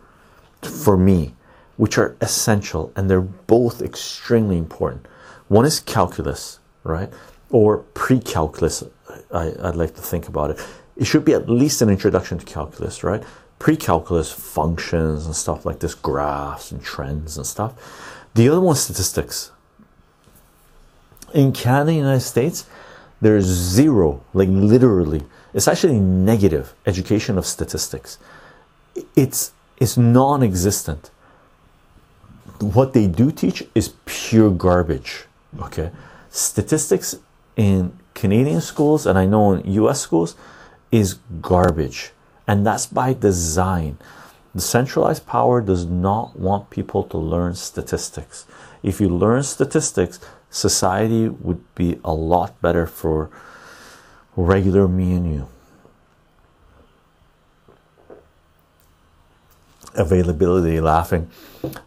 for 0.62 0.96
me 0.96 1.34
which 1.78 1.98
are 1.98 2.16
essential 2.22 2.92
and 2.96 3.10
they're 3.10 3.22
both 3.22 3.82
extremely 3.82 4.58
important 4.58 5.08
one 5.48 5.66
is 5.66 5.80
calculus 5.80 6.60
right 6.84 7.12
or 7.54 7.78
pre-calculus 7.94 8.84
i'd 9.34 9.76
like 9.76 9.96
to 9.96 10.02
think 10.02 10.28
about 10.28 10.52
it 10.52 10.60
it 10.98 11.06
should 11.06 11.24
be 11.24 11.34
at 11.34 11.50
least 11.50 11.82
an 11.82 11.90
introduction 11.90 12.38
to 12.38 12.46
calculus 12.46 13.04
right 13.04 13.24
pre-calculus 13.60 14.30
functions 14.32 15.26
and 15.26 15.36
stuff 15.36 15.66
like 15.66 15.80
this 15.80 15.96
graphs 15.96 16.72
and 16.72 16.84
trends 16.84 17.38
and 17.38 17.46
stuff 17.46 17.74
the 18.34 18.50
other 18.50 18.60
one 18.60 18.76
statistics 18.76 19.52
in 21.34 21.54
canada 21.54 21.92
and 21.92 22.00
united 22.00 22.20
states 22.20 22.66
there's 23.24 23.46
zero, 23.46 24.22
like 24.34 24.50
literally, 24.50 25.24
it's 25.54 25.70
actually 25.70 25.98
negative 25.98 26.74
education 26.86 27.38
of 27.38 27.46
statistics. 27.46 28.20
It's 29.16 29.54
it's 29.78 29.96
non-existent. 29.96 31.10
What 32.60 32.92
they 32.92 33.08
do 33.08 33.32
teach 33.32 33.64
is 33.74 33.94
pure 34.04 34.52
garbage. 34.52 35.24
Okay, 35.62 35.92
statistics 36.30 37.16
in 37.56 37.98
Canadian 38.14 38.62
schools 38.62 39.06
and 39.06 39.18
I 39.18 39.26
know 39.26 39.54
in 39.54 39.72
U.S. 39.74 40.02
schools 40.02 40.36
is 40.92 41.16
garbage. 41.42 42.12
and 42.48 42.66
that's 42.68 42.86
by 42.86 43.14
design. 43.14 43.98
The 44.54 44.62
centralized 44.62 45.26
power 45.26 45.62
does 45.62 45.86
not 45.86 46.38
want 46.38 46.70
people 46.70 47.04
to 47.06 47.18
learn 47.18 47.56
statistics. 47.56 48.46
If 48.84 49.02
you 49.02 49.10
learn 49.10 49.44
statistics, 49.44 50.20
society 50.50 51.28
would 51.30 51.64
be 51.74 52.00
a 52.04 52.14
lot 52.14 52.62
better 52.62 52.86
for 52.86 53.32
regular 54.36 54.88
me 54.88 55.14
and 55.16 55.34
you. 55.34 55.48
Availability, 59.96 60.80
laughing, 60.82 61.30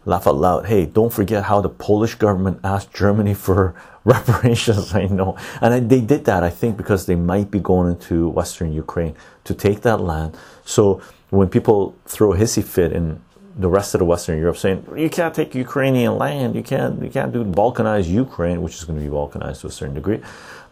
laugh 0.05 0.27
out 0.27 0.35
loud. 0.35 0.65
Hey, 0.65 0.85
don't 0.85 1.13
forget 1.13 1.43
how 1.43 1.61
the 1.61 1.69
Polish 1.69 2.15
government 2.15 2.59
asked 2.63 2.93
Germany 2.93 3.33
for 3.33 3.75
reparations. 4.07 4.95
I 5.01 5.05
know, 5.05 5.37
and 5.61 5.89
they 5.89 6.01
did 6.01 6.25
that, 6.25 6.43
I 6.43 6.49
think, 6.49 6.77
because 6.77 7.05
they 7.05 7.15
might 7.15 7.51
be 7.51 7.59
going 7.59 7.91
into 7.91 8.29
Western 8.29 8.71
Ukraine 8.73 9.15
to 9.43 9.53
take 9.53 9.81
that 9.81 9.99
land. 9.99 10.35
So 10.65 11.01
when 11.29 11.49
people 11.49 11.95
throw 12.05 12.31
hissy 12.31 12.63
fit 12.63 12.91
in 12.91 13.21
the 13.59 13.69
rest 13.69 13.93
of 13.95 13.99
the 13.99 14.05
Western 14.05 14.37
Europe 14.37 14.57
saying 14.57 14.85
you 14.95 15.09
can't 15.09 15.33
take 15.33 15.53
Ukrainian 15.55 16.17
land, 16.17 16.55
you 16.55 16.63
can't 16.63 17.01
you 17.03 17.09
can't 17.09 17.31
do 17.33 17.43
balkanize 17.43 18.07
Ukraine, 18.07 18.61
which 18.61 18.75
is 18.75 18.83
going 18.85 18.99
to 18.99 19.05
be 19.05 19.11
balkanized 19.11 19.61
to 19.61 19.67
a 19.67 19.71
certain 19.71 19.95
degree, 19.95 20.21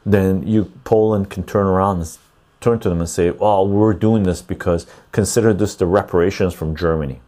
then 0.05 0.47
you 0.47 0.71
Poland 0.83 1.29
can 1.29 1.43
turn 1.43 1.65
around 1.65 1.97
and 2.01 2.17
turn 2.61 2.79
to 2.79 2.89
them 2.89 2.99
and 2.99 3.09
say, 3.09 3.31
"Well, 3.31 3.67
we're 3.67 3.93
doing 4.07 4.23
this 4.23 4.41
because 4.41 4.81
consider 5.11 5.51
this 5.53 5.75
the 5.75 5.87
reparations 5.99 6.53
from 6.53 6.75
Germany." 6.75 7.19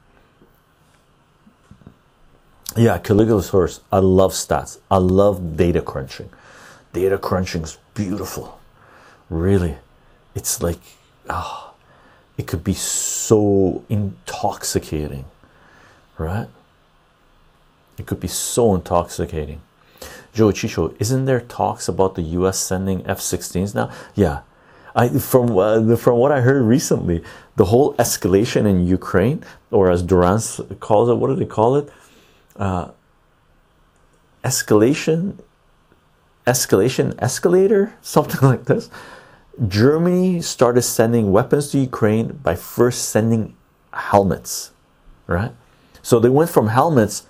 Yeah, 2.78 3.00
Caligula's 3.00 3.50
horse. 3.50 3.82
I 3.92 4.00
love 4.00 4.34
stats. 4.34 4.80
I 4.90 4.98
love 4.98 5.58
data 5.58 5.82
crunching. 5.82 6.30
Data 6.94 7.18
crunching 7.18 7.64
is 7.64 7.78
beautiful. 7.94 8.60
Really, 9.30 9.78
it's 10.36 10.62
like 10.62 10.80
ah. 11.30 11.64
Oh, 11.64 11.68
it 12.38 12.46
could 12.46 12.64
be 12.64 12.74
so 12.74 13.84
intoxicating, 13.90 15.26
right? 16.18 16.48
It 17.98 18.06
could 18.06 18.20
be 18.20 18.28
so 18.28 18.76
intoxicating. 18.76 19.62
Joe 20.34 20.52
Chycho, 20.52 20.94
isn't 21.00 21.26
there 21.26 21.42
talks 21.42 21.88
about 21.88 22.14
the 22.14 22.22
U.S. 22.22 22.60
sending 22.60 23.04
F-16s 23.08 23.74
now? 23.74 23.90
Yeah, 24.14 24.42
I 24.96 25.10
from 25.10 25.58
uh, 25.58 25.96
from 25.96 26.18
what 26.18 26.32
I 26.32 26.42
heard 26.42 26.62
recently, 26.62 27.24
the 27.56 27.66
whole 27.66 27.96
escalation 27.96 28.68
in 28.68 28.86
Ukraine, 28.86 29.44
or 29.72 29.90
as 29.90 30.04
Durance 30.04 30.62
calls 30.80 31.10
it, 31.10 31.16
what 31.16 31.30
do 31.30 31.36
they 31.36 31.46
call 31.46 31.76
it? 31.76 31.90
Uh, 32.58 32.92
escalation, 34.44 35.38
escalation, 36.46 37.14
escalator, 37.20 37.94
something 38.02 38.48
like 38.48 38.66
this. 38.66 38.90
Germany 39.68 40.42
started 40.42 40.84
sending 40.84 41.32
weapons 41.32 41.72
to 41.72 41.80
Ukraine 41.80 42.40
by 42.44 42.56
first 42.56 43.10
sending 43.10 43.56
helmets, 43.92 44.72
right? 45.26 45.52
So 46.04 46.20
they 46.20 46.30
went 46.30 46.50
from 46.50 46.68
helmets 46.68 47.26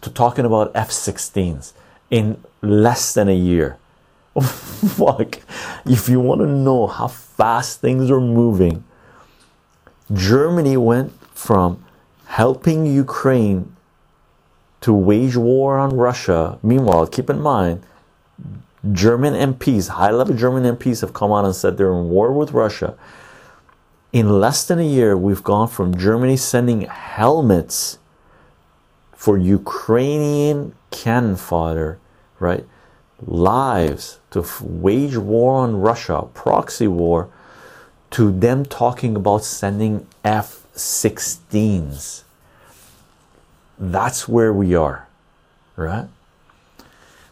to 0.00 0.10
talking 0.10 0.44
about 0.44 0.70
F 0.74 0.90
16s 0.90 1.72
in 2.10 2.42
less 2.60 3.14
than 3.14 3.28
a 3.28 3.34
year. 3.34 3.78
Fuck. 4.40 5.40
If 5.84 6.08
you 6.08 6.20
want 6.20 6.40
to 6.40 6.46
know 6.46 6.86
how 6.86 7.08
fast 7.08 7.80
things 7.80 8.10
are 8.10 8.20
moving, 8.20 8.84
Germany 10.12 10.76
went 10.76 11.12
from 11.36 11.84
helping 12.26 12.86
Ukraine 12.86 13.74
to 14.82 14.92
wage 14.92 15.36
war 15.36 15.78
on 15.78 15.96
Russia. 15.96 16.58
Meanwhile, 16.62 17.06
keep 17.06 17.30
in 17.30 17.40
mind, 17.40 17.82
German 18.90 19.34
MPs, 19.34 19.88
high 19.88 20.10
level 20.10 20.34
German 20.34 20.64
MPs, 20.76 21.00
have 21.00 21.12
come 21.12 21.32
out 21.32 21.44
and 21.44 21.54
said 21.54 21.76
they're 21.76 21.92
in 21.92 22.08
war 22.08 22.32
with 22.32 22.52
Russia. 22.52 22.96
In 24.12 24.40
less 24.40 24.64
than 24.64 24.78
a 24.78 24.86
year, 24.86 25.16
we've 25.16 25.44
gone 25.44 25.68
from 25.68 25.96
Germany 25.96 26.36
sending 26.36 26.82
helmets 26.82 27.98
for 29.14 29.38
Ukrainian 29.38 30.74
cannon 30.90 31.36
fodder, 31.36 31.98
right? 32.40 32.66
Lives 33.24 34.18
to 34.32 34.44
wage 34.60 35.16
war 35.16 35.54
on 35.54 35.76
Russia, 35.76 36.26
proxy 36.34 36.88
war, 36.88 37.30
to 38.10 38.32
them 38.32 38.64
talking 38.66 39.14
about 39.14 39.44
sending 39.44 40.08
F 40.24 40.66
16s. 40.74 42.24
That's 43.82 44.28
where 44.28 44.52
we 44.52 44.76
are, 44.76 45.08
right? 45.74 46.06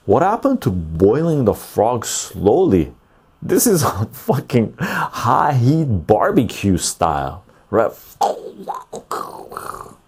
What 0.05 0.23
happened 0.23 0.61
to 0.63 0.71
boiling 0.71 1.45
the 1.45 1.55
frog 1.55 2.05
slowly? 2.05 2.93
This 3.41 3.69
is 3.69 3.85
a 3.85 4.07
fucking 4.13 4.75
high 4.81 5.53
heat 5.53 5.85
barbecue 5.85 6.77
style, 6.77 7.45
right? 7.71 7.93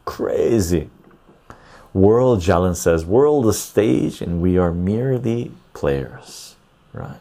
Crazy. 0.04 0.90
World, 1.94 2.40
Jalen 2.40 2.74
says, 2.74 3.06
world 3.06 3.44
the 3.44 3.52
stage 3.52 4.20
and 4.20 4.42
we 4.42 4.58
are 4.58 4.72
merely 4.72 5.52
players, 5.74 6.56
right? 6.92 7.20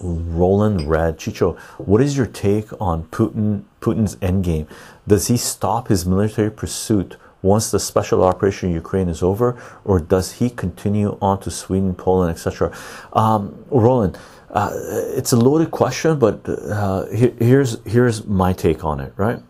Roland 0.00 0.88
Red 0.88 1.18
Chycho, 1.18 1.56
what 1.78 2.00
is 2.00 2.16
your 2.16 2.26
take 2.26 2.68
on 2.80 3.04
Putin 3.04 3.64
Putin's 3.80 4.16
endgame? 4.16 4.66
Does 5.06 5.28
he 5.28 5.36
stop 5.36 5.88
his 5.88 6.06
military 6.06 6.50
pursuit 6.50 7.16
once 7.42 7.70
the 7.70 7.78
special 7.78 8.24
operation 8.24 8.68
in 8.68 8.74
Ukraine 8.74 9.08
is 9.08 9.22
over, 9.22 9.60
or 9.84 10.00
does 10.00 10.32
he 10.32 10.50
continue 10.50 11.16
on 11.22 11.40
to 11.40 11.50
Sweden, 11.50 11.94
Poland, 11.94 12.30
etc.? 12.30 12.76
Um, 13.12 13.64
Roland, 13.70 14.18
uh, 14.50 14.70
it's 15.16 15.32
a 15.32 15.36
loaded 15.36 15.70
question, 15.70 16.18
but 16.18 16.48
uh, 16.48 17.06
here's 17.06 17.78
here's 17.84 18.24
my 18.26 18.52
take 18.52 18.84
on 18.84 19.00
it. 19.00 19.12
Right, 19.16 19.40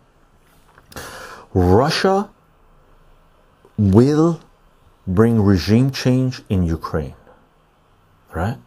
Russia 1.53 2.29
will 3.77 4.41
bring 5.07 5.41
regime 5.41 5.91
change 5.91 6.41
in 6.49 6.63
Ukraine. 6.63 7.15
Right, 8.33 8.57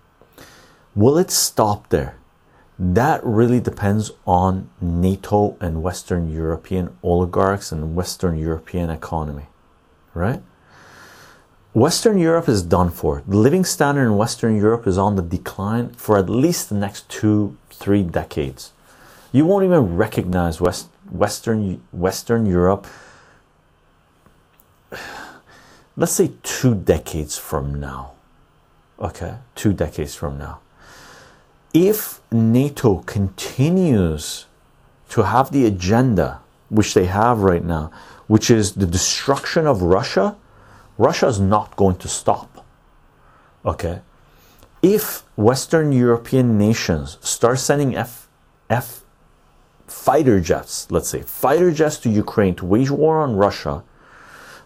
will 0.95 1.19
it 1.19 1.31
stop 1.31 1.89
there? 1.89 2.17
that 2.79 3.25
really 3.25 3.61
depends 3.61 4.11
on 4.27 4.69
NATO 4.81 5.57
and 5.61 5.83
Western 5.83 6.33
European 6.33 6.97
oligarchs 7.03 7.71
and 7.71 7.95
Western 7.95 8.37
European 8.37 8.91
economy, 8.91 9.47
right? 10.15 10.43
Western 11.75 12.19
Europe 12.19 12.49
is 12.49 12.63
done 12.63 12.91
for. 12.91 13.23
The 13.27 13.37
living 13.37 13.65
standard 13.65 14.07
in 14.07 14.17
Western 14.17 14.57
Europe 14.57 14.87
is 14.87 14.99
on 14.99 15.15
the 15.15 15.23
decline 15.23 15.91
for 15.91 16.19
at 16.19 16.29
least 16.29 16.69
the 16.69 16.75
next 16.75 17.09
two, 17.09 17.57
three 17.71 18.03
decades. 18.03 18.73
You 19.31 19.47
won't 19.47 19.65
even 19.65 19.97
recognize 19.97 20.61
West, 20.61 20.89
Western 21.09 21.83
Western 21.93 22.47
Europe. 22.47 22.87
Let's 25.97 26.13
say 26.13 26.33
two 26.43 26.75
decades 26.75 27.39
from 27.39 27.79
now. 27.79 28.13
Okay, 28.99 29.37
two 29.55 29.73
decades 29.73 30.15
from 30.15 30.37
now 30.37 30.61
if 31.75 32.21
NATO 32.31 32.99
continues 33.01 34.47
to 35.11 35.23
have 35.23 35.51
the 35.51 35.67
agenda 35.67 36.41
which 36.69 36.95
they 36.95 37.07
have 37.07 37.41
right 37.41 37.65
now, 37.65 37.91
which 38.27 38.51
is 38.51 38.75
the 38.75 38.87
destruction 38.87 39.67
of 39.67 39.83
Russia, 39.83 40.37
Russia 40.99 41.27
is 41.27 41.41
not 41.41 41.77
going 41.77 41.97
to 41.97 42.09
stop. 42.09 42.65
Okay. 43.65 44.01
If 44.83 45.23
Western 45.37 45.93
European 45.93 46.59
nations 46.59 47.19
start 47.21 47.59
sending 47.59 47.97
F, 47.97 48.29
F 48.69 49.05
fighter 49.87 50.41
jets, 50.41 50.91
let's 50.91 51.09
say 51.09 51.23
fighter 51.23 51.71
jets 51.71 51.99
to 51.99 52.11
Ukraine 52.11 52.55
to 52.57 52.67
wage 52.67 52.91
war 52.91 53.21
on 53.21 53.37
Russia, 53.37 53.85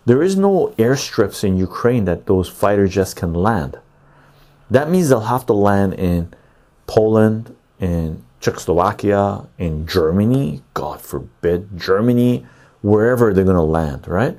there 0.06 0.22
is 0.22 0.36
no 0.36 0.72
airstrips 0.78 1.42
in 1.42 1.56
Ukraine 1.56 2.04
that 2.04 2.26
those 2.26 2.48
fighter 2.48 2.86
jets 2.86 3.12
can 3.12 3.34
land. 3.34 3.78
That 4.70 4.88
means 4.88 5.08
they'll 5.08 5.20
have 5.20 5.46
to 5.46 5.52
land 5.52 5.94
in 5.94 6.32
Poland, 6.86 7.54
in 7.78 8.24
Czechoslovakia, 8.40 9.46
in 9.58 9.86
Germany, 9.86 10.62
God 10.74 11.00
forbid, 11.00 11.76
Germany, 11.76 12.46
wherever 12.82 13.32
they're 13.32 13.44
going 13.44 13.56
to 13.56 13.62
land, 13.62 14.06
right? 14.06 14.38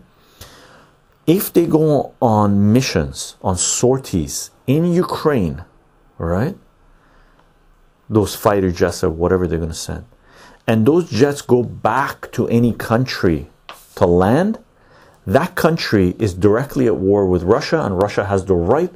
If 1.25 1.51
they 1.51 1.65
go 1.65 2.13
on 2.21 2.71
missions, 2.71 3.35
on 3.41 3.57
sorties 3.57 4.51
in 4.65 4.93
Ukraine, 4.93 5.65
right? 6.17 6.55
Those 8.09 8.35
fighter 8.35 8.71
jets 8.71 9.03
or 9.03 9.09
whatever 9.09 9.47
they're 9.47 9.57
going 9.59 9.69
to 9.69 9.75
send, 9.75 10.05
and 10.65 10.85
those 10.85 11.09
jets 11.09 11.41
go 11.41 11.63
back 11.63 12.31
to 12.31 12.47
any 12.47 12.73
country 12.73 13.49
to 13.95 14.05
land, 14.05 14.59
that 15.25 15.55
country 15.55 16.15
is 16.17 16.33
directly 16.33 16.87
at 16.87 16.95
war 16.95 17.25
with 17.25 17.43
Russia, 17.43 17.83
and 17.83 18.01
Russia 18.01 18.25
has 18.25 18.45
the 18.45 18.55
right 18.55 18.93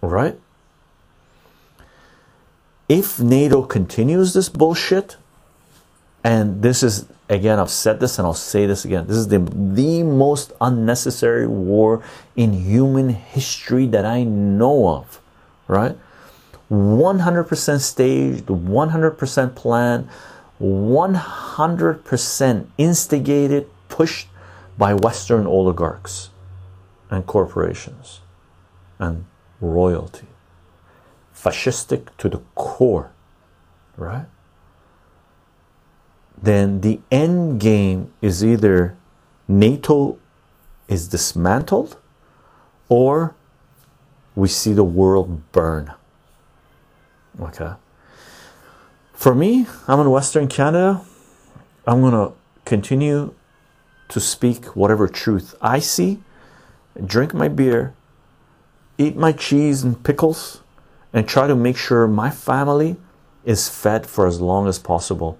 right? 0.00 0.38
If 2.88 3.20
NATO 3.20 3.62
continues 3.62 4.32
this 4.32 4.48
bullshit, 4.48 5.16
and 6.24 6.62
this 6.62 6.82
is 6.82 7.06
again 7.28 7.58
I've 7.58 7.70
said 7.70 8.00
this 8.00 8.18
and 8.18 8.26
I'll 8.26 8.34
say 8.34 8.66
this 8.66 8.84
again 8.84 9.06
this 9.06 9.16
is 9.16 9.28
the 9.28 9.38
the 9.38 10.02
most 10.02 10.52
unnecessary 10.60 11.46
war 11.46 12.02
in 12.36 12.52
human 12.52 13.10
history 13.10 13.86
that 13.86 14.04
I 14.04 14.24
know 14.24 14.88
of 14.88 15.20
right 15.68 15.96
100% 16.70 17.80
staged 17.80 18.46
100% 18.46 19.54
planned 19.54 20.08
100% 20.60 22.66
instigated 22.76 23.70
pushed 23.88 24.28
by 24.76 24.92
western 24.92 25.46
oligarchs 25.46 26.30
and 27.10 27.24
corporations 27.26 28.20
and 28.98 29.24
royalty 29.60 30.26
fascistic 31.34 32.08
to 32.18 32.28
the 32.28 32.40
core 32.54 33.10
right 33.96 34.26
then 36.40 36.80
the 36.80 37.00
end 37.10 37.60
game 37.60 38.12
is 38.22 38.44
either 38.44 38.96
NATO 39.48 40.18
is 40.88 41.08
dismantled 41.08 41.96
or 42.88 43.34
we 44.34 44.48
see 44.48 44.72
the 44.72 44.84
world 44.84 45.50
burn. 45.52 45.92
Okay. 47.40 47.72
For 49.12 49.34
me, 49.34 49.66
I'm 49.88 49.98
in 50.00 50.10
Western 50.10 50.46
Canada. 50.46 51.02
I'm 51.86 52.00
going 52.00 52.12
to 52.12 52.34
continue 52.64 53.34
to 54.08 54.20
speak 54.20 54.76
whatever 54.76 55.08
truth 55.08 55.54
I 55.60 55.80
see, 55.80 56.22
drink 57.04 57.34
my 57.34 57.48
beer, 57.48 57.94
eat 58.98 59.16
my 59.16 59.32
cheese 59.32 59.82
and 59.84 60.02
pickles, 60.04 60.60
and 61.12 61.26
try 61.26 61.46
to 61.46 61.56
make 61.56 61.76
sure 61.76 62.06
my 62.06 62.30
family 62.30 62.96
is 63.44 63.68
fed 63.68 64.06
for 64.06 64.26
as 64.26 64.40
long 64.40 64.68
as 64.68 64.78
possible 64.78 65.38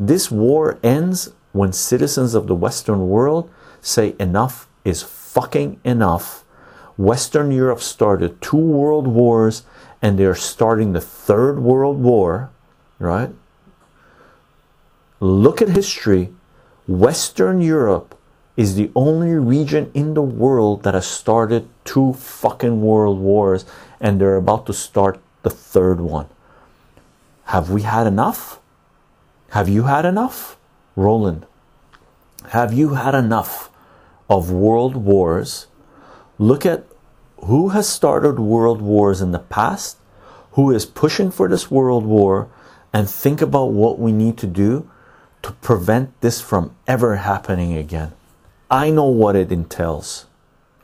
this 0.00 0.30
war 0.30 0.78
ends 0.82 1.30
when 1.52 1.74
citizens 1.74 2.34
of 2.34 2.46
the 2.46 2.54
Western 2.54 3.10
world 3.10 3.50
say 3.82 4.16
enough 4.18 4.66
is 4.82 5.02
fucking 5.02 5.78
enough. 5.84 6.42
Western 6.96 7.52
Europe 7.52 7.80
started 7.80 8.40
two 8.40 8.56
world 8.56 9.06
wars 9.06 9.62
and 10.00 10.18
they're 10.18 10.34
starting 10.34 10.92
the 10.92 11.02
third 11.02 11.60
world 11.60 11.98
war, 12.00 12.50
right? 12.98 13.30
Look 15.20 15.60
at 15.60 15.68
history. 15.68 16.32
Western 16.88 17.60
Europe 17.60 18.16
is 18.56 18.74
the 18.74 18.90
only 18.94 19.32
region 19.34 19.90
in 19.94 20.14
the 20.14 20.22
world 20.22 20.82
that 20.82 20.94
has 20.94 21.06
started 21.06 21.68
two 21.84 22.12
fucking 22.14 22.80
world 22.82 23.18
wars 23.18 23.64
and 24.00 24.20
they're 24.20 24.36
about 24.36 24.66
to 24.66 24.72
start 24.72 25.20
the 25.42 25.50
third 25.50 26.00
one. 26.00 26.28
Have 27.44 27.70
we 27.70 27.82
had 27.82 28.06
enough? 28.06 28.60
Have 29.50 29.68
you 29.68 29.84
had 29.84 30.04
enough? 30.04 30.56
Roland, 30.96 31.46
have 32.50 32.72
you 32.72 32.94
had 32.94 33.14
enough 33.14 33.70
of 34.28 34.50
world 34.50 34.96
wars? 34.96 35.66
Look 36.38 36.66
at 36.66 36.84
who 37.44 37.70
has 37.70 37.88
started 37.88 38.38
world 38.38 38.82
wars 38.82 39.20
in 39.20 39.32
the 39.32 39.38
past, 39.38 39.96
who 40.52 40.70
is 40.70 40.84
pushing 40.84 41.30
for 41.30 41.48
this 41.48 41.70
world 41.70 42.04
war, 42.04 42.48
and 42.92 43.08
think 43.08 43.40
about 43.40 43.72
what 43.72 43.98
we 43.98 44.12
need 44.12 44.36
to 44.38 44.46
do 44.46 44.90
to 45.42 45.52
prevent 45.52 46.20
this 46.20 46.40
from 46.40 46.74
ever 46.86 47.16
happening 47.16 47.72
again. 47.76 48.12
I 48.70 48.90
know 48.90 49.06
what 49.06 49.34
it 49.34 49.50
entails. 49.50 50.26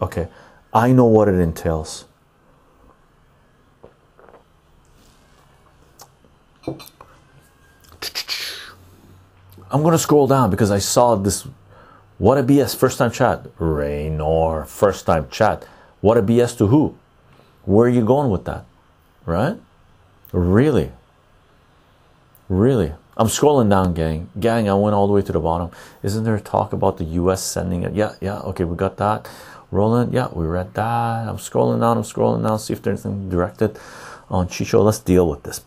Okay, 0.03 0.29
I 0.75 0.93
know 0.93 1.05
what 1.05 1.29
it 1.29 1.37
entails. 1.37 2.05
I'm 9.71 9.83
gonna 9.83 9.99
scroll 9.99 10.27
down 10.27 10.51
because 10.51 10.71
I 10.71 10.79
saw 10.79 11.15
this. 11.15 11.47
What 12.19 12.39
a 12.39 12.43
BS 12.43 12.75
first 12.75 12.99
time 12.99 13.11
chat. 13.11 13.47
Raynor 13.59 14.65
first 14.65 15.07
time 15.07 15.29
chat. 15.31 15.67
What 16.01 16.17
a 16.17 16.23
BS 16.23 16.57
to 16.59 16.67
who? 16.67 16.97
Where 17.65 17.87
are 17.87 17.91
you 17.91 18.05
going 18.05 18.31
with 18.31 18.45
that? 18.45 18.65
Right? 19.25 19.59
Really? 20.33 20.93
Really? 22.49 22.93
I'm 23.19 23.29
scrolling 23.29 23.71
down, 23.71 23.95
gang. 23.95 24.29
Gang, 24.39 24.69
I 24.69 24.75
went 24.75 24.95
all 24.95 25.07
the 25.07 25.15
way 25.15 25.23
to 25.23 25.33
the 25.33 25.41
bottom. 25.41 25.71
Isn't 26.03 26.25
there 26.25 26.39
talk 26.39 26.75
about 26.75 26.99
the 26.99 27.05
US 27.05 27.43
sending 27.43 27.83
it? 27.83 27.95
Yeah, 27.95 28.15
yeah, 28.21 28.41
okay, 28.41 28.65
we 28.65 28.77
got 28.77 28.99
that. 28.99 29.27
Roland, 29.71 30.13
yeah, 30.13 30.29
we 30.33 30.45
read 30.45 30.75
that. 30.75 31.27
I'm 31.27 31.39
scrolling 31.39 31.81
down, 31.81 31.97
I'm 31.97 32.03
scrolling 32.03 32.47
down, 32.47 32.59
see 32.59 32.75
if 32.75 32.83
there's 32.83 33.07
anything 33.07 33.31
directed 33.31 33.79
on 34.29 34.49
Chycho. 34.49 34.85
Let's 34.85 34.99
deal 34.99 35.29
with 35.29 35.45
this. 35.45 35.63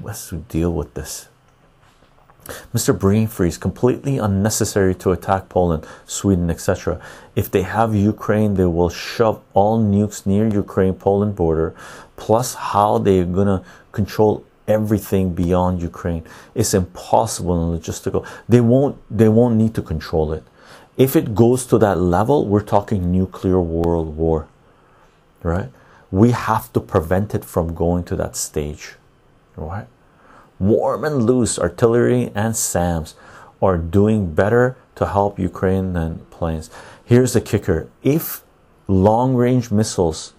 Let's 0.00 0.30
deal 0.30 0.72
with 0.72 0.94
this. 0.94 1.28
Mr. 2.72 2.96
Brain 2.96 3.26
Freeze, 3.26 3.58
completely 3.58 4.18
unnecessary 4.18 4.94
to 4.94 5.10
attack 5.10 5.48
Poland, 5.48 5.84
Sweden, 6.06 6.48
etc. 6.48 7.00
If 7.34 7.50
they 7.50 7.62
have 7.62 7.94
Ukraine, 7.94 8.54
they 8.54 8.66
will 8.66 8.88
shove 8.88 9.42
all 9.52 9.82
nukes 9.82 10.24
near 10.24 10.46
Ukraine 10.46 10.94
Poland 10.94 11.34
border, 11.34 11.74
plus 12.16 12.54
how 12.54 12.98
they're 12.98 13.24
gonna 13.24 13.64
control 13.90 14.44
everything 14.68 15.34
beyond 15.34 15.80
Ukraine. 15.80 16.24
It's 16.54 16.74
impossible 16.74 17.54
and 17.56 17.80
logistical. 17.80 18.26
They 18.48 18.60
won't 18.60 18.96
they 19.10 19.28
won't 19.28 19.56
need 19.56 19.74
to 19.74 19.82
control 19.82 20.32
it. 20.32 20.44
If 20.96 21.14
it 21.14 21.34
goes 21.34 21.66
to 21.66 21.78
that 21.78 21.98
level, 21.98 22.46
we're 22.46 22.62
talking 22.62 23.12
nuclear 23.12 23.60
world 23.60 24.16
war. 24.16 24.48
Right? 25.42 25.70
We 26.10 26.30
have 26.30 26.72
to 26.72 26.80
prevent 26.80 27.34
it 27.34 27.44
from 27.44 27.74
going 27.74 28.04
to 28.04 28.16
that 28.16 28.36
stage. 28.36 28.94
Right? 29.56 29.86
warm 30.58 31.04
and 31.04 31.26
loose 31.26 31.58
artillery 31.58 32.30
and 32.34 32.56
SAMs 32.56 33.14
are 33.60 33.78
doing 33.78 34.34
better 34.34 34.76
to 34.94 35.06
help 35.06 35.38
Ukraine 35.38 35.92
than 35.92 36.20
planes. 36.30 36.70
Here's 37.04 37.32
the 37.34 37.40
kicker 37.40 37.88
if 38.02 38.42
long 38.88 39.34
range 39.34 39.70
missiles, 39.70 40.32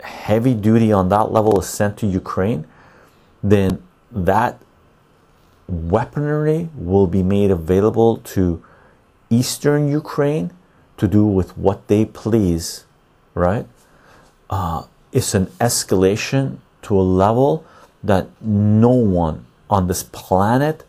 heavy 0.00 0.54
duty 0.54 0.92
on 0.92 1.08
that 1.10 1.32
level, 1.32 1.58
is 1.60 1.68
sent 1.68 1.96
to 1.98 2.06
Ukraine, 2.06 2.66
then 3.42 3.82
that 4.10 4.58
weaponry 5.68 6.68
will 6.74 7.06
be 7.06 7.22
made 7.22 7.50
available 7.50 8.18
to 8.18 8.62
eastern 9.30 9.88
Ukraine 9.88 10.50
to 10.96 11.06
do 11.06 11.26
with 11.26 11.56
what 11.56 11.86
they 11.88 12.04
please, 12.04 12.84
right? 13.34 13.66
Uh, 14.50 14.84
it's 15.12 15.34
an 15.34 15.46
escalation 15.60 16.58
to 16.82 16.98
a 16.98 17.02
level 17.02 17.64
that 18.02 18.28
no 18.40 18.90
one 18.90 19.44
on 19.68 19.86
this 19.86 20.02
planet 20.02 20.84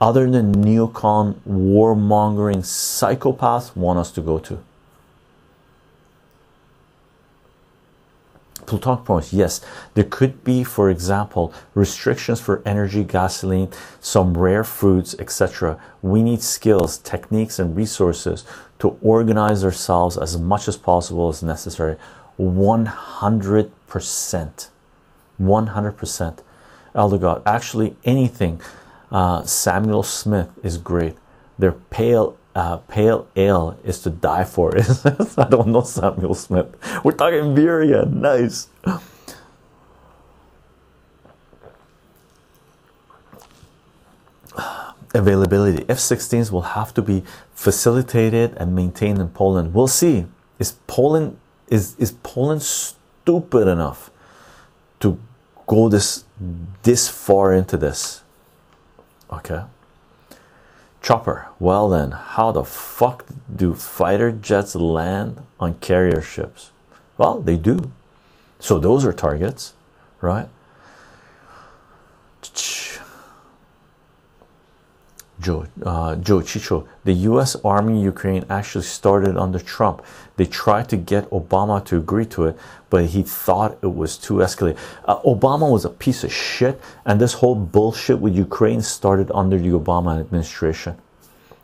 other 0.00 0.30
than 0.30 0.54
neocon 0.54 1.34
warmongering 1.48 2.58
psychopaths 2.58 3.74
want 3.74 3.98
us 3.98 4.10
to 4.12 4.20
go 4.20 4.38
to. 4.38 4.62
Plutonic 8.66 9.04
points, 9.04 9.32
yes, 9.32 9.60
there 9.94 10.04
could 10.04 10.44
be, 10.44 10.64
for 10.64 10.90
example, 10.90 11.52
restrictions 11.74 12.40
for 12.40 12.62
energy, 12.64 13.04
gasoline, 13.04 13.70
some 14.00 14.36
rare 14.36 14.64
foods, 14.64 15.14
etc. 15.18 15.78
We 16.02 16.22
need 16.22 16.42
skills, 16.42 16.98
techniques, 16.98 17.58
and 17.58 17.76
resources 17.76 18.44
to 18.78 18.98
organize 19.02 19.64
ourselves 19.64 20.16
as 20.16 20.38
much 20.38 20.68
as 20.68 20.76
possible 20.76 21.28
as 21.28 21.42
necessary. 21.42 21.96
100%. 22.38 24.68
100%. 25.40 26.38
Elder 26.94 27.18
God, 27.18 27.42
actually, 27.44 27.96
anything. 28.04 28.60
Uh, 29.10 29.44
Samuel 29.44 30.02
Smith 30.02 30.48
is 30.62 30.78
great. 30.78 31.16
They're 31.58 31.72
pale, 31.72 32.36
uh, 32.54 32.76
pale 32.88 33.26
ale 33.36 33.78
is 33.84 34.00
to 34.00 34.10
die 34.10 34.44
for. 34.44 34.76
Is 34.76 35.04
I 35.38 35.48
don't 35.48 35.68
know 35.68 35.82
Samuel 35.82 36.34
Smith. 36.34 36.76
We're 37.04 37.12
talking 37.12 37.54
beer 37.54 37.80
again. 37.82 38.20
Nice. 38.20 38.68
Availability. 45.14 45.84
F-16s 45.88 46.50
will 46.50 46.74
have 46.74 46.92
to 46.94 47.02
be 47.02 47.22
facilitated 47.54 48.54
and 48.56 48.74
maintained 48.74 49.20
in 49.20 49.28
Poland. 49.28 49.72
We'll 49.72 49.86
see. 49.86 50.26
Is 50.58 50.72
Poland 50.86 51.38
is 51.68 51.96
is 51.98 52.12
Poland 52.22 52.62
stupid 52.62 53.66
enough 53.68 54.10
to 55.00 55.18
go 55.66 55.88
this 55.88 56.24
this 56.82 57.08
far 57.08 57.52
into 57.52 57.76
this 57.76 58.22
okay 59.32 59.62
chopper 61.04 61.48
well 61.60 61.90
then 61.90 62.12
how 62.12 62.50
the 62.50 62.64
fuck 62.64 63.26
do 63.54 63.74
fighter 63.74 64.32
jets 64.32 64.74
land 64.74 65.38
on 65.60 65.74
carrier 65.74 66.22
ships? 66.22 66.70
Well 67.18 67.40
they 67.40 67.58
do. 67.58 67.92
So 68.58 68.78
those 68.78 69.04
are 69.04 69.12
targets 69.12 69.74
right 70.22 70.48
Joe, 75.44 75.66
uh, 75.82 76.16
Joe 76.16 76.40
Chycho, 76.40 76.88
the 77.04 77.12
U.S. 77.30 77.54
Army 77.62 77.98
in 77.98 78.00
Ukraine 78.00 78.46
actually 78.48 78.84
started 78.84 79.36
under 79.36 79.58
Trump. 79.58 80.02
They 80.36 80.46
tried 80.46 80.88
to 80.88 80.96
get 80.96 81.28
Obama 81.28 81.84
to 81.84 81.98
agree 81.98 82.24
to 82.26 82.46
it, 82.46 82.56
but 82.88 83.04
he 83.06 83.22
thought 83.22 83.76
it 83.82 83.94
was 83.94 84.16
too 84.16 84.36
escalated. 84.46 84.78
Uh, 85.04 85.20
Obama 85.20 85.70
was 85.70 85.84
a 85.84 85.90
piece 85.90 86.24
of 86.24 86.32
shit, 86.32 86.80
and 87.04 87.20
this 87.20 87.34
whole 87.34 87.54
bullshit 87.54 88.20
with 88.20 88.34
Ukraine 88.34 88.80
started 88.80 89.30
under 89.34 89.58
the 89.58 89.68
Obama 89.68 90.18
administration. 90.18 90.96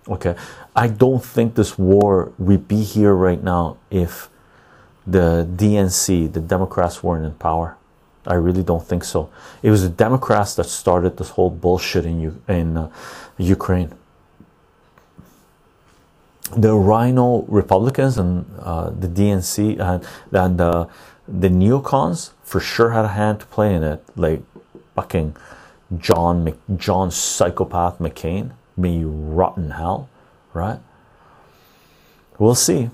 Okay, 0.09 0.37
I 0.77 0.89
don't 0.89 1.25
think 1.25 1.55
this 1.55 1.79
war 1.79 2.33
would 2.39 2.69
be 2.69 2.83
here 2.83 3.15
right 3.15 3.43
now 3.43 3.79
if 3.91 4.29
the 5.07 5.49
DNC, 5.57 6.33
the 6.35 6.41
Democrats, 6.41 7.03
weren't 7.03 7.25
in 7.25 7.33
power. 7.35 7.79
I 8.27 8.35
really 8.35 8.63
don't 8.63 8.87
think 8.87 9.05
so. 9.05 9.31
It 9.63 9.71
was 9.71 9.83
the 9.83 9.89
Democrats 9.89 10.55
that 10.57 10.65
started 10.65 11.17
this 11.17 11.31
whole 11.31 11.51
bullshit 11.51 12.05
in 12.05 12.21
U 12.21 12.43
in 12.49 12.77
uh, 12.77 12.91
Ukraine. 13.39 13.93
The 16.57 16.75
RINO 16.75 17.45
Republicans 17.49 18.19
and 18.19 18.45
uh, 18.59 18.91
the 18.91 19.09
DNC 19.09 19.81
and, 19.81 20.05
and 20.33 20.59
the 20.59 20.89
the 21.27 21.49
neocons 21.49 22.33
for 22.43 22.61
sure 22.61 22.91
had 22.91 23.05
a 23.05 23.09
hand 23.09 23.41
to 23.41 23.47
play 23.47 23.75
in 23.75 23.83
it, 23.83 24.03
like 24.17 24.43
fucking 24.97 25.37
John 25.97 26.45
Mc, 26.45 26.57
John 26.77 27.11
psychopath 27.11 27.99
McCain, 27.99 28.51
may 28.77 29.03
rotten 29.05 29.71
hell, 29.71 30.09
right? 30.53 30.81
We'll 32.39 32.55
see. 32.55 32.91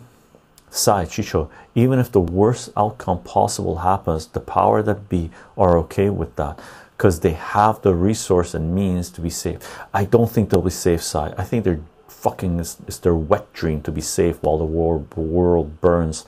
Sai 0.76 1.04
Chycho, 1.06 1.50
even 1.74 1.98
if 1.98 2.12
the 2.12 2.20
worst 2.20 2.70
outcome 2.76 3.22
possible 3.22 3.78
happens, 3.78 4.26
the 4.26 4.40
power 4.40 4.82
that 4.82 5.08
be 5.08 5.30
are 5.56 5.78
okay 5.78 6.10
with 6.10 6.36
that 6.36 6.60
because 6.96 7.20
they 7.20 7.32
have 7.32 7.82
the 7.82 7.94
resource 7.94 8.54
and 8.54 8.74
means 8.74 9.10
to 9.10 9.20
be 9.20 9.30
safe. 9.30 9.58
I 9.92 10.04
don't 10.04 10.30
think 10.30 10.48
they'll 10.48 10.62
be 10.62 10.70
safe 10.70 11.02
side. 11.02 11.34
I 11.36 11.44
think 11.44 11.64
they're 11.64 11.80
fucking 12.08 12.58
it's, 12.58 12.78
it's 12.86 12.98
their 12.98 13.14
wet 13.14 13.52
dream 13.52 13.82
to 13.82 13.92
be 13.92 14.00
safe 14.00 14.42
while 14.42 14.58
the 14.58 14.64
world, 14.64 15.14
world 15.16 15.80
burns. 15.80 16.24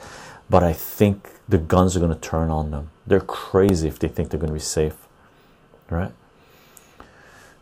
But 0.51 0.63
I 0.63 0.73
think 0.73 1.31
the 1.49 1.59
guns 1.59 1.97
are 1.97 2.01
going 2.01 2.15
to 2.15 2.21
turn 2.21 2.51
on 2.51 2.71
them. 2.71 2.91
They're 3.07 3.21
crazy 3.21 3.89
if 3.89 3.99
they 3.99 4.09
think 4.09 4.31
they're 4.31 4.41
going 4.41 4.49
to 4.49 4.55
be 4.55 4.61
safe, 4.61 4.97
right? 5.89 6.13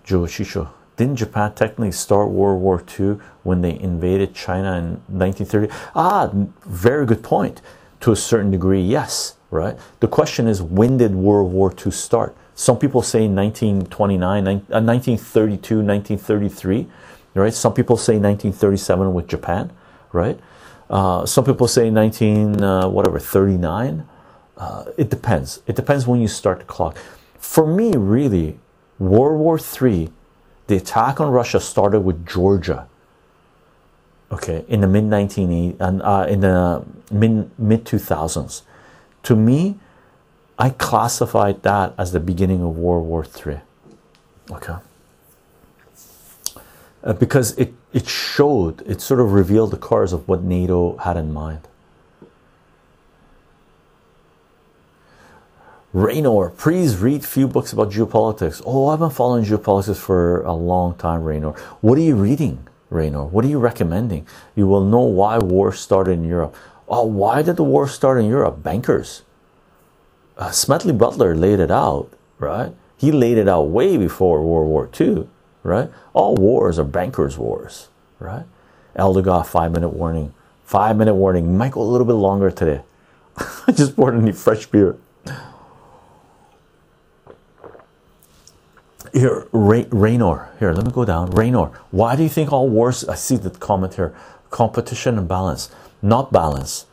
Joe 0.04 0.26
Chycho, 0.26 0.68
didn't 0.96 1.16
Japan 1.16 1.52
technically 1.54 1.92
start 1.92 2.30
World 2.30 2.60
War 2.60 2.82
II 2.98 3.18
when 3.42 3.60
they 3.60 3.78
invaded 3.78 4.34
China 4.34 4.76
in 4.78 4.84
1930? 5.08 5.68
Ah, 5.94 6.30
very 6.64 7.06
good 7.06 7.22
point. 7.22 7.60
To 8.00 8.12
a 8.12 8.16
certain 8.16 8.50
degree, 8.50 8.80
yes, 8.80 9.36
right? 9.50 9.78
The 10.00 10.08
question 10.08 10.46
is, 10.46 10.62
when 10.62 10.98
did 10.98 11.14
World 11.14 11.52
War 11.52 11.72
II 11.72 11.92
start? 11.92 12.36
Some 12.54 12.78
people 12.78 13.02
say 13.02 13.28
1929, 13.28 14.44
1932, 14.44 15.76
1933, 15.82 16.86
right? 17.34 17.52
Some 17.52 17.74
people 17.74 17.96
say 17.96 18.14
1937 18.14 19.12
with 19.12 19.26
Japan, 19.26 19.72
right? 20.12 20.38
Uh, 20.88 21.26
some 21.26 21.44
people 21.44 21.68
say 21.68 21.90
19 21.90 22.62
uh, 22.62 22.88
whatever 22.88 23.18
39. 23.18 24.06
Uh, 24.56 24.84
it 24.96 25.10
depends. 25.10 25.62
It 25.66 25.76
depends 25.76 26.06
when 26.06 26.20
you 26.20 26.28
start 26.28 26.60
the 26.60 26.64
clock. 26.64 26.96
For 27.38 27.66
me, 27.66 27.92
really, 27.96 28.58
World 28.98 29.38
War 29.38 29.58
III, 29.58 30.10
the 30.66 30.76
attack 30.76 31.20
on 31.20 31.30
Russia 31.30 31.60
started 31.60 32.00
with 32.00 32.26
Georgia. 32.26 32.88
Okay, 34.30 34.64
in 34.66 34.80
the 34.80 34.88
mid 34.88 35.04
1980s 35.04 35.76
and 35.80 36.02
uh, 36.02 36.26
in 36.28 36.40
the 36.40 36.84
mid 37.10 37.58
mid 37.58 37.84
2000s. 37.84 38.62
To 39.24 39.36
me, 39.36 39.78
I 40.58 40.70
classified 40.70 41.62
that 41.62 41.94
as 41.98 42.12
the 42.12 42.20
beginning 42.20 42.62
of 42.62 42.76
World 42.76 43.06
War 43.06 43.24
III. 43.24 43.60
Okay. 44.50 44.76
Uh, 47.04 47.12
because 47.12 47.56
it, 47.58 47.74
it 47.92 48.08
showed, 48.08 48.82
it 48.86 49.00
sort 49.00 49.20
of 49.20 49.32
revealed 49.32 49.70
the 49.70 49.76
cards 49.76 50.12
of 50.12 50.26
what 50.26 50.42
NATO 50.42 50.96
had 50.96 51.16
in 51.16 51.32
mind. 51.32 51.68
Raynor, 55.96 56.50
please 56.50 56.98
read 56.98 57.24
few 57.24 57.48
books 57.48 57.72
about 57.72 57.90
geopolitics. 57.90 58.60
Oh, 58.66 58.88
I've 58.88 58.98
been 58.98 59.08
following 59.08 59.46
geopolitics 59.46 59.96
for 59.96 60.42
a 60.42 60.52
long 60.52 60.94
time, 60.96 61.24
Raynor. 61.24 61.52
What 61.80 61.96
are 61.96 62.02
you 62.02 62.16
reading, 62.16 62.68
Raynor? 62.90 63.24
What 63.24 63.46
are 63.46 63.48
you 63.48 63.58
recommending? 63.58 64.26
You 64.54 64.66
will 64.66 64.84
know 64.84 65.00
why 65.00 65.38
war 65.38 65.72
started 65.72 66.12
in 66.12 66.24
Europe. 66.24 66.54
Oh, 66.86 67.06
why 67.06 67.40
did 67.40 67.56
the 67.56 67.64
war 67.64 67.88
start 67.88 68.20
in 68.20 68.26
Europe? 68.26 68.62
Bankers 68.62 69.22
uh, 70.36 70.50
Smedley 70.50 70.92
Butler 70.92 71.34
laid 71.34 71.60
it 71.60 71.70
out, 71.70 72.10
right? 72.38 72.74
He 72.98 73.10
laid 73.10 73.38
it 73.38 73.48
out 73.48 73.70
way 73.70 73.96
before 73.96 74.42
World 74.42 74.68
War 74.68 74.90
II, 75.00 75.26
right? 75.62 75.90
All 76.12 76.34
wars 76.34 76.78
are 76.78 76.84
bankers' 76.84 77.38
wars, 77.38 77.88
right? 78.18 78.44
Elder 78.94 79.42
five 79.44 79.72
minute 79.72 79.94
warning. 79.94 80.34
Five 80.62 80.98
minute 80.98 81.14
warning. 81.14 81.56
Might 81.56 81.72
go 81.72 81.80
a 81.80 81.84
little 81.84 82.06
bit 82.06 82.14
longer 82.14 82.50
today. 82.50 82.82
I 83.38 83.72
just 83.72 83.96
poured 83.96 84.14
any 84.14 84.32
fresh 84.32 84.66
beer. 84.66 84.98
Here, 89.16 89.46
Ray, 89.52 89.86
Raynor. 89.90 90.50
Here, 90.58 90.72
let 90.72 90.84
me 90.84 90.92
go 90.92 91.04
down. 91.04 91.30
Raynor. 91.30 91.68
Why 91.90 92.16
do 92.16 92.22
you 92.22 92.28
think 92.28 92.52
all 92.52 92.68
wars? 92.68 93.08
I 93.08 93.14
see 93.14 93.36
the 93.36 93.50
comment 93.50 93.94
here. 93.94 94.14
Competition 94.50 95.16
and 95.16 95.26
balance, 95.26 95.70
not 96.02 96.32
balance. 96.32 96.86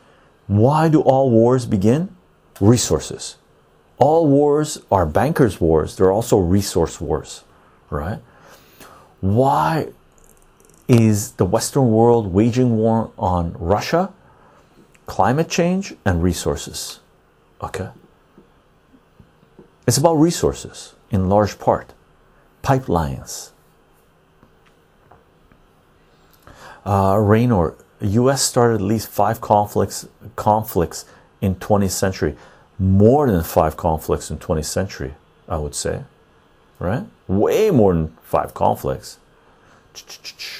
Why 0.46 0.88
do 0.88 1.00
all 1.02 1.30
wars 1.30 1.66
begin? 1.66 2.14
resources. 2.60 3.36
All 3.98 4.26
wars 4.26 4.78
are 4.90 5.06
bankers' 5.06 5.60
wars, 5.60 5.96
they're 5.96 6.12
also 6.12 6.38
resource 6.38 7.00
wars, 7.00 7.44
right? 7.90 8.20
Why 9.20 9.88
is 10.88 11.32
the 11.32 11.44
Western 11.44 11.90
world 11.90 12.32
waging 12.32 12.76
war 12.76 13.12
on 13.18 13.54
Russia? 13.58 14.12
Climate 15.06 15.48
change 15.48 15.94
and 16.04 16.22
resources. 16.22 17.00
Okay. 17.62 17.88
It's 19.86 19.98
about 19.98 20.14
resources 20.14 20.94
in 21.10 21.28
large 21.28 21.58
part, 21.58 21.93
pipelines. 22.64 23.50
Uh, 26.84 27.16
Raynor, 27.18 27.74
U.S. 28.00 28.42
started 28.42 28.76
at 28.76 28.80
least 28.80 29.08
five 29.08 29.40
conflicts 29.40 30.06
conflicts 30.36 31.04
in 31.40 31.54
20th 31.56 31.90
century 31.90 32.36
more 32.78 33.30
than 33.30 33.42
five 33.42 33.76
conflicts 33.76 34.30
in 34.30 34.38
20th 34.38 34.64
century 34.64 35.14
i 35.48 35.56
would 35.56 35.74
say 35.74 36.02
right 36.78 37.04
way 37.28 37.70
more 37.70 37.94
than 37.94 38.08
five 38.22 38.52
conflicts 38.52 39.18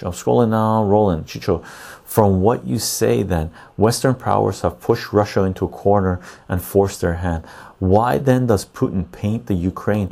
i'm 0.02 0.12
scrolling 0.12 0.50
now 0.50 0.84
rolling 0.84 1.24
chycho 1.24 1.64
from 2.04 2.40
what 2.40 2.64
you 2.64 2.78
say 2.78 3.22
then 3.22 3.50
western 3.76 4.14
powers 4.14 4.60
have 4.60 4.80
pushed 4.80 5.12
russia 5.12 5.42
into 5.42 5.64
a 5.64 5.68
corner 5.68 6.20
and 6.48 6.62
forced 6.62 7.00
their 7.00 7.14
hand 7.14 7.44
why 7.80 8.16
then 8.16 8.46
does 8.46 8.64
putin 8.64 9.10
paint 9.10 9.46
the 9.46 9.54
ukraine 9.54 10.08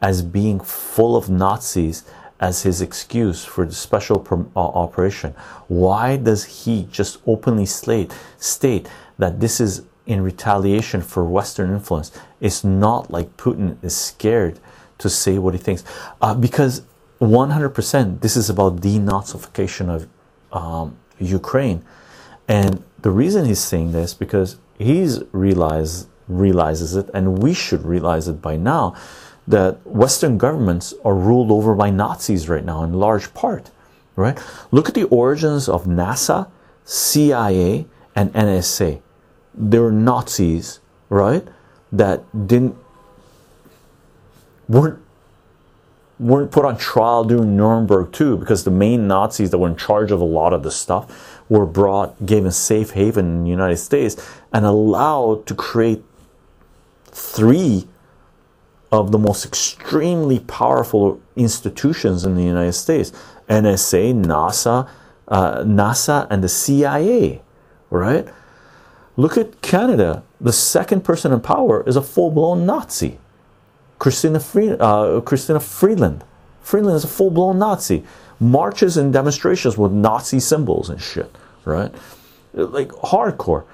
as 0.00 0.22
being 0.22 0.60
full 0.60 1.16
of 1.16 1.28
nazis 1.28 2.04
as 2.38 2.62
his 2.62 2.82
excuse 2.82 3.44
for 3.44 3.64
the 3.64 3.74
special 3.74 4.26
uh, 4.54 4.60
operation. 4.60 5.34
Why 5.68 6.16
does 6.16 6.64
he 6.64 6.86
just 6.90 7.18
openly 7.26 7.66
state 7.66 8.12
state 8.38 8.88
that 9.18 9.40
this 9.40 9.60
is 9.60 9.82
in 10.06 10.22
retaliation 10.22 11.02
for 11.02 11.24
Western 11.24 11.72
influence. 11.72 12.12
It's 12.40 12.62
not 12.62 13.10
like 13.10 13.36
Putin 13.36 13.76
is 13.82 13.96
scared 13.96 14.58
to 14.98 15.10
say 15.10 15.36
what 15.38 15.52
he 15.52 15.58
thinks, 15.58 15.84
uh, 16.22 16.34
because 16.34 16.82
100% 17.20 18.20
this 18.20 18.36
is 18.36 18.48
about 18.48 18.76
denazification 18.76 19.88
of 19.88 20.08
um, 20.52 20.96
Ukraine, 21.18 21.84
and 22.48 22.82
the 23.02 23.10
reason 23.10 23.44
he's 23.44 23.58
saying 23.58 23.92
this 23.92 24.14
because 24.14 24.56
he's 24.78 25.22
realized 25.32 26.08
realizes 26.28 26.96
it, 26.96 27.08
and 27.14 27.42
we 27.42 27.52
should 27.54 27.84
realize 27.84 28.26
it 28.26 28.40
by 28.40 28.56
now 28.56 28.94
that 29.48 29.86
Western 29.86 30.38
governments 30.38 30.94
are 31.04 31.14
ruled 31.14 31.50
over 31.50 31.74
by 31.74 31.90
Nazis 31.90 32.48
right 32.48 32.64
now 32.64 32.82
in 32.82 32.92
large 32.92 33.32
part. 33.34 33.70
Right? 34.16 34.38
Look 34.70 34.88
at 34.88 34.94
the 34.94 35.04
origins 35.04 35.68
of 35.68 35.84
NASA, 35.84 36.48
CIA, 36.84 37.86
and 38.14 38.32
NSA 38.32 39.02
they 39.56 39.78
were 39.78 39.92
Nazis, 39.92 40.80
right? 41.08 41.46
That 41.90 42.24
didn't 42.46 42.76
weren't 44.68 45.00
weren't 46.18 46.50
put 46.50 46.64
on 46.64 46.76
trial 46.78 47.24
during 47.24 47.56
Nuremberg 47.56 48.12
too, 48.12 48.36
because 48.36 48.64
the 48.64 48.70
main 48.70 49.06
Nazis 49.06 49.50
that 49.50 49.58
were 49.58 49.68
in 49.68 49.76
charge 49.76 50.10
of 50.10 50.20
a 50.20 50.24
lot 50.24 50.52
of 50.52 50.62
the 50.62 50.70
stuff 50.70 51.40
were 51.48 51.66
brought, 51.66 52.24
given 52.24 52.50
safe 52.50 52.90
haven 52.90 53.26
in 53.26 53.44
the 53.44 53.50
United 53.50 53.76
States, 53.76 54.16
and 54.52 54.64
allowed 54.64 55.46
to 55.46 55.54
create 55.54 56.02
three 57.06 57.86
of 58.92 59.12
the 59.12 59.18
most 59.18 59.44
extremely 59.44 60.38
powerful 60.40 61.20
institutions 61.36 62.24
in 62.24 62.34
the 62.36 62.42
United 62.44 62.72
States: 62.74 63.12
NSA, 63.48 64.14
NASA, 64.24 64.88
uh, 65.28 65.62
NASA, 65.62 66.26
and 66.30 66.42
the 66.42 66.48
CIA. 66.48 67.42
Right? 67.90 68.26
Look 69.16 69.36
at 69.38 69.62
Canada. 69.62 70.22
The 70.40 70.52
second 70.52 71.04
person 71.04 71.32
in 71.32 71.40
power 71.40 71.82
is 71.86 71.96
a 71.96 72.02
full-blown 72.02 72.66
Nazi. 72.66 73.18
Christina, 73.98 74.40
Fre- 74.40 74.76
uh, 74.78 75.20
Christina 75.22 75.60
Freeland. 75.60 76.24
Freeland 76.60 76.96
is 76.96 77.04
a 77.04 77.08
full-blown 77.08 77.58
Nazi. 77.58 78.04
marches 78.38 78.96
and 78.96 79.12
demonstrations 79.12 79.78
with 79.78 79.92
Nazi 79.92 80.40
symbols 80.40 80.90
and 80.90 81.00
shit, 81.00 81.34
right? 81.64 81.92
Like 82.52 82.88
hardcore. 82.88 83.64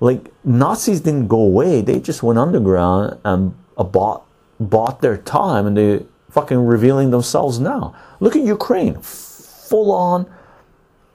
Like 0.00 0.32
Nazis 0.44 1.00
didn't 1.00 1.28
go 1.28 1.40
away; 1.40 1.80
they 1.80 1.98
just 2.00 2.22
went 2.22 2.38
underground 2.38 3.18
and 3.24 3.54
bought 3.76 4.24
bought 4.60 5.00
their 5.00 5.16
time, 5.16 5.66
and 5.66 5.76
they 5.76 6.04
fucking 6.30 6.66
revealing 6.66 7.10
themselves 7.10 7.58
now. 7.60 7.94
Look 8.20 8.36
at 8.36 8.42
Ukraine, 8.42 9.00
full 9.00 9.92
on. 9.92 10.26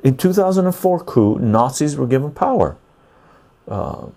In 0.03 0.15
2004 0.15 1.03
coup, 1.03 1.37
Nazis 1.39 1.97
were 1.97 2.07
given 2.07 2.31
power. 2.31 2.77
Uh, 3.67 4.07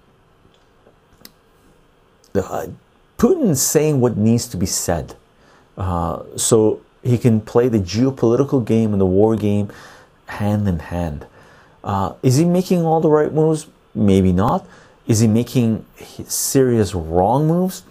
Putin's 3.19 3.61
saying 3.61 4.01
what 4.01 4.17
needs 4.17 4.47
to 4.49 4.57
be 4.57 4.67
said, 4.67 5.15
uh, 5.77 6.23
so 6.37 6.81
he 7.03 7.19
can 7.19 7.41
play 7.41 7.69
the 7.69 7.79
geopolitical 7.79 8.65
game 8.65 8.93
and 8.93 9.01
the 9.01 9.07
war 9.07 9.37
game 9.37 9.71
hand 10.27 10.67
in 10.69 10.79
hand. 10.79 11.27
Uh, 11.85 12.15
is 12.23 12.37
he 12.37 12.45
making 12.45 12.85
all 12.85 13.01
the 13.01 13.11
right 13.11 13.33
moves? 13.33 13.67
Maybe 13.95 14.33
not. 14.33 14.67
Is 15.07 15.21
he 15.21 15.27
making 15.27 15.85
serious 15.99 16.95
wrong 16.95 17.47
moves? 17.49 17.83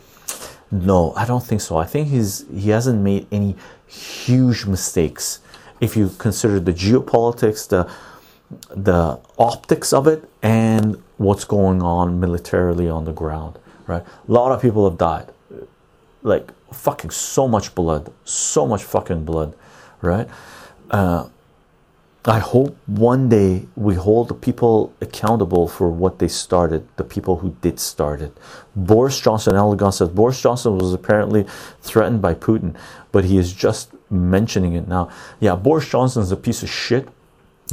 No, 0.72 1.14
I 1.16 1.26
don't 1.26 1.44
think 1.44 1.62
so. 1.62 1.78
I 1.78 1.86
think 1.86 2.08
he's 2.08 2.46
he 2.54 2.70
hasn't 2.70 3.02
made 3.02 3.28
any 3.32 3.56
huge 3.88 4.66
mistakes. 4.66 5.42
If 5.82 5.98
you 5.98 6.10
consider 6.18 6.60
the 6.60 6.74
geopolitics, 6.74 7.68
the 7.68 7.90
the 8.70 9.20
optics 9.38 9.92
of 9.92 10.08
it, 10.08 10.30
and 10.42 11.02
what's 11.18 11.44
going 11.44 11.82
on 11.82 12.20
militarily 12.20 12.90
on 12.90 13.04
the 13.06 13.12
ground, 13.12 13.60
right? 13.88 14.04
A 14.04 14.32
lot 14.32 14.52
of 14.52 14.62
people 14.62 14.90
have 14.90 14.98
died, 14.98 15.30
like 16.24 16.52
fucking 16.72 17.12
so 17.12 17.48
much 17.48 17.76
blood, 17.76 18.12
so 18.24 18.66
much 18.66 18.84
fucking 18.84 19.26
blood, 19.26 19.54
right? 20.02 20.28
Uh, 20.90 21.28
I 22.24 22.38
hope 22.38 22.78
one 22.86 23.30
day 23.30 23.66
we 23.76 23.96
hold 23.96 24.28
the 24.28 24.36
people 24.36 24.94
accountable 25.02 25.68
for 25.68 25.90
what 25.90 26.20
they 26.20 26.28
started, 26.28 26.88
the 26.96 27.04
people 27.04 27.38
who 27.38 27.56
did 27.62 27.80
start 27.80 28.22
it. 28.22 28.38
Boris 28.76 29.20
Johnson, 29.20 29.56
Elegant 29.56 29.96
says 29.96 30.10
Boris 30.10 30.40
Johnson 30.40 30.78
was 30.78 30.94
apparently 30.94 31.48
threatened 31.82 32.22
by 32.22 32.36
Putin, 32.36 32.76
but 33.12 33.26
he 33.26 33.38
is 33.38 33.54
just 33.54 33.92
mentioning 34.12 34.74
it 34.74 34.88
now. 34.88 35.10
Yeah, 35.40 35.56
Boris 35.56 35.90
Johnson 35.90 36.22
is 36.22 36.32
a 36.32 36.38
piece 36.38 36.62
of 36.62 36.70
shit. 36.70 37.10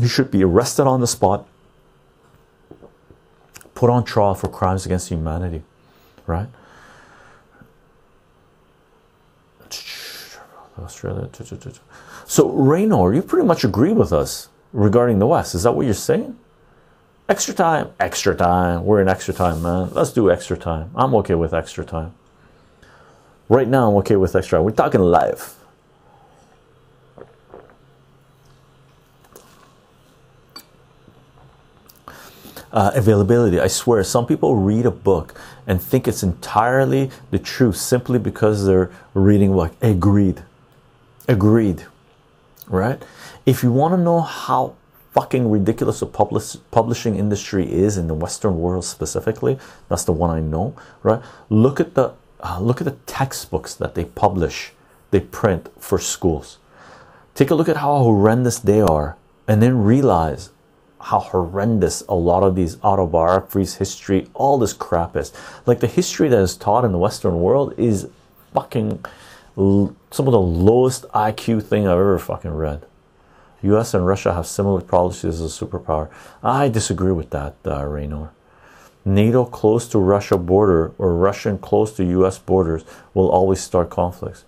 He 0.01 0.09
should 0.09 0.31
be 0.31 0.43
arrested 0.43 0.87
on 0.87 1.01
the 1.01 1.07
spot, 1.07 1.47
put 3.75 3.91
on 3.91 4.03
trial 4.03 4.35
for 4.35 4.49
crimes 4.49 4.87
against 4.87 5.11
humanity, 5.11 5.63
right? 6.27 6.49
Australia. 10.79 11.29
So, 12.31 12.51
Raynor, 12.51 13.15
you 13.15 13.23
pretty 13.23 13.47
much 13.47 13.65
agree 13.65 13.95
with 13.95 14.13
us 14.13 14.51
regarding 14.75 15.19
the 15.19 15.27
West. 15.27 15.55
Is 15.55 15.63
that 15.63 15.73
what 15.73 15.87
you're 15.87 15.95
saying? 15.95 16.39
Extra 17.27 17.55
time, 17.55 17.89
extra 17.99 18.35
time. 18.35 18.85
We're 18.85 19.01
in 19.01 19.09
extra 19.09 19.33
time, 19.33 19.63
man. 19.63 19.89
Let's 19.95 20.13
do 20.13 20.31
extra 20.31 20.55
time. 20.55 20.91
I'm 20.95 21.15
okay 21.15 21.35
with 21.35 21.55
extra 21.55 21.87
time. 21.87 22.13
Right 23.49 23.67
now, 23.67 23.89
I'm 23.89 23.97
okay 23.97 24.17
with 24.17 24.37
extra. 24.37 24.63
We're 24.63 24.73
talking 24.73 25.01
live. 25.01 25.55
Uh, 32.71 32.91
availability. 32.95 33.59
I 33.59 33.69
swear, 33.69 34.05
some 34.05 34.27
people 34.27 34.55
read 34.55 34.85
a 34.85 34.91
book 34.91 35.35
and 35.67 35.81
think 35.81 36.07
it's 36.07 36.23
entirely 36.23 37.11
the 37.31 37.39
truth 37.39 37.77
simply 37.77 38.19
because 38.19 38.67
they're 38.67 38.91
reading 39.15 39.55
what 39.55 39.73
agreed. 39.81 40.43
Agreed. 41.27 41.87
Right? 42.69 43.03
If 43.47 43.63
you 43.63 43.73
want 43.73 43.95
to 43.95 43.99
know 43.99 44.21
how 44.21 44.75
fucking 45.13 45.51
ridiculous 45.51 46.01
the 46.01 46.07
publish, 46.07 46.57
publishing 46.71 47.17
industry 47.17 47.71
is 47.71 47.97
in 47.97 48.09
the 48.09 48.15
Western 48.15 48.59
world 48.59 48.85
specifically, 48.85 49.59
that's 49.89 50.05
the 50.05 50.13
one 50.13 50.31
I 50.31 50.41
know, 50.41 50.77
right? 51.03 51.23
Look 51.49 51.81
at 51.81 51.95
the 51.95 52.13
uh, 52.41 52.61
look 52.61 52.81
at 52.81 52.85
the 52.85 52.97
textbooks 53.07 53.75
that 53.75 53.95
they 53.95 54.05
publish, 54.05 54.73
they 55.11 55.21
print 55.21 55.71
for 55.79 55.99
schools. 55.99 56.59
Take 57.35 57.51
a 57.51 57.55
look 57.55 57.69
at 57.69 57.79
how 57.79 57.99
horrendous 57.99 58.59
they 58.59 58.81
are, 58.81 59.17
and 59.49 59.63
then 59.63 59.83
realize 59.83 60.51
how 61.01 61.21
horrendous 61.21 62.03
a 62.09 62.15
lot 62.15 62.43
of 62.43 62.55
these 62.55 62.77
autobiographies, 62.83 63.77
history, 63.77 64.29
all 64.35 64.59
this 64.59 64.73
crap 64.73 65.17
is. 65.17 65.33
Like 65.65 65.81
the 65.81 65.87
history 65.87 66.29
that 66.29 66.39
is 66.39 66.57
taught 66.57 66.85
in 66.85 66.93
the 66.93 66.99
Western 66.99 67.41
world 67.41 67.75
is 67.79 68.09
fucking 68.53 69.05
some 69.59 70.29
of 70.29 70.33
the 70.33 70.41
lowest 70.41 71.05
IQ 71.09 71.65
thing 71.65 71.89
I've 71.89 71.99
ever 71.99 72.19
fucking 72.19 72.53
read. 72.53 72.87
US 73.63 73.93
and 73.93 74.07
Russia 74.07 74.33
have 74.33 74.47
similar 74.47 74.81
policies 74.81 75.41
as 75.41 75.61
a 75.61 75.67
superpower. 75.67 76.09
I 76.45 76.69
disagree 76.69 77.11
with 77.11 77.31
that, 77.31 77.57
uh, 77.67 77.85
Raynor. 77.85 78.31
NATO 79.05 79.45
close 79.45 79.89
to 79.89 79.99
Russia 79.99 80.39
border 80.39 80.93
or 80.97 81.15
Russian 81.15 81.59
close 81.59 81.93
to 81.97 82.05
US 82.05 82.39
borders 82.39 82.85
will 83.15 83.29
always 83.29 83.61
start 83.61 83.91
conflicts. 83.91 84.45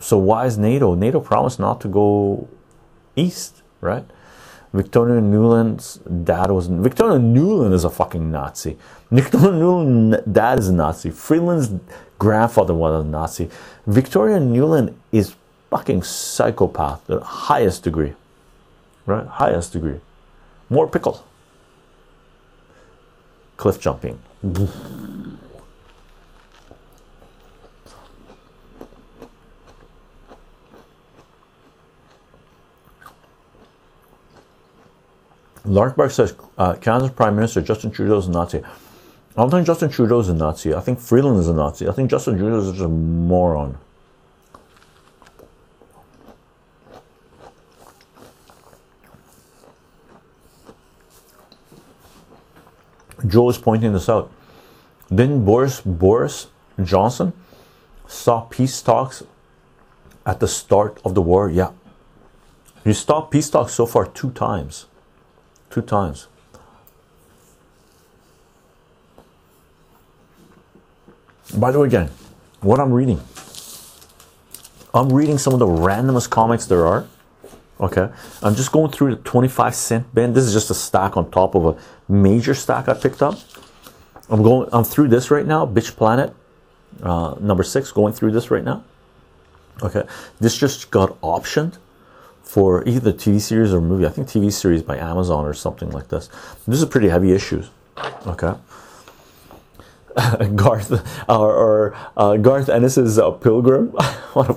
So 0.00 0.18
why 0.18 0.46
is 0.46 0.58
NATO? 0.58 0.94
NATO 0.94 1.20
promised 1.20 1.60
not 1.60 1.80
to 1.82 1.88
go 1.88 2.48
east, 3.14 3.62
right? 3.80 4.04
Victoria 4.72 5.20
Nuland's 5.20 5.96
dad 6.24 6.50
was 6.50 6.68
Victoria 6.68 7.18
Nuland 7.18 7.72
is 7.72 7.84
a 7.84 7.90
fucking 7.90 8.30
Nazi. 8.30 8.78
Victoria 9.10 9.50
Nuland's 9.50 10.24
dad 10.30 10.58
is 10.60 10.68
a 10.68 10.72
Nazi. 10.72 11.10
Freeland's 11.10 11.68
grandfather 12.20 12.74
was 12.74 13.04
a 13.04 13.08
Nazi. 13.08 13.50
Victoria 13.86 14.38
Nuland 14.38 14.94
is 15.10 15.34
fucking 15.70 16.04
psychopath, 16.04 17.04
the 17.06 17.18
highest 17.20 17.82
degree. 17.82 18.12
Right? 19.06 19.26
Highest 19.26 19.72
degree. 19.72 19.98
More 20.68 20.86
pickle. 20.86 21.24
Cliff 23.56 23.80
jumping. 23.80 24.20
Larkbark 35.64 36.10
says 36.10 36.34
uh, 36.58 36.74
Canada's 36.74 37.10
Prime 37.10 37.34
Minister 37.34 37.60
Justin 37.60 37.90
Trudeau 37.90 38.18
is 38.18 38.26
a 38.28 38.30
Nazi. 38.30 38.62
I 39.40 39.42
don't 39.42 39.52
think 39.52 39.66
Justin 39.66 39.88
Trudeau 39.88 40.20
is 40.20 40.28
a 40.28 40.34
Nazi. 40.34 40.74
I 40.74 40.80
think 40.80 41.00
Freeland 41.00 41.40
is 41.40 41.48
a 41.48 41.54
Nazi. 41.54 41.88
I 41.88 41.92
think 41.92 42.10
Justin 42.10 42.36
Trudeau 42.36 42.58
is 42.58 42.72
just 42.72 42.82
a 42.82 42.88
moron. 42.88 43.78
Joe 53.26 53.48
is 53.48 53.56
pointing 53.56 53.94
this 53.94 54.10
out. 54.10 54.30
Didn't 55.08 55.46
Boris 55.46 55.80
Boris 55.80 56.48
Johnson 56.82 57.32
stop 58.06 58.50
peace 58.50 58.82
talks 58.82 59.22
at 60.26 60.40
the 60.40 60.48
start 60.48 61.00
of 61.02 61.14
the 61.14 61.22
war? 61.22 61.48
Yeah. 61.48 61.70
He 62.84 62.92
stopped 62.92 63.30
peace 63.30 63.48
talks 63.48 63.72
so 63.72 63.86
far 63.86 64.04
two 64.04 64.32
times. 64.32 64.84
Two 65.70 65.80
times. 65.80 66.26
By 71.56 71.72
the 71.72 71.80
way, 71.80 71.88
again, 71.88 72.10
what 72.60 72.78
I'm 72.78 72.92
reading, 72.92 73.20
I'm 74.94 75.12
reading 75.12 75.38
some 75.38 75.52
of 75.52 75.58
the 75.58 75.66
randomest 75.66 76.30
comics 76.30 76.66
there 76.66 76.86
are. 76.86 77.06
Okay, 77.80 78.10
I'm 78.42 78.54
just 78.54 78.72
going 78.72 78.90
through 78.92 79.16
the 79.16 79.22
25 79.22 79.74
cent 79.74 80.14
bin. 80.14 80.34
This 80.34 80.44
is 80.44 80.52
just 80.52 80.70
a 80.70 80.74
stack 80.74 81.16
on 81.16 81.30
top 81.30 81.54
of 81.54 81.64
a 81.64 81.78
major 82.12 82.54
stack 82.54 82.88
I 82.88 82.94
picked 82.94 83.22
up. 83.22 83.38
I'm 84.28 84.42
going, 84.42 84.68
I'm 84.72 84.84
through 84.84 85.08
this 85.08 85.30
right 85.30 85.46
now. 85.46 85.64
Bitch 85.64 85.96
Planet, 85.96 86.34
uh, 87.02 87.36
number 87.40 87.62
six, 87.62 87.90
going 87.90 88.12
through 88.12 88.32
this 88.32 88.50
right 88.50 88.62
now. 88.62 88.84
Okay, 89.82 90.02
this 90.40 90.56
just 90.58 90.90
got 90.90 91.18
optioned 91.22 91.78
for 92.42 92.86
either 92.86 93.12
TV 93.12 93.40
series 93.40 93.72
or 93.72 93.80
movie. 93.80 94.06
I 94.06 94.10
think 94.10 94.28
TV 94.28 94.52
series 94.52 94.82
by 94.82 94.98
Amazon 94.98 95.46
or 95.46 95.54
something 95.54 95.90
like 95.90 96.08
this. 96.08 96.28
This 96.66 96.82
is 96.82 96.84
pretty 96.84 97.08
heavy 97.08 97.32
issues. 97.32 97.70
Okay. 98.26 98.52
Garth 100.54 100.92
or, 101.28 101.52
or 101.54 101.96
uh, 102.16 102.36
Garth 102.36 102.68
Ennis's 102.68 103.18
uh, 103.18 103.30
Pilgrim. 103.30 103.88
what 104.32 104.50
a 104.50 104.56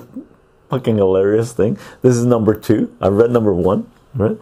fucking 0.70 0.96
hilarious 0.96 1.52
thing. 1.52 1.78
This 2.02 2.16
is 2.16 2.24
number 2.24 2.54
two. 2.54 2.94
I 3.00 3.08
read 3.08 3.30
number 3.30 3.54
one, 3.54 3.90
right? 4.14 4.38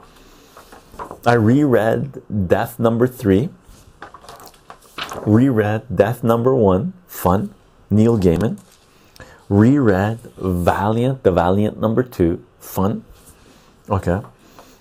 I 1.27 1.35
reread 1.35 2.23
Death 2.49 2.79
number 2.79 3.07
three. 3.07 3.51
Reread 5.27 5.95
Death 5.95 6.25
number 6.25 6.55
one, 6.55 6.95
fun. 7.07 7.55
Neil 7.91 8.19
Gaiman. 8.19 8.59
Reread 9.49 10.19
Valiant, 10.39 11.23
the 11.23 11.31
Valiant 11.31 11.79
number 11.79 12.03
two, 12.03 12.45
fun. 12.59 13.05
Okay. 13.91 14.21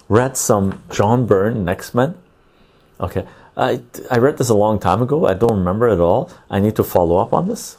Read 0.08 0.38
some 0.38 0.82
John 0.90 1.26
Byrne, 1.26 1.66
Next 1.66 1.94
Men. 1.94 2.16
Okay. 3.00 3.26
I, 3.62 3.82
I 4.10 4.18
read 4.18 4.38
this 4.38 4.50
a 4.50 4.56
long 4.56 4.80
time 4.80 5.02
ago. 5.04 5.28
I 5.28 5.36
don't 5.36 5.54
remember 5.54 5.88
it 5.88 6.00
all. 6.00 6.32
I 6.50 6.60
need 6.60 6.76
to 6.78 6.84
follow 6.84 7.18
up 7.18 7.32
on 7.32 7.48
this. 7.48 7.78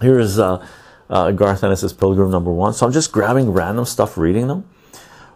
Here's 0.00 0.38
uh, 0.38 0.64
uh, 1.10 1.32
Garth 1.32 1.64
Ennis's 1.64 1.92
Pilgrim 1.92 2.30
number 2.30 2.52
one. 2.52 2.72
So 2.72 2.86
I'm 2.86 2.92
just 2.92 3.10
grabbing 3.10 3.50
random 3.50 3.84
stuff, 3.84 4.16
reading 4.16 4.46
them. 4.46 4.68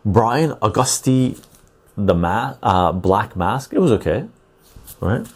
Brian 0.05 0.53
Augustyn, 0.63 1.45
the 1.97 2.15
ma- 2.15 2.55
uh, 2.63 2.93
Black 2.93 3.35
Mask. 3.35 3.73
It 3.73 3.81
was 3.81 3.91
okay, 3.91 4.27
right? 5.01 5.27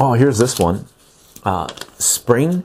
Oh, 0.00 0.14
here's 0.14 0.38
this 0.38 0.58
one. 0.58 0.86
Uh, 1.44 1.68
spring 1.98 2.64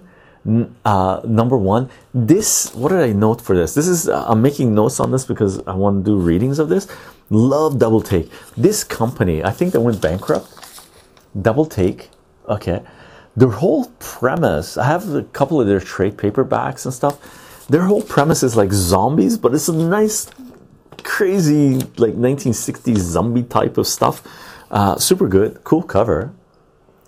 uh, 0.86 1.22
number 1.24 1.58
one. 1.58 1.92
This, 2.14 2.74
what 2.74 2.90
did 2.90 3.02
I 3.02 3.12
note 3.12 3.42
for 3.42 3.56
this? 3.56 3.76
This 3.76 3.88
is, 3.88 4.10
uh, 4.10 4.26
I'm 4.28 4.42
making 4.42 4.74
notes 4.74 5.00
on 5.00 5.12
this 5.12 5.26
because 5.26 5.60
I 5.68 5.74
want 5.74 6.04
to 6.04 6.12
do 6.12 6.18
readings 6.18 6.58
of 6.58 6.70
this. 6.70 6.88
Love 7.30 7.78
Double 7.78 8.02
Take. 8.02 8.32
This 8.58 8.84
company, 8.84 9.44
I 9.44 9.52
think 9.52 9.74
they 9.74 9.80
went 9.80 10.02
bankrupt. 10.02 10.48
Double 11.40 11.66
Take, 11.66 12.10
okay. 12.48 12.82
Their 13.36 13.50
whole 13.50 13.86
premise, 14.00 14.78
I 14.78 14.86
have 14.86 15.14
a 15.14 15.24
couple 15.24 15.62
of 15.62 15.68
their 15.68 15.80
trade 15.80 16.18
paperbacks 16.18 16.86
and 16.86 16.94
stuff. 16.94 17.66
Their 17.68 17.84
whole 17.84 18.02
premise 18.02 18.42
is 18.42 18.56
like 18.56 18.72
zombies, 18.74 19.38
but 19.38 19.54
it's 19.54 19.70
a 19.70 19.74
nice, 19.74 20.30
crazy, 21.04 21.76
like 21.98 22.16
1960s 22.16 22.98
zombie 22.98 23.44
type 23.44 23.78
of 23.78 23.88
stuff. 23.88 24.24
Uh, 24.72 24.98
super 24.98 25.28
good, 25.28 25.64
cool 25.64 25.84
cover, 25.84 26.34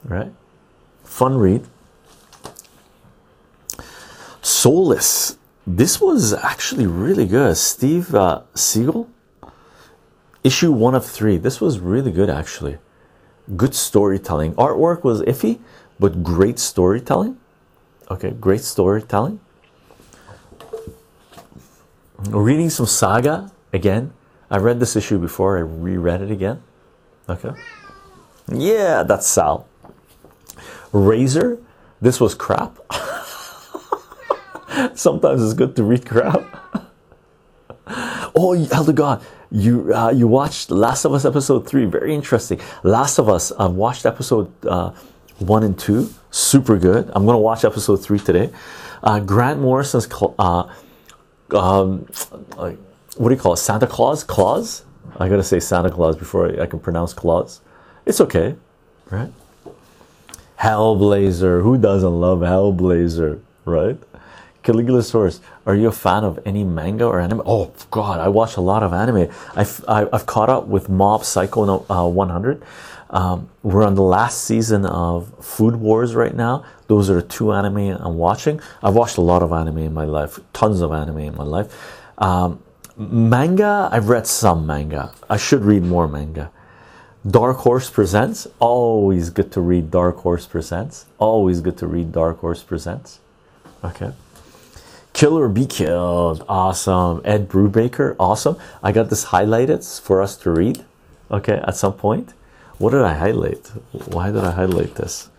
right? 0.03 0.31
Fun 1.03 1.37
read. 1.37 1.65
Soulless. 4.41 5.37
This 5.65 5.99
was 5.99 6.33
actually 6.33 6.87
really 6.87 7.27
good. 7.27 7.57
Steve 7.57 8.13
uh, 8.15 8.41
Seagle, 8.55 9.07
issue 10.43 10.71
one 10.71 10.95
of 10.95 11.05
three. 11.05 11.37
This 11.37 11.61
was 11.61 11.79
really 11.79 12.11
good, 12.11 12.29
actually. 12.29 12.77
Good 13.55 13.75
storytelling. 13.75 14.53
Artwork 14.55 15.03
was 15.03 15.21
iffy, 15.23 15.59
but 15.99 16.23
great 16.23 16.59
storytelling. 16.59 17.37
Okay, 18.09 18.31
great 18.31 18.61
storytelling. 18.61 19.39
Reading 22.29 22.69
some 22.69 22.85
saga 22.85 23.51
again. 23.73 24.13
I 24.49 24.57
read 24.57 24.79
this 24.79 24.95
issue 24.95 25.17
before, 25.17 25.57
I 25.57 25.61
reread 25.61 26.21
it 26.21 26.29
again. 26.29 26.61
Okay. 27.29 27.51
Yeah, 28.51 29.03
that's 29.03 29.27
Sal. 29.27 29.67
Razor. 30.91 31.59
This 32.01 32.19
was 32.19 32.35
crap. 32.35 32.77
Sometimes 34.95 35.43
it's 35.43 35.53
good 35.53 35.75
to 35.77 35.83
read 35.83 36.05
crap. 36.05 36.43
oh, 38.35 38.53
Elder 38.71 38.93
God, 38.93 39.23
you 39.51 39.93
uh, 39.93 40.11
you 40.11 40.27
watched 40.27 40.71
Last 40.71 41.05
of 41.05 41.13
Us 41.13 41.25
episode 41.25 41.67
three. 41.67 41.85
Very 41.85 42.15
interesting. 42.15 42.59
Last 42.83 43.17
of 43.19 43.29
Us. 43.29 43.51
I 43.57 43.67
watched 43.67 44.05
episode 44.05 44.51
uh, 44.65 44.91
one 45.39 45.63
and 45.63 45.77
two. 45.77 46.09
Super 46.31 46.77
good. 46.77 47.11
I'm 47.13 47.25
gonna 47.25 47.37
watch 47.39 47.65
episode 47.65 47.97
three 47.97 48.19
today. 48.19 48.49
Uh, 49.03 49.19
Grant 49.19 49.59
Morrison's 49.59 50.07
uh, 50.39 50.69
um, 51.53 52.07
what 53.17 53.29
do 53.29 53.35
you 53.35 53.41
call 53.41 53.53
it? 53.53 53.57
Santa 53.57 53.87
Claus. 53.87 54.23
Claus. 54.23 54.85
I 55.19 55.27
gotta 55.27 55.43
say 55.43 55.59
Santa 55.59 55.91
Claus 55.91 56.15
before 56.15 56.47
I, 56.49 56.63
I 56.63 56.65
can 56.65 56.79
pronounce 56.79 57.13
Claus. 57.13 57.61
It's 58.05 58.21
okay, 58.21 58.55
right? 59.09 59.31
Hellblazer. 60.59 61.61
Who 61.63 61.77
doesn't 61.77 62.19
love 62.21 62.39
Hellblazer, 62.39 63.41
right? 63.65 63.97
Caligula's 64.63 65.09
Horse, 65.11 65.41
are 65.65 65.75
you 65.75 65.87
a 65.87 65.91
fan 65.91 66.23
of 66.23 66.39
any 66.45 66.63
manga 66.63 67.05
or 67.05 67.19
anime? 67.19 67.41
Oh 67.45 67.71
God, 67.89 68.19
I 68.19 68.27
watch 68.27 68.57
a 68.57 68.61
lot 68.61 68.83
of 68.83 68.93
anime. 68.93 69.29
I've 69.55 69.83
I've 69.87 70.25
caught 70.25 70.49
up 70.49 70.67
with 70.67 70.89
Mob 70.89 71.23
Psycho 71.23 71.85
uh, 71.89 72.07
100. 72.07 72.63
Um, 73.09 73.49
we're 73.61 73.85
on 73.85 73.95
the 73.95 74.03
last 74.03 74.45
season 74.45 74.85
of 74.85 75.33
Food 75.43 75.75
Wars 75.75 76.15
right 76.15 76.33
now. 76.33 76.63
Those 76.87 77.09
are 77.09 77.21
two 77.21 77.51
anime 77.51 77.97
I'm 77.99 78.17
watching. 78.17 78.61
I've 78.81 78.95
watched 78.95 79.17
a 79.17 79.21
lot 79.21 79.43
of 79.43 79.51
anime 79.51 79.79
in 79.79 79.93
my 79.93 80.05
life, 80.05 80.39
tons 80.53 80.81
of 80.81 80.93
anime 80.93 81.19
in 81.19 81.35
my 81.35 81.43
life. 81.43 81.75
Um, 82.17 82.63
manga, 82.95 83.89
I've 83.91 84.07
read 84.07 84.27
some 84.27 84.65
manga. 84.65 85.13
I 85.29 85.37
should 85.37 85.65
read 85.65 85.83
more 85.83 86.07
manga. 86.07 86.51
Dark 87.29 87.57
Horse 87.57 87.89
Presents, 87.89 88.47
always 88.59 89.29
good 89.29 89.51
to 89.51 89.61
read 89.61 89.91
Dark 89.91 90.17
Horse 90.17 90.47
Presents. 90.47 91.05
Always 91.19 91.61
good 91.61 91.77
to 91.79 91.87
read 91.87 92.11
Dark 92.11 92.39
Horse 92.39 92.63
Presents. 92.63 93.19
Okay. 93.83 94.11
Kill 95.13 95.37
or 95.37 95.49
Be 95.49 95.65
Killed, 95.65 96.45
awesome. 96.47 97.21
Ed 97.25 97.49
Brubaker, 97.49 98.15
awesome. 98.19 98.57
I 98.81 98.91
got 98.91 99.09
this 99.09 99.25
highlighted 99.25 99.83
for 100.01 100.21
us 100.21 100.37
to 100.37 100.51
read, 100.51 100.85
okay, 101.29 101.61
at 101.67 101.75
some 101.75 101.93
point. 101.93 102.33
What 102.77 102.91
did 102.91 103.01
I 103.01 103.13
highlight? 103.13 103.67
Why 104.07 104.31
did 104.31 104.43
I 104.43 104.51
highlight 104.51 104.95
this? 104.95 105.29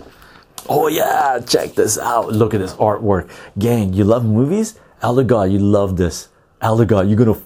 Oh, 0.69 0.86
yeah, 0.86 1.40
check 1.44 1.74
this 1.74 1.99
out. 1.99 2.28
Look 2.32 2.55
at 2.55 2.61
this 2.61 2.74
artwork. 2.74 3.28
Gang, 3.59 3.93
you 3.94 4.05
love 4.05 4.24
movies? 4.24 4.78
Elder 5.03 5.24
God, 5.24 5.51
you 5.51 5.59
love 5.59 5.97
this. 5.97 6.28
Elder 6.61 6.85
God, 6.85 7.09
you're 7.09 7.19
gonna 7.19 7.40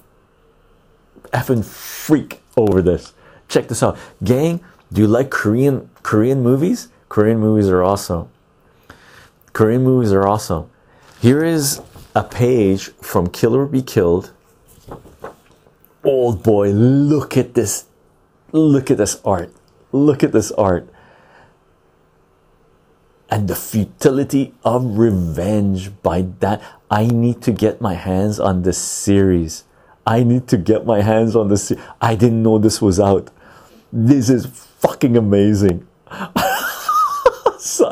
effing 1.33 1.65
freak 1.65 2.41
over 2.55 2.81
this. 2.81 3.13
Check 3.47 3.67
this 3.67 3.81
out. 3.81 3.97
Gang, 4.23 4.61
do 4.93 5.01
you 5.01 5.07
like 5.07 5.31
Korean 5.31 5.89
Korean 6.03 6.43
movies? 6.43 6.89
Korean 7.09 7.39
movies 7.39 7.69
are 7.69 7.83
awesome. 7.83 8.29
Korean 9.53 9.83
movies 9.83 10.11
are 10.11 10.27
awesome. 10.27 10.69
Here 11.19 11.43
is 11.43 11.81
a 12.17 12.23
page 12.23 12.89
from 12.99 13.29
Kill 13.29 13.55
or 13.55 13.67
Be 13.67 13.83
Killed. 13.83 14.31
Old 16.03 16.41
boy, 16.41 16.71
look 16.71 17.37
at 17.37 17.53
this. 17.53 17.85
Look 18.51 18.89
at 18.89 18.97
this 18.97 19.21
art. 19.23 19.53
Look 19.91 20.23
at 20.23 20.31
this 20.31 20.51
art. 20.53 20.89
And 23.29 23.47
the 23.47 23.55
futility 23.55 24.55
of 24.65 24.97
revenge 24.97 26.01
by 26.01 26.23
that. 26.39 26.59
I 26.89 27.05
need 27.05 27.43
to 27.43 27.51
get 27.51 27.81
my 27.81 27.93
hands 27.93 28.39
on 28.39 28.63
this 28.63 28.79
series. 28.79 29.65
I 30.03 30.23
need 30.23 30.47
to 30.47 30.57
get 30.57 30.87
my 30.87 31.01
hands 31.01 31.35
on 31.35 31.49
this. 31.49 31.71
I 32.01 32.15
didn't 32.15 32.41
know 32.41 32.57
this 32.57 32.81
was 32.81 32.99
out. 32.99 33.29
This 33.93 34.27
is 34.31 34.47
fucking 34.47 35.15
amazing. 35.15 35.85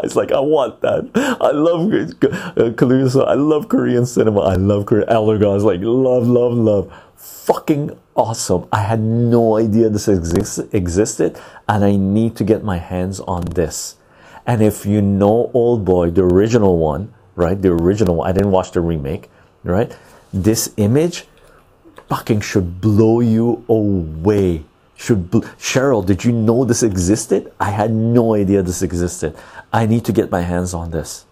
It's 0.03 0.15
like 0.15 0.31
I 0.31 0.39
want 0.39 0.81
that. 0.81 1.09
I 1.15 1.51
love 1.51 1.91
uh, 1.93 3.23
I 3.23 3.33
love 3.33 3.69
Korean 3.69 4.05
cinema. 4.05 4.41
I 4.41 4.55
love 4.55 4.85
Korean. 4.85 5.07
Elder 5.09 5.37
like 5.59 5.79
love, 5.81 6.27
love, 6.27 6.53
love. 6.53 6.93
Fucking 7.15 7.97
awesome. 8.15 8.67
I 8.71 8.79
had 8.79 8.99
no 8.99 9.57
idea 9.57 9.89
this 9.89 10.07
exist, 10.07 10.59
existed, 10.73 11.39
and 11.67 11.83
I 11.83 11.95
need 11.95 12.35
to 12.37 12.43
get 12.43 12.63
my 12.63 12.77
hands 12.77 13.19
on 13.21 13.45
this. 13.45 13.97
And 14.45 14.61
if 14.61 14.85
you 14.85 15.01
know 15.01 15.51
Old 15.53 15.85
Boy, 15.85 16.11
the 16.11 16.23
original 16.23 16.77
one, 16.77 17.13
right? 17.35 17.59
The 17.59 17.69
original 17.69 18.17
one. 18.17 18.29
I 18.29 18.31
didn't 18.31 18.51
watch 18.51 18.71
the 18.71 18.81
remake, 18.81 19.29
right? 19.63 19.95
This 20.31 20.73
image 20.77 21.25
fucking 22.07 22.41
should 22.41 22.81
blow 22.81 23.19
you 23.19 23.65
away 23.67 24.65
should 24.95 25.29
Cheryl, 25.29 26.05
did 26.05 26.23
you 26.23 26.31
know 26.31 26.63
this 26.63 26.81
existed? 26.81 27.51
I 27.59 27.71
had 27.71 27.91
no 27.91 28.33
idea 28.33 28.61
this 28.61 28.81
existed. 28.81 29.35
I 29.71 29.85
need 29.85 30.05
to 30.05 30.13
get 30.13 30.31
my 30.31 30.41
hands 30.41 30.73
on 30.73 30.91
this. 30.91 31.25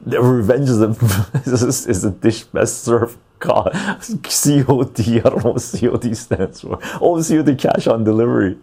The 0.00 0.22
Revenge 0.22 0.68
is 0.68 0.80
a, 0.80 0.90
is 1.90 2.04
a 2.04 2.10
dish 2.10 2.44
best 2.44 2.84
served 2.84 3.18
God. 3.40 3.72
COD, 3.72 5.00
I 5.00 5.20
don't 5.20 5.44
know 5.44 5.52
what 5.52 5.62
COD 5.62 6.16
stands 6.16 6.60
for. 6.60 6.78
Oh, 7.00 7.22
COD 7.22 7.58
cash 7.58 7.86
on 7.86 8.04
delivery. 8.04 8.56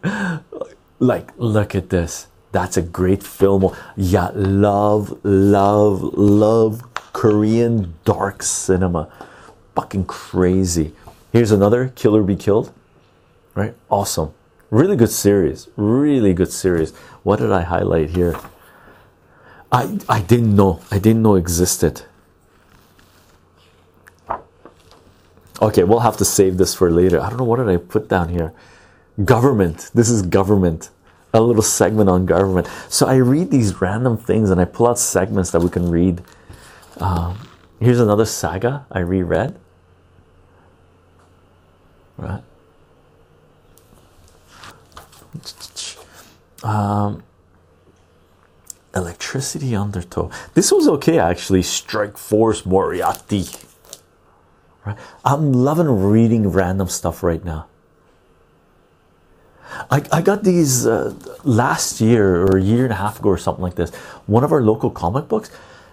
Like, 0.99 1.31
look 1.37 1.75
at 1.75 1.89
this. 1.89 2.27
That's 2.51 2.77
a 2.77 2.81
great 2.81 3.23
film. 3.23 3.75
Yeah, 3.95 4.31
love, 4.33 5.19
love, 5.23 6.01
love 6.01 6.93
Korean 7.13 7.95
dark 8.05 8.43
cinema. 8.43 9.09
Fucking 9.75 10.05
crazy. 10.05 10.93
Here's 11.31 11.51
another 11.51 11.89
Kill 11.95 12.15
or 12.15 12.23
Be 12.23 12.35
Killed 12.35 12.73
right? 13.55 13.75
Awesome. 13.89 14.33
Really 14.69 14.95
good 14.95 15.11
series. 15.11 15.67
Really 15.75 16.33
good 16.33 16.51
series. 16.51 16.95
What 17.23 17.39
did 17.39 17.51
i 17.51 17.61
highlight 17.61 18.11
here? 18.11 18.39
I 19.71 19.99
i 20.07 20.21
didn't 20.21 20.55
know. 20.55 20.81
I 20.89 20.99
didn't 20.99 21.21
know 21.21 21.35
existed. 21.35 22.03
Okay 25.61 25.83
we'll 25.83 25.99
have 25.99 26.17
to 26.17 26.25
save 26.25 26.57
this 26.57 26.73
for 26.73 26.89
later. 26.89 27.19
I 27.19 27.29
don't 27.29 27.37
know 27.37 27.43
what 27.43 27.57
did 27.57 27.69
i 27.69 27.77
put 27.77 28.07
down 28.07 28.29
here? 28.29 28.53
Government. 29.23 29.91
This 29.93 30.09
is 30.09 30.21
government. 30.21 30.89
A 31.33 31.41
little 31.41 31.63
segment 31.63 32.09
on 32.09 32.25
government. 32.25 32.67
So 32.89 33.07
i 33.07 33.15
read 33.15 33.51
these 33.51 33.81
random 33.81 34.17
things 34.17 34.49
and 34.49 34.59
i 34.59 34.65
pull 34.65 34.87
out 34.87 34.99
segments 34.99 35.51
that 35.51 35.61
we 35.61 35.69
can 35.69 35.89
read. 35.89 36.21
Um, 36.97 37.37
here's 37.79 37.99
another 37.99 38.25
saga 38.25 38.85
i 38.91 38.99
reread. 38.99 39.57
Right 42.17 42.43
um, 46.63 47.23
electricity 48.95 49.75
undertow. 49.75 50.29
This 50.53 50.71
was 50.71 50.87
okay 50.87 51.19
actually. 51.19 51.63
Strike 51.63 52.17
Force 52.17 52.65
Moriarty. 52.65 53.45
Right? 54.85 54.97
I'm 55.23 55.53
loving 55.53 55.87
reading 55.87 56.49
random 56.49 56.87
stuff 56.87 57.23
right 57.23 57.43
now. 57.43 57.67
I, 59.89 60.03
I 60.11 60.21
got 60.21 60.43
these 60.43 60.85
uh, 60.85 61.13
last 61.43 62.01
year 62.01 62.43
or 62.43 62.57
a 62.57 62.61
year 62.61 62.83
and 62.83 62.91
a 62.91 62.97
half 62.97 63.19
ago 63.19 63.29
or 63.29 63.37
something 63.37 63.63
like 63.63 63.75
this. 63.75 63.93
One 64.25 64.43
of 64.43 64.51
our 64.51 64.61
local 64.61 64.89
comic 64.89 65.27
books 65.27 65.49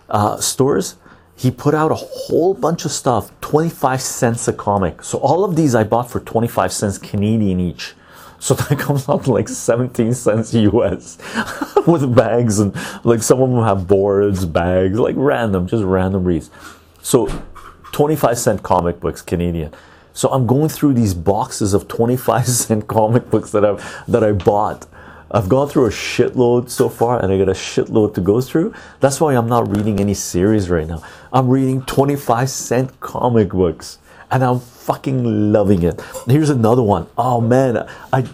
uh, 0.09 0.41
stores, 0.41 0.97
he 1.39 1.51
put 1.53 1.75
out 1.75 1.93
a 1.93 1.95
whole 1.95 2.53
bunch 2.53 2.85
of 2.85 2.91
stuff 2.91 3.31
25 3.41 4.03
cents 4.03 4.49
a 4.49 4.53
comic 4.53 5.05
so 5.05 5.19
all 5.19 5.45
of 5.45 5.55
these 5.55 5.73
i 5.75 5.85
bought 5.85 6.11
for 6.11 6.19
25 6.19 6.73
cents 6.73 6.99
canadian 6.99 7.61
each 7.61 7.95
so 8.39 8.55
that 8.55 8.79
comes 8.79 9.09
out 9.09 9.25
to 9.25 9.33
like 9.33 9.49
17 9.49 10.15
cents 10.15 10.55
us 10.55 11.19
with 11.87 12.15
bags 12.15 12.59
and 12.59 12.75
like 13.05 13.23
some 13.23 13.41
of 13.43 13.51
them 13.51 13.63
have 13.63 13.87
boards 13.87 14.45
bags 14.45 14.99
like 14.99 15.15
random 15.19 15.67
just 15.67 15.85
random 15.85 16.25
reads 16.25 16.51
so 17.03 17.27
25 17.93 18.39
cent 18.39 18.63
comic 18.63 19.01
books 19.01 19.23
canadian 19.23 19.73
so 20.13 20.29
i'm 20.31 20.47
going 20.47 20.69
through 20.69 20.95
these 20.95 21.15
boxes 21.15 21.75
of 21.75 21.89
25 21.89 22.47
cent 22.47 22.87
comic 22.87 23.31
books 23.31 23.51
that 23.53 23.65
i've 23.65 24.05
that 24.07 24.23
i 24.23 24.33
bought 24.33 24.87
I've 25.31 25.51
gone 25.51 25.69
through 25.69 25.85
a 25.85 25.91
shitload 25.91 26.71
so 26.71 26.89
far 26.89 27.23
and 27.23 27.31
I 27.31 27.37
got 27.37 27.51
a 27.51 27.53
shitload 27.53 28.15
to 28.15 28.23
go 28.23 28.41
through. 28.41 28.73
That's 29.01 29.21
why 29.21 29.37
I'm 29.37 29.47
not 29.47 29.77
reading 29.77 30.01
any 30.01 30.15
series 30.15 30.71
right 30.71 30.87
now. 30.87 31.03
I'm 31.35 31.49
reading 31.49 31.83
25 31.83 32.49
cent 32.49 32.99
comic 33.01 33.51
books 33.51 33.99
and 34.31 34.45
I'm 34.45 34.61
fucking 34.61 35.53
loving 35.53 35.83
it. 35.83 36.01
Here's 36.27 36.51
another 36.51 36.83
one. 36.83 37.07
Oh 37.17 37.41
man, 37.41 37.89
I 38.13 38.25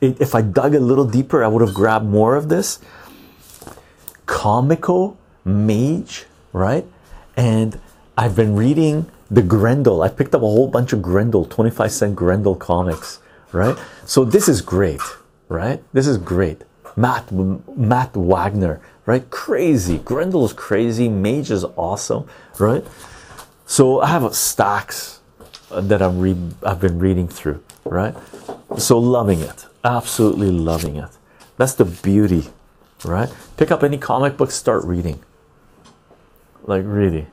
if 0.00 0.34
I 0.34 0.42
dug 0.42 0.74
a 0.74 0.80
little 0.80 1.06
deeper, 1.06 1.42
I 1.42 1.48
would 1.48 1.62
have 1.62 1.74
grabbed 1.74 2.06
more 2.06 2.36
of 2.36 2.48
this. 2.48 2.78
Comico 4.26 5.16
Mage, 5.44 6.26
right? 6.52 6.84
And 7.36 7.80
I've 8.16 8.36
been 8.36 8.56
reading 8.56 9.10
the 9.30 9.42
Grendel. 9.42 10.02
I 10.02 10.08
picked 10.08 10.34
up 10.34 10.42
a 10.42 10.46
whole 10.46 10.68
bunch 10.68 10.92
of 10.92 11.00
Grendel, 11.02 11.44
25 11.44 11.92
cent 11.92 12.16
Grendel 12.16 12.56
comics, 12.56 13.20
right? 13.52 13.76
So 14.04 14.24
this 14.24 14.48
is 14.48 14.60
great 14.60 15.00
right? 15.48 15.82
This 15.92 16.06
is 16.06 16.18
great. 16.18 16.62
Matt 16.96 17.30
Matt 17.32 18.16
Wagner, 18.16 18.80
right? 19.04 19.28
Crazy. 19.30 19.98
Grendel 19.98 20.44
is 20.44 20.52
crazy. 20.52 21.08
Mage 21.08 21.50
is 21.50 21.64
awesome, 21.76 22.26
right? 22.58 22.84
So 23.66 24.00
I 24.00 24.08
have 24.08 24.34
stacks 24.34 25.15
that 25.80 26.02
I'm 26.02 26.20
re 26.20 26.36
I've 26.62 26.80
been 26.80 26.98
reading 26.98 27.28
through, 27.28 27.62
right? 27.84 28.14
So 28.78 28.98
loving 28.98 29.40
it, 29.40 29.66
absolutely 29.84 30.50
loving 30.50 30.96
it. 30.96 31.10
That's 31.56 31.74
the 31.74 31.84
beauty, 31.84 32.48
right? 33.04 33.32
Pick 33.56 33.70
up 33.70 33.82
any 33.82 33.98
comic 33.98 34.36
book, 34.36 34.50
start 34.50 34.84
reading. 34.84 35.20
Like 36.64 36.82
really. 36.84 37.26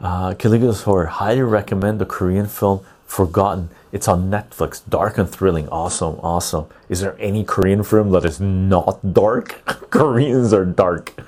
Uh, 0.00 0.34
Caligula's 0.34 0.82
Horse. 0.82 1.08
Highly 1.08 1.40
recommend 1.40 1.98
the 1.98 2.06
Korean 2.06 2.46
film 2.46 2.84
Forgotten. 3.06 3.70
It's 3.92 4.08
on 4.08 4.30
Netflix. 4.30 4.82
Dark 4.86 5.16
and 5.16 5.28
thrilling. 5.28 5.68
Awesome, 5.70 6.20
awesome. 6.22 6.66
Is 6.88 7.00
there 7.00 7.16
any 7.18 7.44
Korean 7.44 7.82
film 7.82 8.10
that 8.10 8.24
is 8.24 8.40
not 8.40 9.14
dark? 9.14 9.64
Koreans 9.90 10.52
are 10.52 10.66
dark. 10.66 11.14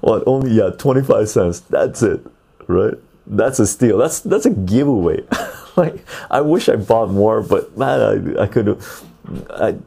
what? 0.00 0.24
Only 0.26 0.52
yeah, 0.52 0.70
twenty 0.70 1.02
five 1.02 1.28
cents. 1.28 1.60
That's 1.60 2.02
it, 2.02 2.24
right? 2.68 2.94
That's 3.26 3.58
a 3.58 3.66
steal. 3.66 3.98
That's 3.98 4.20
that's 4.20 4.46
a 4.46 4.50
giveaway. 4.50 5.22
like 5.76 6.04
I 6.30 6.40
wish 6.40 6.68
I 6.68 6.76
bought 6.76 7.10
more, 7.10 7.42
but 7.42 7.76
man, 7.76 8.36
I, 8.38 8.42
I 8.42 8.46
could 8.46 8.66
have. 8.68 9.04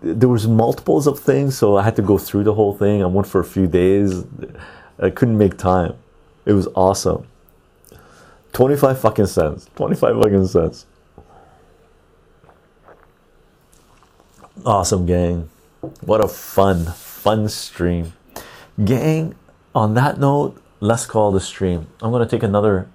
there 0.01 0.29
was 0.29 0.47
multiples 0.47 1.07
of 1.07 1.19
things, 1.19 1.57
so 1.57 1.77
I 1.77 1.83
had 1.83 1.95
to 1.97 2.01
go 2.01 2.17
through 2.17 2.43
the 2.45 2.53
whole 2.53 2.75
thing. 2.75 3.03
I 3.03 3.07
went 3.07 3.27
for 3.27 3.39
a 3.41 3.45
few 3.45 3.67
days. 3.67 4.23
I 4.99 5.09
couldn't 5.11 5.37
make 5.37 5.57
time. 5.57 5.95
It 6.45 6.53
was 6.53 6.67
awesome. 6.75 7.27
25 8.53 8.99
fucking 8.99 9.27
cents. 9.27 9.69
25 9.75 10.15
fucking 10.23 10.47
cents. 10.47 10.85
Awesome, 14.65 15.05
gang. 15.05 15.49
What 16.01 16.23
a 16.23 16.27
fun, 16.27 16.85
fun 16.85 17.49
stream. 17.49 18.13
Gang, 18.83 19.35
on 19.77 19.93
that 19.93 20.19
note, 20.19 20.57
let's 20.79 21.05
call 21.05 21.31
the 21.31 21.39
stream. 21.39 21.87
I'm 22.01 22.11
going 22.11 22.27
to 22.27 22.29
take 22.29 22.43
another 22.43 22.87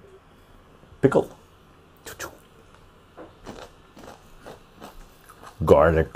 pickle. 1.01 1.29
Garlic. 5.65 6.09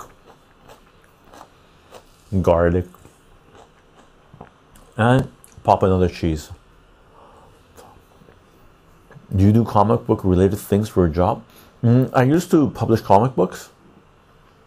Garlic. 2.41 2.85
And 4.97 5.31
pop 5.63 5.83
another 5.83 6.09
cheese 6.09 6.51
do 9.35 9.43
you 9.43 9.51
do 9.51 9.63
comic 9.63 10.05
book 10.05 10.23
related 10.23 10.57
things 10.57 10.89
for 10.89 11.05
a 11.05 11.09
job? 11.09 11.43
Mm, 11.83 12.09
I 12.13 12.23
used 12.23 12.49
to 12.51 12.69
publish 12.71 13.01
comic 13.01 13.35
books. 13.35 13.69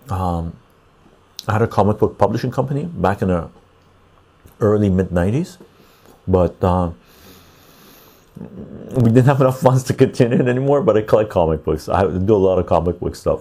Um, 0.08 0.56
I 1.48 1.52
had 1.52 1.62
a 1.62 1.66
comic 1.66 1.98
book 1.98 2.18
publishing 2.18 2.50
company 2.50 2.84
back 2.84 3.22
in 3.22 3.28
the 3.28 3.48
early 4.60 4.90
mid 4.90 5.08
90s, 5.08 5.56
but 6.30 6.62
uh, 6.62 6.90
we 8.92 9.04
didn't 9.04 9.26
have 9.26 9.40
enough 9.40 9.60
funds 9.60 9.82
to 9.84 9.94
continue 9.94 10.38
it 10.38 10.48
anymore. 10.48 10.82
But 10.82 10.96
I 10.96 11.02
collect 11.02 11.30
comic 11.30 11.64
books. 11.64 11.88
I 11.88 12.02
do 12.04 12.34
a 12.34 12.36
lot 12.36 12.58
of 12.58 12.66
comic 12.66 13.00
book 13.00 13.16
stuff. 13.16 13.40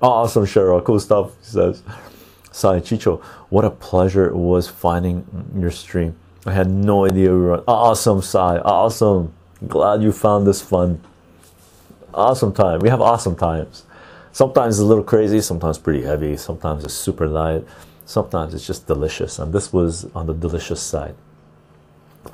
Awesome, 0.00 0.44
Cheryl. 0.44 0.82
Cool 0.84 1.00
stuff. 1.00 1.32
He 1.40 1.46
says, 1.46 1.82
Sai 2.52 2.80
Chycho, 2.80 3.22
what 3.48 3.64
a 3.64 3.70
pleasure 3.70 4.26
it 4.26 4.36
was 4.36 4.68
finding 4.68 5.26
your 5.56 5.70
stream. 5.70 6.16
I 6.46 6.52
had 6.52 6.70
no 6.70 7.04
idea 7.04 7.32
we 7.32 7.40
were 7.40 7.64
awesome, 7.66 8.22
Sai. 8.22 8.58
Awesome. 8.58 9.32
Glad 9.66 10.02
you 10.02 10.12
found 10.12 10.46
this 10.46 10.62
fun. 10.62 11.00
Awesome 12.14 12.52
time. 12.52 12.80
We 12.80 12.88
have 12.88 13.00
awesome 13.00 13.36
times. 13.36 13.84
Sometimes 14.32 14.76
it's 14.76 14.82
a 14.82 14.84
little 14.84 15.02
crazy, 15.02 15.40
sometimes 15.40 15.78
pretty 15.78 16.02
heavy, 16.02 16.36
sometimes 16.36 16.84
it's 16.84 16.92
super 16.92 17.26
light, 17.26 17.64
sometimes 18.04 18.52
it's 18.52 18.66
just 18.66 18.86
delicious. 18.86 19.38
And 19.38 19.50
this 19.50 19.72
was 19.72 20.04
on 20.14 20.26
the 20.26 20.34
delicious 20.34 20.80
side. 20.80 21.14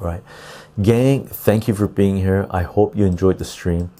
Right, 0.00 0.22
gang, 0.80 1.26
thank 1.26 1.68
you 1.68 1.74
for 1.74 1.86
being 1.86 2.16
here. 2.16 2.46
I 2.50 2.62
hope 2.62 2.96
you 2.96 3.04
enjoyed 3.04 3.38
the 3.38 3.44
stream. 3.44 3.90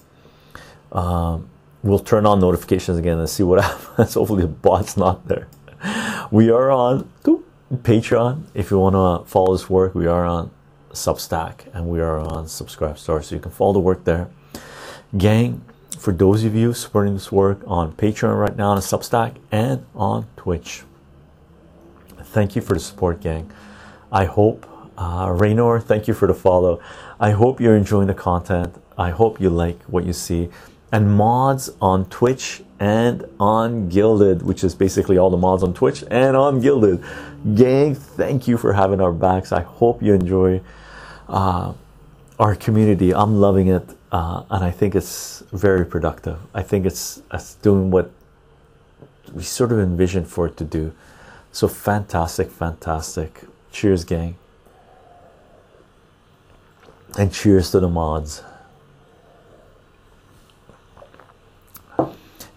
Um, 0.91 1.49
we'll 1.81 1.99
turn 1.99 2.25
on 2.25 2.39
notifications 2.39 2.97
again 2.97 3.19
and 3.19 3.29
see 3.29 3.43
what 3.43 3.63
happens. 3.63 4.13
Hopefully, 4.13 4.41
the 4.43 4.47
bot's 4.47 4.97
not 4.97 5.27
there. 5.27 5.47
We 6.31 6.49
are 6.49 6.71
on 6.71 7.09
Patreon. 7.71 8.43
If 8.53 8.71
you 8.71 8.79
want 8.79 8.95
to 8.95 9.29
follow 9.29 9.55
this 9.55 9.69
work, 9.69 9.93
we 9.95 10.07
are 10.07 10.25
on 10.25 10.51
Substack, 10.91 11.73
and 11.73 11.87
we 11.87 11.99
are 11.99 12.19
on 12.19 12.45
Subscribestar, 12.45 13.23
so 13.23 13.35
you 13.35 13.41
can 13.41 13.51
follow 13.51 13.73
the 13.73 13.79
work 13.79 14.03
there. 14.03 14.29
Gang, 15.17 15.63
for 15.97 16.11
those 16.11 16.43
of 16.43 16.55
you 16.55 16.73
supporting 16.73 17.13
this 17.13 17.31
work 17.31 17.61
on 17.65 17.93
Patreon 17.93 18.39
right 18.39 18.55
now 18.55 18.71
on 18.71 18.77
Substack 18.79 19.35
and 19.51 19.85
on 19.95 20.27
Twitch, 20.35 20.83
thank 22.19 22.55
you 22.55 22.61
for 22.61 22.73
the 22.73 22.79
support, 22.79 23.21
gang. 23.21 23.51
I 24.11 24.25
hope, 24.25 24.67
uh, 24.97 25.35
Raynor, 25.37 25.79
thank 25.79 26.07
you 26.07 26.13
for 26.13 26.27
the 26.27 26.33
follow. 26.33 26.79
I 27.19 27.31
hope 27.31 27.59
you're 27.59 27.75
enjoying 27.75 28.07
the 28.07 28.13
content. 28.13 28.75
I 28.97 29.09
hope 29.09 29.41
you 29.41 29.49
like 29.49 29.81
what 29.83 30.05
you 30.05 30.13
see. 30.13 30.49
And 30.91 31.15
mods 31.15 31.71
on 31.81 32.05
Twitch 32.05 32.61
and 32.79 33.25
on 33.39 33.89
Guilded, 33.89 34.43
which 34.43 34.63
is 34.63 34.75
basically 34.75 35.17
all 35.17 35.29
the 35.29 35.37
mods 35.37 35.63
on 35.63 35.73
Twitch 35.73 36.03
and 36.11 36.37
on 36.37 36.59
Guilded. 36.59 37.03
Gang, 37.55 37.95
thank 37.95 38.47
you 38.47 38.57
for 38.57 38.73
having 38.73 39.01
our 39.01 39.11
backs. 39.11 39.51
I 39.51 39.61
hope 39.61 40.03
you 40.03 40.13
enjoy 40.13 40.61
uh, 41.27 41.73
our 42.37 42.55
community. 42.55 43.13
I'm 43.13 43.39
loving 43.39 43.67
it, 43.69 43.87
uh, 44.11 44.43
and 44.51 44.63
I 44.63 44.69
think 44.69 44.95
it's 44.95 45.43
very 45.51 45.85
productive. 45.85 46.37
I 46.53 46.61
think 46.61 46.85
it's, 46.85 47.21
it's 47.33 47.55
doing 47.55 47.89
what 47.89 48.11
we 49.33 49.43
sort 49.43 49.71
of 49.71 49.79
envisioned 49.79 50.27
for 50.27 50.45
it 50.45 50.57
to 50.57 50.63
do. 50.63 50.93
So 51.51 51.67
fantastic, 51.67 52.51
fantastic. 52.51 53.41
Cheers, 53.71 54.03
gang. 54.03 54.35
And 57.17 57.31
cheers 57.31 57.71
to 57.71 57.79
the 57.79 57.87
mods. 57.87 58.43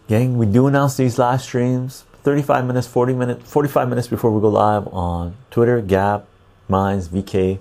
Gang, 0.09 0.39
we 0.39 0.47
do 0.47 0.67
announce 0.67 0.97
these 0.97 1.19
live 1.19 1.43
streams 1.43 2.05
35 2.23 2.67
minutes, 2.67 2.87
40 2.89 3.15
minutes, 3.15 3.51
45 3.53 3.89
minutes 3.89 4.09
before 4.09 4.33
we 4.33 4.41
go 4.41 4.49
live 4.49 4.89
on 4.89 5.37
Twitter, 5.51 5.81
Gab, 5.81 6.27
Minds, 6.69 7.09
VK, 7.09 7.61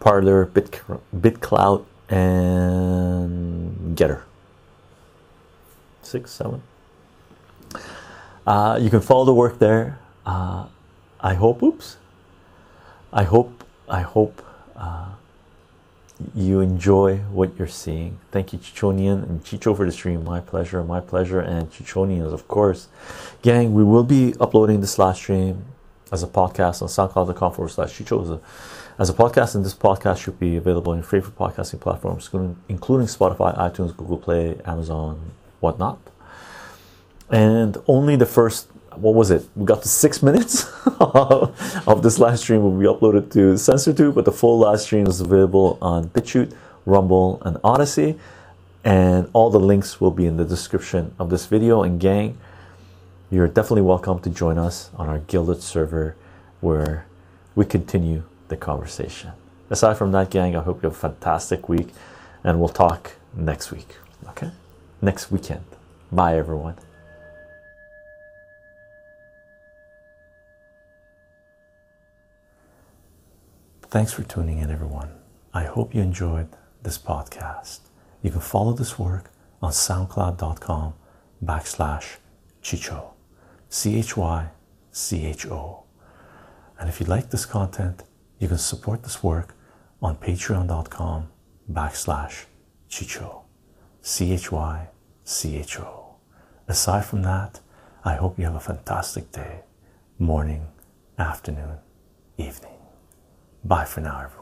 Parler, 0.00 0.46
Bit, 0.46 0.80
BitClout, 1.14 1.84
and 2.08 3.96
Gettr. 3.96 4.22
Six, 6.02 6.30
seven. 6.30 6.62
Uh, 8.46 8.78
you 8.80 8.88
can 8.88 9.02
follow 9.02 9.26
the 9.26 9.34
work 9.34 9.58
there. 9.58 9.98
Uh, 10.24 10.66
I 11.20 11.34
hope. 11.34 11.62
Oops. 11.62 11.98
I 13.12 13.24
hope. 13.24 13.62
I 13.90 14.00
hope 14.00 14.42
uh, 14.74 15.08
you 16.34 16.60
enjoy 16.60 17.18
what 17.30 17.56
you're 17.58 17.68
seeing. 17.68 18.18
Thank 18.32 18.52
you, 18.52 18.58
Chychonian 18.58 19.22
and 19.28 19.44
Chycho, 19.44 19.76
for 19.76 19.86
the 19.86 19.92
stream. 19.92 20.24
My 20.24 20.40
pleasure. 20.40 20.82
My 20.82 21.00
pleasure. 21.00 21.40
And 21.40 21.70
Chychonians, 21.70 22.32
of 22.32 22.48
course. 22.48 22.88
Gang, 23.42 23.72
we 23.72 23.84
will 23.84 24.04
be 24.04 24.34
uploading 24.40 24.80
this 24.80 24.98
last 24.98 25.18
stream 25.18 25.64
as 26.10 26.22
a 26.22 26.26
podcast 26.26 26.82
on 26.82 26.88
SoundCloud.com 26.88 27.52
forward 27.52 27.68
slash 27.70 27.92
chycho 27.98 28.40
as 28.98 29.10
a 29.10 29.14
podcast, 29.14 29.54
and 29.54 29.64
this 29.64 29.74
podcast 29.74 30.18
should 30.18 30.40
be 30.40 30.56
available 30.56 30.92
in 30.92 31.02
favorite 31.02 31.36
podcasting 31.36 31.80
platforms, 31.80 32.28
including 32.68 33.06
Spotify, 33.06 33.56
iTunes, 33.56 33.96
Google 33.96 34.16
Play, 34.16 34.58
Amazon, 34.64 35.30
whatnot. 35.60 35.98
And 37.30 37.76
only 37.86 38.16
the 38.16 38.26
first 38.26 38.68
what 39.00 39.14
was 39.14 39.30
it? 39.30 39.46
We 39.56 39.64
got 39.64 39.82
to 39.82 39.88
six 39.88 40.22
minutes 40.28 40.66
of 41.00 42.02
this 42.02 42.18
live 42.18 42.38
stream 42.38 42.62
will 42.62 42.78
be 42.78 42.86
uploaded 42.86 43.30
to 43.32 43.54
CensorTube, 43.54 44.14
but 44.14 44.24
the 44.24 44.32
full 44.32 44.58
live 44.58 44.80
stream 44.80 45.06
is 45.06 45.20
available 45.20 45.78
on 45.80 46.08
BitChute, 46.10 46.54
Rumble, 46.86 47.40
and 47.44 47.56
Odysee. 47.64 48.18
And 48.84 49.28
all 49.32 49.50
the 49.50 49.60
links 49.60 50.00
will 50.00 50.10
be 50.10 50.26
in 50.26 50.36
the 50.36 50.44
description 50.44 51.14
of 51.18 51.30
this 51.30 51.46
video. 51.46 51.82
And 51.82 52.00
gang, 52.00 52.38
you're 53.30 53.48
definitely 53.48 53.82
welcome 53.82 54.20
to 54.20 54.30
join 54.30 54.56
us 54.56 54.90
on 54.96 55.08
our 55.08 55.18
Guilded 55.18 55.62
server 55.62 56.16
where 56.60 57.06
we 57.54 57.64
continue 57.64 58.22
the 58.48 58.56
conversation. 58.56 59.32
Aside 59.70 59.98
from 59.98 60.12
that, 60.12 60.30
gang, 60.30 60.56
I 60.56 60.62
hope 60.62 60.82
you 60.82 60.88
have 60.88 60.96
a 60.96 61.00
fantastic 61.00 61.68
week 61.68 61.88
and 62.42 62.58
we'll 62.58 62.68
talk 62.68 63.12
next 63.34 63.70
week. 63.70 63.96
Okay? 64.28 64.50
Next 65.02 65.30
weekend. 65.30 65.64
Bye, 66.10 66.38
everyone. 66.38 66.76
Thanks 73.90 74.12
for 74.12 74.22
tuning 74.22 74.58
in, 74.58 74.70
everyone. 74.70 75.08
I 75.54 75.64
hope 75.64 75.94
you 75.94 76.02
enjoyed 76.02 76.48
this 76.82 76.98
podcast. 76.98 77.80
You 78.22 78.30
can 78.30 78.42
follow 78.42 78.74
this 78.74 78.98
work 78.98 79.30
on 79.62 79.72
soundcloud.com 79.72 80.92
backslash 81.42 82.16
chycho, 82.62 83.14
C 83.70 83.98
H 83.98 84.14
Y 84.14 84.50
C 84.92 85.24
H 85.24 85.46
O. 85.46 85.84
And 86.78 86.90
if 86.90 87.00
you 87.00 87.06
like 87.06 87.30
this 87.30 87.46
content, 87.46 88.02
you 88.38 88.46
can 88.46 88.58
support 88.58 89.04
this 89.04 89.22
work 89.22 89.54
on 90.02 90.16
patreon.com 90.16 91.30
backslash 91.72 92.44
chycho, 92.90 93.44
C 94.02 94.34
H 94.34 94.52
Y 94.52 94.88
C 95.24 95.56
H 95.56 95.80
O. 95.80 96.16
Aside 96.68 97.06
from 97.06 97.22
that, 97.22 97.60
I 98.04 98.16
hope 98.16 98.38
you 98.38 98.44
have 98.44 98.54
a 98.54 98.60
fantastic 98.60 99.32
day, 99.32 99.62
morning, 100.18 100.66
afternoon, 101.18 101.78
evening. 102.36 102.77
Bye 103.68 103.84
for 103.84 104.00
now, 104.00 104.22
everyone. 104.24 104.37